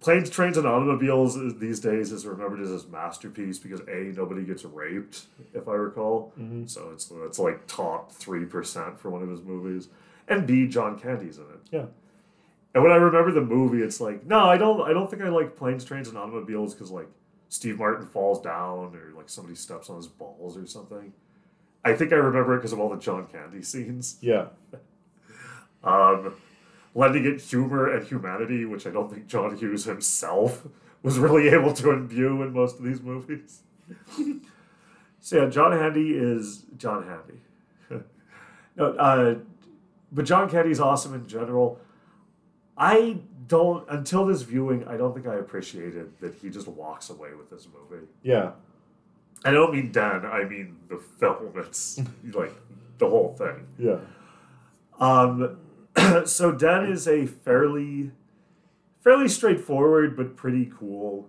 Planes, 0.00 0.28
Trains, 0.28 0.56
and 0.58 0.66
Automobiles 0.66 1.38
these 1.58 1.80
days 1.80 2.12
is 2.12 2.26
remembered 2.26 2.60
as 2.60 2.68
his 2.68 2.86
masterpiece 2.86 3.58
because 3.58 3.80
a 3.88 4.12
nobody 4.16 4.44
gets 4.44 4.64
raped, 4.64 5.26
if 5.54 5.66
I 5.66 5.72
recall. 5.72 6.32
So 6.66 6.90
it's 6.92 7.10
it's 7.10 7.38
like 7.38 7.66
top 7.66 8.12
three 8.12 8.44
percent 8.44 9.00
for 9.00 9.10
one 9.10 9.22
of 9.22 9.30
his 9.30 9.40
movies, 9.42 9.88
and 10.28 10.46
b 10.46 10.66
John 10.68 10.98
Candy's 10.98 11.38
in 11.38 11.44
it. 11.44 11.60
Yeah. 11.70 11.86
And 12.74 12.82
when 12.82 12.92
I 12.92 12.96
remember 12.96 13.32
the 13.32 13.40
movie, 13.40 13.82
it's 13.82 14.00
like 14.00 14.26
no, 14.26 14.40
I 14.40 14.58
don't. 14.58 14.82
I 14.82 14.92
don't 14.92 15.10
think 15.10 15.22
I 15.22 15.28
like 15.28 15.56
Planes, 15.56 15.84
Trains, 15.84 16.08
and 16.08 16.18
Automobiles 16.18 16.74
because 16.74 16.90
like 16.90 17.08
Steve 17.48 17.78
Martin 17.78 18.06
falls 18.06 18.40
down 18.42 18.94
or 18.94 19.12
like 19.16 19.30
somebody 19.30 19.56
steps 19.56 19.88
on 19.88 19.96
his 19.96 20.06
balls 20.06 20.56
or 20.56 20.66
something. 20.66 21.12
I 21.84 21.94
think 21.94 22.12
I 22.12 22.16
remember 22.16 22.54
it 22.54 22.58
because 22.58 22.72
of 22.74 22.80
all 22.80 22.90
the 22.90 22.98
John 22.98 23.26
Candy 23.26 23.62
scenes. 23.62 24.18
Yeah. 24.20 24.48
Um, 25.84 26.34
lending 26.98 27.24
it 27.24 27.40
humor 27.40 27.88
and 27.88 28.04
humanity, 28.04 28.64
which 28.64 28.84
I 28.84 28.90
don't 28.90 29.08
think 29.08 29.28
John 29.28 29.56
Hughes 29.56 29.84
himself 29.84 30.66
was 31.04 31.16
really 31.16 31.48
able 31.48 31.72
to 31.74 31.92
imbue 31.92 32.42
in 32.42 32.52
most 32.52 32.80
of 32.80 32.84
these 32.84 33.00
movies. 33.00 33.62
so 35.20 35.44
yeah, 35.44 35.48
John 35.48 35.70
Handy 35.70 36.10
is 36.10 36.64
John 36.76 37.06
Handy. 37.06 38.04
no, 38.76 38.86
uh, 38.94 39.36
but 40.10 40.24
John 40.24 40.50
Candy's 40.50 40.80
awesome 40.80 41.14
in 41.14 41.28
general. 41.28 41.78
I 42.76 43.18
don't 43.46 43.88
until 43.88 44.26
this 44.26 44.42
viewing, 44.42 44.84
I 44.88 44.96
don't 44.96 45.14
think 45.14 45.28
I 45.28 45.36
appreciated 45.36 46.18
that 46.18 46.34
he 46.34 46.50
just 46.50 46.66
walks 46.66 47.10
away 47.10 47.30
with 47.34 47.48
this 47.48 47.68
movie. 47.72 48.06
Yeah. 48.24 48.50
I 49.44 49.52
don't 49.52 49.72
mean 49.72 49.92
Dan, 49.92 50.26
I 50.26 50.42
mean 50.42 50.78
the 50.88 50.98
film. 50.98 51.52
It's 51.58 52.00
like 52.34 52.54
the 52.98 53.08
whole 53.08 53.36
thing. 53.38 53.68
Yeah. 53.78 53.98
Um, 54.98 55.58
so 56.26 56.52
Den 56.52 56.86
is 56.90 57.06
a 57.08 57.26
fairly, 57.26 58.10
fairly 59.00 59.28
straightforward 59.28 60.16
but 60.16 60.36
pretty 60.36 60.70
cool 60.78 61.28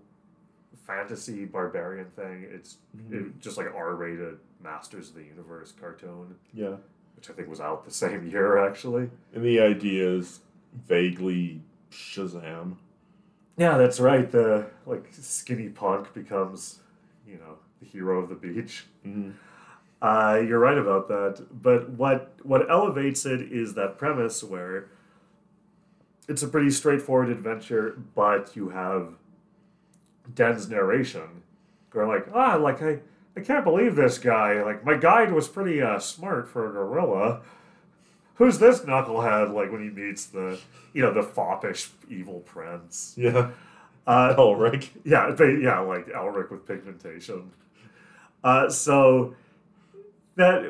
fantasy 0.87 1.45
barbarian 1.45 2.07
thing. 2.15 2.47
It's 2.51 2.77
it- 3.11 3.39
just 3.39 3.57
like 3.57 3.67
R-rated 3.75 4.37
Masters 4.63 5.09
of 5.09 5.15
the 5.15 5.23
Universe 5.23 5.71
cartoon, 5.79 6.35
Yeah. 6.53 6.75
which 7.15 7.29
I 7.29 7.33
think 7.33 7.47
was 7.47 7.61
out 7.61 7.85
the 7.85 7.91
same 7.91 8.27
year 8.31 8.57
actually. 8.67 9.09
And 9.33 9.43
the 9.45 9.59
idea 9.59 10.09
is 10.09 10.39
vaguely 10.87 11.61
Shazam. 11.91 12.75
Yeah, 13.57 13.77
that's 13.77 13.99
right. 13.99 14.31
The 14.31 14.67
like 14.85 15.07
skinny 15.11 15.69
punk 15.69 16.13
becomes, 16.13 16.79
you 17.27 17.35
know, 17.35 17.57
the 17.81 17.85
hero 17.85 18.19
of 18.19 18.29
the 18.29 18.35
beach. 18.35 18.85
Mm-hmm. 19.05 19.31
Uh, 20.01 20.41
you're 20.45 20.59
right 20.59 20.77
about 20.77 21.07
that. 21.09 21.45
But 21.51 21.89
what 21.89 22.33
what 22.43 22.69
elevates 22.69 23.25
it 23.25 23.41
is 23.41 23.73
that 23.73 23.97
premise 23.97 24.43
where 24.43 24.89
it's 26.27 26.43
a 26.43 26.47
pretty 26.47 26.71
straightforward 26.71 27.29
adventure, 27.29 27.99
but 28.15 28.55
you 28.55 28.69
have 28.69 29.15
Den's 30.33 30.69
narration 30.69 31.43
going 31.89 32.07
like, 32.07 32.27
ah, 32.33 32.55
like 32.55 32.81
I, 32.81 32.99
I 33.35 33.41
can't 33.41 33.63
believe 33.63 33.95
this 33.95 34.17
guy. 34.17 34.63
Like 34.63 34.85
my 34.85 34.95
guide 34.95 35.31
was 35.31 35.47
pretty 35.47 35.81
uh, 35.81 35.99
smart 35.99 36.47
for 36.47 36.69
a 36.69 36.71
gorilla. 36.71 37.41
Who's 38.35 38.59
this 38.59 38.81
knucklehead? 38.81 39.53
Like 39.53 39.71
when 39.71 39.81
he 39.81 39.89
meets 39.89 40.27
the, 40.27 40.59
you 40.93 41.01
know, 41.01 41.13
the 41.13 41.23
foppish 41.23 41.89
evil 42.09 42.39
prince. 42.41 43.15
Yeah. 43.17 43.51
Uh, 44.07 44.33
Elric. 44.37 44.89
yeah, 45.03 45.31
they, 45.31 45.57
yeah, 45.57 45.79
like 45.79 46.07
Elric 46.07 46.49
with 46.49 46.65
pigmentation. 46.65 47.51
Uh, 48.43 48.69
so 48.69 49.35
that 50.39 50.65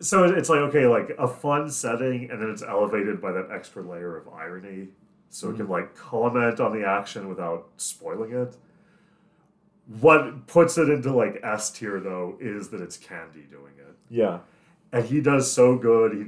so 0.00 0.24
it's 0.24 0.48
like 0.48 0.58
okay, 0.60 0.86
like 0.86 1.10
a 1.18 1.28
fun 1.28 1.70
setting, 1.70 2.28
and 2.30 2.40
then 2.42 2.50
it's 2.50 2.62
elevated 2.62 3.20
by 3.22 3.30
that 3.32 3.48
extra 3.52 3.82
layer 3.82 4.16
of 4.16 4.28
irony, 4.28 4.88
so 5.30 5.50
it 5.50 5.56
can 5.56 5.68
like 5.68 5.94
comment 5.94 6.58
on 6.60 6.72
the 6.78 6.84
action 6.86 7.28
without 7.28 7.68
spoiling 7.76 8.32
it. 8.32 8.56
What 10.00 10.46
puts 10.46 10.78
it 10.78 10.88
into 10.88 11.12
like 11.14 11.40
S 11.42 11.70
tier 11.70 12.00
though 12.00 12.36
is 12.40 12.68
that 12.70 12.80
it's 12.80 12.96
Candy 12.96 13.42
doing 13.50 13.72
it, 13.78 13.96
Yeah. 14.08 14.38
and 14.92 15.04
he 15.04 15.20
does 15.20 15.52
so 15.52 15.76
good. 15.76 16.12
He 16.14 16.24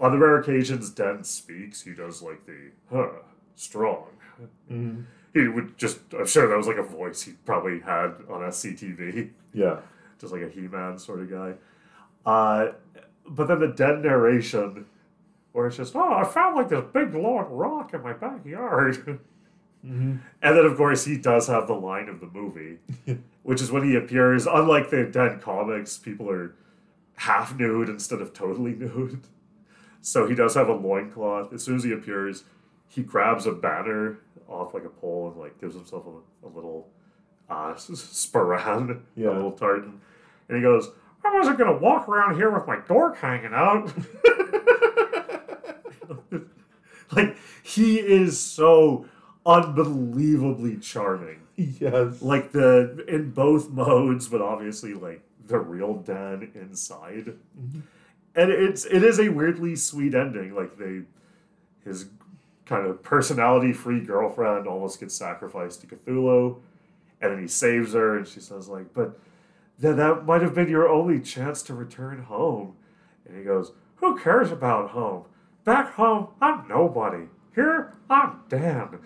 on 0.00 0.10
the 0.12 0.18
rare 0.18 0.38
occasions 0.38 0.90
Den 0.90 1.22
speaks, 1.24 1.82
he 1.82 1.92
does 1.94 2.22
like 2.22 2.46
the 2.46 2.70
huh 2.90 3.08
strong 3.56 4.06
Mm-hmm. 4.68 5.02
he 5.32 5.46
would 5.46 5.78
just 5.78 6.00
i'm 6.18 6.26
sure 6.26 6.48
that 6.48 6.56
was 6.56 6.66
like 6.66 6.76
a 6.76 6.82
voice 6.82 7.22
he 7.22 7.32
probably 7.46 7.78
had 7.78 8.14
on 8.28 8.40
sctv 8.50 9.30
Yeah. 9.52 9.76
just 10.20 10.32
like 10.32 10.42
a 10.42 10.48
he-man 10.48 10.98
sort 10.98 11.20
of 11.20 11.30
guy 11.30 11.54
uh, 12.26 12.68
but 13.26 13.46
then 13.48 13.60
the 13.60 13.68
dead 13.68 14.02
narration 14.02 14.86
where 15.52 15.66
it's 15.66 15.76
just 15.76 15.94
oh 15.96 16.12
i 16.14 16.24
found 16.24 16.56
like 16.56 16.68
this 16.68 16.84
big 16.92 17.14
long 17.14 17.46
rock 17.50 17.94
in 17.94 18.02
my 18.02 18.12
backyard 18.12 19.20
Mm-hmm. 19.84 20.16
and 20.40 20.56
then 20.56 20.64
of 20.64 20.78
course 20.78 21.04
he 21.04 21.18
does 21.18 21.46
have 21.46 21.66
the 21.66 21.74
line 21.74 22.08
of 22.08 22.18
the 22.20 22.26
movie 22.28 22.78
which 23.42 23.60
is 23.60 23.70
when 23.70 23.82
he 23.84 23.94
appears 23.96 24.46
unlike 24.46 24.88
the 24.88 25.04
dead 25.04 25.42
comics 25.42 25.98
people 25.98 26.30
are 26.30 26.54
half 27.16 27.54
nude 27.58 27.90
instead 27.90 28.22
of 28.22 28.32
totally 28.32 28.72
nude 28.72 29.20
so 30.00 30.26
he 30.26 30.34
does 30.34 30.54
have 30.54 30.70
a 30.70 30.72
loincloth 30.74 31.52
as 31.52 31.62
soon 31.62 31.76
as 31.76 31.84
he 31.84 31.92
appears 31.92 32.44
he 32.88 33.02
grabs 33.02 33.44
a 33.44 33.52
banner 33.52 34.16
off 34.48 34.72
like 34.72 34.84
a 34.86 34.88
pole 34.88 35.28
and 35.30 35.38
like 35.38 35.60
gives 35.60 35.74
himself 35.74 36.04
a, 36.06 36.46
a 36.46 36.48
little 36.48 36.88
uh, 37.50 37.74
sporran, 37.74 39.02
Yeah. 39.16 39.28
a 39.28 39.34
little 39.34 39.52
tartan, 39.52 40.00
and 40.48 40.56
he 40.56 40.62
goes, 40.62 40.88
"I 41.24 41.34
wasn't 41.34 41.58
gonna 41.58 41.78
walk 41.78 42.08
around 42.08 42.36
here 42.36 42.50
with 42.50 42.66
my 42.66 42.78
dork 42.86 43.16
hanging 43.16 43.54
out." 43.54 43.92
like 47.12 47.36
he 47.62 47.98
is 47.98 48.38
so 48.38 49.06
unbelievably 49.46 50.78
charming, 50.78 51.40
Yes. 51.56 52.22
like 52.22 52.52
the 52.52 53.04
in 53.08 53.30
both 53.30 53.70
modes, 53.70 54.28
but 54.28 54.40
obviously 54.40 54.94
like 54.94 55.22
the 55.46 55.58
real 55.58 55.94
Dan 55.94 56.50
inside, 56.54 57.34
mm-hmm. 57.58 57.80
and 58.34 58.50
it's 58.50 58.84
it 58.86 59.02
is 59.02 59.18
a 59.20 59.28
weirdly 59.28 59.76
sweet 59.76 60.14
ending. 60.14 60.54
Like 60.54 60.78
they, 60.78 61.02
his 61.84 62.06
kind 62.66 62.86
of 62.86 63.02
personality 63.02 63.72
free 63.72 64.00
girlfriend 64.00 64.66
almost 64.66 65.00
gets 65.00 65.14
sacrificed 65.14 65.82
to 65.82 65.86
Cthulhu, 65.86 66.56
and 67.20 67.32
then 67.32 67.40
he 67.40 67.48
saves 67.48 67.92
her, 67.92 68.16
and 68.16 68.26
she 68.26 68.40
says 68.40 68.68
like, 68.68 68.94
"But 68.94 69.18
then 69.78 69.96
that 69.96 70.24
might 70.26 70.42
have 70.42 70.54
been 70.54 70.68
your 70.68 70.88
only 70.88 71.20
chance 71.20 71.62
to 71.64 71.74
return 71.74 72.22
home." 72.24 72.74
And 73.26 73.36
he 73.36 73.44
goes, 73.44 73.72
"Who 73.96 74.16
cares 74.18 74.50
about 74.52 74.90
home? 74.90 75.24
Back 75.64 75.92
home, 75.94 76.28
I'm 76.40 76.66
nobody. 76.68 77.24
Here, 77.54 77.94
I'm 78.10 78.40
Dan." 78.48 78.98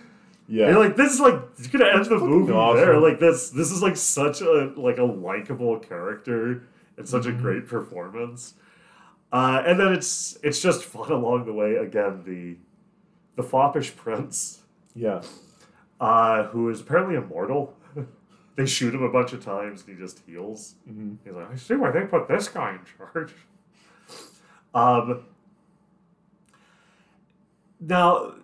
Yeah. 0.49 0.69
And 0.69 0.79
like 0.79 0.97
this 0.97 1.13
is 1.13 1.21
like 1.21 1.35
you're 1.59 1.81
gonna 1.81 1.95
end 1.95 2.07
the 2.07 2.19
movie 2.19 2.53
awesome. 2.53 2.81
there. 2.81 2.99
Like 2.99 3.19
this 3.21 3.51
this 3.51 3.71
is 3.71 3.83
like 3.83 3.97
such 3.97 4.41
a 4.41 4.73
like 4.77 4.99
a 4.99 5.05
likable 5.05 5.79
character 5.79 6.63
and 6.97 7.07
such 7.09 7.25
Mm-hmm. 7.25 7.39
a 7.39 7.43
great 7.43 7.67
performance. 7.69 8.55
Uh, 9.31 9.63
and 9.67 9.79
then 9.79 9.93
it's 9.93 10.39
it's 10.43 10.61
just 10.61 10.85
fun 10.85 11.13
along 11.13 11.45
the 11.45 11.53
way. 11.53 11.77
Again, 11.77 12.23
the 12.25 12.57
the 13.37 13.47
foppish 13.47 13.95
prince, 13.95 14.63
yeah. 14.95 15.21
uh, 16.01 16.45
who 16.45 16.71
is 16.71 16.81
apparently 16.81 17.15
immortal. 17.15 17.77
They 18.59 18.67
shoot 18.67 18.93
him 18.93 19.05
a 19.05 19.09
bunch 19.09 19.33
of 19.33 19.43
times 19.43 19.85
and 19.87 19.97
he 19.97 20.03
just 20.05 20.21
heals. 20.27 20.75
Mm-hmm. 20.91 21.15
He's 21.25 21.33
like, 21.33 21.53
I 21.53 21.55
see 21.55 21.77
why 21.77 21.93
they 21.93 22.01
put 22.01 22.27
this 22.27 22.49
guy 22.49 22.73
in 22.73 22.81
charge. 22.99 23.33
Um, 24.75 25.25
now, 27.79 28.35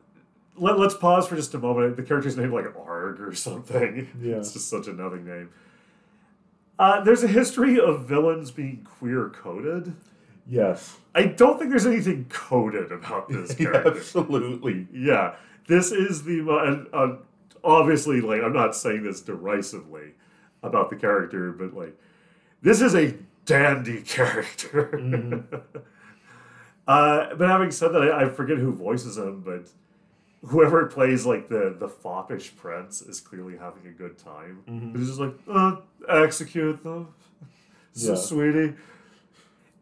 let, 0.56 0.78
let's 0.78 0.94
pause 0.94 1.26
for 1.26 1.34
just 1.34 1.52
a 1.54 1.58
moment. 1.58 1.96
The 1.96 2.04
character's 2.04 2.36
name 2.36 2.52
like 2.52 2.64
Arg 2.76 3.20
or 3.20 3.34
something. 3.34 4.08
Yeah. 4.22 4.36
It's 4.36 4.52
just 4.52 4.70
such 4.70 4.86
a 4.86 4.92
nothing 4.92 5.26
name. 5.26 5.50
Uh, 6.78 7.02
there's 7.02 7.24
a 7.24 7.28
history 7.28 7.80
of 7.80 8.04
villains 8.04 8.52
being 8.52 8.86
queer 8.98 9.30
coded. 9.30 9.96
Yes. 10.46 10.96
I 11.16 11.24
don't 11.24 11.58
think 11.58 11.70
there's 11.70 11.86
anything 11.86 12.26
coded 12.28 12.92
about 12.92 13.28
this 13.28 13.52
character. 13.56 13.96
Absolutely. 13.96 14.86
Yeah, 14.92 15.34
this 15.66 15.90
is 15.90 16.22
the 16.22 16.86
uh, 16.92 17.16
obviously 17.64 18.20
like 18.20 18.42
I'm 18.42 18.52
not 18.52 18.76
saying 18.76 19.02
this 19.02 19.20
derisively 19.20 20.12
about 20.62 20.90
the 20.90 20.96
character, 20.96 21.50
but 21.52 21.74
like 21.74 21.96
this 22.62 22.80
is 22.80 22.94
a 22.94 23.14
dandy 23.46 24.00
character. 24.06 25.42
uh, 26.86 27.34
but 27.34 27.48
having 27.48 27.70
said 27.70 27.88
that, 27.92 28.02
I, 28.02 28.22
I 28.24 28.28
forget 28.28 28.58
who 28.58 28.72
voices 28.72 29.16
him, 29.18 29.40
but 29.40 29.68
whoever 30.48 30.86
plays 30.86 31.24
like 31.26 31.48
the 31.48 31.74
the 31.78 31.88
foppish 31.88 32.54
prince 32.56 33.00
is 33.02 33.20
clearly 33.20 33.56
having 33.56 33.86
a 33.86 33.92
good 33.92 34.18
time. 34.18 34.92
He's 34.96 35.08
just 35.08 35.20
like, 35.20 35.34
uh, 35.50 35.76
execute 36.08 36.82
them, 36.82 37.08
so 37.92 38.10
Yeah. 38.10 38.14
sweetie. 38.16 38.74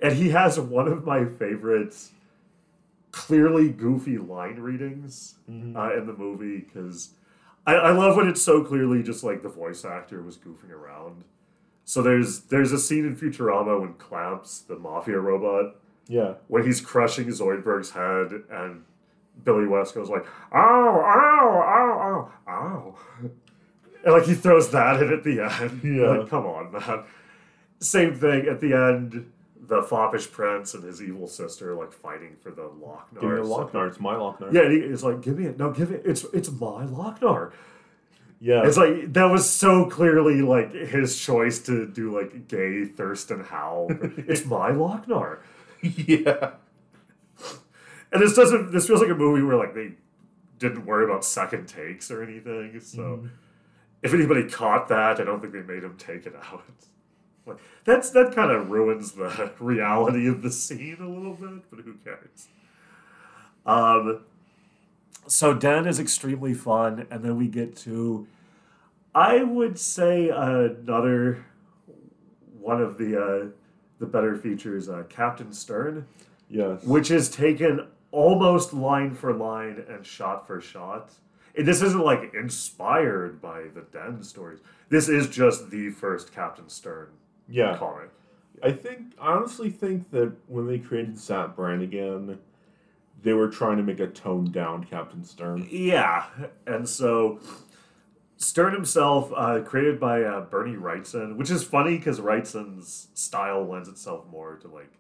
And 0.01 0.15
he 0.15 0.31
has 0.31 0.59
one 0.59 0.89
of 0.89 1.05
my 1.05 1.25
favorites 1.25 2.11
clearly 3.13 3.69
goofy 3.69 4.19
line 4.19 4.59
readings 4.59 5.35
uh, 5.49 5.97
in 5.97 6.07
the 6.07 6.13
movie 6.17 6.59
because 6.59 7.11
I, 7.67 7.75
I 7.75 7.91
love 7.93 8.17
when 8.17 8.29
it's 8.29 8.43
so 8.43 8.63
clearly 8.65 9.03
just 9.03 9.23
like 9.23 9.43
the 9.43 9.49
voice 9.49 9.85
actor 9.85 10.23
was 10.23 10.37
goofing 10.37 10.71
around. 10.71 11.25
So 11.85 12.03
there's 12.03 12.41
there's 12.43 12.73
a 12.73 12.79
scene 12.79 13.05
in 13.07 13.17
Futurama 13.17 13.81
when 13.81 13.95
Clamps, 13.95 14.61
the 14.61 14.77
mafia 14.79 15.19
robot, 15.19 15.77
Yeah. 16.09 16.35
when 16.49 16.65
he's 16.65 16.81
crushing 16.81 17.27
Zoidberg's 17.29 17.91
head 17.91 18.43
and 18.51 18.85
Billy 19.45 19.67
West 19.67 19.95
goes 19.95 20.09
like, 20.09 20.25
ow, 20.53 20.59
ow, 21.01 21.63
ow, 21.63 22.31
ow, 22.49 22.53
ow. 22.53 23.29
And 24.05 24.13
like 24.15 24.25
he 24.25 24.35
throws 24.35 24.71
that 24.71 25.03
in 25.03 25.13
at 25.13 25.23
the 25.25 25.41
end. 25.41 25.81
Yeah. 25.85 26.19
Like, 26.19 26.29
come 26.29 26.47
on, 26.47 26.73
man. 26.73 27.05
Same 27.81 28.15
thing 28.15 28.47
at 28.47 28.61
the 28.61 28.75
end, 28.75 29.31
the 29.65 29.81
foppish 29.83 30.31
prince 30.31 30.75
and 30.75 30.83
his 30.83 31.01
evil 31.01 31.29
sister 31.29 31.75
like 31.75 31.93
fighting 31.93 32.37
for 32.43 32.51
the 32.51 32.65
Loc-Nar. 32.67 33.21
Give 33.21 33.31
me 33.31 33.37
the. 33.37 33.43
Loc-Nar. 33.45 33.87
It's 33.87 34.01
my 34.01 34.17
Loc-Nar. 34.17 34.53
Yeah, 34.53 34.63
it's 34.63 35.03
like, 35.05 35.21
give 35.23 35.39
me 35.39 35.47
it. 35.47 35.57
No, 35.59 35.71
give 35.71 35.91
it. 35.93 36.03
It's 36.05 36.25
it's 36.33 36.51
my 36.51 36.85
Loc-Nar. 36.85 37.53
Yeah. 38.41 38.67
It's 38.67 38.77
like 38.77 39.13
that 39.13 39.27
was 39.31 39.49
so 39.49 39.87
clearly 39.89 40.43
like 40.43 40.73
his 40.73 41.17
choice 41.19 41.61
to 41.67 41.87
do 41.87 42.11
like 42.17 42.49
gay 42.49 42.87
Thurston 42.87 43.45
Howell. 43.45 43.93
it's 44.17 44.45
my 44.45 44.71
Loc-Nar. 44.73 45.43
yeah. 45.81 46.53
and 48.13 48.21
this 48.23 48.35
doesn't. 48.35 48.73
This 48.73 48.87
feels 48.87 49.01
like 49.01 49.11
a 49.11 49.15
movie 49.15 49.43
where 49.43 49.57
like 49.57 49.75
they 49.75 49.93
didn't 50.59 50.87
worry 50.87 51.05
about 51.05 51.25
second 51.25 51.67
takes 51.69 52.11
or 52.11 52.23
anything. 52.23 52.79
So 52.81 52.99
Mhm. 53.03 53.31
if 54.03 54.13
anybody 54.13 54.49
caught 54.49 54.89
that, 54.89 55.21
I 55.21 55.25
don't 55.25 55.41
think 55.41 55.53
they 55.53 55.63
made 55.63 55.85
him 55.85 55.97
take 55.97 56.27
it 56.27 56.35
out. 56.37 56.65
Like, 57.47 57.59
that's 57.85 58.11
that 58.11 58.35
kind 58.35 58.51
of 58.51 58.71
ruins 58.71 59.13
the 59.13 59.53
reality 59.61 60.29
of 60.29 60.43
the 60.43 60.51
scene 60.51 60.99
a 61.01 61.09
little 61.09 61.35
bit, 61.35 61.69
but 61.71 61.81
who 61.81 61.95
cares? 62.05 62.49
Um, 63.67 64.21
so 65.27 65.55
Den 65.55 65.87
is 65.87 65.99
extremely 66.01 66.55
fun, 66.55 67.07
and 67.11 67.23
then 67.25 67.37
we 67.37 67.49
get 67.49 67.77
to, 67.79 68.27
I 69.15 69.43
would 69.43 69.79
say 69.79 70.29
another 70.29 71.45
one 72.61 72.81
of 72.81 72.99
the 72.99 73.21
uh, 73.21 73.47
the 73.99 74.07
better 74.07 74.37
features, 74.37 74.89
uh, 74.89 75.05
Captain 75.09 75.53
Stern, 75.53 76.07
Yes. 76.49 76.83
which 76.85 77.11
is 77.11 77.29
taken 77.31 77.87
almost 78.11 78.73
line 78.75 79.15
for 79.15 79.33
line 79.33 79.85
and 79.89 80.05
shot 80.05 80.47
for 80.47 80.61
shot. 80.61 81.13
And 81.57 81.67
this 81.67 81.83
isn't 81.83 82.05
like 82.05 82.35
inspired 82.35 83.41
by 83.41 83.65
the 83.75 83.83
Den 83.93 84.23
stories. 84.23 84.59
This 84.89 85.09
is 85.09 85.29
just 85.29 85.71
the 85.71 85.91
first 85.91 86.33
Captain 86.35 86.69
Stern 86.69 87.09
yeah. 87.49 87.77
comic. 87.77 88.11
I 88.63 88.71
think 88.73 89.15
I 89.21 89.33
honestly 89.33 89.71
think 89.71 90.11
that 90.11 90.33
when 90.49 90.67
they 90.67 90.79
created 90.79 91.19
Zapp 91.19 91.57
Brannigan, 91.57 92.39
they 93.23 93.33
were 93.33 93.49
trying 93.49 93.77
to 93.79 93.83
make 93.83 93.99
a 94.01 94.07
toned 94.07 94.53
down 94.53 94.85
Captain 94.85 95.25
Stern. 95.25 95.67
Yeah, 95.71 96.27
and 96.67 96.89
so 96.89 97.41
Stern 98.37 98.73
himself, 98.73 99.33
uh, 99.37 99.61
created 99.63 99.99
by 100.01 100.23
uh, 100.23 100.43
Bernie 100.43 100.77
Wrightson, 100.77 101.37
which 101.37 101.51
is 101.51 101.63
funny 101.65 101.97
because 101.97 102.21
Wrightson's 102.21 103.09
style 103.15 103.65
lends 103.67 103.89
itself 103.89 104.25
more 104.31 104.57
to 104.57 104.69
like. 104.69 104.91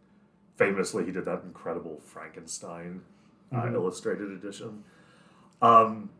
Famously, 0.56 1.04
he 1.04 1.10
did 1.12 1.24
that 1.24 1.42
incredible 1.44 2.00
Frankenstein 2.04 3.02
uh, 3.52 3.62
Mhm. 3.62 3.74
illustrated 3.74 4.30
edition. 4.30 4.84
Um, 5.60 6.10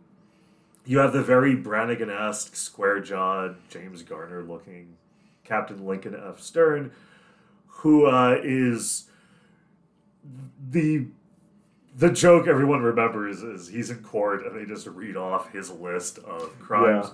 you 0.84 0.98
have 0.98 1.12
the 1.12 1.22
very 1.22 1.54
Brannigan-esque, 1.54 2.56
square-jawed, 2.56 3.56
James 3.68 4.02
Garner-looking 4.02 4.96
Captain 5.44 5.84
Lincoln 5.86 6.14
F. 6.14 6.40
Stern, 6.40 6.92
who 7.66 8.06
uh, 8.06 8.38
is 8.42 9.10
the 10.70 11.06
the 11.94 12.10
joke 12.10 12.46
everyone 12.46 12.80
remembers 12.80 13.42
is 13.42 13.68
he's 13.68 13.90
in 13.90 14.02
court 14.02 14.46
and 14.46 14.56
they 14.58 14.64
just 14.64 14.86
read 14.86 15.16
off 15.16 15.52
his 15.52 15.70
list 15.70 16.18
of 16.18 16.58
crimes, 16.58 17.08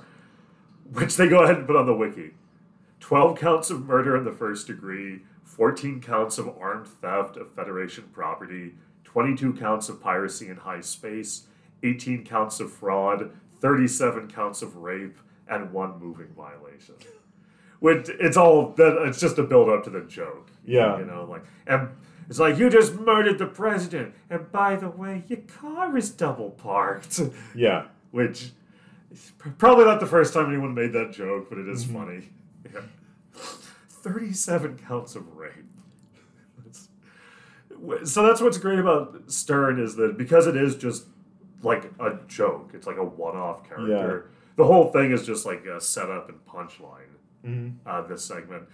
which 0.92 1.16
they 1.16 1.28
go 1.28 1.42
ahead 1.42 1.56
and 1.56 1.66
put 1.66 1.76
on 1.76 1.86
the 1.86 1.94
wiki. 1.94 2.32
12 3.00 3.38
counts 3.38 3.70
of 3.70 3.86
murder 3.86 4.16
in 4.16 4.24
the 4.24 4.32
first 4.32 4.66
degree, 4.66 5.22
14 5.44 6.00
counts 6.00 6.38
of 6.38 6.48
armed 6.60 6.86
theft 6.86 7.36
of 7.36 7.52
Federation 7.54 8.04
property, 8.12 8.74
22 9.04 9.54
counts 9.54 9.88
of 9.88 10.00
piracy 10.00 10.48
in 10.48 10.56
high 10.56 10.80
space, 10.80 11.46
18 11.82 12.24
counts 12.24 12.60
of 12.60 12.72
fraud, 12.72 13.30
37 13.60 14.28
counts 14.28 14.62
of 14.62 14.76
rape, 14.76 15.18
and 15.48 15.72
one 15.72 15.98
moving 15.98 16.28
violation. 16.36 16.94
Which 17.80 18.08
it's 18.08 18.36
all 18.36 18.70
that 18.76 19.02
it's 19.06 19.20
just 19.20 19.38
a 19.38 19.42
build 19.44 19.68
up 19.68 19.84
to 19.84 19.90
the 19.90 20.00
joke. 20.02 20.50
Yeah. 20.64 20.98
You 20.98 21.04
know, 21.04 21.24
like 21.30 21.44
and 21.66 21.88
it's 22.28 22.38
like 22.38 22.58
you 22.58 22.68
just 22.70 22.94
murdered 22.94 23.38
the 23.38 23.46
president, 23.46 24.14
and 24.30 24.50
by 24.52 24.76
the 24.76 24.88
way, 24.90 25.24
your 25.28 25.38
car 25.40 25.96
is 25.96 26.10
double 26.10 26.50
parked. 26.50 27.20
Yeah. 27.54 27.86
Which 28.10 28.50
is 29.12 29.32
probably 29.58 29.84
not 29.84 30.00
the 30.00 30.06
first 30.06 30.34
time 30.34 30.48
anyone 30.48 30.74
made 30.74 30.92
that 30.92 31.12
joke, 31.12 31.48
but 31.48 31.58
it 31.58 31.68
is 31.68 31.84
Mhm. 31.84 31.92
funny. 31.94 32.28
Yeah. 32.72 32.80
Thirty-seven 33.88 34.78
counts 34.78 35.14
of 35.16 35.36
rape. 35.36 35.52
So 38.04 38.22
that's 38.26 38.40
what's 38.40 38.58
great 38.58 38.78
about 38.80 39.30
Stern 39.30 39.78
is 39.78 39.94
that 39.96 40.18
because 40.18 40.46
it 40.48 40.56
is 40.56 40.74
just 40.76 41.04
like 41.62 41.92
a 42.00 42.18
joke, 42.26 42.70
it's 42.74 42.86
like 42.86 42.96
a 42.96 43.04
one-off 43.04 43.68
character. 43.68 44.26
Yeah. 44.30 44.34
The 44.56 44.64
whole 44.64 44.90
thing 44.90 45.12
is 45.12 45.24
just 45.24 45.46
like 45.46 45.64
a 45.66 45.80
setup 45.80 46.28
and 46.28 46.44
punchline 46.46 47.14
hmm 47.44 47.70
uh, 47.86 48.02
this 48.02 48.24
segment. 48.24 48.64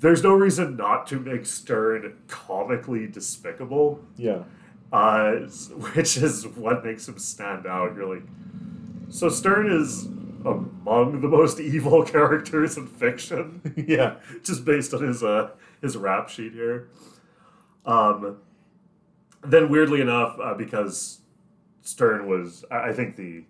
There's 0.00 0.22
no 0.22 0.34
reason 0.34 0.76
not 0.76 1.06
to 1.08 1.18
make 1.18 1.46
Stern 1.46 2.14
comically 2.28 3.06
despicable, 3.06 4.00
Yeah. 4.16 4.42
uh, 4.92 5.32
which 5.94 6.16
is 6.18 6.46
what 6.46 6.84
makes 6.84 7.08
him 7.08 7.18
stand 7.18 7.66
out. 7.66 7.96
You're 7.96 8.14
like, 8.16 8.24
so 9.08 9.30
Stern 9.30 9.70
is 9.72 10.04
among 10.44 11.20
the 11.22 11.28
most 11.28 11.58
evil 11.58 12.04
characters 12.14 12.76
in 12.76 12.86
fiction, 12.86 13.62
yeah. 13.88 14.16
just 14.42 14.64
based 14.66 14.92
on 14.92 15.02
his 15.02 15.22
uh, 15.22 15.50
his 15.80 15.96
rap 15.96 16.28
sheet 16.28 16.52
here. 16.52 16.88
Um, 17.86 18.36
then 19.42 19.70
weirdly 19.70 20.00
enough, 20.02 20.36
uh, 20.42 20.52
because 20.54 21.20
Stern 21.80 22.26
was, 22.28 22.64
I 22.70 22.92
think 22.92 23.16
the 23.16 23.44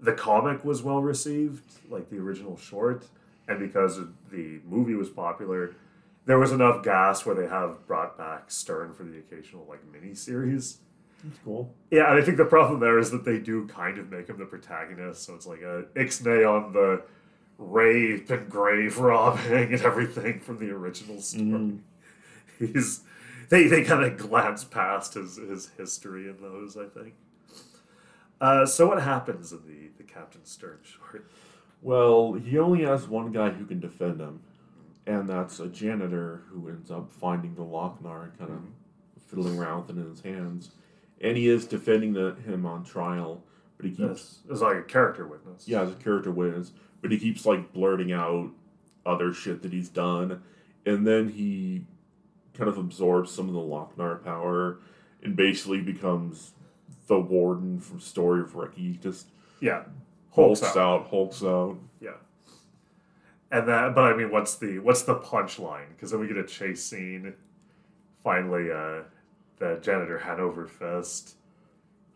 the 0.00 0.12
comic 0.12 0.64
was 0.64 0.82
well 0.82 1.00
received, 1.02 1.64
like 1.90 2.08
the 2.10 2.18
original 2.18 2.56
short, 2.56 3.06
and 3.48 3.58
because 3.58 3.98
the 4.30 4.60
movie 4.68 4.94
was 4.94 5.08
popular, 5.08 5.74
there 6.26 6.38
was 6.38 6.52
enough 6.52 6.82
gas 6.84 7.24
where 7.24 7.34
they 7.34 7.46
have 7.48 7.86
brought 7.86 8.16
back 8.18 8.50
Stern 8.50 8.92
for 8.92 9.02
the 9.04 9.18
occasional 9.18 9.66
like 9.68 9.80
mini 9.92 10.14
series. 10.14 10.78
That's 11.24 11.38
cool. 11.44 11.74
Yeah, 11.90 12.10
and 12.10 12.20
I 12.20 12.24
think 12.24 12.36
the 12.36 12.44
problem 12.44 12.78
there 12.80 12.98
is 12.98 13.10
that 13.10 13.24
they 13.24 13.38
do 13.38 13.66
kind 13.66 13.98
of 13.98 14.10
make 14.10 14.28
him 14.28 14.38
the 14.38 14.44
protagonist, 14.46 15.24
so 15.24 15.34
it's 15.34 15.46
like 15.46 15.62
a 15.62 15.84
ixnay 15.96 16.48
on 16.48 16.72
the 16.72 17.02
rape 17.58 18.30
and 18.30 18.48
grave 18.48 18.98
robbing 18.98 19.72
and 19.72 19.82
everything 19.82 20.38
from 20.38 20.58
the 20.58 20.70
original 20.70 21.20
story. 21.20 21.44
Mhm. 21.44 21.78
He's 22.58 23.00
they 23.48 23.66
they 23.66 23.82
kind 23.82 24.04
of 24.04 24.16
glance 24.16 24.62
past 24.62 25.14
his 25.14 25.36
his 25.36 25.70
history 25.76 26.28
in 26.28 26.40
those, 26.40 26.76
I 26.76 26.86
think. 26.86 27.14
Uh, 28.40 28.64
so 28.64 28.86
what 28.88 29.02
happens 29.02 29.52
in 29.52 29.60
the 29.66 29.88
the 29.98 30.04
Captain 30.04 30.44
Stern 30.44 30.78
short? 30.82 31.28
Well, 31.82 32.34
he 32.34 32.58
only 32.58 32.84
has 32.84 33.06
one 33.08 33.32
guy 33.32 33.50
who 33.50 33.64
can 33.64 33.80
defend 33.80 34.20
him, 34.20 34.40
and 35.06 35.28
that's 35.28 35.60
a 35.60 35.68
janitor 35.68 36.42
who 36.48 36.68
ends 36.68 36.90
up 36.90 37.10
finding 37.10 37.54
the 37.54 37.62
Loc-Nar 37.62 38.24
and 38.24 38.38
kind 38.38 38.50
of 38.50 38.62
fiddling 39.26 39.58
around 39.58 39.86
with 39.86 39.96
it 39.96 40.00
in 40.00 40.10
his 40.10 40.20
hands. 40.20 40.70
And 41.20 41.36
he 41.36 41.48
is 41.48 41.66
defending 41.66 42.12
the, 42.12 42.36
him 42.46 42.64
on 42.64 42.84
trial, 42.84 43.42
but 43.76 43.86
he 43.86 43.92
keeps 43.92 44.38
it's 44.48 44.60
like 44.60 44.76
a 44.76 44.82
character 44.82 45.26
witness. 45.26 45.66
yeah, 45.66 45.82
as 45.82 45.90
a 45.90 45.94
character 45.94 46.30
witness, 46.30 46.72
but 47.00 47.10
he 47.12 47.18
keeps 47.18 47.46
like 47.46 47.72
blurting 47.72 48.12
out 48.12 48.50
other 49.06 49.32
shit 49.32 49.62
that 49.62 49.72
he's 49.72 49.88
done, 49.88 50.42
and 50.86 51.06
then 51.06 51.28
he 51.28 51.84
kind 52.54 52.68
of 52.68 52.78
absorbs 52.78 53.30
some 53.30 53.48
of 53.48 53.54
the 53.54 53.60
Loc-Nar 53.60 54.16
power 54.16 54.80
and 55.22 55.36
basically 55.36 55.80
becomes 55.80 56.52
the 57.08 57.18
warden 57.18 57.80
from 57.80 58.00
Story 58.00 58.40
of 58.40 58.54
Ricky. 58.54 58.98
Just 59.02 59.26
yeah. 59.60 59.82
hulks 60.30 60.60
Hulks 60.60 60.76
out. 60.76 61.00
out. 61.00 61.06
hulks 61.08 61.42
out. 61.42 61.76
Yeah. 62.00 62.10
And 63.50 63.66
that, 63.66 63.94
but 63.94 64.04
I 64.04 64.16
mean, 64.16 64.30
what's 64.30 64.56
the 64.56 64.78
what's 64.78 65.02
the 65.02 65.16
punchline? 65.16 65.88
Because 65.88 66.10
then 66.10 66.20
we 66.20 66.28
get 66.28 66.36
a 66.36 66.44
chase 66.44 66.84
scene. 66.84 67.34
Finally, 68.22 68.70
uh, 68.70 69.02
the 69.58 69.78
janitor 69.82 70.18
Hanover 70.18 70.66
Fist. 70.66 71.34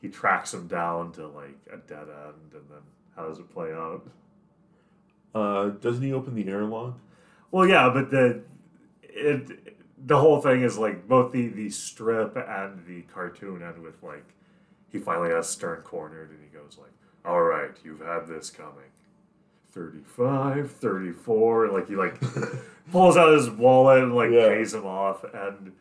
He 0.00 0.08
tracks 0.08 0.52
him 0.52 0.66
down 0.66 1.12
to 1.12 1.28
like 1.28 1.58
a 1.72 1.76
dead 1.76 2.08
end, 2.08 2.52
and 2.52 2.68
then 2.68 2.82
how 3.16 3.28
does 3.28 3.38
it 3.38 3.50
play 3.52 3.72
out? 3.72 4.02
Uh, 5.34 5.70
doesn't 5.70 6.02
he 6.02 6.12
open 6.12 6.34
the 6.34 6.46
airlock? 6.48 6.98
Well, 7.50 7.66
yeah, 7.66 7.88
but 7.92 8.10
the 8.10 8.42
it 9.02 10.06
the 10.06 10.18
whole 10.18 10.40
thing 10.40 10.62
is 10.62 10.76
like 10.76 11.08
both 11.08 11.32
the 11.32 11.48
the 11.48 11.70
strip 11.70 12.36
and 12.36 12.84
the 12.86 13.02
cartoon 13.02 13.62
end 13.62 13.82
with 13.82 14.02
like 14.02 14.24
he 14.92 14.98
finally 14.98 15.30
has 15.30 15.48
Stern 15.48 15.80
cornered, 15.82 16.30
and 16.30 16.38
he 16.40 16.56
goes 16.56 16.78
like, 16.80 16.92
"All 17.24 17.42
right, 17.42 17.70
you've 17.82 18.00
had 18.00 18.26
this 18.28 18.50
coming." 18.50 18.90
35, 19.72 20.70
34, 20.70 21.68
like 21.68 21.88
he 21.88 21.96
like 21.96 22.20
pulls 22.92 23.16
out 23.16 23.32
his 23.32 23.48
wallet 23.50 24.02
and 24.02 24.14
like 24.14 24.30
Yeah. 24.30 24.48
pays 24.50 24.74
him 24.74 24.84
off 24.86 25.24
and 25.32 25.72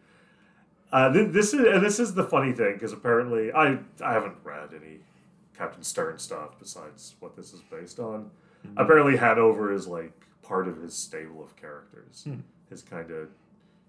uh, 0.94 1.12
th- 1.12 1.32
this 1.32 1.54
is 1.54 1.60
and 1.68 1.84
this 1.84 2.00
is 2.00 2.14
the 2.14 2.24
funny 2.24 2.54
thing 2.54 2.74
because 2.74 2.94
apparently 2.94 3.52
I 3.52 3.80
I 4.02 4.14
haven't 4.14 4.36
read 4.46 4.70
any 4.74 5.00
Captain 5.58 5.84
Stern 5.84 6.20
stuff 6.20 6.58
besides 6.58 7.16
what 7.20 7.36
this 7.36 7.52
is 7.54 7.60
based 7.70 8.00
on. 8.00 8.32
Apparently 8.78 9.18
Hanover 9.18 9.74
is 9.74 9.88
like 9.88 10.14
part 10.42 10.68
of 10.70 10.82
his 10.82 10.94
stable 10.94 11.44
of 11.44 11.56
characters, 11.58 12.24
Hmm. 12.24 12.36
his 12.70 12.82
kind 12.84 13.12
of 13.12 13.28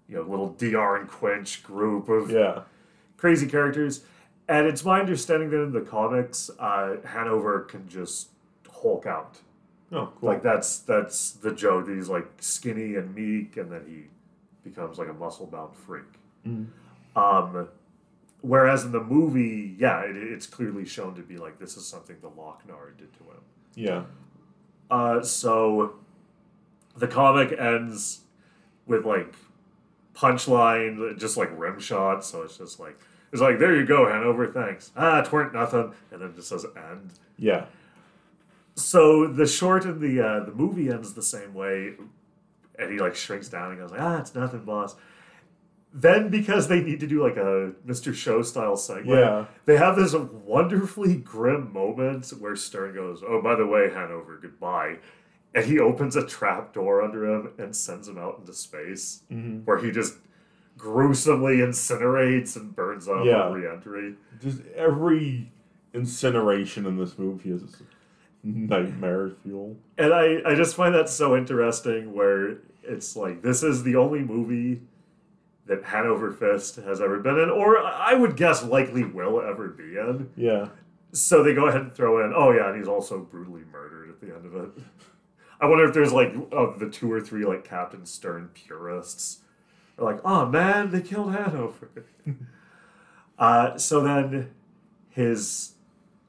you 0.09 0.17
know 0.17 0.23
little 0.23 0.49
Dr 0.49 0.97
and 0.97 1.07
Quench 1.09 1.63
group 1.63 2.09
of 2.09 2.29
Yeah. 2.29 2.63
crazy 3.15 3.47
characters. 3.47 4.03
And 4.47 4.67
it's 4.67 4.83
my 4.83 4.99
understanding 4.99 5.49
that 5.51 5.61
in 5.61 5.71
the 5.71 5.81
comics, 5.81 6.49
uh, 6.59 6.97
Hanover 7.05 7.61
can 7.61 7.87
just 7.87 8.29
Hulk 8.83 9.05
out. 9.05 9.39
Oh, 9.93 10.11
cool. 10.19 10.29
Like 10.29 10.43
that's 10.43 10.79
that's 10.79 11.31
the 11.31 11.53
joke. 11.53 11.87
He's 11.87 12.09
like 12.09 12.27
skinny 12.41 12.95
and 12.95 13.15
meek, 13.15 13.55
and 13.55 13.71
then 13.71 13.83
he 13.87 14.69
becomes 14.69 14.97
like 14.97 15.07
a 15.07 15.13
muscle 15.13 15.45
bound 15.45 15.73
freak. 15.75 16.03
Mhm. 16.45 16.67
Um, 17.15 17.69
whereas 18.41 18.83
in 18.83 18.91
the 18.91 18.99
movie, 19.01 19.75
yeah, 19.77 20.01
it, 20.01 20.17
it's 20.17 20.47
clearly 20.47 20.85
shown 20.85 21.15
to 21.15 21.21
be 21.21 21.37
like 21.37 21.59
this 21.59 21.77
is 21.77 21.85
something 21.87 22.17
the 22.21 22.27
Loc-Nar 22.27 22.91
did 22.97 23.13
to 23.13 23.19
him. 23.19 23.41
Yeah. 23.75 24.03
Uh, 24.91 25.21
so 25.21 25.95
the 26.97 27.07
comic 27.07 27.57
ends 27.57 28.21
with 28.85 29.05
like 29.05 29.33
punchline, 30.13 31.17
just 31.17 31.37
like 31.37 31.49
rim 31.57 31.79
shot. 31.79 32.25
So 32.25 32.41
it's 32.41 32.57
just 32.57 32.79
like 32.79 32.99
It's 33.33 33.41
like, 33.41 33.57
there 33.59 33.75
you 33.75 33.83
go, 33.85 34.07
Hanover, 34.07 34.47
thanks. 34.47 34.91
Ah, 34.95 35.21
it 35.21 35.31
weren't 35.31 35.53
nothing. 35.53 35.91
And 36.11 36.21
then 36.21 36.29
it 36.29 36.35
just 36.35 36.49
says 36.49 36.65
end. 36.77 37.13
Yeah. 37.35 37.65
So 38.75 39.27
the 39.27 39.45
short 39.47 39.85
and 39.85 39.99
the 39.99 40.21
uh, 40.25 40.39
the 40.45 40.51
movie 40.51 40.89
ends 40.89 41.13
the 41.13 41.21
same 41.23 41.53
way, 41.53 41.93
and 42.79 42.91
he 42.91 42.99
like 42.99 43.15
shrinks 43.15 43.49
down 43.49 43.71
and 43.71 43.79
goes 43.79 43.91
like, 43.91 44.01
"Ah, 44.01 44.19
it's 44.19 44.33
nothing, 44.33 44.65
boss." 44.65 44.95
Then 45.95 46.29
because 46.29 46.67
they 46.69 46.81
need 46.81 46.99
to 47.01 47.07
do 47.07 47.21
like 47.21 47.37
a 47.37 47.73
Mr. 47.85 48.15
Show 48.15 48.41
style 48.41 48.75
segment, 48.75 49.19
Yeah. 49.19 49.45
they 49.65 49.77
have 49.77 49.95
this 49.95 50.13
wonderfully 50.15 51.15
grim 51.17 51.71
moment 51.71 52.27
where 52.39 52.55
Stern 52.55 52.95
goes, 52.95 53.21
"Oh, 53.27 53.41
by 53.43 53.53
the 53.55 53.67
way, 53.67 53.91
Hanover, 53.91 54.39
goodbye," 54.41 54.97
and 55.53 55.65
he 55.65 55.77
opens 55.79 56.15
a 56.15 56.25
trap 56.25 56.73
door 56.73 57.03
under 57.03 57.25
him 57.27 57.49
and 57.59 57.75
sends 57.75 58.07
him 58.07 58.17
out 58.17 58.39
into 58.39 58.53
space, 58.53 59.21
Mhm. 59.31 59.65
where 59.65 59.77
he 59.77 59.91
just 59.91 60.17
gruesomely 60.77 61.57
incinerates 61.57 62.55
and 62.55 62.75
burns 62.75 63.07
up 63.07 63.25
Yeah. 63.25 63.43
on 63.43 63.53
reentry. 63.53 64.15
Just 64.41 64.61
every 64.75 65.51
incineration 65.93 66.85
in 66.85 66.97
this 66.97 67.17
movie 67.17 67.51
is 67.51 67.81
nightmare 68.43 69.31
fuel. 69.43 69.77
And 69.97 70.13
I, 70.13 70.41
I 70.45 70.55
just 70.55 70.75
find 70.75 70.93
that 70.95 71.09
so 71.09 71.35
interesting 71.37 72.13
where 72.13 72.57
it's 72.83 73.15
like 73.15 73.41
this 73.41 73.63
is 73.63 73.83
the 73.83 73.95
only 73.95 74.19
movie 74.19 74.81
that 75.65 75.83
Hanover 75.85 76.31
Fist 76.31 76.75
has 76.77 76.99
ever 76.99 77.19
been 77.19 77.39
in, 77.39 77.49
or 77.49 77.77
I 77.79 78.13
would 78.13 78.35
guess 78.35 78.63
likely 78.63 79.05
will 79.05 79.39
ever 79.41 79.69
be 79.69 79.97
in. 79.97 80.29
Yeah. 80.35 80.67
So 81.13 81.41
they 81.43 81.53
go 81.53 81.67
ahead 81.67 81.81
and 81.81 81.93
throw 81.95 82.25
in, 82.25 82.33
oh 82.35 82.51
yeah, 82.51 82.67
and 82.69 82.77
he's 82.77 82.87
also 82.87 83.19
brutally 83.19 83.61
murdered 83.71 84.09
at 84.09 84.19
the 84.19 84.35
end 84.35 84.45
of 84.45 84.55
it. 84.55 84.83
I 85.61 85.67
wonder 85.67 85.85
if 85.85 85.93
there's 85.93 86.11
like 86.11 86.33
of 86.51 86.79
the 86.79 86.89
two 86.89 87.09
or 87.09 87.21
three 87.21 87.45
like 87.45 87.63
Captain 87.63 88.05
Stern 88.05 88.49
purists. 88.53 89.39
Like, 89.97 90.19
oh 90.25 90.45
man, 90.47 90.91
they 90.91 91.01
killed 91.01 91.33
Hanover. 91.33 91.89
uh, 93.39 93.77
so 93.77 94.01
then 94.01 94.51
his 95.09 95.73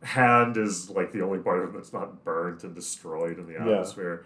hand 0.03 0.57
is 0.57 0.91
like 0.91 1.13
the 1.13 1.23
only 1.23 1.39
part 1.39 1.63
of 1.63 1.71
him 1.71 1.75
that's 1.77 1.93
not 1.93 2.25
burnt 2.25 2.63
and 2.65 2.75
destroyed 2.75 3.39
in 3.39 3.47
the 3.47 3.55
Yeah. 3.55 3.61
atmosphere. 3.69 4.25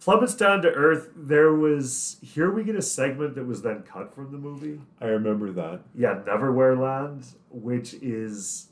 Plummets 0.00 0.36
down 0.36 0.62
to 0.62 0.68
earth. 0.70 1.08
There 1.16 1.52
was 1.52 2.18
here 2.22 2.50
we 2.52 2.62
get 2.62 2.76
a 2.76 2.82
segment 2.82 3.34
that 3.34 3.46
was 3.46 3.62
then 3.62 3.82
cut 3.82 4.14
from 4.14 4.30
the 4.30 4.38
movie. 4.38 4.80
I 5.00 5.06
remember 5.06 5.50
that. 5.52 5.80
Yeah, 5.94 6.20
Neverwhere 6.24 6.78
Land, 6.78 7.26
which 7.50 7.94
is 7.94 8.68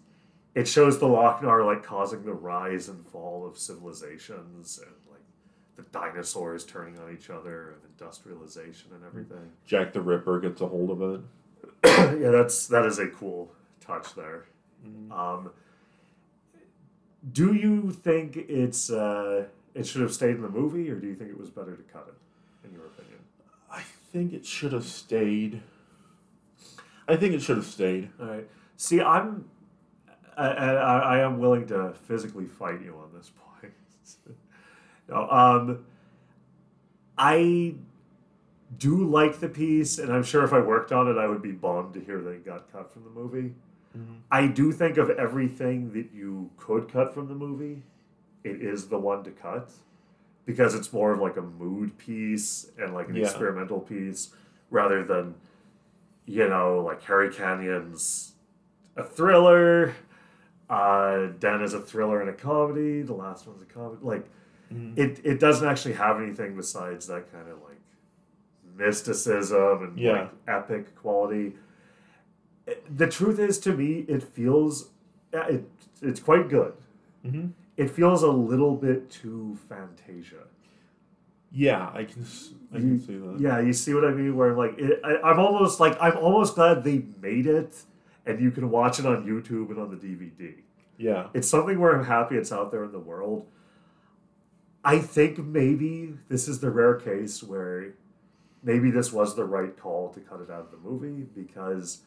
it 0.54 0.68
shows 0.68 0.98
the 0.98 1.08
Loc-Nar 1.08 1.64
like 1.64 1.82
causing 1.82 2.24
the 2.24 2.32
rise 2.32 2.88
and 2.88 3.04
fall 3.06 3.44
of 3.46 3.58
civilizations 3.58 4.78
and 4.78 4.94
the 5.76 5.82
dinosaurs 5.82 6.64
turning 6.64 6.98
on 6.98 7.12
each 7.12 7.30
other 7.30 7.70
and 7.70 7.80
industrialization 7.98 8.90
and 8.94 9.04
everything. 9.04 9.52
Jack 9.66 9.92
the 9.92 10.00
Ripper 10.00 10.40
gets 10.40 10.60
a 10.60 10.66
hold 10.66 10.90
of 10.90 11.02
it. 11.02 11.20
yeah, 12.20 12.30
that's 12.30 12.66
that 12.68 12.84
is 12.86 12.98
a 12.98 13.08
cool 13.08 13.52
touch 13.80 14.14
there. 14.14 14.46
Um, 15.10 15.50
do 17.32 17.54
you 17.54 17.90
think 17.90 18.36
it's 18.36 18.90
uh, 18.90 19.46
it 19.74 19.86
should 19.86 20.02
have 20.02 20.12
stayed 20.12 20.36
in 20.36 20.42
the 20.42 20.48
movie, 20.48 20.90
or 20.90 20.96
do 20.96 21.06
you 21.06 21.14
think 21.14 21.30
it 21.30 21.38
was 21.38 21.50
better 21.50 21.74
to 21.74 21.82
cut 21.82 22.06
it? 22.08 22.66
In 22.66 22.72
your 22.74 22.86
opinion? 22.86 23.18
I 23.70 23.82
think 24.12 24.32
it 24.32 24.46
should 24.46 24.72
have 24.72 24.86
stayed. 24.86 25.60
I 27.08 27.16
think 27.16 27.34
it 27.34 27.42
should 27.42 27.56
have 27.56 27.66
stayed. 27.66 28.10
All 28.20 28.26
right. 28.26 28.48
See, 28.76 29.00
I'm, 29.00 29.48
I, 30.36 30.48
I, 30.48 30.98
I 30.98 31.18
am 31.20 31.38
willing 31.38 31.66
to 31.68 31.94
physically 32.04 32.46
fight 32.46 32.82
you 32.82 32.96
on 32.96 33.10
this 33.16 33.30
point. 33.30 33.72
no, 35.08 35.28
um, 35.30 35.84
I 37.18 37.74
do 38.78 39.08
like 39.08 39.40
the 39.40 39.48
piece, 39.48 39.98
and 39.98 40.12
I'm 40.12 40.22
sure 40.24 40.44
if 40.44 40.52
I 40.52 40.60
worked 40.60 40.92
on 40.92 41.08
it, 41.08 41.16
I 41.16 41.26
would 41.26 41.42
be 41.42 41.52
bummed 41.52 41.94
to 41.94 42.00
hear 42.00 42.20
that 42.20 42.30
it 42.30 42.44
got 42.44 42.70
cut 42.72 42.92
from 42.92 43.04
the 43.04 43.10
movie. 43.10 43.54
I 44.30 44.46
do 44.46 44.72
think 44.72 44.98
of 44.98 45.08
everything 45.08 45.90
that 45.94 46.10
you 46.14 46.50
could 46.58 46.92
cut 46.92 47.14
from 47.14 47.28
the 47.28 47.34
movie, 47.34 47.82
it 48.44 48.60
is 48.60 48.88
the 48.88 48.98
one 48.98 49.24
to 49.24 49.30
cut 49.30 49.70
because 50.44 50.74
it's 50.74 50.92
more 50.92 51.12
of 51.12 51.18
like 51.18 51.38
a 51.38 51.42
mood 51.42 51.96
piece 51.96 52.70
and 52.78 52.92
like 52.92 53.08
an 53.08 53.16
Yeah. 53.16 53.22
experimental 53.22 53.80
piece 53.80 54.34
rather 54.68 55.02
than, 55.02 55.34
you 56.26 56.46
know, 56.46 56.80
like 56.82 57.02
Harry 57.04 57.30
Canyon's 57.32 58.34
a 58.96 59.02
thriller. 59.02 59.94
Uh, 60.68 61.28
Den 61.40 61.62
is 61.62 61.72
a 61.72 61.80
thriller 61.80 62.20
and 62.20 62.28
a 62.28 62.34
comedy. 62.34 63.00
The 63.00 63.14
last 63.14 63.46
one's 63.46 63.62
a 63.62 63.64
comedy. 63.64 64.00
Like, 64.02 64.28
it, 64.70 65.20
it 65.24 65.38
doesn't 65.40 65.66
actually 65.68 65.94
have 65.94 66.20
anything 66.20 66.56
besides 66.56 67.06
that 67.06 67.30
kind 67.32 67.48
of 67.48 67.58
like 67.62 67.80
mysticism 68.76 69.82
and 69.82 69.98
Yeah. 69.98 70.12
like 70.12 70.30
epic 70.48 70.94
quality. 70.96 71.54
It- 72.66 72.84
the 72.98 73.06
truth 73.06 73.38
is, 73.38 73.58
to 73.60 73.72
me, 73.72 74.04
it 74.08 74.22
feels 74.22 74.90
it, 75.32 75.68
it's 76.02 76.20
quite 76.20 76.48
good. 76.48 76.72
Mm-hmm. 77.24 77.48
It 77.76 77.90
feels 77.90 78.22
a 78.22 78.30
little 78.30 78.74
bit 78.74 79.10
too 79.10 79.58
Fantasia. 79.68 80.44
Yeah, 81.52 81.90
I 81.94 82.04
can. 82.04 82.24
I 82.72 82.76
You- 82.78 82.82
can 82.82 83.00
see 83.00 83.16
that. 83.18 83.36
Yeah, 83.40 83.60
you 83.60 83.72
see 83.72 83.94
what 83.94 84.04
I 84.04 84.12
mean? 84.12 84.36
Where 84.36 84.54
like 84.54 84.78
it, 84.78 85.00
I, 85.04 85.16
I'm 85.18 85.38
almost 85.38 85.78
like 85.80 85.96
I'm 86.00 86.16
almost 86.16 86.54
glad 86.54 86.84
they 86.84 87.04
made 87.20 87.46
it, 87.46 87.76
and 88.24 88.40
you 88.40 88.50
can 88.50 88.70
watch 88.70 88.98
it 88.98 89.06
on 89.06 89.24
YouTube 89.26 89.70
and 89.70 89.78
on 89.78 89.90
the 89.90 89.96
DVD. 89.96 90.54
Yeah. 90.98 91.28
It's 91.34 91.48
something 91.48 91.78
where 91.78 91.94
I'm 91.96 92.04
happy 92.06 92.36
it's 92.36 92.50
out 92.52 92.70
there 92.70 92.84
in 92.84 92.92
the 92.92 92.98
world. 92.98 93.46
I 94.86 95.00
think 95.00 95.38
maybe 95.38 96.14
this 96.28 96.46
is 96.46 96.60
the 96.60 96.70
rare 96.70 96.94
case 96.94 97.42
where 97.42 97.94
maybe 98.62 98.92
this 98.92 99.12
was 99.12 99.34
the 99.34 99.44
right 99.44 99.76
call 99.76 100.10
to 100.10 100.20
cut 100.20 100.40
it 100.40 100.48
out 100.48 100.60
of 100.60 100.70
the 100.70 100.76
movie 100.76 101.26
because 101.34 102.02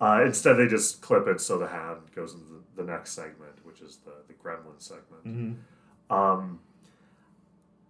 uh, 0.00 0.22
instead 0.24 0.54
they 0.54 0.68
just 0.68 1.02
clip 1.02 1.26
it 1.26 1.40
so 1.40 1.58
the 1.58 1.66
hand 1.66 2.02
goes 2.14 2.34
into 2.34 2.46
the, 2.46 2.82
the 2.82 2.88
next 2.88 3.14
segment, 3.14 3.64
which 3.64 3.80
is 3.80 3.98
the, 4.04 4.12
the 4.28 4.34
Gremlin 4.34 4.78
segment. 4.78 5.24
Mm-hmm. 5.26 6.14
Um, 6.14 6.60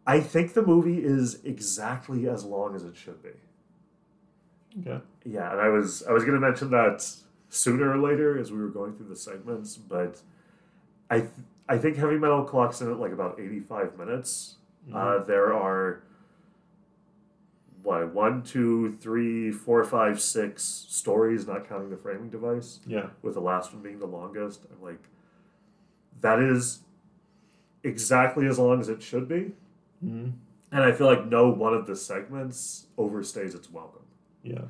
I 0.07 0.21
think 0.21 0.55
the 0.55 0.63
movie 0.63 1.05
is 1.05 1.45
exactly 1.45 2.31
as 2.31 2.47
long 2.47 2.75
as 2.75 2.85
it 2.85 2.97
should 2.97 3.23
be. 3.23 3.29
Okay. 4.81 5.05
Yeah, 5.27 5.53
and 5.53 5.61
I 5.61 5.69
was 5.69 6.03
I 6.09 6.13
was 6.13 6.25
gonna 6.25 6.41
mention 6.41 6.71
that 6.71 7.07
sooner 7.51 7.91
or 7.91 7.99
later 7.99 8.39
as 8.39 8.51
we 8.51 8.59
were 8.59 8.69
going 8.69 8.95
through 8.95 9.09
the 9.09 9.17
segments, 9.17 9.77
but 9.77 10.23
I 11.11 11.21
th- 11.21 11.31
I 11.69 11.77
think 11.79 11.97
heavy 11.97 12.17
metal 12.19 12.45
clocks 12.45 12.81
in 12.81 12.91
at 12.91 12.99
like 12.99 13.13
about 13.13 13.39
eighty 13.39 13.61
five 13.61 13.99
minutes. 13.99 14.57
Uh, 14.95 15.23
there 15.25 15.53
are 15.53 16.03
what 17.83 18.13
one, 18.15 18.43
two, 18.43 18.97
three, 19.01 19.51
four, 19.51 19.85
five, 19.85 20.21
six 20.21 20.63
stories, 20.89 21.47
not 21.47 21.69
counting 21.69 21.91
the 21.91 21.97
framing 21.97 22.31
device, 22.31 22.81
Yeah. 22.87 23.09
with 23.23 23.35
the 23.35 23.41
last 23.41 23.73
one 23.73 23.83
being 23.83 23.99
the 23.99 24.07
longest. 24.07 24.63
I'm 24.71 24.83
like, 24.83 25.03
that 26.21 26.39
is 26.41 26.81
exactly 27.85 28.47
as 28.47 28.59
long 28.59 28.81
as 28.81 28.89
it 28.89 29.03
should 29.03 29.29
be, 29.29 29.53
Mm-hmm. 30.05 30.31
and 30.73 30.85
I 30.85 30.93
feel 30.93 31.07
like 31.07 31.27
no 31.27 31.49
one 31.51 31.75
of 31.75 31.87
the 31.87 31.97
segments 31.97 32.87
overstays 32.97 33.55
its 33.55 33.71
welcome. 33.71 34.03
Yeah. 34.43 34.63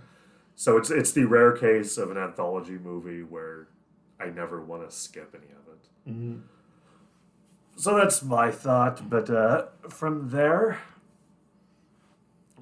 So 0.57 0.77
it's 0.77 0.91
it's 0.91 1.13
the 1.13 1.25
rare 1.27 1.53
case 1.53 1.97
of 1.97 2.11
an 2.11 2.19
anthology 2.19 2.79
movie 2.79 3.23
where 3.23 3.69
I 4.21 4.27
never 4.31 4.61
want 4.61 4.89
to 4.89 4.95
skip 4.95 5.35
any 5.35 5.53
of 5.53 5.73
it. 5.73 6.11
Mm-hmm. 6.11 6.39
So 7.79 7.97
that's 7.97 8.23
my 8.25 8.51
thought. 8.51 9.09
But 9.09 9.31
uh, 9.31 9.67
from 9.89 10.31
there, 10.31 10.79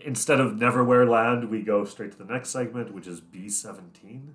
instead 0.01 0.41
of 0.41 0.53
Neverwhere 0.53 1.09
Land, 1.09 1.49
we 1.51 1.63
go 1.63 1.85
straight 1.87 2.13
to 2.13 2.19
the 2.19 2.31
next 2.33 2.51
segment, 2.51 2.93
which 2.93 3.07
is 3.07 3.21
B 3.21 3.49
seventeen. 3.49 4.35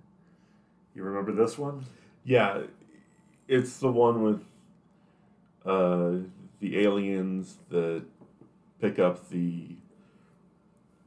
You 0.95 1.03
remember 1.03 1.31
this 1.31 1.57
one? 1.57 1.85
Yeah, 2.23 2.63
it's 3.47 3.77
the 3.77 3.91
one 3.91 4.23
with 4.23 4.41
uh, 5.65 6.27
the 6.59 6.79
aliens 6.79 7.57
that 7.69 8.03
pick 8.81 8.97
up 8.99 9.29
the 9.29 9.67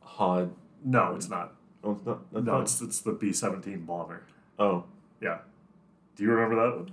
hod. 0.01 0.55
No, 0.85 1.15
it's 1.17 1.29
not. 1.29 1.53
Oh, 1.83 1.93
it's 1.93 2.07
not. 2.07 2.33
No, 2.33 2.41
not- 2.41 2.63
it's 2.63 2.81
it's 2.81 3.01
the 3.01 3.13
B 3.13 3.33
seventeen 3.33 3.81
bomber. 3.85 4.23
Oh, 4.59 4.85
Yeah. 5.21 5.39
Do 6.17 6.23
you 6.23 6.31
remember 6.31 6.55
that 6.55 6.77
one? 6.77 6.91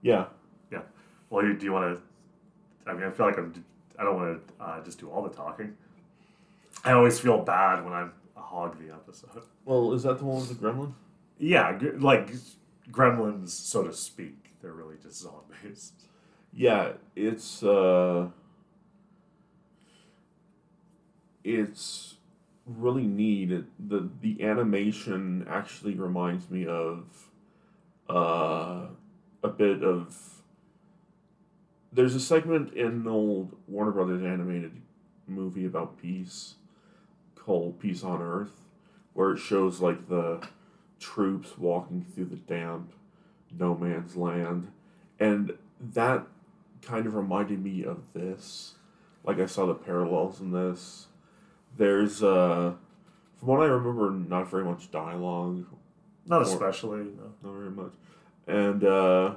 yeah. 0.00 0.26
Yeah. 0.70 0.82
Well, 1.28 1.44
you, 1.44 1.54
do 1.54 1.64
you 1.66 1.72
want 1.72 1.96
to? 1.96 2.02
I 2.90 2.94
mean, 2.94 3.04
I 3.04 3.10
feel 3.10 3.26
like 3.26 3.38
I'm. 3.38 3.64
I 3.98 4.04
don't 4.04 4.16
want 4.16 4.40
to 4.58 4.64
uh, 4.64 4.84
just 4.84 4.98
do 4.98 5.10
all 5.10 5.22
the 5.22 5.28
talking. 5.28 5.76
I 6.84 6.92
always 6.92 7.20
feel 7.20 7.38
bad 7.38 7.84
when 7.84 7.92
I'm 7.92 8.12
a 8.36 8.40
hog 8.40 8.76
the 8.78 8.92
episode. 8.92 9.42
Well, 9.64 9.92
is 9.92 10.02
that 10.04 10.18
the 10.18 10.24
one 10.24 10.36
with 10.36 10.48
the 10.48 10.54
gremlin? 10.54 10.92
Yeah, 11.38 11.78
like 11.98 12.32
gremlins, 12.90 13.50
so 13.50 13.82
to 13.84 13.92
speak. 13.92 14.52
They're 14.62 14.72
really 14.72 14.96
just 15.02 15.20
zombies. 15.20 15.92
Yeah, 16.52 16.92
it's 17.14 17.62
uh, 17.62 18.28
it's 21.44 22.16
really 22.66 23.06
neat. 23.06 23.52
It, 23.52 23.64
the 23.78 24.08
The 24.20 24.42
animation 24.42 25.46
actually 25.48 25.94
reminds 25.94 26.50
me 26.50 26.66
of 26.66 27.04
uh, 28.08 28.86
a 29.44 29.48
bit 29.48 29.82
of. 29.84 30.39
There's 31.92 32.14
a 32.14 32.20
segment 32.20 32.72
in 32.74 32.86
an 32.86 33.08
old 33.08 33.56
Warner 33.66 33.90
Brothers 33.90 34.22
animated 34.22 34.72
movie 35.26 35.64
about 35.64 36.00
peace 36.00 36.54
called 37.34 37.78
Peace 37.80 38.04
on 38.04 38.22
Earth, 38.22 38.66
where 39.12 39.32
it 39.32 39.38
shows 39.38 39.80
like 39.80 40.08
the 40.08 40.46
troops 41.00 41.56
walking 41.58 42.04
through 42.04 42.26
the 42.26 42.36
damp 42.36 42.92
no 43.58 43.74
man's 43.74 44.16
land. 44.16 44.70
And 45.18 45.56
that 45.80 46.26
kind 46.82 47.06
of 47.06 47.14
reminded 47.14 47.62
me 47.62 47.84
of 47.84 47.98
this. 48.14 48.74
Like 49.24 49.38
I 49.40 49.46
saw 49.46 49.66
the 49.66 49.74
parallels 49.74 50.40
in 50.40 50.52
this. 50.52 51.08
There's 51.76 52.22
uh 52.22 52.74
from 53.36 53.48
what 53.48 53.60
I 53.60 53.66
remember 53.66 54.10
not 54.10 54.50
very 54.50 54.64
much 54.64 54.90
dialogue. 54.90 55.66
Not 56.26 56.42
Or- 56.42 56.44
especially. 56.44 57.04
No. 57.16 57.32
Not 57.42 57.54
very 57.54 57.70
much. 57.70 57.92
And 58.46 58.84
uh 58.84 59.34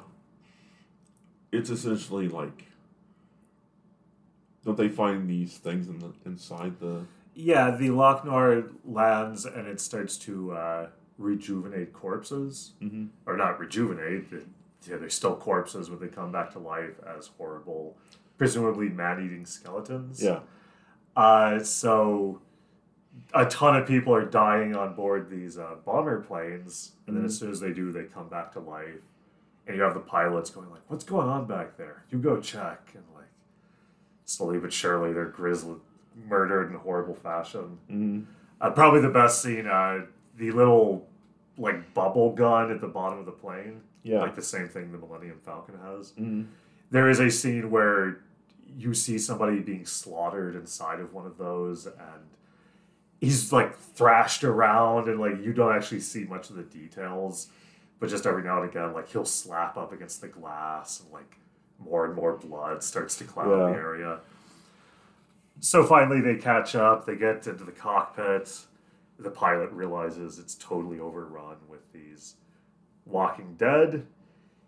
it's 1.54 1.70
essentially 1.70 2.28
like 2.28 2.66
don't 4.66 4.78
they 4.78 4.88
find 4.89 5.30
these 5.30 5.58
things 5.58 5.88
in 5.88 5.99
the 5.99 6.12
inside 6.26 6.80
the 6.80 7.06
Yeah, 7.36 7.72
the 7.72 7.89
Loc-Nar 7.91 8.64
lands 8.86 9.45
and 9.45 9.68
it 9.68 9.80
starts 9.82 10.18
to 10.20 10.51
uh, 10.54 10.88
rejuvenate 11.18 11.93
corpses. 11.93 12.72
mm-hmm. 12.82 13.06
Or 13.26 13.38
not 13.38 13.60
rejuvenate, 13.60 14.30
they- 14.32 14.38
yeah, 14.89 14.97
they're 14.97 15.10
still 15.10 15.36
corpses, 15.38 15.88
but 15.88 16.01
they 16.01 16.08
come 16.08 16.32
back 16.34 16.51
to 16.54 16.60
life 16.60 16.95
as 17.18 17.28
horrible, 17.38 17.95
presumably 18.38 18.89
man 18.89 19.24
eating 19.26 19.45
skeletons. 19.45 20.22
Yeah. 20.22 20.39
Uh, 21.16 21.60
so 21.64 22.41
a 23.34 23.45
ton 23.45 23.78
of 23.78 23.88
people 23.88 24.14
are 24.14 24.26
dying 24.26 24.76
on 24.76 24.93
board 24.93 25.30
these 25.30 25.58
uh, 25.58 25.76
bomber 25.86 26.20
planes, 26.22 26.93
and 27.08 27.16
then 27.16 27.24
as 27.24 27.38
soon 27.38 27.49
as 27.51 27.62
they 27.62 27.72
do, 27.72 27.91
they 27.93 28.04
come 28.04 28.28
back 28.28 28.51
to 28.54 28.60
life. 28.60 28.99
And 29.66 29.78
you 29.78 29.82
have 29.84 29.93
the 29.93 29.99
pilots 30.01 30.49
going 30.49 30.70
like, 30.70 30.82
"What's 30.88 31.03
going 31.05 31.30
on 31.30 31.45
back 31.45 31.78
there? 31.78 32.03
You 32.09 32.20
go 32.20 32.39
check." 32.41 32.91
And 32.93 33.03
like, 33.16 33.28
slowly 34.26 34.59
but 34.59 34.74
surely, 34.74 35.14
they're 35.14 35.26
grizzled, 35.26 35.80
murdered 36.28 36.70
in 36.70 36.78
horrible 36.78 37.16
fashion. 37.16 37.78
Mm-hmm. 37.89 38.22
Uh, 38.59 38.72
probably 38.72 39.01
the 39.01 39.09
best 39.09 39.41
scene, 39.41 39.68
uh, 39.68 40.01
the 40.38 40.51
little 40.51 41.07
like 41.57 41.93
bubble 41.93 42.32
gun 42.34 42.72
at 42.72 42.82
the 42.82 42.88
bottom 42.88 43.20
of 43.20 43.26
the 43.26 43.32
plane, 43.32 43.82
Yeah. 44.03 44.20
like 44.20 44.36
the 44.36 44.41
same 44.41 44.68
thing 44.68 44.91
the 44.91 44.97
Millennium 44.97 45.39
Falcon 45.45 45.76
has 45.86 46.11
mm-hmm. 46.11 46.43
there 46.91 47.09
is 47.09 47.20
a 47.20 47.30
scene 47.30 47.70
where 47.70 48.20
you 48.76 48.93
see 48.93 49.20
somebody 49.20 49.59
being 49.59 49.86
slaughtered 49.86 50.55
inside 50.55 50.99
of 50.99 51.14
one 51.14 51.28
of 51.28 51.38
those 51.38 51.86
and 51.86 52.24
he's 53.22 53.53
like 53.53 53.78
thrashed 53.78 54.43
around 54.43 55.07
and 55.07 55.20
like 55.20 55.43
you 55.43 55.53
don't 55.53 55.76
actually 55.76 55.99
see 55.99 56.24
much 56.24 56.49
of 56.49 56.55
the 56.55 56.64
details 56.64 57.49
but 58.04 58.10
just 58.10 58.26
every 58.26 58.43
now 58.43 58.62
and 58.62 58.70
again 58.70 58.91
like 58.91 59.08
he'll 59.08 59.24
slap 59.24 59.78
up 59.78 59.93
against 59.93 60.20
the 60.20 60.28
glass 60.28 60.99
and 60.99 61.10
like 61.14 61.38
more 61.80 62.04
and 62.04 62.14
more 62.14 62.36
blood 62.36 62.84
starts 62.84 63.16
to 63.18 63.24
cloud 63.24 63.49
Yeah. 63.49 63.72
the 63.74 63.80
area 63.80 64.20
so 65.62 65.86
finally 65.86 66.20
they 66.20 66.36
catch 66.36 66.76
up 66.76 67.06
they 67.06 67.16
get 67.16 67.47
into 67.47 67.64
the 67.64 67.72
cockpit 67.72 68.60
the 69.18 69.30
pilot 69.32 69.72
realizes 69.72 70.38
it's 70.38 70.56
totally 70.56 70.99
overrun 70.99 71.56
with 71.70 71.93
these 71.93 72.36
walking 73.06 73.56
dead 73.58 74.06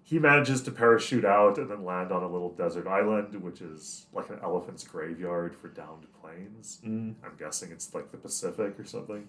he 0.03 0.17
manages 0.17 0.61
to 0.61 0.71
parachute 0.71 1.25
out 1.25 1.57
and 1.57 1.69
then 1.69 1.83
land 1.83 2.13
on 2.13 2.21
a 2.21 2.27
little 2.27 2.51
desert 2.51 2.85
island, 2.87 3.41
which 3.41 3.59
is 3.59 4.05
like 4.13 4.29
an 4.29 4.37
elephant's 4.43 4.83
graveyard 4.83 5.55
for 5.55 5.67
downed 5.67 6.05
planes. 6.21 6.79
Mm-hmm. 6.85 7.25
I'm 7.25 7.35
guessing 7.39 7.71
it's 7.71 7.91
like 7.91 8.11
the 8.11 8.17
Pacific 8.17 8.79
or 8.79 8.85
something. 8.85 9.27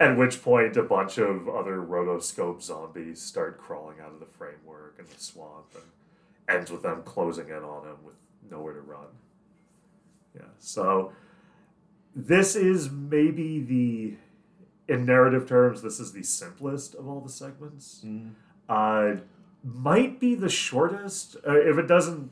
At 0.00 0.16
which 0.16 0.42
point, 0.42 0.76
a 0.76 0.82
bunch 0.84 1.18
of 1.18 1.48
other 1.48 1.78
rotoscope 1.82 2.62
zombies 2.62 3.20
start 3.20 3.58
crawling 3.58 3.98
out 4.00 4.12
of 4.12 4.20
the 4.20 4.26
framework 4.26 4.96
and 4.98 5.08
the 5.08 5.20
swamp, 5.20 5.66
and 5.74 6.56
ends 6.56 6.70
with 6.70 6.82
them 6.82 7.02
closing 7.02 7.48
in 7.48 7.64
on 7.64 7.84
him 7.86 7.96
with 8.04 8.14
nowhere 8.48 8.74
to 8.74 8.80
run. 8.80 9.06
Yeah, 10.36 10.42
so 10.60 11.12
this 12.14 12.54
is 12.54 12.90
maybe 12.90 13.60
the, 13.60 14.92
in 14.92 15.04
narrative 15.04 15.48
terms, 15.48 15.82
this 15.82 15.98
is 15.98 16.12
the 16.12 16.22
simplest 16.22 16.94
of 16.94 17.08
all 17.08 17.20
the 17.20 17.28
segments 17.30 18.02
Mm-hmm. 18.06 18.28
uh, 18.68 19.20
might 19.64 20.20
be 20.20 20.36
the 20.36 20.48
shortest. 20.48 21.36
Uh, 21.46 21.56
if 21.58 21.76
it 21.76 21.88
doesn't, 21.88 22.30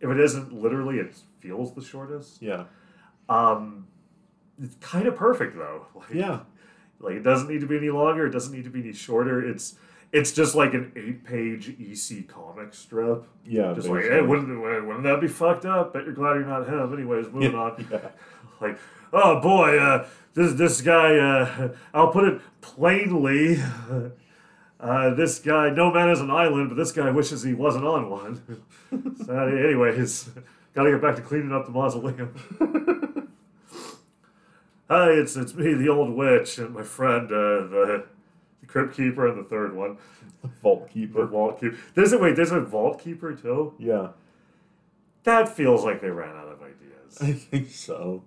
if 0.00 0.10
it 0.10 0.20
isn't 0.20 0.52
literally, 0.52 0.98
it 0.98 1.16
feels 1.40 1.74
the 1.74 1.82
shortest. 1.82 2.42
Yeah. 2.42 2.64
Um, 3.30 3.86
it's 4.62 4.74
kind 4.82 5.06
of 5.08 5.16
perfect 5.16 5.56
though. 5.56 5.86
Like, 5.94 6.10
Yeah. 6.12 6.40
Like 7.00 7.14
it 7.14 7.22
doesn't 7.22 7.48
need 7.48 7.60
to 7.60 7.66
be 7.66 7.76
any 7.76 7.90
longer. 7.90 8.26
It 8.26 8.30
doesn't 8.30 8.52
need 8.52 8.64
to 8.64 8.70
be 8.70 8.80
any 8.80 8.92
shorter. 8.92 9.46
It's 9.46 9.76
it's 10.10 10.32
just 10.32 10.54
like 10.54 10.72
an 10.74 10.92
eight-page 10.96 11.76
EC 11.78 12.26
comic 12.28 12.72
strip. 12.72 13.24
Yeah. 13.44 13.74
Just 13.74 13.88
like, 13.88 14.00
basically. 14.00 14.16
hey, 14.16 14.22
wouldn't 14.22 14.60
wouldn't 14.60 15.04
that 15.04 15.20
be 15.20 15.28
fucked 15.28 15.66
up? 15.66 15.92
Bet 15.92 16.04
you're 16.04 16.14
glad 16.14 16.34
you're 16.34 16.46
not 16.46 16.66
him. 16.66 16.92
Anyways, 16.92 17.26
moving 17.32 17.54
on. 17.54 17.86
yeah. 17.90 18.08
Like, 18.60 18.78
oh 19.12 19.40
boy, 19.40 19.78
uh, 19.78 20.06
this 20.34 20.54
this 20.54 20.80
guy. 20.80 21.16
Uh, 21.16 21.68
I'll 21.92 22.10
put 22.10 22.24
it 22.24 22.40
plainly. 22.60 23.62
Uh, 24.80 25.12
this 25.12 25.40
guy, 25.40 25.70
no 25.70 25.92
man 25.92 26.08
is 26.08 26.20
an 26.20 26.30
island, 26.30 26.68
but 26.68 26.76
this 26.76 26.92
guy 26.92 27.10
wishes 27.10 27.42
he 27.42 27.52
wasn't 27.52 27.84
on 27.84 28.08
one. 28.08 28.62
so, 29.26 29.36
anyways, 29.36 30.30
gotta 30.72 30.92
get 30.92 31.02
back 31.02 31.16
to 31.16 31.20
cleaning 31.20 31.52
up 31.52 31.66
the 31.66 31.72
mausoleum. 31.72 33.27
Hi, 34.88 35.10
it's 35.10 35.36
it's 35.36 35.54
me, 35.54 35.74
the 35.74 35.88
old 35.88 36.10
witch, 36.14 36.58
and 36.58 36.74
my 36.74 36.82
friend, 36.82 37.26
uh, 37.30 37.66
the, 37.68 38.04
the 38.60 38.66
crypt 38.66 38.96
keeper, 38.96 39.26
and 39.26 39.38
the 39.38 39.48
third 39.48 39.74
one, 39.76 39.98
Vault 40.62 40.86
the 40.86 40.92
keeper. 40.92 41.26
vault 41.26 41.60
keeper. 41.60 41.76
There's 41.94 42.12
a 42.12 42.18
wait. 42.18 42.36
There's 42.36 42.52
a 42.52 42.60
vault 42.60 43.02
keeper 43.02 43.34
too. 43.34 43.74
Yeah. 43.78 44.08
That 45.24 45.48
feels 45.48 45.84
like 45.84 46.00
they 46.00 46.08
ran 46.10 46.34
out 46.34 46.48
of 46.48 46.62
ideas. 46.62 47.18
I 47.20 47.32
think 47.32 47.68
so. 47.70 48.24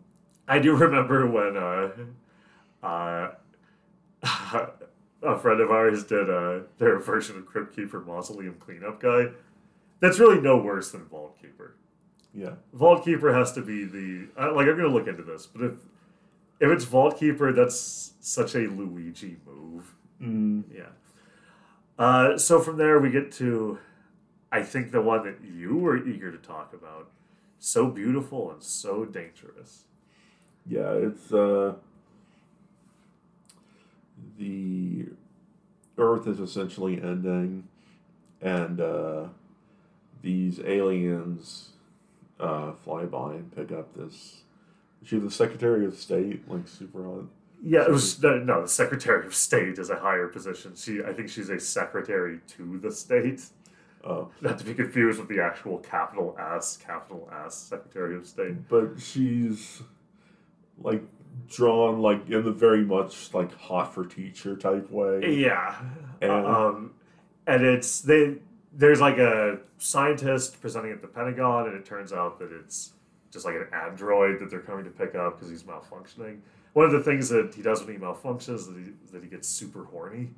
I 0.48 0.60
do 0.60 0.76
remember 0.76 1.26
when 1.28 1.58
uh, 1.58 1.92
uh, 2.84 3.32
a 5.24 5.40
friend 5.40 5.62
of 5.62 5.72
ours 5.72 6.04
did 6.04 6.30
uh, 6.30 6.60
their 6.78 7.00
version 7.00 7.38
of 7.38 7.46
Crypt 7.48 7.76
Keeper 7.76 8.02
Mausoleum 8.02 8.56
Cleanup 8.60 9.00
Guy. 9.00 9.28
That's 10.00 10.20
really 10.20 10.42
no 10.42 10.58
worse 10.58 10.92
than 10.92 11.06
Vault 11.06 11.40
Keeper. 11.42 11.76
Yeah. 12.36 12.54
Vault 12.74 13.04
Keeper 13.06 13.34
has 13.34 13.52
to 13.54 13.62
be 13.62 13.84
the 13.86 14.28
uh, 14.40 14.54
like 14.54 14.68
I'm 14.68 14.76
gonna 14.76 14.90
look 14.90 15.08
into 15.08 15.24
this, 15.24 15.48
but 15.48 15.64
if 15.66 15.74
if 16.62 16.70
it's 16.70 16.86
Vault 16.86 17.20
Keeper, 17.20 17.52
that's 17.52 18.14
such 18.22 18.54
a 18.56 18.60
Luigi 18.60 19.38
move. 19.46 19.94
Mm. 20.22 20.64
Yeah. 20.74 20.90
Uh, 21.98 22.38
so 22.38 22.60
from 22.60 22.78
there 22.78 23.00
we 23.00 23.10
get 23.10 23.32
to, 23.34 23.80
I 24.52 24.62
think 24.62 24.92
the 24.92 25.02
one 25.02 25.26
that 25.26 25.40
you 25.44 25.76
were 25.76 25.98
eager 25.98 26.32
to 26.32 26.38
talk 26.38 26.72
about. 26.74 27.10
So 27.60 27.88
beautiful 27.88 28.52
and 28.52 28.62
so 28.62 29.06
dangerous. 29.06 29.86
Yeah, 30.66 30.92
it's 30.92 31.34
uh 31.34 31.74
the 34.38 35.08
Earth 35.98 36.28
is 36.28 36.40
essentially 36.40 37.02
ending 37.02 37.68
and 38.42 38.80
uh 38.80 39.26
these 40.22 40.60
aliens 40.60 41.70
uh 42.40 42.74
fly 42.74 43.06
by 43.06 43.34
and 43.34 43.56
pick 43.56 43.72
up 43.72 43.96
this 43.96 44.42
she's 45.04 45.22
the 45.22 45.32
Secretary 45.32 45.86
of 45.86 45.96
State, 45.96 46.48
like 46.50 46.68
super 46.68 47.04
hot. 47.04 47.24
Yeah, 47.64 47.84
it 47.84 47.92
was 47.92 48.22
no, 48.22 48.40
no. 48.40 48.62
The 48.64 48.68
Secretary 48.68 49.26
of 49.26 49.36
State 49.36 49.78
is 49.78 49.90
a 49.90 49.96
higher 49.98 50.28
position. 50.28 50.74
She, 50.76 51.04
I 51.04 51.14
think, 51.14 51.30
she's 51.30 51.50
a 51.50 51.60
secretary 51.60 52.40
to 52.58 52.80
the 52.80 52.92
state, 52.92 53.42
Uh, 54.04 54.26
not 54.42 54.58
to 54.60 54.66
be 54.66 54.74
confused 54.74 55.20
with 55.20 55.30
the 55.30 55.40
actual 55.40 55.78
capital 55.78 56.36
S, 56.40 56.76
capital 56.78 57.30
S 57.46 57.56
Secretary 57.56 58.16
of 58.16 58.26
State. 58.26 58.68
but 58.68 59.00
she's 59.00 59.84
like 60.80 61.04
drawn 61.48 62.02
like 62.02 62.28
in 62.30 62.44
the 62.44 62.52
very 62.52 62.84
much 62.84 63.32
like 63.34 63.54
hot 63.56 63.94
for 63.94 64.06
teacher 64.06 64.56
type 64.56 64.90
way. 64.90 65.36
Yeah, 65.36 65.80
And- 66.22 66.32
um, 66.32 66.94
and 67.48 67.64
it's 67.64 68.02
they. 68.02 68.38
There's 68.74 69.02
like 69.02 69.18
a 69.18 69.60
scientist 69.78 70.62
presenting 70.62 70.94
at 70.94 71.02
the 71.02 71.08
Pentagon, 71.08 71.68
and 71.68 71.76
it 71.76 71.84
turns 71.86 72.14
out 72.14 72.40
that 72.40 72.52
it's 72.54 72.94
just 73.32 73.46
like 73.46 73.56
an 73.56 73.68
android 73.74 74.40
that 74.40 74.50
they're 74.50 74.60
coming 74.60 74.84
to 74.86 74.92
pick 74.92 75.16
up 75.16 75.36
because 75.36 75.50
he's 75.50 75.64
malfunctioning. 75.64 76.40
One 76.74 76.86
of 76.86 76.92
the 76.92 77.02
things 77.02 77.30
that 77.30 77.54
he 77.56 77.62
does 77.62 77.84
when 77.84 77.94
he 77.94 78.00
malfunctions 78.00 78.56
is 78.56 78.68
that 78.68 78.78
he, 78.78 78.92
that 79.12 79.24
he 79.24 79.30
gets 79.30 79.48
super 79.48 79.84
horny. 79.86 80.30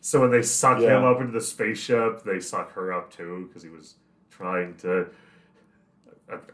So 0.00 0.20
when 0.20 0.30
they 0.30 0.42
suck 0.42 0.78
him 0.78 1.04
up 1.04 1.20
into 1.20 1.32
the 1.32 1.40
spaceship, 1.40 2.24
they 2.24 2.40
suck 2.40 2.72
her 2.72 2.92
up 2.92 3.12
too 3.12 3.46
because 3.48 3.62
he 3.62 3.68
was 3.68 3.96
trying 4.30 4.74
to. 4.78 5.06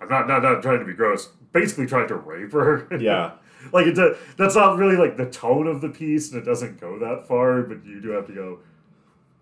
I'm 0.00 0.08
not, 0.08 0.26
not 0.26 0.42
not 0.42 0.62
trying 0.62 0.78
to 0.80 0.84
be 0.84 0.94
gross. 0.94 1.28
Basically, 1.52 1.86
trying 1.86 2.08
to 2.08 2.16
rape 2.16 2.52
her. 2.52 2.88
Yeah. 3.00 3.32
like 3.72 3.86
it. 3.86 3.94
do- 3.94 4.16
That's 4.36 4.56
not 4.56 4.78
really 4.78 4.96
like 4.96 5.16
the 5.16 5.26
tone 5.26 5.66
of 5.66 5.80
the 5.80 5.88
piece, 5.90 6.32
and 6.32 6.40
it 6.42 6.44
doesn't 6.44 6.80
go 6.80 6.98
that 6.98 7.28
far. 7.28 7.62
But 7.62 7.84
you 7.84 8.00
do 8.00 8.10
have 8.10 8.26
to 8.26 8.32
go. 8.32 8.58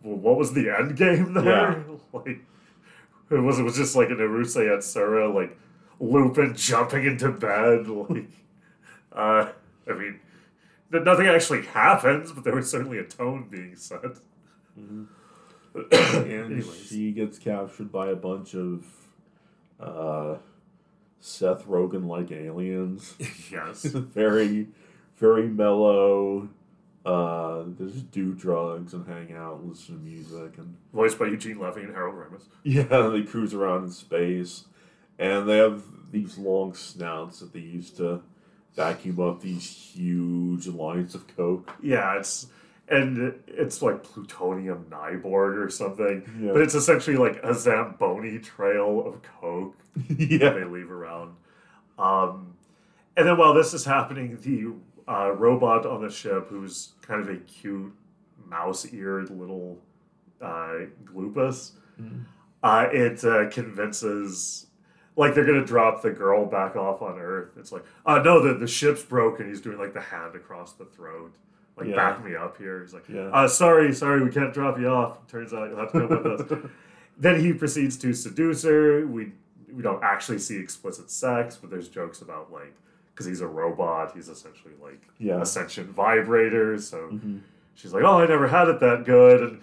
Well, 0.03 0.17
what 0.17 0.37
was 0.37 0.53
the 0.53 0.69
end 0.77 0.97
game 0.97 1.33
there? 1.35 1.45
Yeah. 1.45 1.83
like, 2.13 2.41
it 3.31 3.39
was. 3.39 3.59
It 3.59 3.63
was 3.63 3.77
just 3.77 3.97
like 3.97 4.11
an 4.11 4.19
Urusei 4.19 4.67
Yatsura, 4.69 5.33
like 5.33 5.57
Lupin 6.01 6.55
jumping 6.55 7.05
into 7.05 7.31
bed. 7.31 7.87
Like, 7.97 8.29
uh, 9.13 9.53
I 9.89 9.93
mean, 9.93 10.19
nothing 10.91 11.27
actually 11.29 11.63
happens, 11.67 12.33
but 12.33 12.43
there 12.43 12.55
was 12.57 12.69
certainly 12.69 12.99
a 12.99 13.05
tone 13.05 13.47
being 13.49 13.77
set. 13.77 14.01
and 14.77 15.09
Anyways. 15.93 16.87
she 16.89 17.13
gets 17.13 17.39
captured 17.39 17.91
by 17.93 18.09
a 18.09 18.17
bunch 18.17 18.55
of 18.55 18.85
uh, 19.81 20.37
Seth 21.21 21.67
Rogen 21.67 22.07
like 22.07 22.31
aliens. 22.33 23.15
yes. 23.53 23.83
very, 23.85 24.69
very 25.17 25.49
mellow, 25.49 26.49
Uh, 27.05 27.65
they 27.79 27.87
just 27.93 28.11
do 28.11 28.33
drugs 28.35 28.95
and 28.95 29.07
hang 29.07 29.33
out 29.33 29.61
and 29.61 29.71
listen 29.71 29.97
to 29.99 30.01
music 30.03 30.59
and 30.59 30.77
Voiced 30.93 31.19
by 31.19 31.27
Eugene 31.27 31.59
Levy 31.61 31.83
and 31.83 31.95
Harold 31.95 32.17
Ramis. 32.17 32.45
yeah, 32.63 33.09
they 33.11 33.23
cruise 33.23 33.53
around 33.55 33.85
in 33.85 33.91
space, 33.91 34.65
and 35.19 35.49
they 35.49 35.59
have 35.59 35.83
these 36.11 36.39
long 36.39 36.75
snouts 36.75 37.41
that 37.41 37.53
they 37.53 37.61
use 37.61 37.91
to 37.93 38.21
vacuum 38.77 39.21
up 39.21 39.41
these 39.41 39.69
huge 39.71 40.67
lines 40.67 41.15
of 41.15 41.27
coke. 41.37 41.71
Yeah, 41.83 42.19
it's 42.19 42.47
and 42.89 43.35
it's 43.47 43.81
like 43.81 44.03
plutonium 44.03 44.85
Nyborg 44.91 45.57
or 45.65 45.71
something, 45.71 46.23
Yeah. 46.41 46.53
but 46.53 46.61
it's 46.63 46.75
essentially 46.75 47.17
like 47.17 47.41
a 47.43 47.55
Zamboni 47.55 48.39
trail 48.41 49.03
of 49.07 49.23
coke 49.23 49.77
yeah, 50.09 50.51
they 50.51 50.65
leave 50.65 50.91
around. 50.91 51.37
Um, 51.99 52.55
and 53.17 53.27
then 53.29 53.39
while 53.39 53.55
this 53.55 53.73
is 53.75 53.85
happening, 53.85 54.37
the 54.43 54.75
uh, 55.11 55.31
robot 55.33 55.87
on 55.87 56.03
the 56.03 56.11
ship, 56.11 56.49
who's 56.49 56.93
kind 57.03 57.21
of 57.23 57.29
a 57.29 57.37
cute 57.37 57.95
mouse-eared 58.47 59.31
little 59.31 59.79
uh, 60.43 60.87
gloopus, 61.05 61.73
Mhm. 62.01 62.25
uh, 62.63 62.87
it 62.93 63.25
uh, 63.25 63.49
convinces. 63.51 64.67
Like 65.17 65.35
they're 65.35 65.45
gonna 65.47 65.65
drop 65.65 66.03
the 66.03 66.11
girl 66.11 66.45
back 66.47 66.75
off 66.77 67.01
on 67.03 67.19
Earth. 67.19 67.51
It's 67.57 67.71
like, 67.73 67.85
uh 68.05 68.19
no, 68.19 68.41
the, 68.43 68.55
the 68.55 68.67
ship's 68.67 69.03
broken. 69.03 69.49
He's 69.49 69.61
doing 69.61 69.79
like 69.79 69.95
the 69.95 70.01
hand 70.01 70.35
across 70.35 70.73
the 70.73 70.85
throat. 70.87 71.33
Like 71.77 71.89
Yeah. 71.89 71.97
back 71.97 72.25
me 72.25 72.35
up 72.37 72.57
here. 72.59 72.83
He's 72.83 72.93
like, 72.95 73.09
Yeah. 73.09 73.29
uh 73.33 73.47
sorry, 73.49 73.93
sorry, 73.95 74.23
we 74.25 74.31
can't 74.31 74.53
drop 74.53 74.79
you 74.79 74.89
off. 74.89 75.27
Turns 75.29 75.53
out 75.53 75.69
you'll 75.71 75.79
have 75.79 75.93
to 75.93 76.01
come 76.09 76.23
with 76.23 76.41
us. 76.53 76.71
Then 77.17 77.39
he 77.39 77.53
proceeds 77.53 77.97
to 77.99 78.13
seduce 78.13 78.65
her. 78.65 79.07
We 79.07 79.33
we 79.73 79.83
don't 79.83 80.03
actually 80.03 80.39
see 80.41 80.57
explicit 80.59 81.11
sex, 81.13 81.57
but 81.57 81.71
there's 81.71 81.89
jokes 81.89 82.21
about 82.23 82.53
like 82.53 82.75
because 83.13 83.27
he's 83.27 83.41
a 83.41 83.47
robot, 83.47 84.13
he's 84.17 84.29
essentially 84.29 84.75
like 84.83 85.01
Yeah. 85.19 85.41
a 85.41 85.47
sentient 85.47 85.91
vibrator. 85.91 86.77
So 86.79 87.11
Mhm. 87.13 87.41
she's 87.77 87.93
like, 87.95 88.03
"Oh, 88.03 88.19
I 88.19 88.27
never 88.27 88.49
had 88.49 88.67
it 88.69 88.81
that 88.81 89.05
good," 89.05 89.41
and 89.43 89.61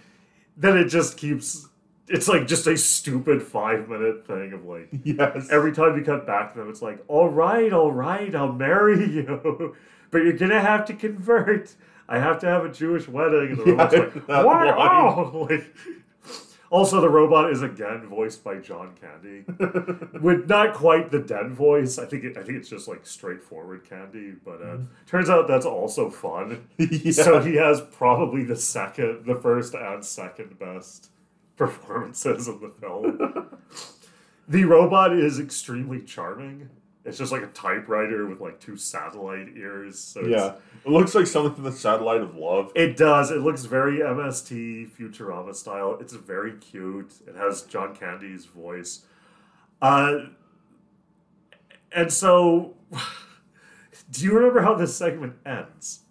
then 0.56 0.78
it 0.78 0.86
just 0.86 1.18
keeps. 1.18 1.68
It's 2.08 2.28
like 2.28 2.48
just 2.48 2.68
a 2.68 2.78
stupid 2.78 3.42
five 3.42 3.88
minute 3.88 4.26
thing 4.28 4.54
of 4.54 4.66
like 4.66 4.90
yes, 5.04 5.48
every 5.52 5.72
time 5.72 5.98
you 5.98 6.04
cut 6.04 6.26
back 6.28 6.54
to 6.54 6.60
them, 6.60 6.70
it's 6.70 6.82
like, 6.82 7.00
"All 7.08 7.30
right, 7.30 7.72
all 7.72 7.92
right, 7.92 8.34
I'll 8.36 8.52
marry 8.52 8.98
you, 9.14 9.76
but 10.10 10.20
you're 10.20 10.34
gonna 10.34 10.60
have 10.62 10.86
to 10.86 10.94
convert. 10.94 11.76
I 12.10 12.20
have 12.20 12.40
to 12.40 12.48
have 12.48 12.66
a 12.66 12.70
Jewish 12.72 13.08
wedding." 13.08 13.52
And 13.52 13.58
the 13.58 13.64
Yeah, 13.66 13.72
robot's 13.72 13.94
like, 13.94 14.14
that 14.28 14.46
Oh, 14.46 15.48
like, 15.50 15.74
also, 16.70 17.02
the 17.02 17.10
robot 17.10 17.52
is 17.52 17.62
again 17.62 18.08
voiced 18.08 18.44
by 18.46 18.58
John 18.58 18.94
Candy, 19.00 19.44
with 20.22 20.48
not 20.48 20.74
quite 20.74 21.12
the 21.12 21.20
Den 21.20 21.54
voice. 21.54 22.00
I 22.00 22.06
think 22.06 22.24
it, 22.24 22.38
I 22.38 22.44
think 22.44 22.58
it's 22.58 22.70
just 22.70 22.88
like 22.88 23.06
straightforward 23.06 23.84
Candy, 23.88 24.36
but 24.46 24.62
uh, 24.62 24.78
turns 25.06 25.30
out 25.30 25.48
that's 25.50 25.66
also 25.66 26.10
fun. 26.10 26.68
yeah. 26.78 27.12
So 27.12 27.42
he 27.42 27.56
has 27.56 27.82
probably 27.82 28.44
the 28.46 28.56
second, 28.56 29.26
the 29.26 29.36
first 29.36 29.74
and 29.74 30.04
second 30.04 30.58
best 30.60 31.10
performances 31.68 32.48
in 32.48 32.60
the 32.60 32.70
film. 32.70 33.48
the 34.48 34.66
robot 34.66 35.14
is 35.14 35.40
extremely 35.40 36.02
charming. 36.02 36.70
It's 37.04 37.18
just 37.18 37.32
like 37.32 37.42
a 37.42 37.48
typewriter 37.48 38.28
with 38.28 38.40
like 38.42 38.60
two 38.60 38.78
satellite 38.78 39.50
ears. 39.58 39.98
So 40.00 40.20
it's- 40.22 40.32
yeah, 40.32 40.54
it 40.86 40.90
looks 40.92 41.16
like 41.16 41.26
something 41.26 41.54
from 41.56 41.64
the 41.64 41.72
Satellite 41.72 42.22
of 42.22 42.36
Love. 42.36 42.72
it 42.76 42.96
does. 42.96 43.32
It 43.32 43.40
looks 43.42 43.66
very 43.66 44.00
MST 44.00 44.92
Futurama 44.96 45.56
style. 45.56 45.98
It's 46.00 46.14
very 46.14 46.54
cute. 46.58 47.14
It 47.28 47.36
has 47.36 47.64
John 47.64 47.96
Candy's 47.96 48.46
voice. 48.46 49.06
Uh, 49.82 50.26
and 51.92 52.14
so, 52.14 52.76
do 54.12 54.24
you 54.24 54.34
remember 54.34 54.62
how 54.62 54.76
this 54.76 54.96
segment 54.96 55.34
ends? 55.46 56.02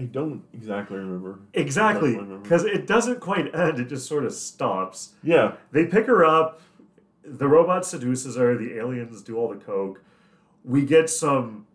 I 0.00 0.04
don't 0.04 0.42
exactly 0.54 0.96
remember. 0.96 1.40
Exactly, 1.52 2.10
I 2.10 2.14
don't 2.14 2.22
remember. 2.22 2.42
because 2.42 2.64
it 2.64 2.86
doesn't 2.86 3.20
quite 3.20 3.54
end. 3.54 3.78
It 3.78 3.88
just 3.88 4.08
sort 4.08 4.24
of 4.24 4.32
stops. 4.32 5.10
Yeah, 5.22 5.52
They 5.72 5.84
pick 5.84 6.06
her 6.06 6.24
up. 6.24 6.62
The 7.22 7.46
robot 7.46 7.84
seduces 7.84 8.36
her. 8.36 8.56
The 8.56 8.78
aliens 8.78 9.20
do 9.22 9.36
all 9.36 9.48
the 9.48 9.56
coke. 9.60 10.02
We 10.64 10.86
get 10.86 11.10
some 11.10 11.66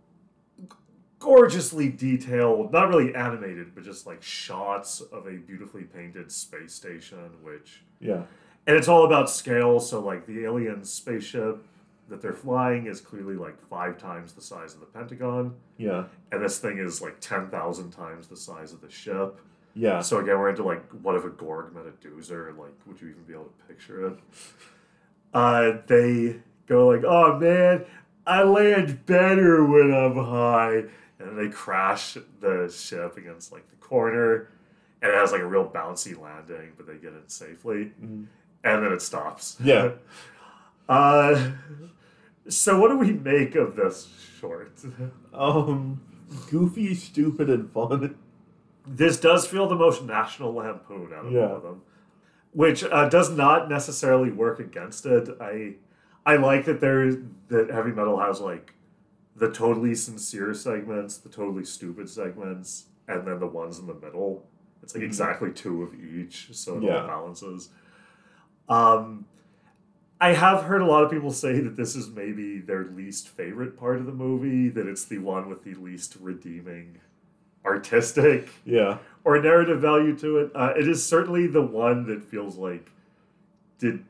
gorgeously 1.19 1.89
detailed, 1.89 2.71
not 2.71 2.89
really 2.89 3.13
animated, 3.15 3.73
but 3.75 3.83
just 3.83 4.05
like 4.07 4.21
shots 4.23 5.01
of 5.01 5.27
a 5.27 5.33
beautifully 5.33 5.83
painted 5.83 6.31
space 6.31 6.73
station, 6.73 7.29
which 7.43 7.83
yeah, 7.99 8.23
and 8.67 8.75
it's 8.75 8.87
all 8.87 9.05
about 9.05 9.29
scale. 9.29 9.79
So 9.79 9.99
like 9.99 10.25
the 10.25 10.45
alien 10.45 10.83
spaceship 10.83 11.63
that 12.09 12.21
they're 12.21 12.33
flying 12.33 12.85
is 12.87 13.01
clearly 13.01 13.35
like 13.35 13.59
five 13.67 13.97
times 13.97 14.33
the 14.33 14.41
size 14.41 14.73
of 14.73 14.79
the 14.79 14.85
Pentagon, 14.85 15.55
yeah, 15.77 16.05
and 16.31 16.43
this 16.43 16.59
thing 16.59 16.77
is 16.77 17.01
like 17.01 17.19
ten 17.19 17.47
thousand 17.49 17.91
times 17.91 18.27
the 18.27 18.37
size 18.37 18.73
of 18.73 18.81
the 18.81 18.89
ship. 18.89 19.39
yeah. 19.73 20.01
So 20.01 20.19
again, 20.19 20.37
we're 20.39 20.49
into 20.49 20.63
like 20.63 20.87
what 21.01 21.15
if 21.15 21.23
a 21.25 21.29
Gorg 21.29 21.73
met 21.75 21.85
a 21.85 21.91
Doozer? 22.07 22.57
Like, 22.57 22.73
would 22.85 23.01
you 23.01 23.09
even 23.09 23.23
be 23.23 23.33
able 23.33 23.45
to 23.45 23.63
picture 23.67 24.07
it? 24.07 24.19
Uh, 25.33 25.77
they 25.87 26.37
go 26.67 26.87
like, 26.87 27.03
"Oh 27.03 27.37
man, 27.39 27.85
I 28.25 28.43
land 28.43 29.05
better 29.05 29.65
when 29.65 29.93
I'm 29.93 30.15
high," 30.15 30.83
and 31.19 31.37
they 31.37 31.49
crash 31.49 32.17
the 32.39 32.73
ship 32.73 33.17
against 33.17 33.51
like 33.51 33.67
the 33.69 33.75
corner, 33.77 34.47
and 35.01 35.11
it 35.11 35.15
has 35.15 35.31
like 35.31 35.41
a 35.41 35.45
real 35.47 35.67
bouncy 35.67 36.19
landing, 36.19 36.71
but 36.77 36.87
they 36.87 36.95
get 36.97 37.13
in 37.13 37.27
safely, 37.27 37.91
Mhm. 38.01 38.27
and 38.63 38.83
then 38.83 38.91
it 38.93 39.01
stops. 39.01 39.57
Yeah. 39.61 39.93
uh, 40.89 41.51
so 42.47 42.79
what 42.79 42.89
do 42.89 42.97
we 42.97 43.11
make 43.13 43.55
of 43.55 43.75
this 43.75 44.07
short? 44.39 44.77
Um, 45.33 46.01
goofy, 46.49 46.93
stupid, 46.95 47.49
and 47.49 47.71
fun. 47.71 48.15
this 48.87 49.19
does 49.19 49.47
feel 49.47 49.67
the 49.67 49.75
most 49.75 50.03
national 50.03 50.53
lampoon 50.53 51.11
out 51.13 51.25
of 51.25 51.31
Yeah. 51.31 51.47
all 51.47 51.55
of 51.57 51.63
them 51.63 51.81
which 52.51 52.83
uh, 52.85 53.09
does 53.09 53.29
not 53.31 53.67
necessarily 53.69 54.31
work 54.31 54.59
against 54.59 55.05
it 55.05 55.27
i 55.41 55.73
i 56.25 56.35
like 56.37 56.63
that 56.65 56.79
there 56.79 57.11
that 57.49 57.69
heavy 57.71 57.91
metal 57.91 58.17
has 58.19 58.39
like 58.39 58.73
the 59.35 59.51
totally 59.51 59.93
sincere 59.95 60.53
segments 60.53 61.17
the 61.17 61.29
totally 61.29 61.65
stupid 61.65 62.07
segments 62.07 62.85
and 63.07 63.27
then 63.27 63.39
the 63.39 63.47
ones 63.47 63.79
in 63.79 63.87
the 63.87 63.93
middle 63.95 64.45
it's 64.83 64.93
like 64.93 65.01
Mhm. 65.03 65.07
exactly 65.07 65.51
two 65.51 65.81
of 65.81 65.93
each 65.95 66.49
so 66.53 66.77
it 66.77 66.83
Yeah. 66.83 67.01
all 67.01 67.07
balances 67.07 67.69
um 68.69 69.25
I 70.19 70.33
have 70.33 70.63
heard 70.63 70.81
a 70.81 70.85
lot 70.85 71.03
of 71.03 71.11
people 71.11 71.31
say 71.31 71.59
that 71.59 71.75
this 71.75 71.95
is 71.95 72.09
maybe 72.09 72.59
their 72.59 72.85
least 72.85 73.27
favorite 73.27 73.77
part 73.77 73.97
of 73.97 74.05
the 74.05 74.13
movie, 74.13 74.69
that 74.69 74.87
it's 74.87 75.05
the 75.05 75.17
one 75.17 75.49
with 75.49 75.63
the 75.63 75.73
least 75.73 76.15
redeeming 76.19 76.99
artistic 77.65 78.49
Yeah, 78.63 78.99
or 79.23 79.41
narrative 79.41 79.81
value 79.81 80.15
to 80.19 80.37
it. 80.37 80.51
Uh, 80.55 80.73
it 80.77 80.87
is 80.87 81.05
certainly 81.05 81.47
the 81.47 81.61
one 81.61 82.05
that 82.07 82.23
feels 82.23 82.55
like 82.55 82.91
did 83.79 84.05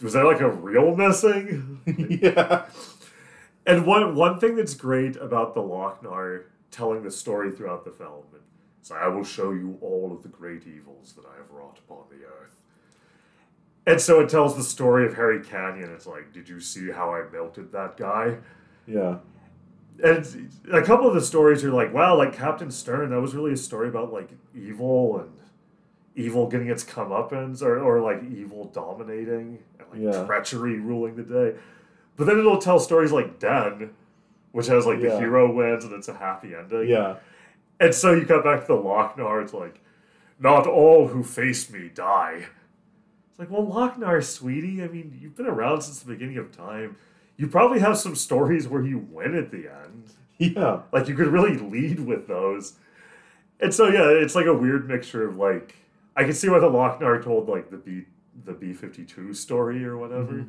was 0.00 0.12
there 0.12 0.24
like 0.24 0.40
a 0.40 0.50
real 0.50 0.94
missing? 0.94 1.80
yeah, 2.22 2.66
and 3.66 3.86
one 3.86 4.14
one 4.14 4.38
thing 4.38 4.56
that's 4.56 4.74
great 4.74 5.16
about 5.16 5.54
the 5.54 5.62
Loc-Nar 5.62 6.44
telling 6.70 7.02
the 7.02 7.10
story 7.10 7.50
throughout 7.50 7.84
the 7.84 7.90
film 7.90 8.24
is 8.82 8.90
I 8.90 9.08
will 9.08 9.24
show 9.24 9.50
you 9.52 9.78
all 9.80 10.12
of 10.12 10.22
the 10.22 10.28
great 10.28 10.66
evils 10.66 11.14
that 11.16 11.24
I 11.26 11.36
have 11.36 11.50
wrought 11.50 11.78
upon 11.78 12.04
the 12.10 12.24
earth. 12.26 12.59
And 13.90 14.00
so 14.00 14.20
it 14.20 14.28
tells 14.28 14.56
the 14.56 14.62
story 14.62 15.06
of 15.06 15.14
Harry 15.14 15.40
Canyon. 15.42 15.90
It's 15.92 16.06
like, 16.06 16.32
did 16.32 16.48
you 16.48 16.60
see 16.60 16.90
how 16.90 17.12
I 17.14 17.24
melted 17.32 17.72
that 17.72 17.96
guy? 17.96 18.36
yeah, 18.86 19.16
and 20.02 20.50
a 20.72 20.82
couple 20.82 21.06
of 21.06 21.14
the 21.14 21.20
stories 21.20 21.62
are 21.64 21.70
like, 21.70 21.92
wow, 21.92 22.16
like 22.16 22.32
Captain 22.32 22.70
Stern, 22.70 23.10
that 23.10 23.20
was 23.20 23.34
really 23.34 23.52
a 23.52 23.56
story 23.56 23.88
about 23.88 24.12
like 24.12 24.30
evil 24.54 25.18
and 25.20 25.30
evil 26.16 26.46
getting 26.48 26.68
its 26.68 26.84
comeuppance, 26.84 27.62
or 27.62 27.78
or 27.78 28.00
like 28.00 28.22
evil 28.24 28.64
dominating 28.66 29.58
and 29.78 29.88
like 29.92 30.14
Yeah. 30.14 30.24
treachery 30.26 30.78
ruling 30.78 31.16
the 31.16 31.22
day. 31.22 31.58
But 32.16 32.26
then 32.26 32.38
it'll 32.38 32.58
tell 32.58 32.78
stories 32.80 33.12
like 33.12 33.38
Den, 33.38 33.90
which 34.52 34.66
has 34.68 34.86
like 34.86 35.00
the 35.00 35.18
hero 35.18 35.52
wins 35.52 35.84
and 35.84 35.92
it's 35.94 36.08
a 36.08 36.14
happy 36.14 36.54
ending. 36.54 36.88
yeah, 36.88 37.16
And 37.78 37.94
so 37.94 38.12
you 38.12 38.24
cut 38.26 38.42
back 38.44 38.60
to 38.62 38.66
the 38.68 38.74
Loc-Nar, 38.74 39.40
it's 39.42 39.54
like, 39.54 39.80
not 40.38 40.66
all 40.66 41.08
who 41.08 41.22
face 41.22 41.70
me 41.70 41.90
die. 41.94 42.46
Like, 43.40 43.50
well, 43.50 43.64
Loc-Nar, 43.66 44.20
sweetie, 44.20 44.82
I 44.82 44.88
mean, 44.88 45.18
you've 45.18 45.34
been 45.34 45.46
around 45.46 45.80
since 45.80 46.00
the 46.00 46.12
beginning 46.12 46.36
of 46.36 46.54
time. 46.54 46.96
You 47.38 47.46
probably 47.48 47.80
have 47.80 47.96
some 47.96 48.14
stories 48.14 48.68
where 48.68 48.82
you 48.84 48.98
win 48.98 49.34
at 49.34 49.50
the 49.50 49.66
end. 49.66 50.10
yeah, 50.36 50.80
Like, 50.92 51.08
you 51.08 51.14
could 51.14 51.28
really 51.28 51.56
lead 51.56 52.00
with 52.00 52.28
those. 52.28 52.74
And 53.58 53.72
so, 53.72 53.86
yeah, 53.88 54.08
it's 54.10 54.34
like 54.34 54.44
a 54.44 54.52
weird 54.52 54.86
mixture 54.86 55.26
of 55.26 55.38
like, 55.38 55.74
I 56.14 56.24
can 56.24 56.34
see 56.34 56.50
why 56.50 56.58
the 56.58 56.68
Loc-Nar 56.68 57.22
told 57.22 57.48
like 57.48 57.70
the 57.70 57.76
B 57.78 58.04
the 58.44 58.52
B 58.52 58.72
fifty 58.72 59.04
two 59.04 59.32
story 59.34 59.84
or 59.84 59.96
whatever. 59.98 60.32
Mhm. 60.32 60.48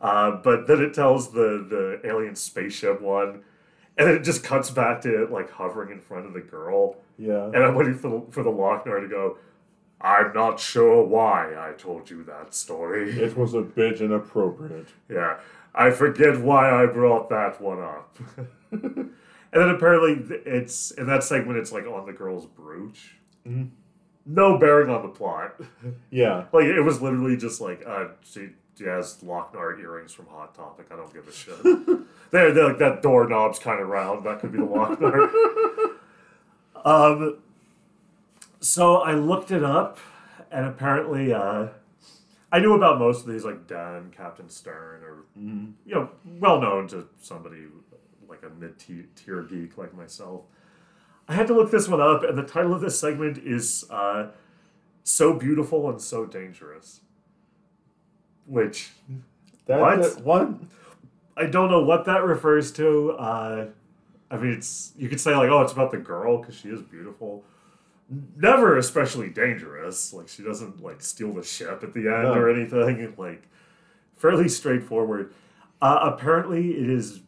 Uh, 0.00 0.32
but 0.42 0.66
then 0.66 0.82
it 0.82 0.92
tells 0.94 1.32
the 1.32 1.66
the 1.68 2.00
alien 2.08 2.34
spaceship 2.36 3.00
one, 3.00 3.42
and 3.96 4.08
then 4.08 4.16
it 4.16 4.20
just 4.22 4.44
cuts 4.44 4.70
back 4.70 5.00
to 5.02 5.22
it 5.22 5.30
like 5.30 5.50
hovering 5.50 5.90
in 5.90 6.00
front 6.00 6.26
of 6.26 6.32
the 6.34 6.40
girl. 6.40 6.96
yeah, 7.18 7.44
And 7.46 7.56
I'm 7.56 7.74
waiting 7.74 7.94
for 7.94 8.08
the, 8.10 8.22
for 8.32 8.42
the 8.42 8.50
Loc-Nar 8.50 9.00
to 9.00 9.08
go. 9.08 9.38
I'm 10.04 10.34
not 10.34 10.60
sure 10.60 11.02
why 11.02 11.54
I 11.56 11.72
told 11.72 12.10
you 12.10 12.22
that 12.24 12.54
story. 12.54 13.10
It 13.26 13.36
was 13.36 13.54
a 13.54 13.62
bit 13.62 14.00
inappropriate. 14.02 14.88
Yeah, 15.08 15.38
I 15.74 15.90
forget 15.90 16.38
why 16.40 16.70
I 16.70 16.86
brought 16.86 17.30
that 17.30 17.60
one 17.60 17.80
up. 17.80 18.16
and 18.70 19.10
then 19.52 19.68
apparently 19.70 20.36
it's 20.44 20.90
in 20.92 21.06
that 21.06 21.24
segment 21.24 21.58
it's 21.58 21.72
like 21.72 21.86
on 21.86 22.04
the 22.06 22.12
girl's 22.12 22.44
brooch. 22.46 23.16
Mhm. 23.48 23.70
No 24.26 24.58
bearing 24.58 24.90
on 24.90 25.02
the 25.02 25.08
plot. 25.08 25.58
Yeah. 26.10 26.44
like 26.52 26.64
it 26.66 26.80
was 26.82 27.00
literally 27.00 27.36
just 27.36 27.60
like 27.60 27.82
uh 27.86 28.08
she, 28.22 28.50
she 28.76 28.84
has 28.84 29.22
Loc-Nar 29.22 29.78
earrings 29.80 30.12
from 30.12 30.26
Hot 30.26 30.54
Topic. 30.54 30.86
I 30.92 30.96
don't 30.96 31.12
give 31.14 31.26
a 31.28 31.32
shit. 31.32 31.62
they're, 32.30 32.52
they're 32.52 32.68
like 32.68 32.78
that 32.78 33.02
doorknob's 33.02 33.58
kind 33.58 33.80
of 33.80 33.88
round. 33.88 34.26
That 34.26 34.40
could 34.40 34.52
be 34.52 34.58
the 34.58 34.64
Loc-Nar. 34.64 35.30
um. 36.84 37.38
So 38.64 38.96
I 38.96 39.12
looked 39.12 39.50
it 39.50 39.62
up, 39.62 39.98
and 40.50 40.64
apparently, 40.66 41.34
uh, 41.34 41.68
I 42.50 42.60
knew 42.60 42.72
about 42.72 42.98
most 42.98 43.26
of 43.26 43.30
these, 43.30 43.44
like 43.44 43.66
Den, 43.66 44.10
Captain 44.16 44.48
Stern, 44.48 45.02
or 45.02 45.24
Mhm. 45.38 45.72
you 45.84 45.94
know, 45.94 46.08
well 46.40 46.58
known 46.62 46.88
to 46.88 47.06
somebody 47.20 47.66
like 48.26 48.42
a 48.42 48.48
mid 48.48 48.78
tier 48.78 49.42
geek 49.42 49.76
like 49.76 49.94
myself. 49.94 50.44
I 51.28 51.34
had 51.34 51.46
to 51.48 51.54
look 51.54 51.70
this 51.70 51.88
one 51.88 52.00
up, 52.00 52.22
and 52.22 52.38
the 52.38 52.42
title 52.42 52.72
of 52.72 52.80
this 52.80 52.98
segment 52.98 53.36
is 53.36 53.84
uh, 53.90 54.28
"So 55.02 55.34
Beautiful 55.34 55.90
and 55.90 56.00
So 56.00 56.24
Dangerous," 56.24 57.02
which 58.46 58.92
That, 59.66 59.80
What? 59.80 60.02
that- 60.02 60.24
what? 60.24 60.48
I 61.38 61.46
don't 61.46 61.70
know 61.70 61.82
what 61.82 62.04
that 62.06 62.22
refers 62.24 62.70
to. 62.72 63.12
Uh, 63.12 63.66
I 64.30 64.36
mean, 64.38 64.52
it's 64.52 64.92
you 64.96 65.08
could 65.10 65.20
say 65.20 65.34
like, 65.36 65.50
oh, 65.50 65.60
it's 65.62 65.72
about 65.72 65.90
the 65.90 65.96
girl 65.98 66.38
because 66.38 66.54
she 66.54 66.68
is 66.70 66.80
beautiful. 66.82 67.44
Never 68.36 68.76
especially 68.76 69.30
dangerous. 69.30 70.12
Like 70.12 70.28
she 70.28 70.42
doesn't 70.42 70.82
like 70.82 71.00
steal 71.00 71.32
the 71.32 71.42
ship 71.42 71.82
at 71.82 71.92
the 71.94 72.00
end 72.00 72.24
No. 72.24 72.34
or 72.34 72.50
anything. 72.50 73.14
Like 73.18 73.48
fairly 74.16 74.48
straightforward. 74.48 75.32
Uh, 75.80 76.10
apparently, 76.14 76.72
it 76.72 76.88
is 76.90 77.20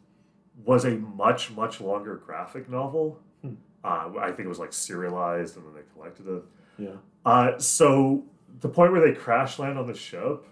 was 0.65 0.85
a 0.85 0.91
much 0.91 1.51
much 1.51 1.81
longer 1.81 2.15
graphic 2.17 2.69
novel. 2.69 3.19
Hmm. 3.41 3.53
Uh, 3.83 4.11
I 4.19 4.27
think 4.27 4.41
it 4.41 4.47
was 4.49 4.59
like 4.59 4.73
serialized 4.73 5.57
and 5.57 5.65
then 5.65 5.73
they 5.73 5.81
collected 5.93 6.27
it. 6.27 6.43
Yeah. 6.77 6.95
Uh, 7.25 7.57
so 7.57 8.23
the 8.61 8.69
point 8.69 8.91
where 8.91 9.01
they 9.01 9.13
crash 9.13 9.59
land 9.59 9.77
on 9.79 9.87
the 9.87 9.93
ship, 9.95 10.45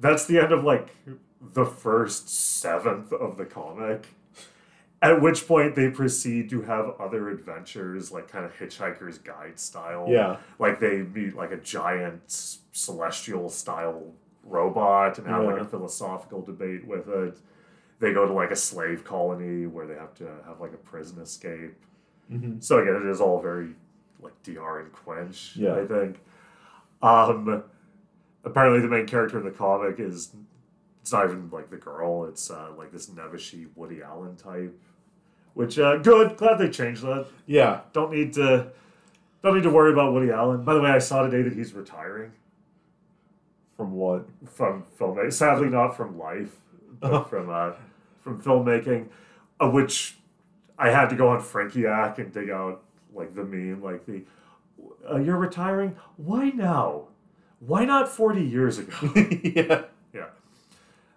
that's 0.00 0.26
the 0.26 0.38
end 0.38 0.52
of 0.52 0.64
like 0.64 0.88
the 1.40 1.64
first 1.66 2.28
seventh 2.28 3.12
of 3.12 3.36
the 3.36 3.44
comic. 3.44 4.06
At 5.02 5.20
which 5.20 5.48
point 5.48 5.74
they 5.74 5.90
proceed 5.90 6.48
to 6.50 6.62
have 6.62 6.94
other 7.00 7.28
adventures, 7.28 8.12
like 8.12 8.28
kind 8.28 8.44
of 8.44 8.56
Hitchhiker's 8.56 9.18
Guide 9.18 9.58
style. 9.58 10.06
Yeah. 10.08 10.36
Like 10.60 10.78
they 10.78 11.02
meet 11.02 11.34
like 11.34 11.50
a 11.50 11.56
giant 11.56 12.22
celestial 12.28 13.48
style 13.48 14.14
robot 14.44 15.18
and 15.18 15.26
have 15.26 15.42
like 15.44 15.60
a 15.60 15.64
philosophical 15.64 16.40
debate 16.42 16.86
with 16.86 17.08
it. 17.08 17.36
They 17.98 18.12
go 18.12 18.26
to 18.26 18.32
like 18.32 18.52
a 18.52 18.56
slave 18.56 19.02
colony 19.04 19.66
where 19.66 19.86
they 19.88 19.94
have 19.94 20.14
to 20.16 20.28
have 20.46 20.60
like 20.60 20.72
a 20.72 20.76
prison 20.78 21.20
escape. 21.20 21.74
hmm 22.28 22.60
So 22.60 22.78
again, 22.78 22.94
it 23.04 23.08
is 23.10 23.20
all 23.20 23.40
very 23.40 23.70
like 24.20 24.40
D.R. 24.44 24.80
and 24.80 24.92
Quinch. 24.92 25.54
Yeah. 25.56 25.74
I 25.74 25.84
think. 25.86 26.20
Um, 27.02 27.64
apparently, 28.44 28.80
the 28.80 28.88
main 28.88 29.06
character 29.06 29.36
in 29.38 29.44
the 29.44 29.50
comic 29.50 29.98
is 29.98 30.32
it's 31.00 31.12
not 31.12 31.24
even 31.24 31.50
like 31.50 31.70
the 31.70 31.76
girl. 31.76 32.24
It's 32.26 32.50
uh, 32.50 32.70
like 32.78 32.92
this 32.92 33.08
Nevishy 33.10 33.66
Woody 33.74 34.00
Allen 34.02 34.36
type. 34.36 34.78
Which 35.54 35.78
uh, 35.78 35.98
good. 35.98 36.36
Glad 36.36 36.58
they 36.58 36.70
changed 36.70 37.02
that. 37.02 37.26
Yeah. 37.46 37.80
Don't 37.92 38.12
need 38.12 38.32
to. 38.34 38.68
Don't 39.42 39.54
need 39.56 39.64
to 39.64 39.70
worry 39.70 39.92
about 39.92 40.12
Woody 40.12 40.30
Allen. 40.30 40.62
By 40.64 40.74
the 40.74 40.80
way, 40.80 40.90
I 40.90 40.98
saw 40.98 41.22
today 41.22 41.42
that 41.42 41.52
he's 41.52 41.72
retiring 41.74 42.30
From 43.76 43.92
what? 43.92 44.26
from 44.48 44.84
filmmaking. 44.98 45.32
Sadly, 45.32 45.68
not 45.68 45.96
from 45.96 46.16
life, 46.16 46.56
but 47.00 47.28
from 47.28 47.50
uh, 47.50 47.72
from 48.22 48.40
filmmaking, 48.40 49.08
uh, 49.60 49.68
which 49.68 50.16
I 50.78 50.90
had 50.90 51.08
to 51.08 51.16
go 51.16 51.28
on 51.28 51.40
Frankieac 51.40 52.18
and 52.18 52.32
dig 52.32 52.50
out 52.50 52.82
like 53.12 53.34
the 53.34 53.44
meme, 53.44 53.82
like 53.82 54.06
the 54.06 54.22
uh, 55.10 55.16
you're 55.18 55.36
retiring. 55.36 55.96
Why 56.16 56.50
now? 56.50 57.08
Why 57.58 57.84
not 57.84 58.08
forty 58.08 58.44
years 58.44 58.78
ago? 58.78 58.94
yeah. 59.42 59.82
yeah, 60.14 60.26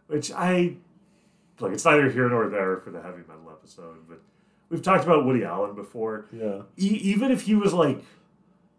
which 0.08 0.32
I 0.32 0.78
like. 1.60 1.74
It's 1.74 1.86
neither 1.86 2.10
here 2.10 2.30
nor 2.30 2.50
there 2.50 2.78
for 2.78 2.92
the 2.92 3.02
heavy 3.02 3.22
metal 3.28 3.50
episode, 3.52 3.98
but 4.10 4.20
we've 4.70 4.82
talked 4.82 5.04
about 5.04 5.26
Woody 5.26 5.44
Allen 5.44 5.76
before 5.76 6.26
Yeah. 6.32 6.62
e- 6.78 7.00
even 7.04 7.32
if 7.32 7.42
he 7.44 7.56
was 7.56 7.74
like 7.74 8.04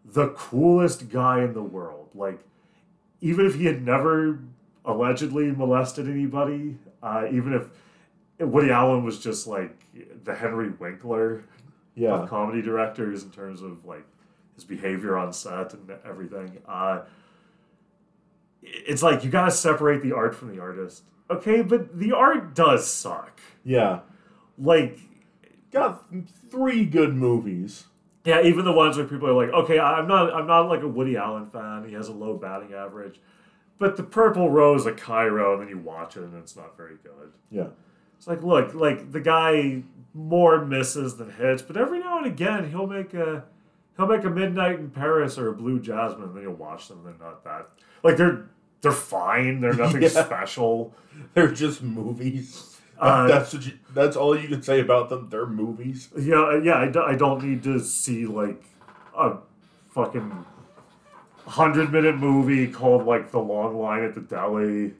the 0.05 0.29
coolest 0.29 1.09
guy 1.09 1.41
in 1.43 1.53
the 1.53 1.63
world, 1.63 2.09
like 2.15 2.39
even 3.21 3.45
if 3.45 3.55
he 3.55 3.65
had 3.65 3.83
never 3.83 4.39
allegedly 4.85 5.51
molested 5.51 6.07
anybody, 6.07 6.77
uh, 7.03 7.25
even 7.31 7.53
if 7.53 7.67
Woody 8.39 8.69
Allen 8.71 9.03
was 9.03 9.19
just 9.19 9.47
like 9.47 9.75
the 10.23 10.35
Henry 10.35 10.69
Winkler 10.69 11.43
Yeah. 11.95 12.13
of 12.13 12.29
comedy 12.29 12.61
directors 12.61 13.23
in 13.23 13.31
terms 13.31 13.61
of 13.63 13.83
like 13.85 14.05
his 14.53 14.63
behavior 14.63 15.17
on 15.17 15.33
set 15.33 15.73
and 15.73 15.89
everything. 16.05 16.59
Uh, 16.67 17.01
it's 18.61 19.03
like 19.03 19.23
you 19.23 19.29
gotta 19.29 19.51
separate 19.51 20.01
the 20.03 20.11
art 20.13 20.35
from 20.35 20.55
the 20.55 20.61
artist. 20.61 21.03
Okay, 21.29 21.61
but 21.61 21.97
the 21.99 22.13
art 22.13 22.55
does 22.55 22.89
suck. 22.89 23.39
Yeah. 23.63 23.99
Like 24.57 24.99
Got 25.71 26.09
th- 26.11 26.23
three 26.49 26.85
good 26.85 27.15
movies. 27.15 27.85
Yeah, 28.25 28.41
even 28.41 28.65
the 28.65 28.71
ones 28.71 28.97
where 28.97 29.05
people 29.05 29.27
are 29.29 29.33
like, 29.33 29.53
okay, 29.53 29.79
I'm 29.79 30.07
not, 30.07 30.33
I'm 30.33 30.47
not 30.47 30.67
like 30.67 30.81
a 30.81 30.87
Woody 30.87 31.15
Allen 31.15 31.49
fan. 31.49 31.85
He 31.87 31.93
has 31.93 32.07
a 32.07 32.13
low 32.13 32.35
batting 32.35 32.73
average, 32.73 33.19
but 33.77 33.95
the 33.95 34.03
Purple 34.03 34.49
Rose 34.49 34.85
of 34.85 34.97
Cairo, 34.97 35.53
and 35.53 35.61
then 35.61 35.69
you 35.69 35.77
watch 35.77 36.17
it, 36.17 36.23
and 36.23 36.35
it's 36.35 36.55
not 36.55 36.75
very 36.75 36.95
good. 37.03 37.31
Yeah. 37.51 37.67
It's 38.17 38.27
like, 38.27 38.43
look, 38.43 38.73
like 38.73 39.11
the 39.11 39.21
guy 39.21 39.83
more 40.13 40.65
misses 40.65 41.17
than 41.17 41.31
hits, 41.31 41.61
but 41.61 41.77
every 41.77 41.99
now 41.99 42.17
and 42.17 42.25
again 42.27 42.69
he'll 42.69 42.87
make 42.87 43.13
a, 43.13 43.43
he'll 43.95 44.07
make 44.07 44.23
a 44.23 44.29
Midnight 44.29 44.79
in 44.79 44.89
Paris 44.89 45.37
or 45.37 45.49
a 45.49 45.53
Blue 45.53 45.79
Jasmine, 45.79 46.23
and 46.29 46.35
then 46.35 46.43
you'll 46.43 46.53
watch 46.53 46.87
them. 46.87 47.05
And 47.05 47.07
they're 47.19 47.27
not 47.27 47.43
that 47.43 47.69
like 48.03 48.17
they're 48.17 48.49
they're 48.81 48.91
fine. 48.91 49.61
They're 49.61 49.73
nothing 49.73 50.01
Yeah. 50.03 50.09
special. 50.09 50.93
They're 51.33 51.51
just 51.51 51.81
movies. 51.81 52.77
Uh, 52.99 53.27
that's 53.27 53.53
what 53.53 53.65
you, 53.65 53.73
that's 53.93 54.15
all 54.15 54.37
you 54.39 54.47
can 54.47 54.61
say 54.63 54.79
about 54.79 55.09
them. 55.09 55.27
They're 55.29 55.45
movies. 55.45 56.09
Yeah, 56.17 56.57
yeah. 56.63 56.77
I, 56.79 56.87
do, 56.87 57.01
I 57.01 57.15
don't 57.15 57.43
need 57.43 57.63
to 57.63 57.79
see 57.79 58.25
like 58.25 58.63
a 59.15 59.37
fucking 59.91 60.45
hundred 61.45 61.91
minute 61.91 62.17
movie 62.17 62.67
called 62.67 63.05
like 63.05 63.31
The 63.31 63.39
Long 63.39 63.79
Line 63.79 64.03
at 64.03 64.15
the 64.15 64.21
Deli, 64.21 64.93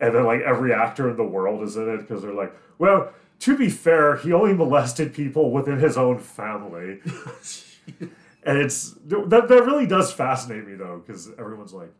and 0.00 0.14
then 0.14 0.24
like 0.24 0.40
every 0.42 0.72
actor 0.72 1.10
in 1.10 1.16
the 1.16 1.24
world 1.24 1.62
is 1.62 1.76
in 1.76 1.88
it 1.88 1.98
because 1.98 2.22
they're 2.22 2.32
like, 2.32 2.54
well, 2.78 3.12
to 3.40 3.56
be 3.58 3.68
fair, 3.68 4.16
he 4.16 4.32
only 4.32 4.54
molested 4.54 5.12
people 5.12 5.50
within 5.50 5.78
his 5.78 5.96
own 5.96 6.18
family, 6.18 7.00
and 8.44 8.58
it's 8.58 8.92
that 9.06 9.48
that 9.48 9.64
really 9.66 9.86
does 9.86 10.12
fascinate 10.12 10.66
me 10.66 10.74
though 10.74 11.02
because 11.04 11.30
everyone's 11.38 11.72
like, 11.74 11.92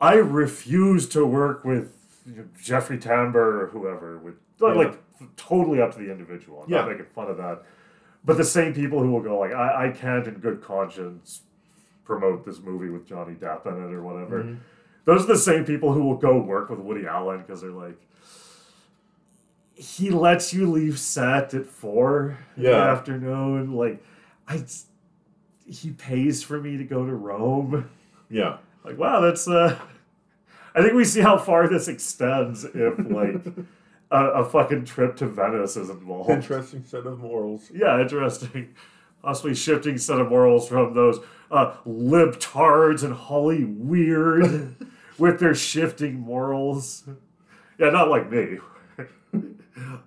I 0.00 0.14
refuse 0.14 1.08
to 1.10 1.24
work 1.26 1.64
with 1.64 1.94
Jeffrey 2.62 2.98
Tambor 2.98 3.34
or 3.62 3.66
whoever 3.72 4.18
with 4.18 4.34
like, 4.60 4.74
Yeah. 4.76 4.82
like 4.82 5.36
totally 5.36 5.80
up 5.80 5.92
to 5.92 5.98
the 5.98 6.10
individual. 6.10 6.62
I'm 6.64 6.70
Yeah. 6.70 6.80
not 6.80 6.90
making 6.90 7.06
fun 7.06 7.28
of 7.28 7.36
that. 7.38 7.62
But 8.24 8.36
the 8.36 8.44
same 8.44 8.74
people 8.74 9.02
who 9.02 9.10
will 9.12 9.22
go 9.22 9.38
like, 9.38 9.52
I, 9.52 9.86
I 9.86 9.90
can't 9.90 10.26
in 10.26 10.34
good 10.34 10.62
conscience 10.62 11.42
promote 12.04 12.44
this 12.44 12.60
movie 12.60 12.90
with 12.90 13.06
Johnny 13.06 13.34
Depp 13.34 13.66
in 13.66 13.74
it 13.74 13.92
or 13.94 14.02
whatever. 14.02 14.42
Mhm. 14.44 14.58
Those 15.04 15.24
are 15.24 15.28
the 15.28 15.36
same 15.38 15.64
people 15.64 15.92
who 15.92 16.02
will 16.04 16.16
go 16.16 16.38
work 16.38 16.68
with 16.70 16.78
Woody 16.80 17.06
Allen 17.06 17.38
because 17.38 17.60
they're 17.62 17.70
like, 17.70 17.96
he 19.74 20.10
lets 20.10 20.52
you 20.52 20.70
leave 20.70 20.98
set 20.98 21.54
at 21.54 21.64
four 21.66 22.36
in 22.56 22.64
the 22.64 22.74
afternoon. 22.74 23.74
Like, 23.74 24.02
I, 24.48 24.64
he 25.66 25.90
pays 25.92 26.42
for 26.42 26.60
me 26.60 26.76
to 26.76 26.84
go 26.84 27.06
to 27.06 27.14
Rome. 27.14 27.88
Yeah. 28.28 28.58
Like, 28.88 28.98
wow, 28.98 29.20
that's 29.20 29.46
uh 29.46 29.78
I 30.74 30.80
think 30.82 30.94
we 30.94 31.04
see 31.04 31.20
how 31.20 31.36
far 31.36 31.68
this 31.68 31.88
extends 31.88 32.64
if 32.64 32.98
like 32.98 33.34
a, 34.10 34.24
a 34.26 34.44
fucking 34.44 34.86
trip 34.86 35.16
to 35.16 35.26
Venice 35.26 35.76
is 35.76 35.90
involved. 35.90 36.30
Interesting 36.30 36.84
set 36.84 37.06
of 37.06 37.18
morals. 37.18 37.70
Yeah, 37.74 38.00
interesting. 38.00 38.74
Possibly 39.22 39.54
shifting 39.54 39.98
set 39.98 40.20
of 40.20 40.28
morals 40.30 40.68
from 40.68 40.94
those 40.94 41.18
uh, 41.50 41.74
libtards 41.86 43.02
and 43.02 43.12
Holly 43.12 43.64
Weird 43.64 44.76
with 45.18 45.38
their 45.40 45.54
shifting 45.54 46.14
morals. 46.14 47.04
Yeah, 47.78 47.90
not 47.90 48.08
like 48.08 48.30
me. 48.30 48.58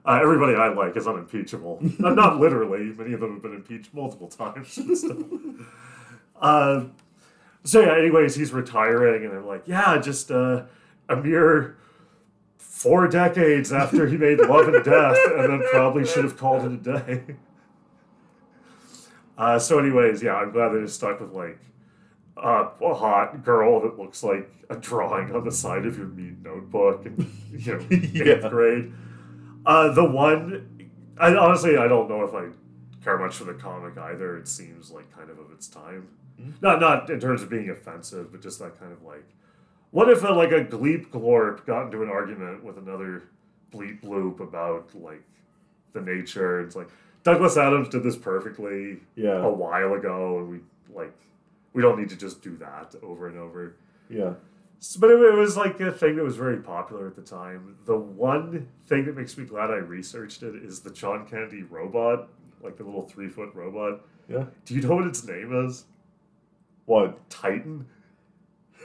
Uh, 0.04 0.20
everybody 0.22 0.56
I 0.56 0.70
like 0.70 0.98
is 0.98 1.08
unimpeachable. 1.08 1.80
not, 2.00 2.16
not 2.16 2.40
literally. 2.40 2.86
Many 2.86 3.14
of 3.14 3.20
them 3.20 3.34
have 3.34 3.42
been 3.42 3.54
impeached 3.54 3.94
multiple 3.94 4.28
times. 4.28 4.78
uh, 6.42 6.86
so 7.64 7.82
yeah. 7.82 7.98
Anyways, 7.98 8.36
he's 8.36 8.52
retiring, 8.54 9.24
and 9.24 9.32
they're 9.34 9.42
like, 9.42 9.64
yeah, 9.68 9.98
just 10.00 10.32
uh, 10.32 10.64
a 11.10 11.16
mere 11.16 11.78
four 12.58 13.08
decades 13.08 13.72
after 13.72 14.08
he 14.08 14.18
made 14.18 14.40
Love 14.40 14.68
and 14.68 14.84
Death, 14.84 15.18
and 15.36 15.50
then 15.52 15.64
probably 15.72 16.06
should 16.06 16.24
have 16.24 16.38
called 16.38 16.66
it 16.66 16.72
a 16.88 17.00
day. 17.02 17.36
Uh, 19.38 19.58
so, 19.58 19.80
anyways, 19.80 20.22
yeah, 20.22 20.36
I'm 20.36 20.52
glad 20.52 20.70
they 20.70 20.82
just 20.82 20.96
stuck 20.96 21.20
with 21.20 21.32
like 21.32 21.58
uh, 22.38 22.70
a 22.82 22.94
hot 22.94 23.44
girl 23.44 23.82
that 23.82 23.98
looks 23.98 24.24
like 24.24 24.48
a 24.70 24.76
drawing 24.76 25.34
on 25.34 25.44
the 25.44 25.52
side 25.52 25.86
of 25.86 25.98
your 25.98 26.08
Mead 26.08 26.44
notebook, 26.44 27.06
and 27.06 27.32
you 27.52 27.74
know, 27.74 27.80
eighth 27.92 28.14
Yeah. 28.14 28.50
grade. 28.50 28.94
Uh, 29.66 29.92
the 29.94 30.04
one 30.04 30.92
I 31.18 31.34
honestly 31.36 31.78
I 31.78 31.88
don't 31.88 32.08
know 32.10 32.24
if 32.24 32.34
I 32.36 32.50
care 33.04 33.18
much 33.18 33.36
for 33.36 33.46
the 33.46 33.54
comic 33.54 33.98
either. 33.98 34.38
It 34.38 34.48
seems 34.48 34.92
like 34.92 35.12
kind 35.16 35.30
of 35.30 35.40
of 35.40 35.52
its 35.52 35.68
time. 35.68 36.08
Not 36.62 36.80
not 36.80 37.10
in 37.10 37.20
terms 37.20 37.42
of 37.42 37.50
being 37.50 37.70
offensive, 37.70 38.32
but 38.32 38.42
just 38.42 38.60
that 38.60 38.80
kind 38.80 38.92
of 38.92 39.04
like, 39.04 39.26
what 39.92 40.10
if 40.10 40.24
a, 40.24 40.28
like 40.32 40.52
a 40.52 40.64
Gleep 40.64 41.10
Glorp 41.10 41.66
got 41.66 41.86
into 41.86 42.02
an 42.04 42.10
argument 42.10 42.64
with 42.64 42.78
another 42.78 43.24
Bleep 43.74 44.02
Bloop 44.02 44.40
about 44.40 44.94
like 44.96 45.24
the 45.94 46.02
nature? 46.02 46.62
It's 46.62 46.76
like 46.76 46.90
Douglas 47.24 47.58
Adams 47.58 47.90
did 47.90 48.04
this 48.04 48.16
perfectly 48.16 49.00
Yeah. 49.16 49.44
a 49.44 49.50
while 49.50 49.94
ago, 49.94 50.40
and 50.40 50.50
we 50.50 50.60
like 50.94 51.14
we 51.74 51.82
don't 51.82 52.00
need 52.00 52.10
to 52.10 52.18
just 52.18 52.42
do 52.42 52.58
that 52.58 52.96
over 53.04 53.28
and 53.28 53.38
over. 53.38 53.76
Yeah. 54.10 54.34
But 55.00 55.12
it, 55.12 55.20
it 55.22 55.36
was 55.36 55.56
like 55.56 55.80
a 55.80 55.92
thing 55.92 56.16
that 56.16 56.24
was 56.24 56.36
very 56.38 56.58
popular 56.58 57.06
at 57.08 57.16
the 57.16 57.22
time. 57.22 57.78
The 57.86 57.96
one 57.98 58.68
thing 58.88 59.06
that 59.06 59.16
makes 59.16 59.38
me 59.38 59.46
glad 59.46 59.70
I 59.70 59.76
researched 59.76 60.42
it 60.42 60.56
is 60.56 60.80
the 60.80 60.90
John 60.90 61.28
Candy 61.28 61.62
robot, 61.64 62.30
like 62.64 62.78
the 62.78 62.84
little 62.84 63.04
three 63.04 63.30
foot 63.30 63.52
robot. 63.54 64.02
Yeah. 64.28 64.46
Do 64.66 64.74
you 64.74 64.82
know 64.82 64.96
what 64.96 65.06
its 65.08 65.24
name 65.24 65.66
is? 65.68 65.86
What? 66.92 67.30
Titan. 67.30 67.86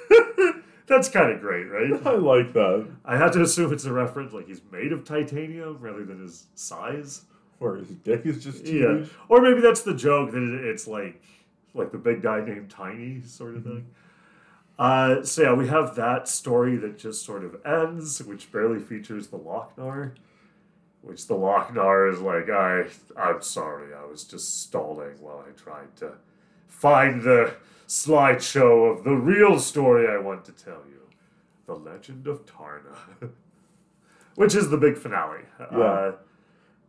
That's 0.87 1.09
kind 1.09 1.33
of 1.33 1.41
great, 1.41 1.65
right? 1.65 2.07
I 2.07 2.13
like 2.13 2.53
that. 2.53 2.87
I 3.05 3.17
have 3.17 3.33
to 3.33 3.43
assume 3.43 3.73
it's 3.73 3.85
a 3.85 3.93
reference, 3.93 4.33
like 4.33 4.47
he's 4.47 4.61
made 4.71 4.93
of 4.93 5.05
titanium 5.05 5.79
rather 5.81 6.05
than 6.05 6.21
his 6.21 6.47
size. 6.55 7.23
Or 7.59 7.75
his 7.75 7.89
dick 7.89 8.25
is 8.25 8.45
just 8.45 8.65
Yeah, 8.65 9.07
or 9.29 9.41
maybe 9.41 9.61
that's 9.61 9.83
the 9.83 9.93
joke 9.93 10.31
that 10.31 10.41
it, 10.41 10.65
it's 10.67 10.87
like 10.87 11.21
like 11.75 11.91
the 11.91 11.99
big 11.99 12.23
guy 12.23 12.45
named 12.45 12.71
Tiny 12.71 13.23
sort 13.23 13.57
of 13.57 13.65
thing. 13.65 13.87
Uh, 14.79 15.25
so 15.25 15.43
yeah, 15.43 15.53
we 15.55 15.67
have 15.67 15.97
that 15.97 16.29
story 16.29 16.77
that 16.77 16.99
just 16.99 17.25
sort 17.25 17.43
of 17.43 17.57
ends, 17.67 18.23
which 18.23 18.53
barely 18.53 18.79
features 18.79 19.27
the 19.29 19.37
Loc-Nar. 19.37 20.15
Which 21.03 21.27
the 21.27 21.35
Loc-Nar 21.35 22.07
is 22.07 22.21
like, 22.21 22.49
I 22.51 22.85
I'm 23.19 23.43
sorry, 23.43 23.93
I 23.93 24.05
was 24.05 24.23
just 24.23 24.63
stalling 24.63 25.21
while 25.21 25.45
I 25.49 25.51
tried 25.61 25.97
to 25.97 26.13
find 26.69 27.23
the 27.23 27.55
slideshow 27.87 28.97
of 28.99 29.05
the 29.05 29.15
real 29.15 29.59
story 29.59 30.09
I 30.09 30.19
want 30.19 30.45
to 30.47 30.53
tell 30.53 30.83
you, 30.89 31.01
the 31.67 31.75
Legend 31.75 32.27
of 32.27 32.45
Taarna, 32.47 32.97
which 34.35 34.55
is 34.55 34.71
the 34.71 34.77
big 34.77 34.97
finale. 34.97 35.43
Uh, 35.59 36.13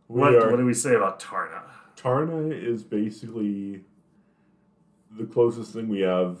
what, 0.06 0.34
are- 0.34 0.50
what 0.50 0.56
do 0.58 0.64
we 0.66 0.74
say 0.74 0.94
about 0.94 1.20
Taarna? 1.20 1.62
Taarna 1.96 2.50
is 2.52 2.82
basically 2.84 3.80
the 5.16 5.24
closest 5.24 5.72
thing 5.72 5.88
we 5.88 6.00
have, 6.00 6.38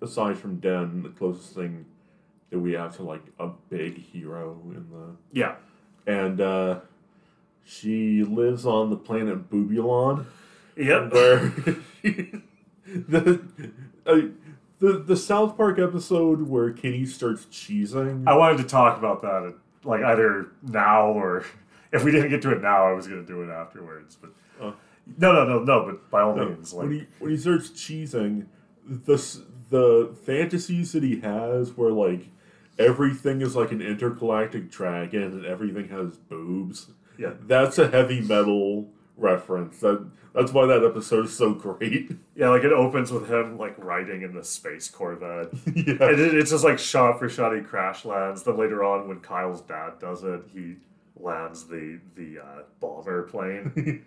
aside 0.00 0.38
from 0.38 0.56
Den, 0.60 1.02
the 1.02 1.08
closest 1.08 1.54
thing 1.54 1.86
that 2.50 2.58
we 2.58 2.72
have 2.72 2.94
to 2.96 3.02
like 3.02 3.22
a 3.38 3.48
big 3.68 3.98
hero 3.98 4.60
in 4.66 4.86
the. 4.90 5.16
Yeah. 5.32 5.54
And 6.06 6.40
uh, 6.40 6.80
she 7.64 8.22
lives 8.24 8.64
on 8.66 8.90
the 8.90 8.96
planet 8.96 9.50
Bubulon, 9.50 10.26
Yep. 10.76 11.12
where 11.12 11.52
the, 12.94 13.40
uh, 14.06 14.20
the 14.78 14.98
the 14.98 15.16
South 15.16 15.56
Park 15.56 15.78
episode 15.78 16.48
where 16.48 16.72
Kenny 16.72 17.06
starts 17.06 17.44
cheesing. 17.46 18.24
I 18.26 18.34
wanted 18.36 18.58
to 18.58 18.64
talk 18.64 18.98
about 18.98 19.22
that, 19.22 19.54
like 19.84 20.02
either 20.02 20.48
now 20.62 21.08
or 21.08 21.44
if 21.92 22.04
we 22.04 22.10
didn't 22.10 22.30
get 22.30 22.42
to 22.42 22.52
it 22.52 22.62
now, 22.62 22.86
I 22.86 22.92
was 22.92 23.06
going 23.06 23.24
to 23.24 23.26
do 23.26 23.42
it 23.42 23.50
afterwards. 23.50 24.16
But 24.20 24.30
Oh. 24.62 24.74
no, 25.18 25.32
no, 25.32 25.44
no, 25.46 25.64
no. 25.64 25.86
But 25.86 26.10
by 26.10 26.20
all 26.22 26.36
No, 26.36 26.46
means, 26.50 26.72
like 26.74 26.82
when 26.86 26.92
he 26.98 27.06
when 27.18 27.30
he 27.30 27.36
starts 27.36 27.70
cheesing, 27.70 28.46
the 28.86 29.16
the 29.70 30.14
fantasies 30.24 30.92
that 30.92 31.02
he 31.02 31.20
has, 31.20 31.76
where 31.76 31.90
like 31.92 32.28
everything 32.78 33.40
is 33.42 33.54
like 33.56 33.72
an 33.72 33.80
intergalactic 33.82 34.70
dragon 34.70 35.22
and 35.24 35.44
everything 35.46 35.88
has 35.88 36.16
boobs. 36.16 36.90
yeah, 37.18 37.32
That's 37.46 37.78
a 37.78 37.88
heavy 37.88 38.20
metal 38.20 38.88
reference. 39.20 39.80
That 39.80 40.10
that's 40.34 40.52
why 40.52 40.66
that 40.66 40.84
episode 40.84 41.26
is 41.26 41.36
so 41.36 41.54
great. 41.54 42.12
yeah, 42.34 42.48
like 42.48 42.64
it 42.64 42.72
opens 42.72 43.12
with 43.12 43.30
him 43.30 43.58
like 43.58 43.74
riding 43.78 44.22
in 44.22 44.34
the 44.34 44.44
space 44.44 44.88
Corvette. 44.88 45.48
yeah, 45.74 45.96
And 46.00 46.20
it, 46.20 46.34
it's 46.34 46.50
just 46.50 46.64
like 46.64 46.78
shot 46.78 47.18
for 47.18 47.28
shot 47.28 47.54
he 47.54 47.62
crash 47.62 48.04
lands. 48.04 48.42
Then 48.42 48.56
later 48.56 48.82
on, 48.82 49.08
when 49.08 49.20
Kyle's 49.20 49.60
dad 49.60 49.98
does 50.00 50.24
it, 50.24 50.42
he 50.52 50.76
lands 51.16 51.66
the 51.66 52.00
the 52.16 52.38
uh, 52.40 52.62
bomber 52.80 53.24
plane. 53.24 54.04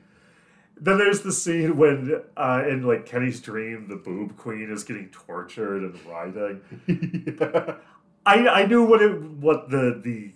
then 0.78 0.98
there's 0.98 1.22
the 1.22 1.32
scene 1.32 1.78
when 1.78 2.22
uh, 2.36 2.64
in 2.68 2.84
like 2.84 3.06
Kenny's 3.06 3.42
dream, 3.42 3.88
the 3.88 3.96
boob 3.96 4.38
queen 4.38 4.72
is 4.72 4.84
getting 4.84 5.10
tortured 5.10 5.84
and 5.84 6.06
riding. 6.06 6.62
yeah. 7.40 7.76
I 8.26 8.48
I 8.48 8.66
knew 8.66 8.86
what 8.86 9.02
it 9.02 9.22
what 9.22 9.70
the 9.70 10.00
the 10.02 10.32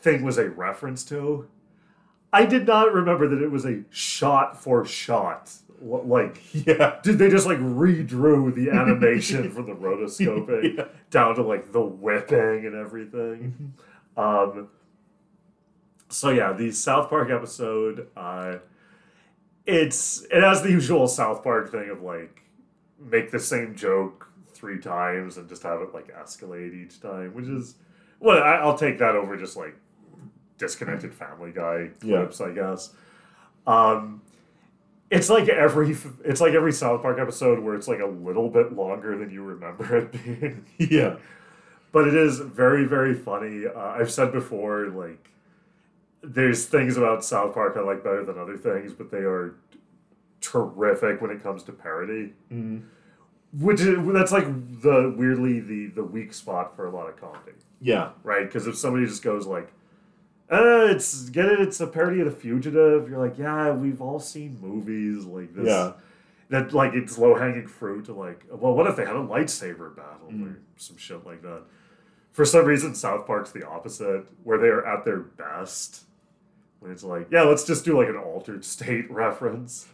thing 0.00 0.22
was 0.22 0.38
a 0.38 0.48
reference 0.48 1.04
to. 1.04 1.48
I 2.32 2.46
did 2.46 2.66
not 2.66 2.92
remember 2.92 3.28
that 3.28 3.42
it 3.42 3.50
was 3.50 3.64
a 3.66 3.82
shot 3.90 4.62
for 4.62 4.84
shot. 4.86 5.50
Like, 5.80 6.40
yeah. 6.54 7.00
did 7.02 7.18
they 7.18 7.28
just 7.28 7.46
like 7.46 7.58
redrew 7.58 8.54
the 8.54 8.70
animation 8.70 9.50
from 9.50 9.66
the 9.66 9.72
rotoscoping 9.74 10.76
Yeah. 10.78 10.84
down 11.10 11.34
to 11.34 11.42
like 11.42 11.72
the 11.72 11.82
whipping 11.82 12.66
and 12.66 12.74
everything? 12.74 13.74
Um, 14.16 14.68
so 16.08 16.30
yeah, 16.30 16.52
the 16.52 16.70
South 16.72 17.08
Park 17.10 17.30
episode, 17.30 18.08
uh, 18.16 18.58
it's 19.66 20.22
it 20.30 20.42
has 20.42 20.62
the 20.62 20.70
usual 20.70 21.08
South 21.08 21.42
Park 21.42 21.70
thing 21.70 21.88
of 21.90 22.02
like 22.02 22.42
make 23.00 23.30
the 23.30 23.38
same 23.40 23.74
joke 23.74 24.28
three 24.52 24.78
times 24.78 25.36
and 25.36 25.48
just 25.48 25.62
have 25.64 25.80
it 25.80 25.92
like 25.94 26.14
escalate 26.16 26.74
each 26.74 27.00
time, 27.00 27.34
which 27.34 27.46
is 27.46 27.76
well, 28.20 28.42
I, 28.42 28.54
I'll 28.56 28.78
take 28.78 28.98
that 28.98 29.16
over 29.16 29.36
just 29.36 29.56
like 29.56 29.74
disconnected 30.66 31.12
Family 31.12 31.50
Guy 31.52 31.90
Yeah. 32.02 32.18
clips, 32.18 32.40
I 32.40 32.52
guess. 32.52 32.90
Um, 33.66 34.22
it's 35.10 35.28
like 35.28 35.48
every 35.48 35.96
it's 36.24 36.40
like 36.40 36.54
every 36.54 36.72
South 36.72 37.02
Park 37.02 37.18
episode 37.18 37.58
where 37.58 37.74
it's 37.74 37.88
like 37.88 38.00
a 38.00 38.06
little 38.06 38.48
bit 38.48 38.72
longer 38.72 39.18
than 39.18 39.30
you 39.30 39.42
remember 39.42 39.96
it 39.98 40.12
being 40.12 40.64
Yeah. 40.78 41.16
but 41.92 42.06
it 42.08 42.14
is 42.14 42.38
very 42.38 42.84
very 42.86 43.12
funny 43.14 43.66
uh, 43.66 43.78
i've 43.98 44.10
said 44.10 44.32
before 44.32 44.86
like 44.88 45.28
there's 46.22 46.64
things 46.66 46.96
about 46.96 47.22
south 47.24 47.52
park 47.52 47.74
i 47.76 47.80
like 47.80 48.02
better 48.02 48.24
than 48.24 48.38
other 48.38 48.56
things 48.56 48.94
but 48.94 49.10
they 49.10 49.18
are 49.34 49.54
terrific 50.40 51.20
when 51.20 51.30
it 51.30 51.42
comes 51.42 51.62
to 51.64 51.72
parody 51.72 52.32
Mm. 52.50 52.82
which 53.52 53.80
is 53.82 53.98
that's 54.14 54.32
like 54.32 54.46
the 54.80 55.14
weirdly 55.16 55.60
the 55.60 55.88
the 55.88 56.02
weak 56.04 56.32
spot 56.32 56.74
for 56.74 56.86
a 56.86 56.90
lot 56.90 57.08
of 57.08 57.20
comedy 57.20 57.52
Yeah. 57.82 58.10
right 58.24 58.44
because 58.46 58.66
if 58.66 58.76
somebody 58.76 59.04
just 59.06 59.22
goes 59.22 59.46
like 59.46 59.70
uh, 60.50 60.86
it's 60.90 61.28
get 61.30 61.46
it. 61.46 61.60
It's 61.60 61.80
a 61.80 61.86
parody 61.86 62.20
of 62.20 62.26
The 62.26 62.32
Fugitive. 62.32 63.08
You're 63.08 63.18
like, 63.18 63.38
yeah, 63.38 63.70
we've 63.72 64.00
all 64.02 64.20
seen 64.20 64.58
movies 64.60 65.24
like 65.24 65.54
this. 65.54 65.66
Yeah. 65.66 65.92
That 66.50 66.72
like 66.74 66.92
it's 66.94 67.16
low 67.16 67.34
hanging 67.34 67.66
fruit 67.66 68.04
to 68.06 68.12
like. 68.14 68.44
Well, 68.50 68.74
what 68.74 68.86
if 68.86 68.96
they 68.96 69.04
had 69.06 69.16
a 69.16 69.20
lightsaber 69.20 69.94
battle 69.96 70.28
or 70.28 70.32
Mm. 70.32 70.56
some 70.76 70.96
shit 70.98 71.24
like 71.24 71.40
that? 71.42 71.62
For 72.32 72.44
some 72.44 72.64
reason, 72.66 72.94
South 72.94 73.26
Park's 73.26 73.50
the 73.52 73.66
opposite, 73.66 74.24
where 74.44 74.58
they 74.58 74.68
are 74.68 74.86
at 74.86 75.04
their 75.04 75.18
best. 75.20 76.04
When 76.80 76.90
it's 76.90 77.04
like, 77.04 77.28
yeah, 77.30 77.42
let's 77.42 77.64
just 77.64 77.84
do 77.84 77.96
like 77.98 78.08
an 78.08 78.16
altered 78.16 78.64
state 78.64 79.10
reference. 79.10 79.86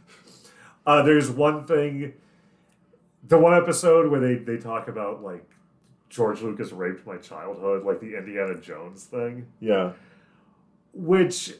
Uh, 0.86 1.02
there's 1.02 1.30
one 1.30 1.66
thing, 1.66 2.14
the 3.26 3.38
one 3.38 3.54
episode 3.54 4.10
where 4.10 4.20
they 4.20 4.36
they 4.36 4.56
talk 4.56 4.88
about 4.88 5.22
like 5.22 5.44
George 6.08 6.40
Lucas 6.40 6.72
raped 6.72 7.06
my 7.06 7.18
childhood, 7.18 7.84
like 7.84 8.00
the 8.00 8.16
Indiana 8.16 8.56
Jones 8.58 9.04
thing 9.04 9.46
Yeah. 9.60 9.92
Which 10.98 11.54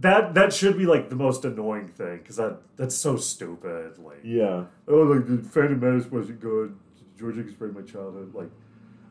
that 0.00 0.32
that 0.34 0.52
should 0.52 0.78
be 0.78 0.86
like 0.86 1.10
the 1.10 1.16
most 1.16 1.44
annoying 1.44 1.88
thing 1.88 2.18
because 2.18 2.36
that 2.36 2.58
that's 2.76 2.94
so 2.94 3.16
stupid 3.16 3.98
like. 3.98 4.20
Yeah. 4.24 4.64
oh 4.88 5.02
like 5.02 5.26
the 5.26 5.38
phantom 5.48 5.80
menace 5.80 6.06
wasn't 6.06 6.40
good. 6.40 6.76
George 7.18 7.36
lucas 7.36 7.60
raped 7.60 7.74
my 7.74 7.82
childhood 7.82 8.34
like 8.34 8.48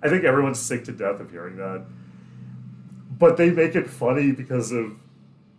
i 0.02 0.10
think 0.10 0.24
everyone's 0.24 0.60
sick 0.60 0.84
to 0.86 0.92
death 0.92 1.20
of 1.20 1.30
hearing 1.30 1.58
that. 1.58 1.86
But 3.18 3.38
they 3.38 3.52
make 3.52 3.76
it 3.76 3.88
funny 3.88 4.32
because 4.32 4.72
of 4.72 4.94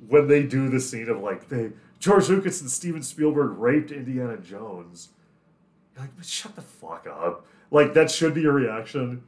when 0.09 0.27
they 0.27 0.43
do 0.43 0.69
the 0.69 0.81
scene 0.81 1.09
of 1.09 1.20
like 1.20 1.48
they 1.48 1.70
george 2.01 2.28
lucas 2.28 2.61
and 2.61 2.70
steven 2.70 3.02
spielberg 3.02 3.57
raped 3.59 3.93
indiana 3.93 4.39
jones. 4.39 5.11
You're 5.94 6.05
like 6.07 6.11
shut 6.23 6.57
the 6.57 6.62
fuck 6.62 7.07
up. 7.07 7.47
Like 7.70 7.94
that 7.94 8.11
should 8.11 8.35
be 8.35 8.40
your 8.40 8.55
reaction 8.55 9.23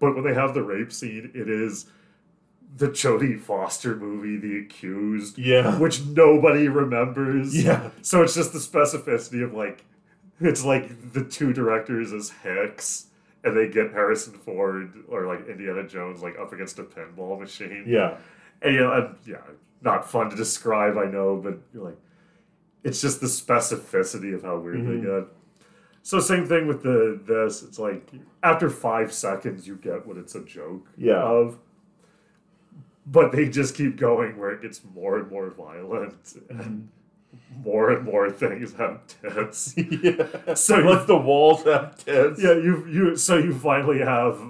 but 0.00 0.16
when 0.16 0.24
they 0.24 0.34
have 0.34 0.54
the 0.54 0.62
rape 0.62 0.92
scene 0.92 1.30
it 1.34 1.48
is 1.48 1.86
the 2.76 2.88
Jodie 2.88 3.38
Foster 3.40 3.94
movie, 3.94 4.36
The 4.36 4.58
Accused, 4.64 5.38
Yeah. 5.38 5.78
which 5.78 6.04
nobody 6.04 6.68
remembers. 6.68 7.54
Yeah. 7.64 7.90
So 8.02 8.22
it's 8.22 8.34
just 8.34 8.52
the 8.52 8.58
specificity 8.58 9.44
of 9.44 9.52
like, 9.54 9.84
it's 10.40 10.64
like 10.64 11.12
the 11.12 11.22
two 11.24 11.52
directors 11.52 12.12
as 12.12 12.30
Hicks, 12.42 13.06
and 13.44 13.56
they 13.56 13.68
get 13.68 13.92
Harrison 13.92 14.32
Ford 14.34 14.92
or 15.08 15.26
like 15.26 15.46
Indiana 15.48 15.86
Jones 15.86 16.22
like 16.22 16.36
up 16.38 16.52
against 16.52 16.78
a 16.78 16.82
pinball 16.82 17.38
machine. 17.38 17.84
Yeah. 17.86 18.16
And 18.62 18.74
you 18.74 18.80
know, 18.80 18.92
and, 18.92 19.14
yeah, 19.26 19.36
not 19.82 20.10
fun 20.10 20.30
to 20.30 20.36
describe, 20.36 20.96
I 20.96 21.04
know, 21.04 21.36
but 21.36 21.58
you're 21.72 21.84
like, 21.84 21.98
it's 22.82 23.00
just 23.00 23.20
the 23.20 23.26
specificity 23.28 24.34
of 24.34 24.42
how 24.42 24.58
weird 24.58 24.78
Mhm. 24.78 25.00
they 25.00 25.06
get. 25.06 25.28
So 26.02 26.18
same 26.20 26.46
thing 26.46 26.66
with 26.66 26.82
the 26.82 27.20
this. 27.24 27.62
It's 27.62 27.78
like 27.78 28.10
after 28.42 28.68
five 28.68 29.12
seconds, 29.12 29.66
you 29.68 29.76
get 29.76 30.06
what 30.06 30.16
it's 30.16 30.34
a 30.34 30.42
joke 30.44 30.86
Yeah. 30.96 31.22
of. 31.22 31.58
But 33.06 33.32
they 33.32 33.48
just 33.48 33.74
keep 33.74 33.96
going 33.96 34.38
where 34.38 34.50
it 34.50 34.62
gets 34.62 34.80
more 34.94 35.18
and 35.18 35.30
more 35.30 35.50
violent 35.50 36.14
and 36.48 36.88
more 37.64 37.90
and 37.90 38.04
more 38.04 38.30
things 38.30 38.74
have 38.74 39.00
tits. 39.06 39.74
yeah. 39.76 40.54
So 40.54 40.78
you- 40.78 40.90
like 40.90 41.06
the 41.06 41.16
walls 41.16 41.64
have 41.64 41.96
tits. 42.04 42.42
Yeah, 42.42 42.52
you 42.54 42.86
you 42.86 43.16
so 43.16 43.36
you 43.36 43.54
finally 43.54 43.98
have 44.00 44.40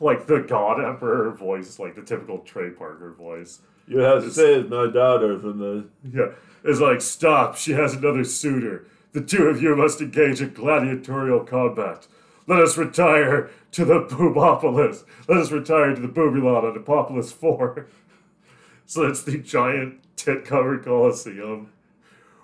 like 0.00 0.26
the 0.26 0.40
God 0.40 0.82
Emperor 0.82 1.30
voice, 1.32 1.78
like 1.78 1.94
the 1.94 2.02
typical 2.02 2.38
Trey 2.38 2.70
Parker 2.70 3.12
voice. 3.12 3.60
You 3.86 3.98
have 3.98 4.30
saved 4.32 4.68
my 4.70 4.86
daughter 4.90 5.38
from 5.38 5.58
the. 5.58 5.86
Yeah, 6.04 6.32
it's 6.64 6.80
like 6.80 7.00
stop. 7.00 7.56
She 7.56 7.72
has 7.72 7.94
another 7.94 8.24
suitor. 8.24 8.86
The 9.12 9.22
two 9.22 9.44
of 9.44 9.62
you 9.62 9.74
must 9.74 10.00
engage 10.02 10.40
in 10.42 10.52
gladiatorial 10.52 11.40
combat. 11.40 12.06
Let 12.48 12.60
us 12.60 12.76
retire 12.76 13.50
to 13.72 13.84
the 13.84 14.00
Boobopolis. 14.00 15.04
Let 15.28 15.38
us 15.38 15.52
retire 15.52 15.94
to 15.94 16.00
the 16.00 16.08
Boobulon 16.08 16.64
on 16.64 16.74
Apopolis 16.82 17.32
4. 17.32 17.86
So 18.90 19.04
it's 19.04 19.22
the 19.22 19.36
giant 19.36 20.00
tit 20.16 20.46
covered 20.46 20.82
Colosseum 20.82 21.70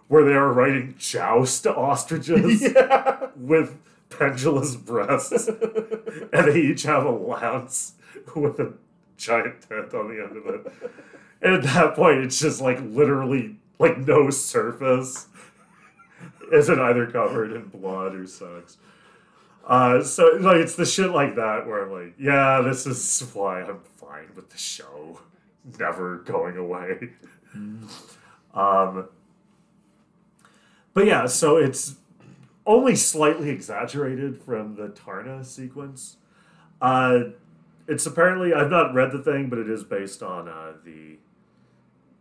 where 0.08 0.24
they 0.26 0.34
are 0.34 0.52
riding 0.52 0.94
joust 0.98 1.66
ostriches 1.66 2.60
Yeah. 2.74 3.28
with 3.34 3.78
pendulous 4.10 4.76
breasts. 4.76 5.48
and 6.34 6.52
they 6.52 6.60
each 6.60 6.82
have 6.82 7.06
a 7.06 7.10
lance 7.10 7.94
with 8.36 8.60
a 8.60 8.74
giant 9.16 9.62
tent 9.66 9.94
on 9.94 10.08
the 10.14 10.22
end 10.22 10.36
of 10.36 10.46
it. 10.54 10.70
And 11.40 11.54
at 11.54 11.62
that 11.62 11.94
point, 11.94 12.18
it's 12.18 12.38
just 12.40 12.60
like 12.60 12.78
literally 12.82 13.56
like 13.78 13.96
no 13.96 14.28
surface 14.28 15.28
isn't 16.52 16.78
either 16.78 17.06
covered 17.06 17.52
in 17.52 17.68
blood 17.68 18.14
or 18.14 18.26
sex. 18.26 18.76
Uh, 19.66 20.02
so 20.02 20.36
like 20.40 20.58
it's 20.58 20.76
the 20.76 20.84
shit 20.84 21.10
like 21.10 21.36
that 21.36 21.66
where 21.66 21.84
I'm 21.84 21.92
like, 21.92 22.14
yeah, 22.18 22.60
this 22.60 22.86
is 22.86 23.20
why 23.32 23.62
I'm 23.62 23.80
fine 23.96 24.28
with 24.34 24.50
the 24.50 24.58
show 24.58 25.20
never 25.78 26.18
going 26.18 26.56
away. 26.56 27.10
Um, 28.54 29.08
but 30.92 31.06
yeah, 31.06 31.26
so 31.26 31.56
it's 31.56 31.96
only 32.66 32.94
slightly 32.96 33.50
exaggerated 33.50 34.40
from 34.40 34.76
the 34.76 34.88
Taarna 34.88 35.44
sequence. 35.44 36.16
Uh, 36.80 37.20
it's 37.86 38.06
apparently 38.06 38.54
I've 38.54 38.70
not 38.70 38.94
read 38.94 39.12
the 39.12 39.18
thing, 39.18 39.48
but 39.48 39.58
it 39.58 39.68
is 39.68 39.84
based 39.84 40.22
on 40.22 40.48
uh, 40.48 40.72
the 40.84 41.18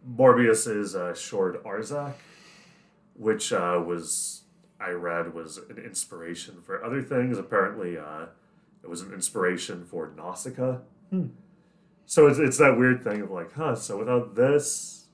Moebius's 0.06 0.95
uh, 0.95 1.14
short 1.14 1.64
Arzach, 1.64 2.14
which 3.15 3.53
uh, 3.53 3.82
was 3.86 4.43
I 4.84 4.91
read 4.91 5.34
was 5.34 5.57
an 5.69 5.77
inspiration 5.77 6.61
for 6.65 6.84
other 6.84 7.01
things. 7.01 7.38
Apparently, 7.38 7.97
uh, 7.97 8.26
it 8.84 8.89
was 8.89 9.01
an 9.01 9.14
inspiration 9.14 9.85
for 9.85 10.11
Nausicaa. 10.18 10.77
So 12.05 12.27
it's 12.27 12.39
it's 12.39 12.57
that 12.57 12.77
weird 12.77 13.03
thing 13.03 13.22
of 13.22 13.31
like, 13.31 13.53
huh? 13.53 13.76
So 13.76 13.97
without 13.97 14.35
this, 14.35 15.05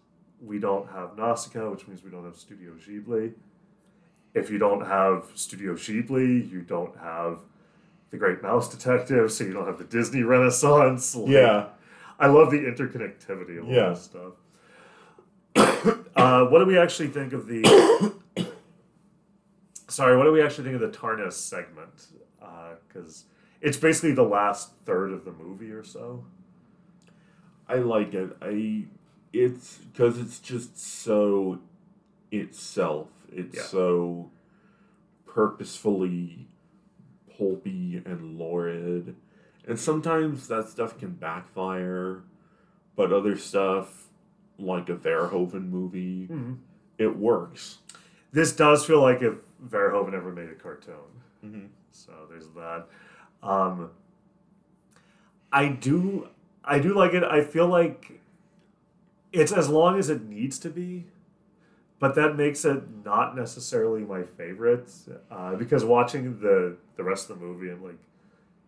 we 0.41 0.59
don't 0.59 0.89
have 0.91 1.17
Nausicaa, 1.17 1.69
which 1.69 1.87
means 1.87 2.03
we 2.03 2.09
don't 2.09 2.25
have 2.25 2.35
Studio 2.37 2.71
Ghibli. 2.73 3.33
If 4.33 4.49
you 4.49 4.57
don't 4.57 4.85
have 4.85 5.27
Studio 5.35 5.73
Ghibli, 5.73 6.49
you 6.51 6.61
don't 6.61 6.97
have 6.97 7.39
the 8.11 8.17
Great 8.17 8.41
Mouse 8.41 8.69
Detective, 8.69 9.31
so 9.31 9.43
you 9.43 9.53
don't 9.53 9.67
have 9.67 9.77
the 9.77 9.83
Disney 9.83 10.23
Renaissance. 10.23 11.15
Like, 11.19 11.29
Yeah. 11.29 11.67
I 12.19 12.27
love 12.27 12.49
the 12.51 12.59
interconnectivity 12.59 13.59
of 13.59 13.65
all 13.67 13.71
Yeah. 13.73 13.89
this 13.89 14.01
stuff. 14.03 14.33
uh, 16.15 16.45
what 16.45 16.59
do 16.59 16.65
we 16.65 16.77
actually 16.77 17.09
think 17.09 17.33
of 17.33 17.47
the? 17.47 17.61
Sorry, 19.99 20.15
what 20.15 20.23
do 20.23 20.31
we 20.31 20.41
actually 20.41 20.63
think 20.63 20.81
of 20.81 20.93
the 20.93 20.97
Tarnus 20.97 21.33
segment? 21.33 22.07
Uh, 22.41 22.75
because 22.87 23.25
it's 23.59 23.75
basically 23.75 24.13
the 24.13 24.23
last 24.23 24.71
third 24.85 25.11
of 25.11 25.25
the 25.25 25.31
movie 25.33 25.71
or 25.71 25.83
so. 25.83 26.23
I 27.67 27.79
like 27.79 28.13
it. 28.13 28.29
I 28.41 28.85
it's 29.33 29.79
because 29.91 30.17
it's 30.17 30.39
just 30.39 30.79
so 30.79 31.59
itself. 32.31 33.09
It's 33.29 33.57
Yeah. 33.57 33.63
so 33.63 34.31
purposefully 35.25 36.47
pulpy 37.37 38.01
and 38.05 38.39
lurid, 38.39 39.17
and 39.67 39.77
sometimes 39.77 40.47
that 40.47 40.69
stuff 40.69 40.97
can 40.97 41.11
backfire. 41.11 42.23
But 42.95 43.11
other 43.11 43.37
stuff, 43.37 44.07
like 44.57 44.87
a 44.87 44.95
Verhoeven 44.95 45.69
movie, 45.69 46.29
mm-hmm. 46.31 46.53
it 46.97 47.17
works. 47.17 47.79
This 48.31 48.55
does 48.55 48.85
feel 48.85 49.01
like 49.01 49.21
if 49.21 49.33
Verhoeven 49.67 50.13
ever 50.13 50.31
made 50.31 50.49
a 50.49 50.55
cartoon. 50.55 50.95
Mm-hmm. 51.45 51.65
So 51.91 52.11
there's 52.29 52.47
that. 52.55 52.85
Um, 53.41 53.91
I 55.51 55.69
do, 55.69 56.27
I 56.63 56.79
do 56.79 56.93
like 56.93 57.13
it. 57.13 57.23
I 57.23 57.41
feel 57.41 57.67
like 57.67 58.21
it's 59.31 59.51
as 59.51 59.69
long 59.69 59.97
as 59.97 60.09
it 60.09 60.23
needs 60.23 60.59
to 60.59 60.69
be, 60.69 61.05
but 61.99 62.15
that 62.15 62.35
makes 62.35 62.65
it 62.65 62.83
not 63.03 63.35
necessarily 63.35 64.01
my 64.01 64.23
favorite. 64.23 64.91
Uh, 65.31 65.55
because 65.55 65.83
watching 65.83 66.39
the 66.39 66.77
the 66.95 67.03
rest 67.03 67.29
of 67.29 67.39
the 67.39 67.45
movie, 67.45 67.69
I'm 67.69 67.83
like, 67.83 67.97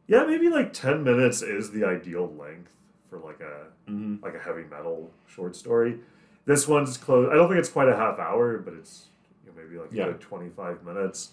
yeah, 0.07 0.23
maybe 0.23 0.49
like 0.49 0.73
ten 0.73 1.03
minutes 1.03 1.41
is 1.41 1.71
the 1.71 1.83
ideal 1.85 2.33
length 2.33 2.73
for 3.09 3.19
like 3.19 3.39
a 3.41 3.67
Mm-hmm. 3.89 4.23
like 4.23 4.35
a 4.35 4.39
heavy 4.39 4.63
metal 4.69 5.11
short 5.27 5.55
story. 5.55 5.97
This 6.45 6.67
one's 6.67 6.97
close. 6.97 7.27
I 7.31 7.35
don't 7.35 7.47
think 7.49 7.59
it's 7.59 7.69
quite 7.69 7.89
a 7.89 7.95
half 7.95 8.19
hour, 8.19 8.57
but 8.59 8.73
it's 8.75 9.07
maybe 9.55 9.77
like 9.77 9.91
Yeah. 9.91 10.13
25 10.19 10.83
minutes. 10.83 11.31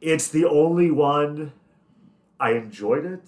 It's 0.00 0.28
the 0.28 0.44
only 0.44 0.90
one 0.90 1.52
I 2.38 2.52
enjoyed 2.52 3.04
it. 3.06 3.22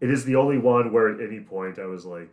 It 0.00 0.10
is 0.10 0.24
the 0.24 0.36
only 0.36 0.58
one 0.58 0.92
where 0.92 1.08
at 1.08 1.20
any 1.20 1.40
point 1.40 1.78
I 1.78 1.86
was 1.86 2.04
like, 2.04 2.28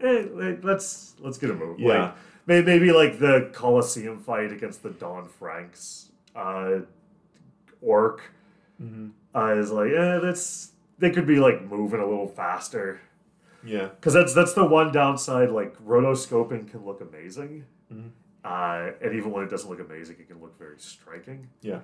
eh, 0.00 0.24
let's 0.62 1.14
let's 1.20 1.38
get 1.38 1.50
a 1.50 1.54
movie. 1.54 1.84
Yeah. 1.84 2.12
Like, 2.46 2.64
maybe 2.66 2.92
like 2.92 3.18
the 3.18 3.50
Coliseum 3.52 4.18
fight 4.20 4.52
against 4.52 4.82
the 4.82 4.90
Don 4.90 5.28
Francks 5.28 6.10
uh, 6.34 6.80
orc 7.80 8.22
Mm-hmm. 8.82 9.08
uh, 9.34 9.54
is 9.54 9.72
like, 9.72 9.90
eh, 9.90 10.18
that's 10.18 10.70
they 11.00 11.10
could 11.10 11.26
be 11.26 11.40
like 11.40 11.62
moving 11.68 11.98
a 12.00 12.06
little 12.06 12.28
faster. 12.28 13.00
Yeah. 13.64 13.88
Because 13.88 14.12
that's 14.14 14.32
that's 14.34 14.52
the 14.54 14.64
one 14.64 14.92
downside. 14.92 15.50
Like 15.50 15.76
rotoscoping 15.84 16.70
can 16.70 16.84
look 16.86 17.00
amazing, 17.00 17.64
Mhm. 17.92 18.10
Uh, 18.44 18.90
and 19.02 19.14
even 19.14 19.30
when 19.30 19.44
it 19.44 19.50
doesn't 19.50 19.68
look 19.68 19.80
amazing, 19.80 20.16
it 20.20 20.28
can 20.28 20.40
look 20.40 20.58
very 20.58 20.78
striking. 20.78 21.48
Yeah. 21.60 21.80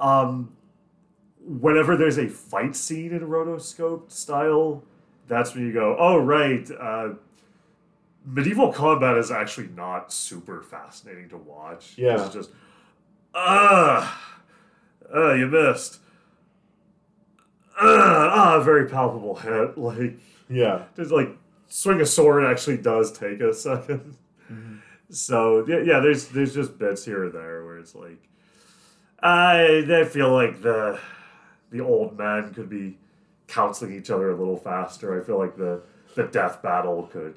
Um, 0.00 0.56
whenever 1.46 1.96
there's 1.96 2.18
a 2.18 2.28
fight 2.28 2.74
scene 2.76 3.12
in 3.12 3.20
rotoscoped 3.20 4.10
style, 4.10 4.82
that's 5.28 5.54
when 5.54 5.66
you 5.66 5.72
go, 5.72 5.96
oh 5.98 6.18
right, 6.18 6.68
uh, 6.78 7.10
medieval 8.26 8.72
combat 8.72 9.16
is 9.16 9.30
actually 9.30 9.68
not 9.76 10.12
super 10.12 10.62
fascinating 10.62 11.28
to 11.30 11.36
watch. 11.36 11.94
Yeah. 11.96 12.24
it's 12.24 12.34
just 12.34 12.50
ah, 13.34 14.36
uh, 15.14 15.32
you 15.34 15.46
missed. 15.46 15.98
Ah, 17.80 18.56
ah, 18.56 18.60
very 18.60 18.88
palpable 18.88 19.34
hit. 19.36 19.76
Like 19.78 20.18
Yeah. 20.48 20.84
just 20.96 21.10
like 21.10 21.36
swing 21.68 22.00
a 22.00 22.06
sword 22.06 22.44
actually 22.44 22.76
does 22.76 23.10
take 23.12 23.40
a 23.40 23.44
2nd 23.52 24.14
So 25.14 25.64
yeah, 25.68 25.78
yeah, 25.78 26.00
there's 26.00 26.28
there's 26.28 26.54
just 26.54 26.76
bits 26.78 27.04
here 27.04 27.26
or 27.26 27.30
there 27.30 27.64
where 27.64 27.78
it's 27.78 27.94
like 27.94 28.28
I 29.20 29.84
I 29.88 30.04
feel 30.04 30.32
like 30.32 30.60
the 30.60 30.98
the 31.70 31.80
old 31.80 32.18
men 32.18 32.52
could 32.52 32.68
be 32.68 32.98
counseling 33.46 33.94
each 33.94 34.10
other 34.10 34.30
a 34.30 34.36
little 34.36 34.56
faster. 34.56 35.20
I 35.20 35.24
feel 35.24 35.38
like 35.38 35.56
the 35.56 35.82
the 36.16 36.24
death 36.24 36.62
battle 36.62 37.04
could 37.12 37.36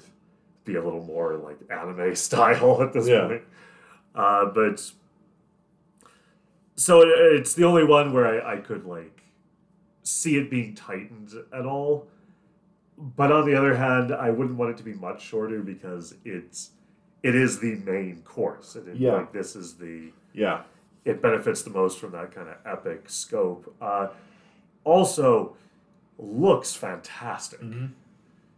be 0.64 0.74
a 0.76 0.82
little 0.82 1.04
more 1.04 1.36
like 1.36 1.58
anime 1.70 2.14
style 2.26 2.82
at 2.82 2.92
this 2.92 3.06
Yeah. 3.06 3.26
point. 3.28 3.42
Uh, 4.14 4.46
but 4.46 4.82
so 6.76 7.02
it, 7.02 7.08
it's 7.08 7.54
the 7.54 7.64
only 7.64 7.84
one 7.84 8.12
where 8.12 8.44
I, 8.44 8.54
I 8.54 8.56
could 8.56 8.84
like 8.84 9.22
see 10.02 10.36
it 10.36 10.50
being 10.50 10.74
tightened 10.74 11.32
at 11.52 11.64
all. 11.66 12.08
But 12.96 13.30
on 13.30 13.46
the 13.46 13.54
other 13.56 13.76
hand, 13.76 14.12
I 14.12 14.30
wouldn't 14.30 14.58
want 14.58 14.72
it 14.72 14.76
to 14.78 14.82
be 14.82 14.94
much 14.94 15.22
shorter 15.22 15.60
because 15.60 16.14
it's 16.24 16.70
it 17.22 17.34
is 17.34 17.58
the 17.60 17.74
main 17.76 18.22
course. 18.22 18.76
It, 18.76 18.96
Yeah. 18.96 19.14
like 19.14 19.32
this 19.32 19.56
is 19.56 19.74
the 19.76 20.12
Yeah. 20.32 20.62
it 21.04 21.20
benefits 21.22 21.62
the 21.62 21.70
most 21.70 21.98
from 21.98 22.12
that 22.12 22.32
kind 22.32 22.48
of 22.48 22.56
epic 22.64 23.08
scope. 23.10 23.74
Uh, 23.80 24.08
also, 24.84 25.56
looks 26.18 26.74
fantastic. 26.74 27.60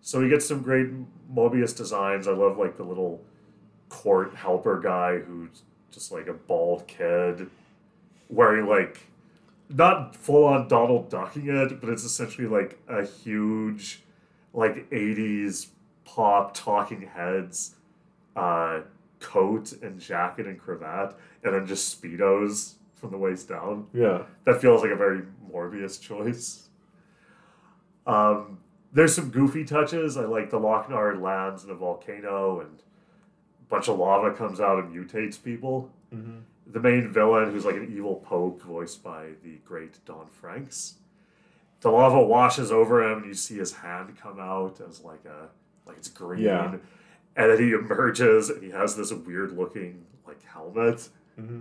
So 0.01 0.21
we 0.21 0.29
get 0.29 0.43
some 0.43 0.63
great 0.63 0.89
Moebius 1.33 1.77
designs. 1.77 2.27
I 2.27 2.33
love 2.33 2.57
like 2.57 2.77
the 2.77 2.85
little 2.85 3.23
court 3.89 4.35
helper 4.35 4.81
guy 4.81 5.19
who's 5.19 5.63
just 5.91 6.11
like 6.13 6.27
a 6.29 6.33
bald 6.33 6.87
kid 6.87 7.51
wearing 8.29 8.67
like 8.67 9.01
not 9.69 10.17
full 10.17 10.45
on 10.45 10.69
Donald 10.69 11.11
ducking 11.11 11.49
it, 11.49 11.81
but 11.81 11.91
it's 11.91 12.05
essentially 12.05 12.47
like 12.47 12.79
a 12.89 13.05
huge 13.05 14.03
like 14.55 14.89
80s 14.91 15.69
pop 16.05 16.55
talking 16.55 17.03
heads 17.03 17.75
uh, 18.41 18.81
coat 19.21 19.73
and 19.83 20.01
jacket 20.01 20.47
and 20.47 20.59
cravat, 20.59 21.15
and 21.45 21.55
then 21.55 21.67
just 21.67 22.01
speedos 22.01 22.75
from 22.95 23.11
the 23.11 23.19
waist 23.19 23.49
down. 23.49 23.87
Yeah. 23.93 24.23
That 24.45 24.61
feels 24.61 24.83
like 24.83 24.91
a 24.91 24.97
very 24.97 25.23
Moebius 25.53 26.01
choice. 26.01 26.69
Um, 28.07 28.59
there's 28.93 29.15
some 29.15 29.31
goofy 29.31 29.65
touches. 29.65 30.17
I 30.17 30.25
like 30.25 30.51
the 30.51 30.59
Loc-Nar 30.59 31.17
lands 31.17 31.65
in 31.65 31.71
a 31.71 31.75
volcano 31.75 32.61
and 32.61 32.83
a 33.61 33.69
bunch 33.69 33.89
of 33.89 33.99
lava 33.99 34.33
comes 34.35 34.61
out 34.61 34.83
and 34.83 34.95
mutates 34.95 35.43
people. 35.43 35.91
Mm-hmm. 36.15 36.39
The 36.67 36.81
main 36.81 37.13
villain, 37.13 37.51
who's 37.51 37.65
like 37.65 37.77
an 37.77 37.93
evil 37.95 38.17
pope, 38.17 38.63
voiced 38.63 39.03
by 39.03 39.29
the 39.43 39.59
great 39.65 40.05
Don 40.05 40.27
Francks. 40.29 40.95
The 41.81 41.91
lava 41.91 42.23
washes 42.23 42.71
over 42.71 43.03
him, 43.03 43.19
and 43.19 43.27
you 43.27 43.35
see 43.35 43.57
his 43.57 43.73
hand 43.73 44.17
come 44.21 44.39
out 44.39 44.81
as 44.87 45.03
like 45.03 45.25
a 45.25 45.49
like 45.87 45.97
it's 45.97 46.09
green. 46.09 46.43
Yeah. 46.43 46.77
And 47.37 47.51
then 47.51 47.59
he 47.59 47.73
emerges, 47.73 48.51
and 48.51 48.63
he 48.63 48.71
has 48.71 48.97
this 48.97 49.13
weird 49.13 49.53
looking 49.53 50.05
like 50.27 50.43
helmet, 50.45 51.09
Mm-hmm. 51.41 51.61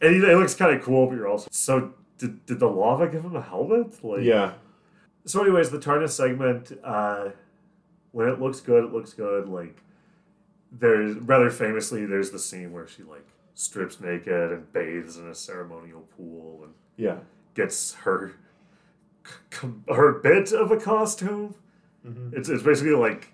and 0.00 0.14
he, 0.14 0.22
it 0.22 0.36
looks 0.38 0.54
kind 0.54 0.74
of 0.76 0.82
cool. 0.82 1.06
But 1.06 1.16
you're 1.16 1.28
also 1.28 1.48
so 1.50 1.92
did, 2.18 2.46
did 2.46 2.58
the 2.60 2.68
lava 2.68 3.08
give 3.08 3.24
him 3.24 3.36
a 3.36 3.42
helmet? 3.42 4.02
Like 4.04 4.22
Yeah. 4.22 4.52
so, 5.26 5.42
anyways, 5.42 5.70
the 5.70 5.78
Taarna 5.78 6.08
segment, 6.08 6.72
uh, 6.84 7.30
when 8.12 8.28
it 8.28 8.40
looks 8.40 8.60
good, 8.60 8.84
it 8.84 8.92
looks 8.92 9.12
good. 9.12 9.48
Like, 9.48 9.82
there's 10.72 11.16
rather 11.16 11.50
famously, 11.50 12.06
there's 12.06 12.30
the 12.30 12.38
scene 12.38 12.72
where 12.72 12.86
she 12.86 13.02
like 13.02 13.26
strips 13.54 14.00
naked 14.00 14.52
and 14.52 14.72
bathes 14.72 15.16
in 15.16 15.26
a 15.28 15.34
ceremonial 15.34 16.02
pool 16.16 16.60
and 16.64 16.72
Yeah. 16.96 17.18
gets 17.54 17.94
her 17.94 18.32
her 19.88 20.12
bit 20.20 20.52
of 20.52 20.70
a 20.70 20.76
costume. 20.78 21.54
Mm-hmm. 22.06 22.36
It's 22.36 22.48
it's 22.48 22.62
basically 22.62 22.94
like 22.94 23.32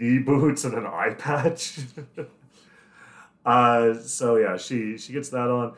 knee 0.00 0.18
boots 0.18 0.64
and 0.64 0.74
an 0.74 0.86
eye 0.86 1.14
patch. 1.18 1.78
uh, 3.44 3.94
so 3.94 4.36
yeah, 4.36 4.56
she 4.56 4.98
she 4.98 5.12
gets 5.12 5.28
that 5.30 5.48
on. 5.48 5.74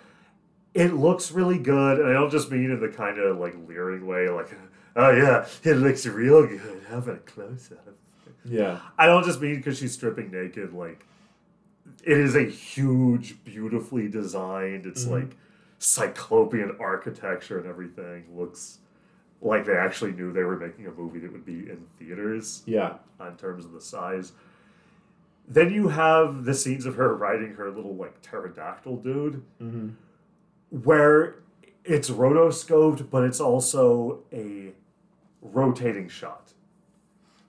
It 0.74 0.94
looks 0.94 1.32
really 1.32 1.58
good, 1.58 1.98
and 1.98 2.08
I 2.08 2.12
don't 2.14 2.30
just 2.30 2.50
mean 2.50 2.70
in 2.70 2.80
the 2.80 2.88
kind 2.88 3.18
of 3.18 3.38
like 3.38 3.54
leering 3.68 4.06
way, 4.06 4.28
like, 4.28 4.48
oh 4.96 5.10
yeah, 5.10 5.46
it 5.62 5.74
looks 5.74 6.06
real 6.06 6.46
good. 6.46 6.82
About 6.90 7.14
a 7.16 7.18
close 7.18 7.70
up? 7.72 7.94
Yeah. 8.44 8.80
I 8.98 9.06
don't 9.06 9.24
just 9.24 9.40
mean 9.40 9.56
because 9.56 9.78
she's 9.78 9.92
stripping 9.92 10.30
naked. 10.30 10.72
Like, 10.72 11.04
it 12.04 12.18
is 12.18 12.34
a 12.34 12.42
huge, 12.44 13.42
beautifully 13.44 14.08
designed. 14.08 14.86
It's 14.86 15.04
Mhm. 15.04 15.10
like 15.10 15.36
cyclopean 15.78 16.76
architecture 16.80 17.58
and 17.58 17.66
everything. 17.66 18.24
Looks 18.34 18.78
like 19.42 19.66
they 19.66 19.76
actually 19.76 20.12
knew 20.12 20.32
they 20.32 20.44
were 20.44 20.56
making 20.56 20.86
a 20.86 20.90
movie 20.92 21.18
that 21.18 21.32
would 21.32 21.44
be 21.44 21.68
in 21.68 21.84
theaters 21.98 22.62
Yeah. 22.64 22.94
in 23.20 23.36
terms 23.36 23.64
of 23.64 23.72
the 23.72 23.80
size. 23.80 24.32
Then 25.48 25.72
you 25.72 25.88
have 25.88 26.44
the 26.44 26.54
scenes 26.54 26.86
of 26.86 26.94
her 26.94 27.14
riding 27.16 27.54
her 27.56 27.68
little 27.70 27.94
like 27.96 28.22
pterodactyl 28.22 28.96
dude, 28.98 29.42
Mm-hmm. 29.60 29.88
where 30.70 31.36
it's 31.84 32.08
rotoscoped, 32.10 33.10
but 33.10 33.24
it's 33.24 33.40
also 33.40 34.20
a 34.32 34.72
rotating 35.40 36.08
shot. 36.08 36.52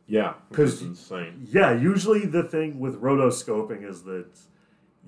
Yeah. 0.07 0.33
Which 0.49 0.57
'Cause- 0.57 0.73
is 0.73 0.81
insane. 0.81 1.47
Yeah, 1.49 1.71
usually 1.73 2.25
the 2.25 2.43
thing 2.43 2.79
with 2.79 2.99
rotoscoping 3.01 3.87
is 3.87 4.03
that 4.03 4.25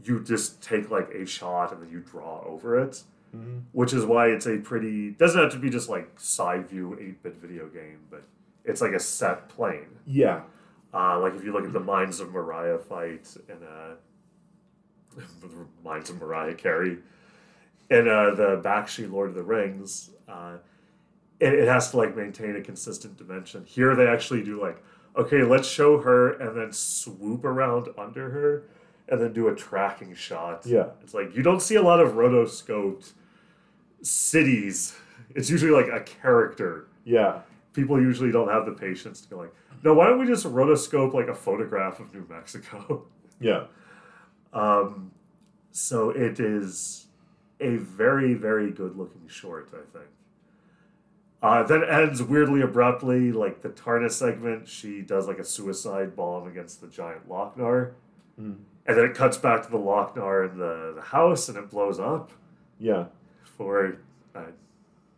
you 0.03 0.19
just 0.23 0.61
take 0.61 0.91
like 0.91 1.09
a 1.09 1.25
shot 1.25 1.71
and 1.73 1.81
then 1.81 1.89
you 1.89 1.99
draw 2.01 2.43
over 2.45 2.77
it, 2.79 3.03
Mm-hmm. 3.35 3.57
which 3.71 3.93
is 3.93 4.05
why 4.05 4.27
it's 4.27 4.45
a 4.45 4.57
pretty 4.57 5.11
doesn't 5.11 5.41
have 5.41 5.51
to 5.51 5.59
be 5.59 5.69
just 5.69 5.89
like 5.89 6.19
side 6.19 6.69
view 6.69 6.97
eight 6.99 7.21
bit 7.21 7.35
video 7.35 7.67
game, 7.67 7.99
but 8.09 8.23
it's 8.63 8.81
like 8.81 8.93
a 8.93 8.99
set 8.99 9.49
plane. 9.49 9.99
Yeah. 10.05 10.41
Uh, 10.93 11.19
like 11.19 11.35
if 11.35 11.43
you 11.43 11.51
look 11.51 11.65
at 11.65 11.73
the 11.73 11.79
Mines 11.79 12.19
of 12.21 12.31
Moria 12.31 12.77
fight 12.79 13.35
and 13.49 13.59
uh, 13.63 15.21
Minds 15.83 16.09
of 16.09 16.21
Mariah 16.21 16.55
Carey 16.55 16.97
and 17.89 18.07
uh, 18.07 18.33
the 18.33 18.61
Bakshi 18.63 19.11
Lord 19.11 19.29
of 19.29 19.35
the 19.35 19.43
Rings, 19.43 20.11
uh, 20.27 20.57
it, 21.39 21.53
it 21.53 21.67
has 21.67 21.91
to 21.91 21.97
like 21.97 22.15
maintain 22.15 22.55
a 22.55 22.61
consistent 22.61 23.17
dimension. 23.17 23.65
Here 23.65 23.95
they 23.95 24.07
actually 24.07 24.43
do 24.43 24.61
like, 24.61 24.81
okay, 25.17 25.43
let's 25.43 25.67
show 25.67 25.99
her 25.99 26.33
and 26.33 26.57
then 26.57 26.71
swoop 26.71 27.43
around 27.43 27.89
under 27.97 28.29
her 28.29 28.63
and 29.07 29.21
then 29.21 29.33
do 29.33 29.47
a 29.49 29.55
tracking 29.55 30.15
shot. 30.15 30.65
Yeah. 30.65 30.87
It's 31.03 31.13
like 31.13 31.35
you 31.35 31.43
don't 31.43 31.61
see 31.61 31.75
a 31.75 31.83
lot 31.83 31.99
of 31.99 32.13
rotoscoped 32.13 33.11
cities. 34.05 34.95
It's 35.35 35.49
usually 35.49 35.71
like 35.71 35.87
a 35.91 36.03
character 36.03 36.87
Yeah. 37.03 37.41
people 37.73 37.99
usually 38.01 38.31
don't 38.31 38.49
have 38.49 38.65
the 38.65 38.71
patience 38.71 39.21
to 39.21 39.29
go 39.29 39.37
like, 39.37 39.53
no, 39.83 39.93
why 39.93 40.07
don't 40.07 40.19
we 40.19 40.25
just 40.25 40.45
rotoscope 40.45 41.13
like 41.13 41.27
a 41.27 41.35
photograph 41.35 41.99
of 41.99 42.13
New 42.13 42.25
Mexico? 42.29 43.05
Yeah. 43.39 43.65
Um, 44.53 45.11
so 45.71 46.09
it 46.09 46.39
is 46.39 47.07
a 47.59 47.75
very, 47.75 48.33
very 48.33 48.71
good 48.71 48.95
looking 48.95 49.27
short, 49.27 49.69
I 49.73 49.83
think. 49.97 50.09
Uh, 51.43 51.63
then 51.63 51.83
ends 51.83 52.23
weirdly 52.23 52.61
abruptly, 52.61 53.33
like 53.33 53.61
the 53.61 53.69
Taarna 53.69 54.09
segment, 54.09 54.69
she 54.69 55.01
does 55.01 55.27
like 55.27 55.37
a 55.37 55.43
suicide 55.43 56.15
bomb 56.15 56.47
against 56.47 56.79
the 56.79 56.87
giant 56.87 57.29
Loc-Nar. 57.29 57.91
Mm. 58.39 58.55
And 58.87 58.97
then 58.97 59.03
it 59.05 59.15
cuts 59.15 59.37
back 59.37 59.63
to 59.63 59.69
the 59.69 59.77
Loc-Nar 59.77 60.45
in 60.45 60.57
the, 60.57 60.93
the 60.95 61.01
house 61.01 61.49
and 61.49 61.57
it 61.57 61.69
blows 61.69 61.99
up 61.99 62.31
Yeah. 62.79 63.05
For 63.57 63.97
uh, 64.35 64.41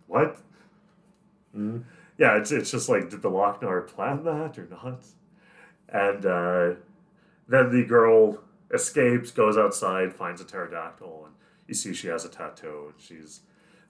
what? 0.07 0.37
Mm-hmm. 1.55 1.79
yeah, 2.17 2.37
it's 2.37 2.51
it's 2.51 2.71
just 2.71 2.87
like 2.89 3.09
did 3.09 3.21
the 3.21 3.29
Loc-Nar 3.29 3.81
plan 3.81 4.23
that 4.25 4.57
or 4.59 4.67
not? 4.69 4.99
And 5.89 6.25
uh, 6.25 6.75
then 7.47 7.71
the 7.71 7.83
girl 7.87 8.39
escapes, 8.73 9.31
goes 9.31 9.57
outside, 9.57 10.13
finds 10.13 10.41
a 10.41 10.43
pterodactyl, 10.45 11.23
and 11.25 11.33
you 11.67 11.73
see 11.73 11.93
she 11.93 12.07
has 12.07 12.25
a 12.25 12.29
tattoo, 12.29 12.91
and 12.93 12.93
she's 12.99 13.41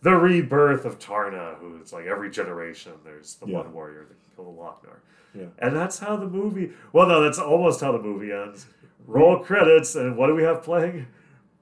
the 0.01 0.11
rebirth 0.15 0.85
of 0.85 0.99
Taarna, 0.99 1.57
who 1.57 1.77
it's 1.77 1.91
like 1.91 2.05
every 2.05 2.29
generation 2.29 2.93
there's 3.03 3.35
the 3.35 3.47
Yeah. 3.47 3.57
one 3.63 3.73
warrior 3.73 4.05
that 4.05 4.09
can 4.19 4.35
kill 4.35 4.45
the 4.53 4.61
Loc-Nar. 4.61 4.99
Yeah. 5.33 5.45
And 5.59 5.75
that's 5.75 5.99
how 5.99 6.15
the 6.15 6.27
movie 6.27 6.71
well 6.93 7.07
no, 7.07 7.21
that's 7.21 7.39
almost 7.39 7.81
how 7.81 7.91
the 7.91 7.99
movie 7.99 8.31
ends. 8.31 8.67
Roll 9.05 9.39
credits 9.39 9.95
and 9.95 10.15
what 10.15 10.27
do 10.27 10.35
we 10.35 10.43
have 10.43 10.61
playing? 10.63 11.07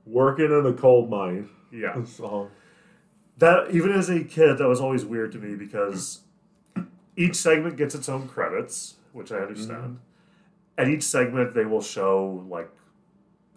Working 0.05 0.45
in 0.51 0.65
a 0.65 0.73
coal 0.73 1.07
mine. 1.07 1.49
Yeah. 1.71 2.03
Song. 2.05 2.51
That 3.37 3.71
even 3.71 3.91
as 3.91 4.09
a 4.09 4.23
kid 4.23 4.57
that 4.57 4.67
was 4.67 4.79
always 4.79 5.03
weird 5.05 5.31
to 5.33 5.37
me 5.39 5.55
because 5.55 6.21
each 7.17 7.35
segment 7.35 7.75
gets 7.77 7.95
its 7.95 8.09
own 8.09 8.27
credits 8.27 8.95
which 9.13 9.31
i 9.31 9.37
understand. 9.37 9.81
Mm-hmm. 9.81 9.95
And 10.77 10.91
each 10.93 11.03
segment 11.03 11.53
they 11.53 11.63
will 11.65 11.81
show 11.81 12.45
like 12.49 12.69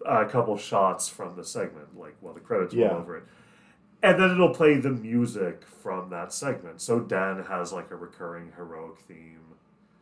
a 0.05 0.25
couple 0.25 0.57
shots 0.57 1.09
from 1.09 1.35
the 1.35 1.43
segment 1.43 1.97
like 1.97 2.15
while 2.21 2.33
the 2.33 2.39
credits 2.39 2.73
Yeah. 2.73 2.87
roll 2.89 2.99
over 2.99 3.17
it. 3.17 3.23
And 4.01 4.17
then 4.21 4.31
it'll 4.31 4.53
play 4.53 4.75
the 4.77 4.91
music 4.91 5.65
from 5.65 6.09
that 6.11 6.31
segment. 6.31 6.79
So 6.79 7.01
Den 7.01 7.43
has 7.43 7.73
like 7.73 7.91
a 7.91 7.97
recurring 7.97 8.53
heroic 8.55 8.99
theme. 8.99 9.41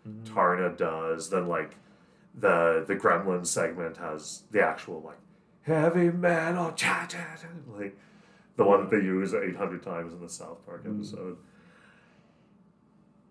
Mm-hmm. 0.08 0.32
Taarna 0.38 0.78
does. 0.78 1.32
Then 1.32 1.48
like 1.48 1.78
the 2.40 2.84
the 2.88 2.95
gremlin 2.95 3.45
segment 3.48 3.98
has 3.98 4.44
the 4.52 4.62
actual 4.62 5.02
like 5.04 5.18
heavy 5.64 6.12
metal 6.12 6.72
cha 6.74 7.08
cha 7.10 7.18
cha 7.41 7.48
like 7.76 7.98
the 8.57 8.65
one 8.65 8.81
that 8.81 8.89
they 8.89 8.97
use 8.97 9.34
800 9.34 9.84
times 9.84 10.13
in 10.13 10.19
the 10.19 10.29
South 10.29 10.65
Park 10.65 10.84
episode. 10.85 11.38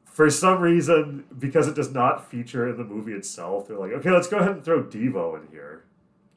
For 0.05 0.31
some 0.31 0.63
reason, 0.63 1.25
because 1.39 1.69
it 1.69 1.75
does 1.75 1.93
not 1.93 2.31
feature 2.31 2.69
in 2.69 2.79
the 2.79 2.85
movie 2.85 3.13
itself, 3.13 3.69
they're 3.69 3.79
like, 3.79 3.93
okay, 3.93 4.11
let's 4.11 4.29
go 4.29 4.39
ahead 4.39 4.53
and 4.53 4.65
throw 4.65 4.83
Devo 4.83 5.43
in 5.43 5.49
here. 5.51 5.85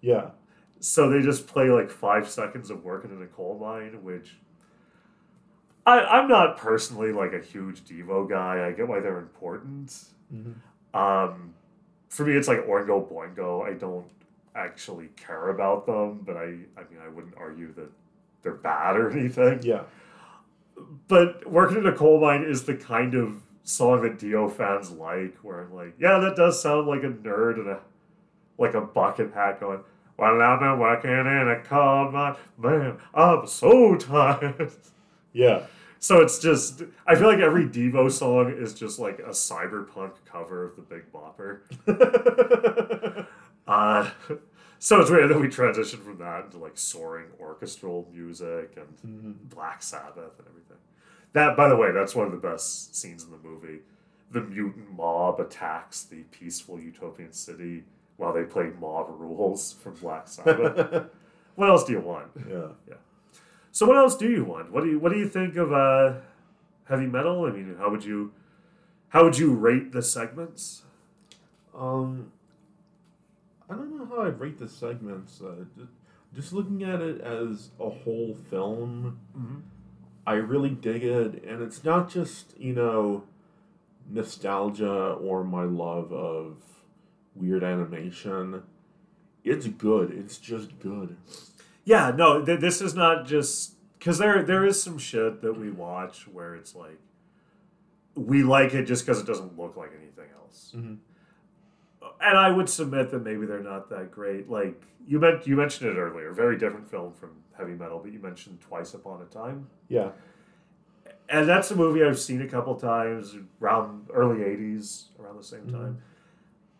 Yeah. 0.01 0.31
So 0.81 1.09
they 1.09 1.21
just 1.21 1.47
play 1.47 1.69
like 1.69 1.89
five 1.89 2.27
seconds 2.27 2.69
of 2.69 2.83
working 2.83 3.11
in 3.11 3.21
a 3.21 3.27
coal 3.27 3.57
mine, 3.59 4.03
which 4.03 4.35
I, 5.85 5.99
I'm 5.99 6.27
not 6.27 6.57
personally 6.57 7.11
like 7.11 7.33
a 7.33 7.39
huge 7.39 7.81
Devo 7.81 8.27
guy. 8.29 8.65
I 8.67 8.71
get 8.71 8.87
why 8.87 8.99
they're 8.99 9.19
important. 9.19 9.93
Mm-hmm. 10.33 10.97
Um, 10.99 11.53
for 12.09 12.25
me, 12.25 12.33
it's 12.33 12.47
like 12.47 12.65
Oingo 12.65 13.09
Boingo. 13.09 13.63
I 13.63 13.73
don't 13.73 14.09
actually 14.55 15.09
care 15.15 15.49
about 15.49 15.85
them, 15.85 16.21
but 16.25 16.35
I, 16.35 16.43
I 16.75 16.83
mean, 16.89 16.99
I 17.03 17.07
wouldn't 17.07 17.35
argue 17.37 17.73
that 17.73 17.89
they're 18.43 18.53
bad 18.53 18.95
or 18.95 19.09
anything. 19.17 19.61
Yeah. 19.63 19.83
But 21.07 21.49
working 21.49 21.77
in 21.77 21.87
a 21.87 21.91
coal 21.91 22.21
mine 22.21 22.43
is 22.43 22.63
the 22.63 22.75
kind 22.75 23.13
of 23.15 23.41
song 23.63 24.01
that 24.03 24.19
Dio 24.19 24.47
fans 24.47 24.91
like, 24.91 25.37
where 25.43 25.61
I'm 25.61 25.73
like, 25.73 25.95
yeah, 25.99 26.19
that 26.19 26.35
does 26.35 26.61
sound 26.61 26.87
like 26.87 27.03
a 27.03 27.09
nerd 27.09 27.55
and 27.55 27.67
a 27.67 27.79
like 28.57 28.73
a 28.73 28.81
bucket 28.81 29.33
hat 29.33 29.59
going. 29.59 29.79
Well, 30.17 30.41
I've 30.41 30.59
been 30.59 30.79
working 30.79 31.11
in 31.11 31.25
a 31.25 31.61
coal 31.63 32.11
mine, 32.11 32.35
man. 32.57 32.97
I'm 33.13 33.47
so 33.47 33.95
tired. 33.95 34.71
Yeah. 35.31 35.67
So 35.99 36.21
it's 36.21 36.39
just, 36.39 36.81
I 37.05 37.13
feel 37.13 37.27
like 37.27 37.37
every 37.37 37.65
Devo 37.65 38.11
song 38.11 38.51
is 38.51 38.73
just 38.73 38.97
like 38.97 39.19
a 39.19 39.29
cyberpunk 39.29 40.13
cover 40.25 40.65
of 40.65 40.75
the 40.75 40.81
Big 40.81 41.03
Bopper. 41.13 41.59
uh, 43.67 44.09
so 44.79 44.99
it's 45.01 45.09
weird 45.11 45.29
that 45.29 45.39
we 45.39 45.47
transition 45.49 45.99
from 45.99 46.17
that 46.19 46.45
into 46.45 46.57
like 46.57 46.77
soaring 46.77 47.27
orchestral 47.39 48.07
music 48.13 48.77
and 48.77 48.97
Mhm. 49.23 49.49
Black 49.49 49.83
Sabbath 49.83 50.37
and 50.39 50.47
everything. 50.47 50.77
That, 51.33 51.55
by 51.55 51.69
the 51.69 51.75
way, 51.75 51.91
that's 51.91 52.15
one 52.15 52.25
of 52.25 52.31
the 52.31 52.37
best 52.39 52.95
scenes 52.95 53.23
in 53.23 53.29
the 53.31 53.37
movie. 53.37 53.81
The 54.31 54.41
mutant 54.41 54.91
mob 54.91 55.39
attacks 55.39 56.03
the 56.03 56.23
peaceful 56.31 56.79
utopian 56.79 57.33
city 57.33 57.83
while 58.17 58.33
they 58.33 58.43
play 58.43 58.71
Mob 58.79 59.07
Rules 59.19 59.73
from 59.73 59.93
Black 59.95 60.27
Sabbath. 60.27 61.05
what 61.55 61.69
else 61.69 61.83
do 61.83 61.93
you 61.93 61.99
want? 61.99 62.27
yeah. 62.47 62.69
So 63.71 63.85
what 63.85 63.97
else 63.97 64.15
do 64.17 64.29
you 64.29 64.43
want? 64.43 64.71
What 64.71 64.83
do 64.83 64.89
you 64.89 64.99
what 64.99 65.11
do 65.11 65.17
you 65.19 65.27
think 65.29 65.55
of 65.55 65.71
uh, 65.71 66.15
heavy 66.85 67.05
metal? 67.05 67.45
I 67.45 67.51
mean, 67.51 67.75
how 67.77 67.89
would 67.91 68.03
you 68.03 68.31
How 69.09 69.23
would 69.23 69.37
you 69.37 69.53
rate 69.53 69.91
the 69.91 70.01
segments? 70.01 70.83
Um, 71.75 72.31
I 73.69 73.75
don't 73.75 73.97
know 73.97 74.05
how 74.05 74.23
I'd 74.23 74.39
rate 74.39 74.57
the 74.57 74.67
segments. 74.67 75.41
Uh, 75.41 75.65
just, 75.77 75.91
just 76.33 76.53
looking 76.53 76.83
at 76.83 77.01
it 77.01 77.21
as 77.21 77.69
a 77.79 77.89
whole 77.89 78.35
film, 78.49 79.19
Mm-hmm. 79.37 79.55
I 80.27 80.33
really 80.33 80.69
dig 80.69 81.03
it, 81.03 81.43
and 81.43 81.63
it's 81.63 81.83
not 81.83 82.09
just 82.09 82.53
you 82.59 82.73
know 82.73 83.23
nostalgia 84.11 85.13
or 85.13 85.43
my 85.43 85.63
love 85.63 86.11
of 86.13 86.57
weird 87.35 87.63
animation. 87.63 88.63
It's 89.43 89.67
good. 89.67 90.11
It's 90.11 90.37
just 90.37 90.77
good. 90.79 91.15
Yeah, 91.85 92.11
no, 92.15 92.43
th- 92.45 92.59
this 92.59 92.81
is 92.81 92.93
not 92.93 93.25
just 93.25 93.73
because 93.97 94.17
there 94.19 94.43
there 94.43 94.65
is 94.65 94.81
some 94.81 94.97
shit 94.99 95.41
that 95.41 95.57
we 95.57 95.71
watch 95.71 96.27
where 96.27 96.53
it's 96.55 96.75
like 96.75 96.99
we 98.15 98.43
like 98.43 98.73
it 98.73 98.83
just 98.85 99.05
because 99.05 99.19
it 99.21 99.25
doesn't 99.25 99.57
look 99.57 99.75
like 99.77 99.91
anything 99.99 100.29
else. 100.43 100.73
Mhm. 100.75 100.97
And 102.21 102.37
I 102.37 102.49
would 102.51 102.69
submit 102.69 103.11
that 103.11 103.23
maybe 103.23 103.45
they're 103.45 103.61
not 103.63 103.89
that 103.89 104.11
great. 104.11 104.49
Like 104.49 104.81
you 105.07 105.19
meant, 105.19 105.45
you 105.47 105.55
mentioned 105.55 105.89
it 105.89 105.99
earlier. 105.99 106.31
Very 106.31 106.57
different 106.57 106.89
film 106.89 107.13
from 107.13 107.31
Heavy 107.57 107.73
Metal, 107.73 107.99
but 107.99 108.11
you 108.11 108.19
mentioned 108.19 108.61
Twice 108.61 108.93
Upon 108.93 109.21
a 109.21 109.25
Time, 109.25 109.67
Yeah. 109.89 110.11
and 111.29 111.47
that's 111.47 111.71
a 111.71 111.75
movie 111.75 112.03
I've 112.03 112.19
seen 112.19 112.41
a 112.41 112.47
couple 112.47 112.75
times 112.75 113.35
around 113.61 114.07
early 114.13 114.43
'80s, 114.43 115.09
around 115.19 115.37
the 115.37 115.43
same 115.43 115.65
Mhm. 115.67 115.71
time. 115.71 115.97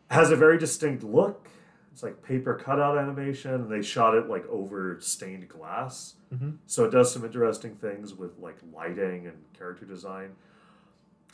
Has 0.10 0.32
a 0.32 0.36
very 0.36 0.58
distinct 0.58 1.04
look. 1.04 1.48
It's 1.92 2.02
like 2.04 2.22
paper 2.24 2.56
cutout 2.56 2.98
animation, 2.98 3.54
and 3.56 3.70
they 3.72 3.82
shot 3.82 4.16
it 4.16 4.28
like 4.28 4.46
over 4.48 4.98
stained 5.02 5.50
glass. 5.50 6.16
Mm-hmm. 6.34 6.52
So 6.66 6.86
it 6.86 6.92
does 6.92 7.12
some 7.12 7.26
interesting 7.26 7.76
things 7.76 8.14
with 8.14 8.38
like 8.40 8.58
lighting 8.74 9.28
and 9.28 9.38
character 9.54 9.86
design. 9.86 10.36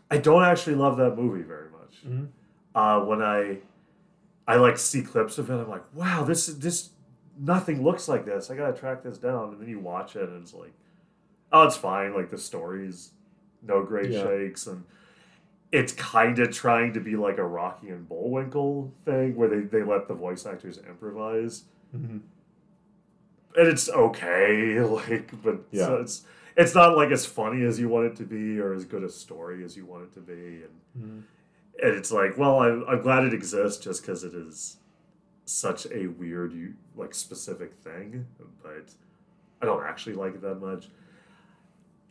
I 0.09 0.17
don't 0.17 0.43
actually 0.43 0.75
love 0.75 0.97
that 0.97 1.15
movie 1.17 1.43
very 1.43 1.69
much. 1.69 2.03
Mm-hmm. 2.05 2.25
Uh, 2.73 3.05
when 3.05 3.21
I 3.21 3.59
I 4.47 4.55
like 4.57 4.77
see 4.77 5.01
clips 5.01 5.37
of 5.37 5.49
it, 5.49 5.53
I'm 5.53 5.69
like, 5.69 5.83
wow, 5.93 6.23
this 6.23 6.47
this 6.47 6.89
nothing 7.39 7.83
looks 7.83 8.07
like 8.07 8.25
this. 8.25 8.49
I 8.51 8.55
gotta 8.55 8.77
track 8.77 9.03
this 9.03 9.17
down. 9.17 9.49
And 9.53 9.61
then 9.61 9.67
you 9.67 9.79
watch 9.79 10.15
it 10.15 10.29
and 10.29 10.41
it's 10.41 10.53
like, 10.53 10.73
oh, 11.51 11.63
it's 11.63 11.75
fine. 11.77 12.13
Like 12.13 12.29
the 12.29 12.37
story's 12.37 13.11
no 13.63 13.83
great 13.83 14.11
Yeah. 14.11 14.23
shakes 14.23 14.67
and 14.67 14.83
it's 15.71 15.91
kind 15.93 16.37
of 16.39 16.51
trying 16.51 16.93
to 16.93 16.99
be 16.99 17.15
like 17.15 17.37
a 17.39 17.43
Rocky 17.43 17.89
and 17.89 18.07
Bullwinkle 18.07 18.93
thing 19.03 19.35
where 19.35 19.49
they, 19.49 19.61
they 19.61 19.83
let 19.83 20.07
the 20.07 20.13
voice 20.13 20.45
actors 20.45 20.77
improvise 20.87 21.63
Mm-hmm. 21.95 22.17
and 23.57 23.67
it's 23.67 23.89
okay 23.89 24.79
like 24.81 25.31
but 25.41 25.61
Yeah. 25.71 25.85
so 25.85 25.95
it's 25.97 26.23
it's 26.57 26.75
not 26.75 26.95
like 26.95 27.11
as 27.11 27.25
funny 27.25 27.63
as 27.63 27.79
you 27.79 27.89
want 27.89 28.05
it 28.07 28.15
to 28.17 28.23
be 28.23 28.59
or 28.59 28.73
as 28.73 28.85
good 28.85 29.03
a 29.03 29.09
story 29.09 29.63
as 29.63 29.75
you 29.77 29.85
want 29.85 30.03
it 30.03 30.13
to 30.13 30.19
be 30.21 30.33
and 30.63 30.69
Mm-hmm. 30.97 31.19
And 31.83 31.93
it's 31.95 32.11
like 32.11 32.37
well 32.37 32.59
i'm, 32.59 32.83
I'm 32.87 33.01
glad 33.01 33.23
it 33.25 33.33
exists 33.33 33.83
just 33.83 34.01
because 34.01 34.23
it 34.23 34.33
is 34.33 34.77
such 35.45 35.85
a 35.91 36.07
weird 36.07 36.75
like 36.95 37.13
specific 37.13 37.73
thing 37.75 38.25
but 38.63 38.91
i 39.61 39.65
don't 39.65 39.83
actually 39.83 40.15
like 40.15 40.35
it 40.35 40.41
that 40.41 40.55
much 40.61 40.89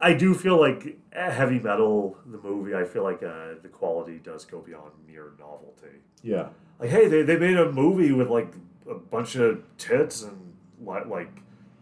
i 0.01 0.13
do 0.13 0.35
feel 0.35 0.59
like 0.61 0.99
heavy 1.13 1.59
metal 1.59 2.17
the 2.27 2.39
movie 2.39 2.75
i 2.75 2.85
feel 2.85 3.03
like 3.03 3.23
uh, 3.23 3.55
the 3.63 3.69
quality 3.69 4.19
does 4.19 4.45
go 4.45 4.61
beyond 4.61 4.91
mere 5.07 5.33
novelty 5.39 5.99
Yeah. 6.23 6.49
like 6.79 6.91
hey 6.91 7.09
they, 7.09 7.23
they 7.23 7.39
made 7.39 7.57
a 7.57 7.71
movie 7.73 8.13
with 8.13 8.29
like 8.29 8.53
a 8.89 8.95
bunch 8.95 9.35
of 9.37 9.63
tits 9.79 10.23
and 10.23 10.53
like 11.09 11.29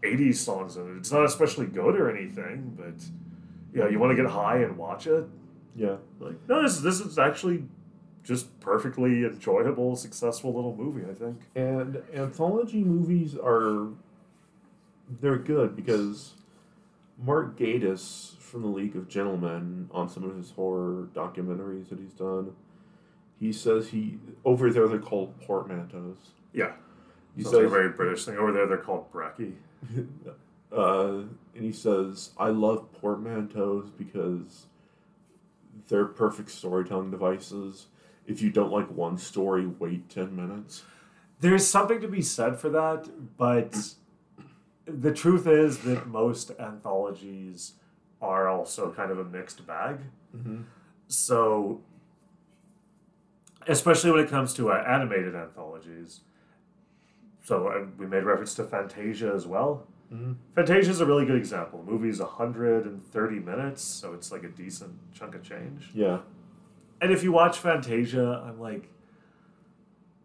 80s 0.03 0.35
songs 0.35 0.77
in 0.77 0.89
it 0.95 0.97
it's 0.97 1.11
not 1.11 1.23
especially 1.25 1.65
good 1.65 1.95
or 1.99 2.09
anything 2.15 2.73
but 2.77 2.95
you 3.73 3.79
know 3.83 3.89
you 3.89 3.99
want 3.99 4.15
to 4.15 4.21
get 4.21 4.31
high 4.31 4.57
and 4.57 4.77
watch 4.77 5.07
it 5.07 5.25
Yeah. 5.75 5.97
Like 6.23 6.35
no 6.47 6.61
this, 6.61 6.79
this 6.79 6.99
is 6.99 7.17
actually 7.19 7.63
just 8.23 8.57
perfectly 8.59 9.25
enjoyable 9.25 9.95
successful 9.95 10.53
little 10.53 10.75
movie 10.75 11.03
i 11.09 11.13
think. 11.13 11.41
And 11.55 12.01
anthology 12.13 12.83
movies 12.83 13.35
are 13.35 13.89
they're 15.21 15.37
good 15.37 15.75
because 15.75 16.33
Mark 17.21 17.57
Gatiss 17.57 18.37
from 18.39 18.61
the 18.61 18.67
League 18.67 18.95
of 18.95 19.07
Gentlemen 19.07 19.89
on 19.91 20.09
some 20.09 20.23
of 20.23 20.35
his 20.35 20.51
horror 20.51 21.09
documentaries 21.13 21.89
that 21.89 21.99
he's 21.99 22.13
done, 22.13 22.53
he 23.39 23.51
says 23.51 23.89
he 23.89 24.17
over 24.45 24.71
there 24.71 24.87
they're 24.87 24.99
called 24.99 25.39
portmanteaus. 25.41 26.17
yeah. 26.53 26.73
He 27.35 27.41
Sounds 27.43 27.55
like 27.55 27.63
a 27.63 27.65
says 27.65 27.71
very 27.71 27.89
british 27.89 28.25
thing. 28.25 28.37
Over 28.37 28.51
there 28.51 28.67
they're 28.67 28.77
called 28.77 29.11
brekkie. 29.11 29.55
Uh, 30.75 31.25
and 31.53 31.63
he 31.63 31.71
says 31.71 32.31
I 32.35 32.47
love 32.49 32.87
portmanteaus 32.99 33.91
because 33.95 34.65
they're 35.89 36.05
perfect 36.05 36.49
storytelling 36.51 37.11
devices. 37.11 37.87
If 38.25 38.41
you 38.41 38.49
don't 38.51 38.71
like 38.71 38.89
one 38.89 39.17
story, 39.17 39.65
wait 39.67 40.09
ten 40.09 40.35
minutes. 40.35 40.83
there's 41.41 41.67
something 41.67 41.99
to 42.01 42.07
be 42.07 42.21
said 42.21 42.57
for 42.59 42.69
that 42.69 43.09
but 43.37 43.75
the 44.85 45.13
truth 45.13 45.45
is 45.47 45.79
that 45.79 46.07
most 46.07 46.51
anthologies 46.59 47.73
are 48.21 48.47
also 48.47 48.91
kind 48.93 49.11
of 49.11 49.19
a 49.19 49.23
mixed 49.25 49.65
bag 49.67 49.97
Mm-hmm. 50.35 50.61
So, 51.07 51.81
especially 53.67 54.11
when 54.11 54.21
it 54.21 54.29
comes 54.29 54.53
to 54.55 54.71
uh, 54.71 54.83
animated 54.87 55.35
anthologies. 55.35 56.21
So, 57.43 57.67
uh, 57.67 57.85
we 57.97 58.07
made 58.07 58.23
reference 58.23 58.55
to 58.55 58.63
Fantasia 58.63 59.31
as 59.35 59.45
well. 59.45 59.85
Mhm. 60.13 60.35
Fantasia 60.55 60.91
is 60.91 61.01
a 61.01 61.05
really 61.05 61.25
good 61.25 61.37
example. 61.37 61.81
The 61.83 61.91
movie 61.91 62.09
is 62.09 62.19
130 62.19 63.39
minutes, 63.39 63.81
so 63.81 64.13
it's 64.13 64.31
like 64.31 64.43
a 64.43 64.49
decent 64.49 64.93
chunk 65.13 65.33
of 65.35 65.41
change. 65.43 65.89
Yeah. 65.93 66.19
And 67.01 67.11
if 67.11 67.23
you 67.23 67.31
watch 67.31 67.57
Fantasia, 67.57 68.43
I'm 68.45 68.59
like, 68.59 68.89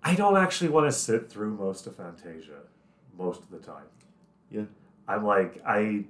I 0.02 0.14
don't 0.14 0.36
actually 0.36 0.70
want 0.70 0.86
to 0.86 0.92
sit 0.92 1.30
through 1.30 1.54
most 1.56 1.86
of 1.86 1.96
Fantasia 1.96 2.60
most 3.16 3.40
of 3.42 3.50
the 3.50 3.58
time. 3.58 3.86
Yeah. 4.50 4.64
I'm 5.08 5.24
like, 5.24 5.60
I. 5.66 6.04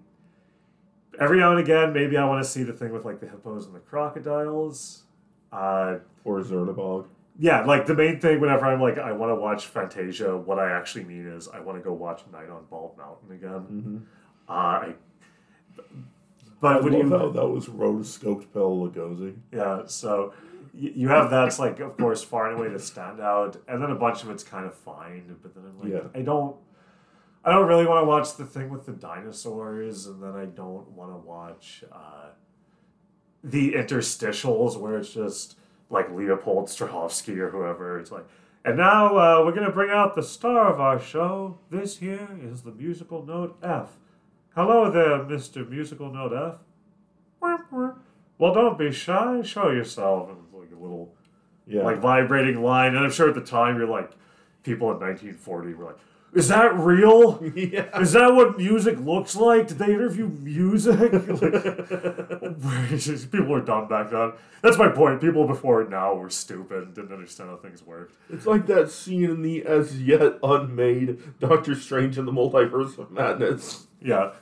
Every 1.21 1.39
now 1.39 1.51
and 1.51 1.61
again, 1.61 1.93
maybe 1.93 2.17
I 2.17 2.25
want 2.27 2.45
to 2.45 2.49
see 2.49 2.63
the 2.63 2.73
thing 2.73 2.93
with 2.93 3.05
like 3.05 3.19
the 3.21 3.27
hippos 3.29 3.67
and 3.67 3.75
the 3.75 3.81
crocodiles. 3.81 5.05
Uh, 5.53 5.99
Or 6.25 6.41
Chernabog. 6.41 7.07
Yeah, 7.39 7.65
like 7.65 7.87
the 7.87 7.95
main 7.95 8.19
thing 8.21 8.41
whenever 8.41 8.67
I'm 8.67 8.81
like, 8.81 8.99
I 8.99 9.13
want 9.13 9.31
to 9.31 9.37
watch 9.37 9.67
Fantasia, 9.67 10.37
what 10.37 10.59
I 10.59 10.73
actually 10.77 11.05
mean 11.05 11.27
is 11.29 11.49
I 11.49 11.61
want 11.61 11.79
to 11.79 11.83
go 11.85 11.93
watch 11.93 12.23
Night 12.33 12.51
on 12.51 12.65
Bald 12.69 12.99
Mountain 12.99 13.33
again. 13.33 13.51
Mm-hmm. 13.51 13.97
Uh, 14.49 14.53
I, 14.53 14.95
but 16.61 16.77
I 16.77 16.81
when 16.81 16.93
you. 16.95 17.09
how 17.11 17.29
that 17.29 17.47
was 17.47 17.67
rotoscoped 17.67 18.53
Bela 18.53 18.89
Lugosi. 18.91 19.37
Yeah, 19.53 19.83
so 19.87 20.33
y- 20.75 20.93
you 20.95 21.09
have 21.09 21.31
that's 21.31 21.59
like, 21.61 21.79
of 21.79 21.97
course, 21.97 22.25
far 22.25 22.51
and 22.51 22.59
away 22.59 22.69
the 22.69 22.79
standout, 22.79 23.59
and 23.69 23.81
then 23.83 23.91
a 23.91 23.95
bunch 23.95 24.23
of 24.25 24.31
it's 24.31 24.43
kind 24.43 24.67
of 24.67 24.75
fine, 24.75 25.37
but 25.41 25.55
then 25.55 25.65
I'm 25.65 25.79
like, 25.81 26.03
Yeah. 26.03 26.09
I 26.19 26.23
don't, 26.23 26.57
I 27.45 27.53
don't 27.53 27.69
really 27.69 27.87
want 27.87 28.03
to 28.03 28.07
watch 28.07 28.37
the 28.37 28.45
thing 28.47 28.69
with 28.69 28.85
the 28.87 28.93
dinosaurs, 28.93 30.07
and 30.07 30.21
then 30.21 30.35
I 30.35 30.47
don't 30.47 30.89
want 30.91 31.13
to 31.13 31.17
watch 31.19 31.85
uh, 31.93 32.31
the 33.45 33.75
interstitials 33.75 34.77
where 34.77 34.97
it's 34.99 35.15
just 35.15 35.57
like 35.91 36.11
Leopold 36.11 36.67
Stokowski 36.69 37.39
or 37.39 37.51
whoever. 37.51 37.99
It's 37.99 38.11
like, 38.11 38.27
and 38.65 38.77
now 38.77 39.17
uh, 39.17 39.45
we're 39.45 39.53
gonna 39.55 39.71
bring 39.73 39.91
out 39.91 40.15
the 40.15 40.23
star 40.23 40.73
of 40.73 40.81
our 40.81 40.99
show. 41.01 41.59
This 41.71 41.99
here 41.99 42.29
is 42.43 42.63
the 42.63 42.73
musical 42.73 43.25
note 43.25 43.57
F. 43.63 43.97
Hello 44.55 44.91
there, 44.91 45.23
Mister 45.25 45.65
Musical 45.65 46.13
Note 46.13 46.33
F. 46.33 46.61
Well, 48.39 48.55
don't 48.55 48.79
be 48.79 48.93
shy. 48.93 49.43
Show 49.43 49.71
yourself. 49.71 50.29
And 50.31 50.39
it's 50.45 50.53
like 50.55 50.71
a 50.73 50.81
little 50.81 51.15
Yeah. 51.67 51.83
like 51.83 51.99
vibrating 51.99 52.63
line. 52.63 52.95
And 52.95 53.05
I'm 53.05 53.11
sure 53.11 53.29
at 53.29 53.35
the 53.35 53.41
time 53.41 53.77
you're 53.79 53.87
like, 53.89 54.11
people 54.63 54.91
in 54.91 54.99
1940 54.99 55.75
were 55.75 55.85
like, 55.87 55.97
"Is 56.35 56.49
that 56.49 56.77
real? 56.79 57.43
yeah. 57.55 57.99
Is 57.99 58.13
that 58.13 58.35
what 58.35 58.59
music 58.59 58.99
looks 59.01 59.35
like? 59.35 59.69
Did 59.69 59.79
they 59.79 59.93
interview 59.93 60.29
music?" 60.29 61.13
Like, 62.59 63.31
people 63.31 63.47
were 63.47 63.61
dumb 63.61 63.89
back 63.89 64.11
then. 64.11 64.33
That's 64.63 64.79
my 64.79 64.89
point. 64.89 65.21
People 65.21 65.47
before 65.47 65.85
now 65.89 66.15
were 66.15 66.31
stupid 66.31 66.83
and 66.83 66.95
didn't 66.95 67.13
understand 67.13 67.51
how 67.51 67.57
things 67.57 67.83
worked. 67.83 68.17
It's 68.31 68.47
like 68.47 68.67
that 68.67 68.91
scene 68.91 69.25
in 69.25 69.43
the 69.43 69.65
as 69.65 70.01
yet 70.01 70.39
unmade 70.43 71.19
Doctor 71.41 71.75
Strange 71.75 72.19
in 72.19 72.27
the 72.27 72.33
Multiverse 72.33 72.99
of 72.99 73.11
Madness. 73.11 73.87
Yeah, 74.01 74.33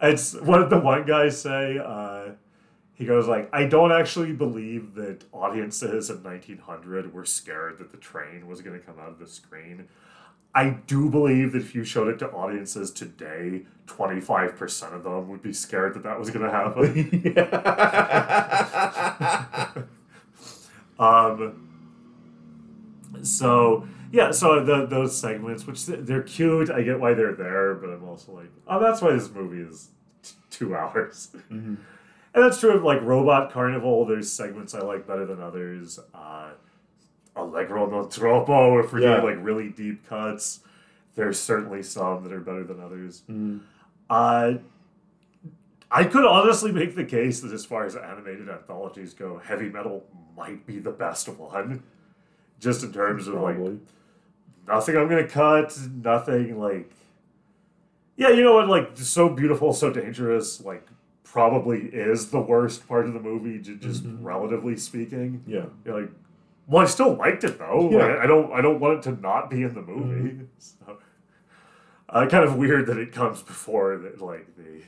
it's 0.00 0.34
what 0.34 0.58
did 0.58 0.70
the 0.70 0.80
one 0.80 1.04
guy 1.04 1.28
say? 1.28 1.78
Uh, 1.78 2.32
he 2.94 3.06
goes 3.06 3.26
like, 3.26 3.48
"I 3.52 3.66
don't 3.66 3.92
actually 3.92 4.32
believe 4.32 4.94
that 4.94 5.24
audiences 5.32 6.10
in 6.10 6.22
1900 6.22 7.12
were 7.12 7.24
scared 7.24 7.78
that 7.78 7.90
the 7.90 7.98
train 7.98 8.46
was 8.46 8.60
going 8.60 8.78
to 8.78 8.84
come 8.84 8.98
out 8.98 9.08
of 9.08 9.18
the 9.18 9.26
screen. 9.26 9.88
I 10.54 10.70
do 10.86 11.10
believe 11.10 11.52
that 11.52 11.62
if 11.62 11.74
you 11.74 11.84
showed 11.84 12.08
it 12.08 12.18
to 12.20 12.30
audiences 12.30 12.90
today, 12.92 13.66
25% 13.86 14.92
of 14.94 15.02
them 15.02 15.28
would 15.28 15.42
be 15.42 15.52
scared 15.52 15.94
that 15.94 16.04
that 16.04 16.18
was 16.18 16.30
going 16.30 16.44
to 16.44 16.50
happen." 16.50 17.34
Um, 20.96 21.70
so 23.22 23.88
yeah, 24.12 24.30
so 24.30 24.64
the, 24.64 24.86
those 24.86 25.18
segments, 25.18 25.66
which 25.66 25.86
they're 25.86 26.22
cute, 26.22 26.70
I 26.70 26.82
get 26.82 27.00
why 27.00 27.14
they're 27.14 27.34
there, 27.34 27.74
but 27.74 27.90
I'm 27.90 28.04
also 28.04 28.30
like, 28.32 28.46
oh, 28.68 28.78
that's 28.80 29.02
why 29.02 29.12
this 29.12 29.28
movie 29.28 29.68
is 29.68 29.88
t- 30.22 30.34
two 30.50 30.76
hours. 30.76 31.30
Mhm. 31.50 31.78
and 32.32 32.44
that's 32.44 32.60
true 32.60 32.76
of 32.76 32.84
like 32.84 33.02
Robot 33.02 33.50
Carnival. 33.52 34.04
There's 34.06 34.30
segments 34.30 34.72
I 34.72 34.80
like 34.82 35.04
better 35.06 35.26
than 35.26 35.42
others. 35.42 35.98
Uh, 36.14 36.50
Allegro 37.36 37.86
non 37.90 38.08
troppo, 38.08 38.78
if 38.78 38.92
we're 38.92 39.00
Yeah. 39.00 39.20
doing 39.20 39.36
like 39.36 39.44
really 39.44 39.68
deep 39.68 40.06
cuts, 40.08 40.60
there's 41.16 41.38
certainly 41.38 41.82
some 41.82 42.22
that 42.24 42.32
are 42.32 42.40
better 42.40 42.64
than 42.64 42.80
others. 42.80 43.22
Mm. 43.30 43.60
Uh, 44.08 44.54
I 45.90 46.04
could 46.04 46.24
honestly 46.24 46.72
make 46.72 46.94
the 46.96 47.04
case 47.04 47.40
that 47.40 47.52
as 47.52 47.64
far 47.64 47.84
as 47.84 47.94
animated 47.96 48.48
anthologies 48.48 49.14
go, 49.14 49.38
heavy 49.38 49.68
metal 49.68 50.04
might 50.36 50.66
be 50.66 50.78
the 50.78 50.90
best 50.90 51.28
one. 51.28 51.82
Just 52.60 52.82
in 52.84 52.92
terms 52.92 53.28
of 53.28 53.34
like 53.34 53.56
nothing 54.66 54.96
I'm 54.96 55.08
gonna 55.08 55.26
cut, 55.28 55.76
nothing 56.02 56.58
like 56.58 56.90
Yeah, 58.16 58.28
you 58.30 58.44
know 58.44 58.54
what, 58.54 58.68
like 58.68 58.90
so 58.94 59.28
beautiful, 59.28 59.72
so 59.72 59.90
dangerous, 59.92 60.64
like 60.64 60.86
probably 61.24 61.86
is 61.86 62.30
the 62.30 62.40
worst 62.40 62.86
part 62.86 63.06
of 63.06 63.12
the 63.12 63.18
movie, 63.20 63.58
just 63.58 64.04
Mhm. 64.04 64.18
relatively 64.22 64.76
speaking. 64.76 65.42
Yeah. 65.48 65.66
You're 65.84 66.00
like, 66.02 66.10
well, 66.66 66.82
I 66.82 66.86
still 66.86 67.14
liked 67.14 67.44
it 67.44 67.58
though. 67.58 67.90
Yeah. 67.90 67.98
Like, 67.98 68.18
I 68.18 68.26
don't, 68.26 68.52
I 68.52 68.60
don't 68.60 68.80
want 68.80 68.98
it 68.98 69.02
to 69.10 69.20
not 69.20 69.50
be 69.50 69.62
in 69.62 69.74
the 69.74 69.82
movie. 69.82 70.46
So, 70.58 70.98
uh, 72.08 72.26
kind 72.26 72.44
of 72.44 72.56
weird 72.56 72.86
that 72.86 72.98
it 72.98 73.12
comes 73.12 73.42
before 73.42 73.96
that, 73.98 74.20
like 74.20 74.56
the. 74.56 74.82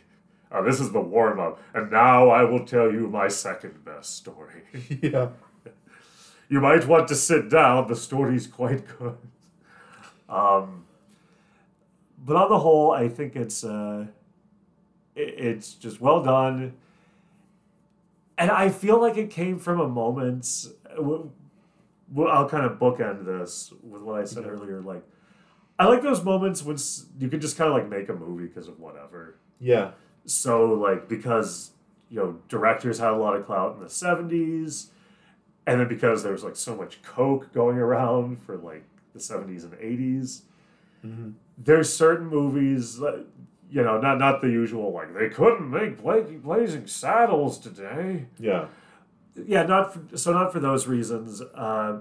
Uh, 0.49 0.63
this 0.63 0.79
is 0.79 0.93
the 0.93 1.01
warm 1.01 1.41
up, 1.41 1.61
and 1.75 1.91
now 1.91 2.29
I 2.29 2.45
will 2.45 2.65
tell 2.65 2.93
you 2.93 3.09
my 3.09 3.27
second 3.27 3.85
best 3.85 4.15
story. 4.15 4.63
yeah. 5.03 5.31
you 6.49 6.61
might 6.61 6.87
want 6.87 7.09
to 7.09 7.17
sit 7.17 7.51
down. 7.51 7.89
The 7.89 7.97
story's 7.97 8.47
quite 8.47 8.85
good. 8.99 9.19
Um, 10.29 10.85
but 12.25 12.37
on 12.37 12.49
the 12.49 12.61
whole, 12.61 12.93
I 12.93 13.09
think 13.09 13.35
it's 13.35 13.65
uh, 13.65 14.07
it's 15.17 15.75
just 15.75 16.01
well 16.01 16.23
done, 16.23 16.75
and 18.39 18.51
I 18.51 18.69
feel 18.69 19.01
like 19.01 19.17
it 19.17 19.31
came 19.31 19.59
from 19.59 19.81
a 19.81 19.89
moment. 19.89 20.69
W- 22.13 22.27
w- 22.27 22.29
I'll 22.29 22.49
kind 22.49 22.65
of 22.65 22.79
bookend 22.79 23.25
this 23.25 23.73
with 23.83 24.03
what 24.03 24.21
I 24.21 24.25
said 24.25 24.45
Okay. 24.45 24.51
earlier. 24.51 24.81
Like, 24.81 25.03
I 25.79 25.87
like 25.87 26.03
those 26.03 26.23
moments 26.25 26.63
when 26.63 26.77
you 27.19 27.29
can 27.29 27.41
just 27.41 27.57
kind 27.59 27.69
of 27.69 27.75
like 27.75 27.89
make 27.89 28.09
a 28.09 28.15
movie 28.15 28.47
because 28.47 28.69
of 28.69 28.79
whatever. 28.81 29.37
Yeah. 29.61 29.93
So 30.25 30.73
like 30.73 31.09
because 31.09 31.73
you 32.11 32.19
know 32.19 32.39
directors 32.49 32.99
had 32.99 33.11
a 33.13 33.17
lot 33.17 33.37
of 33.37 33.45
clout 33.47 33.77
in 33.77 33.83
the 33.83 33.91
seventies, 33.91 34.91
and 35.67 35.81
then 35.81 35.89
because 35.89 36.23
there 36.23 36.33
was 36.33 36.45
like 36.45 36.57
so 36.57 36.75
much 36.77 37.03
coke 37.03 37.53
going 37.53 37.79
around 37.79 38.43
for 38.43 38.57
like 38.57 38.85
the 39.13 39.21
seventies 39.21 39.65
and 39.65 39.73
80s 39.75 40.43
hmm 41.03 41.31
there's 41.59 41.91
certain 41.95 42.27
movies 42.27 42.99
that 42.99 43.25
you 43.71 43.83
know 43.83 43.99
not 43.99 44.19
not 44.19 44.41
the 44.43 44.49
usual 44.49 44.93
like 44.93 45.15
they 45.15 45.29
couldn't 45.31 45.71
make 45.71 46.03
Bla- 46.03 46.21
Blazing 46.23 46.87
Saddles 46.87 47.59
today. 47.59 48.27
Yeah. 48.39 48.67
Yeah, 49.47 49.65
not 49.65 49.93
for, 49.95 50.17
so 50.17 50.33
not 50.33 50.53
for 50.53 50.61
those 50.61 50.87
reasons, 50.87 51.43
uh, 51.55 51.99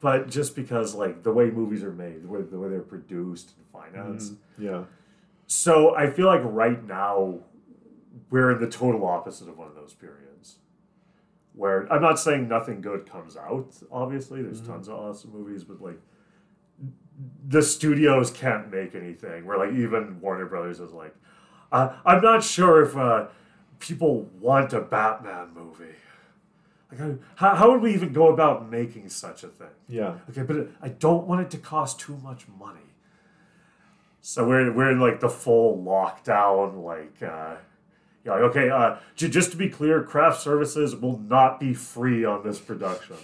but 0.00 0.28
just 0.28 0.54
because 0.54 0.94
like 0.94 1.22
the 1.22 1.32
way 1.32 1.50
movies 1.50 1.82
are 1.82 1.92
made, 1.92 2.22
the 2.22 2.28
way, 2.28 2.42
the 2.42 2.58
way 2.58 2.68
they're 2.68 2.80
produced 2.80 3.54
and 3.56 3.66
financed. 3.92 4.34
Mhm. 4.34 4.36
Yeah. 4.58 4.84
So 5.46 5.94
I 5.94 6.08
feel 6.10 6.26
like 6.26 6.42
right 6.44 6.84
now 6.86 7.40
we're 8.30 8.50
in 8.50 8.60
the 8.60 8.68
total 8.68 9.06
opposite 9.06 9.48
of 9.48 9.58
one 9.58 9.68
of 9.68 9.74
those 9.74 9.94
periods. 9.94 10.58
Where 11.54 11.90
I'm 11.92 12.02
not 12.02 12.18
saying 12.18 12.48
nothing 12.48 12.80
good 12.80 13.06
comes 13.06 13.36
out, 13.36 13.74
obviously, 13.92 14.42
there's 14.42 14.60
Mhm. 14.60 14.66
tons 14.66 14.88
of 14.88 14.94
awesome 14.98 15.32
movies, 15.32 15.62
but 15.64 15.80
like 15.80 16.00
the 17.48 17.62
studios 17.62 18.30
can't 18.30 18.70
make 18.72 18.94
anything. 18.94 19.44
Where 19.46 19.56
like 19.58 19.72
even 19.72 20.20
Warner 20.20 20.46
Brothers 20.46 20.80
is 20.80 20.92
like, 20.92 21.14
uh, 21.70 21.94
I'm 22.04 22.20
not 22.22 22.42
sure 22.42 22.82
if 22.82 22.96
uh, 22.96 23.28
people 23.78 24.28
want 24.40 24.72
a 24.72 24.80
Batman 24.80 25.48
movie. 25.54 25.94
Like, 26.98 27.18
how- 27.36 27.54
how, 27.54 27.70
would 27.72 27.82
we 27.82 27.92
even 27.94 28.12
go 28.12 28.28
about 28.32 28.70
making 28.70 29.08
such 29.08 29.42
a 29.44 29.48
thing? 29.48 29.68
Yeah. 29.88 30.18
Okay, 30.30 30.42
but 30.42 30.68
I 30.82 30.88
don't 30.88 31.26
want 31.26 31.40
it 31.42 31.50
to 31.52 31.58
cost 31.58 31.98
too 32.00 32.16
much 32.22 32.46
money. 32.58 32.80
So 34.20 34.46
we're 34.48 34.72
we're 34.72 34.90
in 34.90 35.00
like 35.00 35.20
the 35.20 35.28
full 35.28 35.76
lockdown, 35.84 36.82
like 36.82 37.22
uh, 37.22 37.56
yeah, 38.24 38.32
okay. 38.32 38.70
Uh, 38.70 38.96
j- 39.16 39.28
just 39.28 39.50
to 39.50 39.56
be 39.58 39.68
clear, 39.68 40.02
craft 40.02 40.40
services 40.40 40.96
will 40.96 41.18
not 41.18 41.60
be 41.60 41.74
free 41.74 42.24
on 42.24 42.42
this 42.42 42.58
production, 42.58 43.16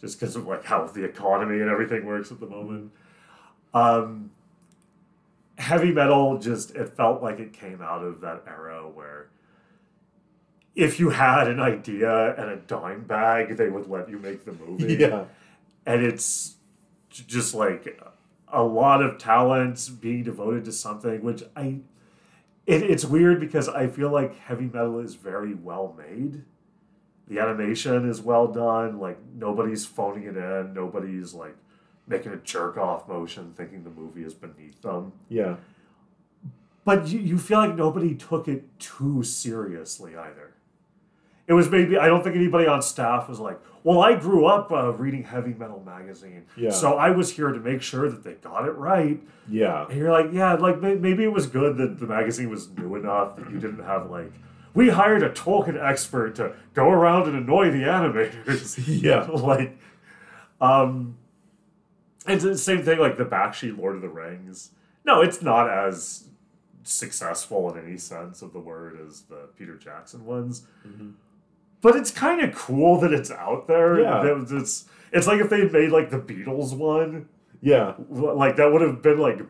just 0.00 0.18
because 0.18 0.34
of 0.34 0.46
like 0.46 0.64
how 0.64 0.84
the 0.86 1.04
economy 1.04 1.60
and 1.60 1.70
everything 1.70 2.04
works 2.06 2.32
at 2.32 2.40
the 2.40 2.46
moment. 2.46 2.90
Um, 3.72 4.32
heavy 5.58 5.92
metal 5.92 6.38
just 6.38 6.74
it 6.74 6.88
felt 6.96 7.22
like 7.22 7.38
it 7.38 7.52
came 7.52 7.80
out 7.80 8.02
of 8.02 8.20
that 8.22 8.42
era 8.48 8.82
where 8.88 9.28
if 10.76 11.00
you 11.00 11.10
had 11.10 11.48
an 11.48 11.58
idea 11.58 12.34
and 12.36 12.50
a 12.50 12.56
dime 12.56 13.02
bag, 13.04 13.56
they 13.56 13.68
would 13.70 13.88
let 13.88 14.08
you 14.08 14.18
make 14.18 14.44
the 14.44 14.52
movie 14.52 14.94
Yeah. 15.00 15.24
and 15.86 16.04
it's 16.04 16.56
just 17.10 17.54
like 17.54 17.98
a 18.48 18.62
lot 18.62 19.02
of 19.02 19.18
talents 19.18 19.88
being 19.88 20.22
devoted 20.22 20.64
to 20.66 20.72
something 20.72 21.22
which 21.22 21.42
i 21.56 21.78
it, 22.66 22.82
it's 22.82 23.04
weird 23.04 23.40
because 23.40 23.68
i 23.70 23.86
feel 23.86 24.10
like 24.10 24.36
heavy 24.38 24.66
metal 24.66 24.98
is 25.00 25.14
very 25.16 25.54
well 25.54 25.96
made 25.98 26.44
the 27.26 27.38
animation 27.40 28.08
is 28.08 28.20
well 28.20 28.46
done 28.46 29.00
like 29.00 29.18
nobody's 29.34 29.84
phoning 29.86 30.24
it 30.24 30.36
in 30.36 30.74
nobody's 30.74 31.32
like 31.34 31.56
making 32.06 32.32
a 32.32 32.36
jerk 32.36 32.76
off 32.76 33.08
motion 33.08 33.52
thinking 33.56 33.82
the 33.82 33.90
movie 33.90 34.22
is 34.22 34.34
beneath 34.34 34.80
them 34.82 35.12
Yeah. 35.30 35.56
but 36.84 37.08
you, 37.08 37.18
you 37.18 37.38
feel 37.38 37.58
like 37.60 37.74
nobody 37.74 38.14
took 38.14 38.46
it 38.46 38.78
too 38.78 39.22
seriously 39.22 40.14
either. 40.16 40.52
It 41.46 41.52
was 41.52 41.70
maybe 41.70 41.96
I 41.96 42.06
don't 42.08 42.24
think 42.24 42.34
anybody 42.36 42.66
on 42.66 42.82
staff 42.82 43.28
was 43.28 43.38
like, 43.38 43.60
"Well, 43.84 44.00
I 44.00 44.14
grew 44.14 44.46
up 44.46 44.72
uh, 44.72 44.92
reading 44.94 45.22
heavy 45.24 45.54
metal 45.54 45.80
magazine, 45.86 46.44
Yeah. 46.56 46.70
so 46.70 46.96
I 46.98 47.10
was 47.10 47.30
here 47.30 47.52
to 47.52 47.60
make 47.60 47.82
sure 47.82 48.08
that 48.10 48.24
they 48.24 48.34
got 48.34 48.66
it 48.66 48.72
right." 48.72 49.20
Yeah. 49.48 49.86
And 49.88 49.96
you're 49.98 50.10
like, 50.10 50.32
"Yeah, 50.32 50.54
like 50.54 50.80
maybe 50.80 51.22
it 51.24 51.32
was 51.32 51.46
good 51.46 51.76
that 51.76 52.00
the 52.00 52.06
magazine 52.06 52.50
was 52.50 52.68
new 52.70 52.96
enough 52.96 53.36
that 53.36 53.48
you 53.50 53.58
didn't 53.60 53.84
have 53.84 54.10
like." 54.10 54.32
We 54.74 54.90
hired 54.90 55.22
a 55.22 55.30
Tolkien 55.30 55.82
expert 55.82 56.34
to 56.34 56.52
go 56.74 56.90
around 56.90 57.28
and 57.28 57.36
annoy 57.36 57.70
the 57.70 57.84
animators. 57.84 58.76
Yeah. 59.02 59.22
like, 59.30 59.78
um, 60.60 61.16
it's 62.26 62.42
the 62.44 62.58
same 62.58 62.82
thing 62.82 62.98
like 62.98 63.16
the 63.18 63.24
Bakshi 63.24 63.76
Lord 63.76 63.94
of 63.96 64.02
the 64.02 64.08
Rings. 64.08 64.70
No, 65.04 65.22
it's 65.22 65.40
not 65.40 65.70
as 65.70 66.24
successful 66.82 67.72
in 67.74 67.84
any 67.86 67.96
sense 67.96 68.42
of 68.42 68.52
the 68.52 68.58
word 68.60 68.98
as 69.06 69.22
the 69.22 69.48
Peter 69.56 69.76
Jackson 69.76 70.24
ones. 70.24 70.66
Mhm. 70.86 71.12
But 71.82 71.96
it's 71.96 72.10
kind 72.10 72.40
of 72.40 72.54
cool 72.54 72.98
that 73.00 73.12
it's 73.12 73.30
out 73.30 73.66
there. 73.68 74.00
Yeah. 74.00 74.22
That 74.22 74.56
It's, 74.56 74.86
it's 75.12 75.26
like 75.26 75.40
if 75.40 75.50
they 75.50 75.68
made 75.68 75.90
like 75.90 76.10
the 76.10 76.18
Beatles 76.18 76.76
one, 76.76 77.28
Yeah. 77.60 77.94
like 78.08 78.56
that 78.56 78.72
would 78.72 78.82
have 78.82 79.02
been 79.02 79.18
like 79.18 79.40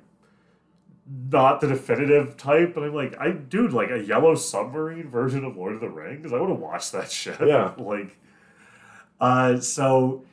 not 1.30 1.60
the 1.60 1.68
definitive 1.68 2.36
type. 2.36 2.74
But 2.74 2.84
I'm 2.84 2.94
like, 2.94 3.16
I 3.18 3.30
dude, 3.30 3.72
like 3.72 3.90
a 3.90 4.02
yellow 4.02 4.34
submarine 4.34 5.08
version 5.08 5.44
of 5.44 5.56
Lord 5.56 5.74
of 5.74 5.80
the 5.80 5.88
Rings. 5.88 6.32
I 6.32 6.40
would 6.40 6.50
have 6.50 6.58
watched 6.58 6.92
that 6.92 7.10
shit. 7.10 7.36
Yeah. 7.40 7.72
like, 7.78 8.16
uh, 9.20 9.58
so 9.60 10.24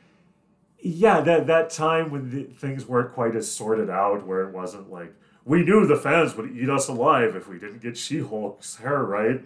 yeah, 0.80 1.20
that 1.22 1.46
that 1.46 1.70
time 1.70 2.10
when 2.10 2.30
the, 2.30 2.42
things 2.44 2.86
weren't 2.86 3.14
quite 3.14 3.34
as 3.34 3.50
sorted 3.50 3.88
out, 3.88 4.26
where 4.26 4.42
it 4.42 4.52
wasn't 4.52 4.90
like 4.90 5.14
we 5.46 5.62
knew 5.64 5.86
the 5.86 5.96
fans 5.96 6.34
would 6.36 6.50
eat 6.56 6.68
us 6.68 6.88
alive 6.88 7.36
if 7.36 7.48
we 7.48 7.58
didn't 7.58 7.80
get 7.82 7.96
She-Hulk's 7.96 8.76
hair 8.76 9.02
right. 9.02 9.42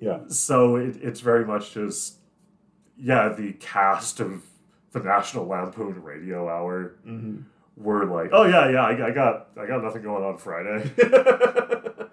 Yeah. 0.00 0.20
So 0.28 0.76
it, 0.76 0.96
it's 1.02 1.20
very 1.20 1.44
much 1.44 1.74
just 1.74 2.16
yeah, 2.98 3.28
the 3.30 3.52
cast 3.54 4.20
of 4.20 4.44
the 4.92 5.00
National 5.00 5.46
Lampoon 5.46 6.02
Radio 6.02 6.48
Hour 6.48 6.94
hmm 7.04 7.40
were 7.76 8.04
like, 8.04 8.28
oh 8.32 8.44
yeah, 8.44 8.68
yeah, 8.68 8.82
I, 8.84 9.08
I 9.08 9.10
got 9.10 9.48
I 9.56 9.66
got 9.66 9.82
nothing 9.82 10.02
going 10.02 10.24
on 10.24 10.36
Friday. 10.38 10.90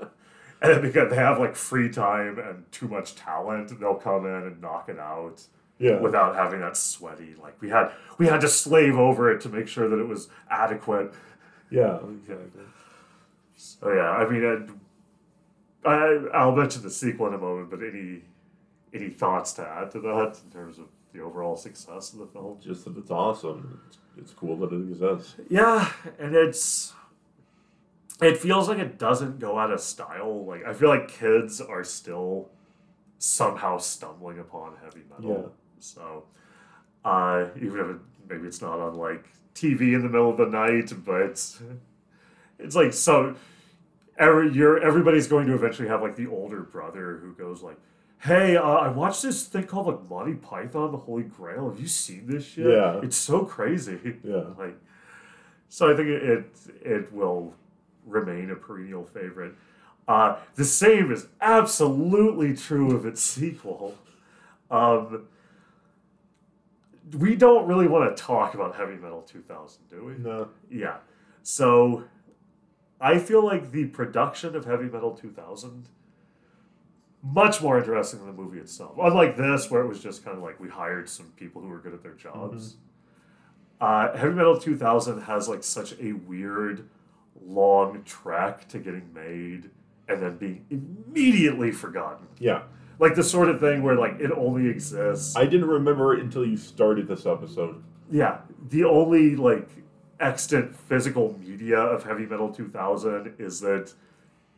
And 0.59 0.71
then 0.73 0.81
because 0.81 1.11
they 1.11 1.17
have 1.17 1.37
like 1.39 1.55
free 1.55 1.87
time 1.87 2.39
and 2.39 2.65
too 2.71 2.87
much 2.87 3.13
talent, 3.15 3.79
they'll 3.79 3.93
come 3.93 4.25
in 4.25 4.31
and 4.43 4.59
knock 4.59 4.89
it 4.89 4.97
out 4.97 5.43
Yeah. 5.77 5.99
without 5.99 6.35
having 6.35 6.61
that 6.61 6.75
sweaty. 6.75 7.35
Like 7.39 7.61
we 7.61 7.69
had 7.69 7.91
we 8.17 8.25
had 8.25 8.41
to 8.41 8.47
slave 8.47 8.97
over 8.97 9.31
it 9.31 9.39
to 9.41 9.49
make 9.49 9.67
sure 9.67 9.87
that 9.87 9.99
it 9.99 10.07
was 10.07 10.29
adequate. 10.49 11.13
yeah. 11.69 11.99
Exactly. 11.99 12.63
So 13.55 13.93
yeah, 13.93 14.09
I 14.09 14.27
mean, 14.27 14.79
I, 15.87 16.27
I'll 16.33 16.55
mention 16.55 16.81
the 16.81 16.89
sequel 16.89 17.27
in 17.27 17.33
a 17.33 17.37
moment, 17.37 17.69
but 17.69 17.79
any 17.81 18.21
any 18.93 19.09
thoughts 19.09 19.53
to 19.53 19.67
add 19.67 19.91
to 19.91 19.99
that 19.99 20.39
in 20.43 20.51
terms 20.51 20.79
of 20.79 20.85
the 21.13 21.21
overall 21.21 21.55
success 21.55 22.13
of 22.13 22.19
the 22.19 22.27
film? 22.27 22.57
Just 22.61 22.85
that 22.85 22.97
it's 22.97 23.11
awesome. 23.11 23.81
It's, 23.87 23.97
it's 24.17 24.31
cool 24.31 24.57
that 24.57 24.73
it 24.73 24.89
exists. 24.89 25.35
Yeah, 25.49 25.91
and 26.19 26.35
it's 26.35 26.93
it 28.21 28.37
feels 28.37 28.67
like 28.67 28.79
it 28.79 28.97
doesn't 28.97 29.39
go 29.39 29.59
out 29.59 29.71
of 29.71 29.79
style. 29.79 30.45
Like 30.45 30.65
I 30.65 30.73
feel 30.73 30.89
like 30.89 31.07
kids 31.07 31.61
are 31.61 31.83
still 31.83 32.49
somehow 33.19 33.77
stumbling 33.77 34.39
upon 34.39 34.73
heavy 34.83 35.03
metal. 35.09 35.41
Yeah. 35.43 35.49
So 35.79 36.23
uh, 37.05 37.45
even 37.55 37.79
if 37.79 37.87
it, 37.87 37.97
maybe 38.29 38.47
it's 38.47 38.61
not 38.61 38.79
on 38.79 38.95
like 38.95 39.25
TV 39.55 39.93
in 39.93 40.01
the 40.01 40.09
middle 40.09 40.31
of 40.31 40.37
the 40.37 40.45
night, 40.45 40.91
but 41.05 41.21
it's, 41.21 41.61
it's 42.59 42.75
like 42.75 42.93
so 42.93 43.35
every 44.17 44.51
you're 44.51 44.79
everybody's 44.79 45.27
going 45.27 45.47
to 45.47 45.53
eventually 45.53 45.87
have 45.87 46.01
like 46.01 46.15
the 46.15 46.27
older 46.27 46.61
brother 46.61 47.17
who 47.17 47.33
goes 47.33 47.61
like, 47.61 47.77
hey, 48.19 48.57
uh, 48.57 48.63
I 48.63 48.89
watched 48.89 49.21
this 49.21 49.45
thing 49.45 49.63
called 49.63 49.87
like 49.87 50.09
Monty 50.09 50.35
Python, 50.35 50.91
the 50.91 50.97
Holy 50.97 51.23
Grail. 51.23 51.69
Have 51.69 51.79
you 51.79 51.87
seen 51.87 52.27
this 52.27 52.45
shit? 52.45 52.67
Yeah. 52.67 52.99
It's 53.03 53.17
so 53.17 53.45
crazy. 53.45 54.17
Yeah. 54.23 54.43
like, 54.57 54.75
so 55.69 55.91
I 55.91 55.95
think 55.95 56.09
it 56.09 56.23
it, 56.23 56.45
it 56.81 57.13
will 57.13 57.53
remain 58.05 58.51
a 58.51 58.55
perennial 58.55 59.05
favorite. 59.05 59.53
Uh, 60.07 60.37
the 60.55 60.63
same 60.63 61.11
is 61.11 61.27
absolutely 61.41 62.55
true 62.55 62.95
of 62.95 63.05
its 63.05 63.21
sequel. 63.21 63.95
Um, 64.71 65.27
we 67.17 67.35
don't 67.35 67.67
really 67.67 67.87
want 67.87 68.15
to 68.15 68.21
talk 68.21 68.53
about 68.53 68.75
Heavy 68.75 68.95
Metal 68.95 69.21
2000, 69.21 69.81
do 69.89 70.05
we? 70.05 70.17
No. 70.17 70.49
Yeah. 70.69 70.97
So 71.43 72.03
I 72.99 73.19
feel 73.19 73.45
like 73.45 73.71
the 73.71 73.85
production 73.85 74.55
of 74.55 74.65
Heavy 74.65 74.85
Metal 74.85 75.11
2000 75.11 75.89
much 77.23 77.61
more 77.61 77.77
interesting 77.77 78.19
than 78.19 78.27
the 78.27 78.41
movie 78.41 78.59
itself. 78.59 78.95
Unlike 79.01 79.37
this, 79.37 79.69
where 79.69 79.81
it 79.81 79.87
was 79.87 80.01
just 80.01 80.23
kind 80.23 80.37
of 80.37 80.43
like 80.43 80.59
we 80.59 80.69
hired 80.69 81.09
some 81.09 81.27
people 81.35 81.61
who 81.61 81.67
were 81.67 81.79
good 81.79 81.93
at 81.93 82.03
their 82.03 82.13
jobs. 82.13 82.77
Uh, 83.81 84.15
Heavy 84.15 84.33
Metal 84.33 84.57
2000 84.57 85.21
has 85.23 85.49
like 85.49 85.63
such 85.63 85.93
a 85.99 86.13
weird, 86.13 86.87
long 87.45 88.03
track 88.03 88.67
to 88.69 88.79
getting 88.79 89.13
made 89.13 89.69
and 90.07 90.21
then 90.21 90.37
being 90.37 90.65
immediately 90.69 91.71
forgotten. 91.71 92.27
Yeah. 92.39 92.63
Like 92.99 93.15
the 93.15 93.23
sort 93.23 93.49
of 93.49 93.59
thing 93.59 93.83
where 93.83 93.95
like 93.95 94.19
it 94.19 94.31
only 94.31 94.69
exists. 94.69 95.35
I 95.35 95.45
didn't 95.45 95.67
remember 95.67 96.13
it 96.13 96.21
until 96.21 96.45
you 96.45 96.57
started 96.57 97.07
this 97.07 97.25
episode. 97.25 97.83
Yeah, 98.09 98.39
the 98.69 98.85
only 98.85 99.35
like 99.35 99.69
extant 100.19 100.75
physical 100.75 101.37
media 101.39 101.79
of 101.79 102.03
Heavy 102.03 102.25
Metal 102.25 102.49
2000 102.49 103.35
is 103.37 103.59
that 103.61 103.93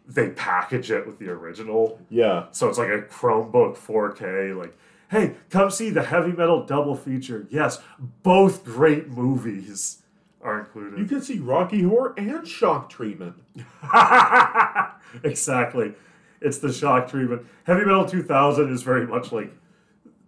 they 0.07 0.29
package 0.29 0.91
it 0.91 1.05
with 1.05 1.19
the 1.19 1.29
original. 1.29 1.99
Yeah. 2.09 2.45
So 2.51 2.67
it's 2.67 2.77
like 2.77 2.89
a 2.89 3.01
Chromebook 3.01 3.77
4K. 3.77 4.57
Like, 4.57 4.75
hey, 5.11 5.35
come 5.49 5.69
see 5.69 5.89
the 5.89 6.03
Heavy 6.03 6.31
Metal 6.31 6.65
double 6.65 6.95
feature. 6.95 7.47
Yes, 7.49 7.79
both 8.23 8.65
great 8.65 9.09
movies 9.09 10.01
are 10.41 10.59
included. 10.59 10.99
You 10.99 11.05
can 11.05 11.21
see 11.21 11.39
Rocky 11.39 11.83
Horror 11.83 12.13
and 12.17 12.47
Shock 12.47 12.89
Treatment. 12.89 13.35
exactly. 15.23 15.93
It's 16.41 16.59
the 16.59 16.71
shock 16.71 17.09
treatment. 17.09 17.45
Heavy 17.65 17.85
Metal 17.85 18.05
2000 18.05 18.71
is 18.71 18.81
very 18.81 19.05
much 19.05 19.31
like 19.31 19.51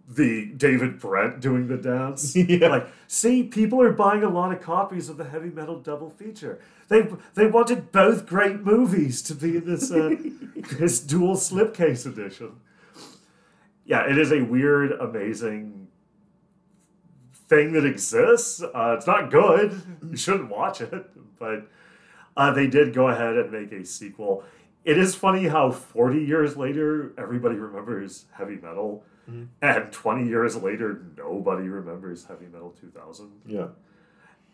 the 0.08 0.46
David 0.56 0.98
Brent 0.98 1.40
doing 1.40 1.68
the 1.68 1.76
dance. 1.76 2.36
Yeah. 2.36 2.68
Like, 2.68 2.88
see, 3.06 3.44
people 3.44 3.80
are 3.80 3.92
buying 3.92 4.22
a 4.22 4.28
lot 4.28 4.52
of 4.52 4.60
copies 4.60 5.08
of 5.08 5.16
the 5.16 5.24
Heavy 5.24 5.50
Metal 5.50 5.78
double 5.78 6.10
feature. 6.10 6.60
They 6.88 7.08
they 7.34 7.46
wanted 7.46 7.92
both 7.92 8.26
great 8.26 8.60
movies 8.60 9.22
to 9.22 9.34
be 9.34 9.56
in 9.56 9.64
this 9.66 9.90
uh, 9.90 10.16
this 10.78 11.00
dual 11.00 11.36
slipcase 11.36 12.06
edition. 12.06 12.60
Yeah, 13.84 14.08
it 14.08 14.18
is 14.18 14.32
a 14.32 14.42
weird, 14.42 14.92
amazing 14.92 15.88
thing 17.48 17.72
that 17.72 17.84
exists. 17.84 18.62
Uh, 18.62 18.94
it's 18.96 19.06
not 19.06 19.30
good. 19.30 19.82
You 20.08 20.16
shouldn't 20.16 20.48
watch 20.50 20.80
it, 20.80 21.10
but 21.38 21.68
uh, 22.36 22.52
they 22.52 22.66
did 22.66 22.94
go 22.94 23.08
ahead 23.08 23.36
and 23.36 23.50
make 23.50 23.72
a 23.72 23.84
sequel. 23.84 24.44
It 24.84 24.98
is 24.98 25.14
funny 25.14 25.48
how 25.48 25.70
40 25.70 26.22
years 26.24 26.56
later, 26.56 27.12
everybody 27.18 27.56
remembers 27.56 28.26
heavy 28.32 28.56
metal, 28.56 29.04
and 29.26 29.92
20 29.92 30.26
years 30.26 30.56
later, 30.56 31.02
nobody 31.16 31.68
remembers 31.68 32.24
heavy 32.24 32.46
metal 32.46 32.74
2000. 32.80 33.30
Yeah. 33.46 33.68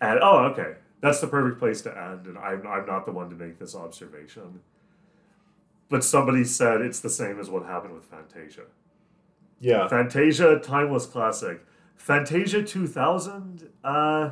And 0.00 0.20
oh, 0.22 0.44
okay, 0.52 0.74
that's 1.00 1.20
the 1.20 1.26
perfect 1.26 1.58
place 1.58 1.82
to 1.82 1.96
end. 1.96 2.26
And 2.26 2.38
I'm, 2.38 2.66
I'm 2.66 2.86
not 2.86 3.06
the 3.06 3.12
one 3.12 3.30
to 3.30 3.36
make 3.36 3.58
this 3.58 3.74
observation. 3.74 4.60
But 5.88 6.04
somebody 6.04 6.44
said 6.44 6.82
it's 6.82 7.00
the 7.00 7.10
same 7.10 7.40
as 7.40 7.48
what 7.48 7.64
happened 7.64 7.94
with 7.94 8.04
Fantasia. 8.04 8.64
Yeah. 9.60 9.88
Fantasia, 9.88 10.58
timeless 10.58 11.06
classic. 11.06 11.64
Fantasia 11.96 12.62
2000, 12.62 13.68
uh, 13.82 14.30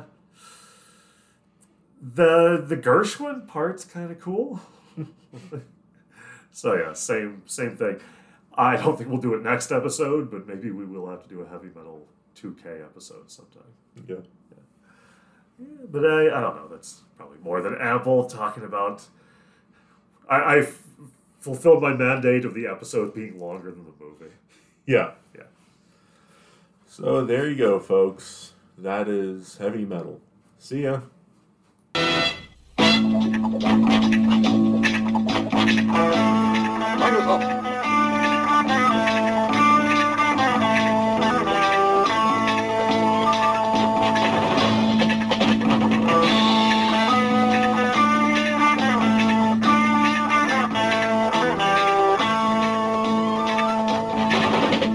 the 2.01 2.63
the 2.65 2.77
Gershwin 2.77 3.47
part's 3.47 3.83
kind 3.83 4.11
of 4.11 4.19
cool. 4.19 4.61
so 6.51 6.75
yeah, 6.75 6.93
same 6.93 7.41
same 7.45 7.75
thing. 7.75 7.99
I 8.57 8.75
don't 8.75 8.97
think 8.97 9.09
we'll 9.09 9.21
do 9.21 9.35
it 9.35 9.43
next 9.43 9.71
episode, 9.71 10.31
but 10.31 10.47
maybe 10.47 10.71
we 10.71 10.85
will 10.85 11.07
have 11.09 11.21
to 11.23 11.29
do 11.29 11.41
a 11.41 11.47
heavy 11.47 11.67
metal 11.75 12.07
2K 12.35 12.83
episode 12.83 13.29
sometime. 13.29 13.61
Yeah. 14.07 14.15
yeah. 14.49 14.57
yeah 15.59 15.85
but 15.91 16.05
I, 16.05 16.37
I 16.37 16.41
don't 16.41 16.55
know. 16.55 16.67
That's 16.69 17.01
probably 17.17 17.37
more 17.39 17.61
than 17.61 17.75
ample 17.79 18.25
talking 18.25 18.63
about. 18.63 19.05
I, 20.29 20.35
I 20.35 20.57
f- 20.59 20.81
fulfilled 21.39 21.81
my 21.81 21.93
mandate 21.93 22.45
of 22.45 22.53
the 22.53 22.67
episode 22.67 23.13
being 23.13 23.39
longer 23.39 23.71
than 23.71 23.85
the 23.85 24.03
movie. 24.03 24.33
Yeah. 24.85 25.11
Yeah. 25.35 25.43
So 26.87 27.23
there 27.25 27.47
you 27.49 27.55
go, 27.55 27.79
folks. 27.79 28.53
That 28.77 29.07
is 29.07 29.57
heavy 29.57 29.85
metal. 29.85 30.19
See 30.57 30.83
ya. 30.83 31.01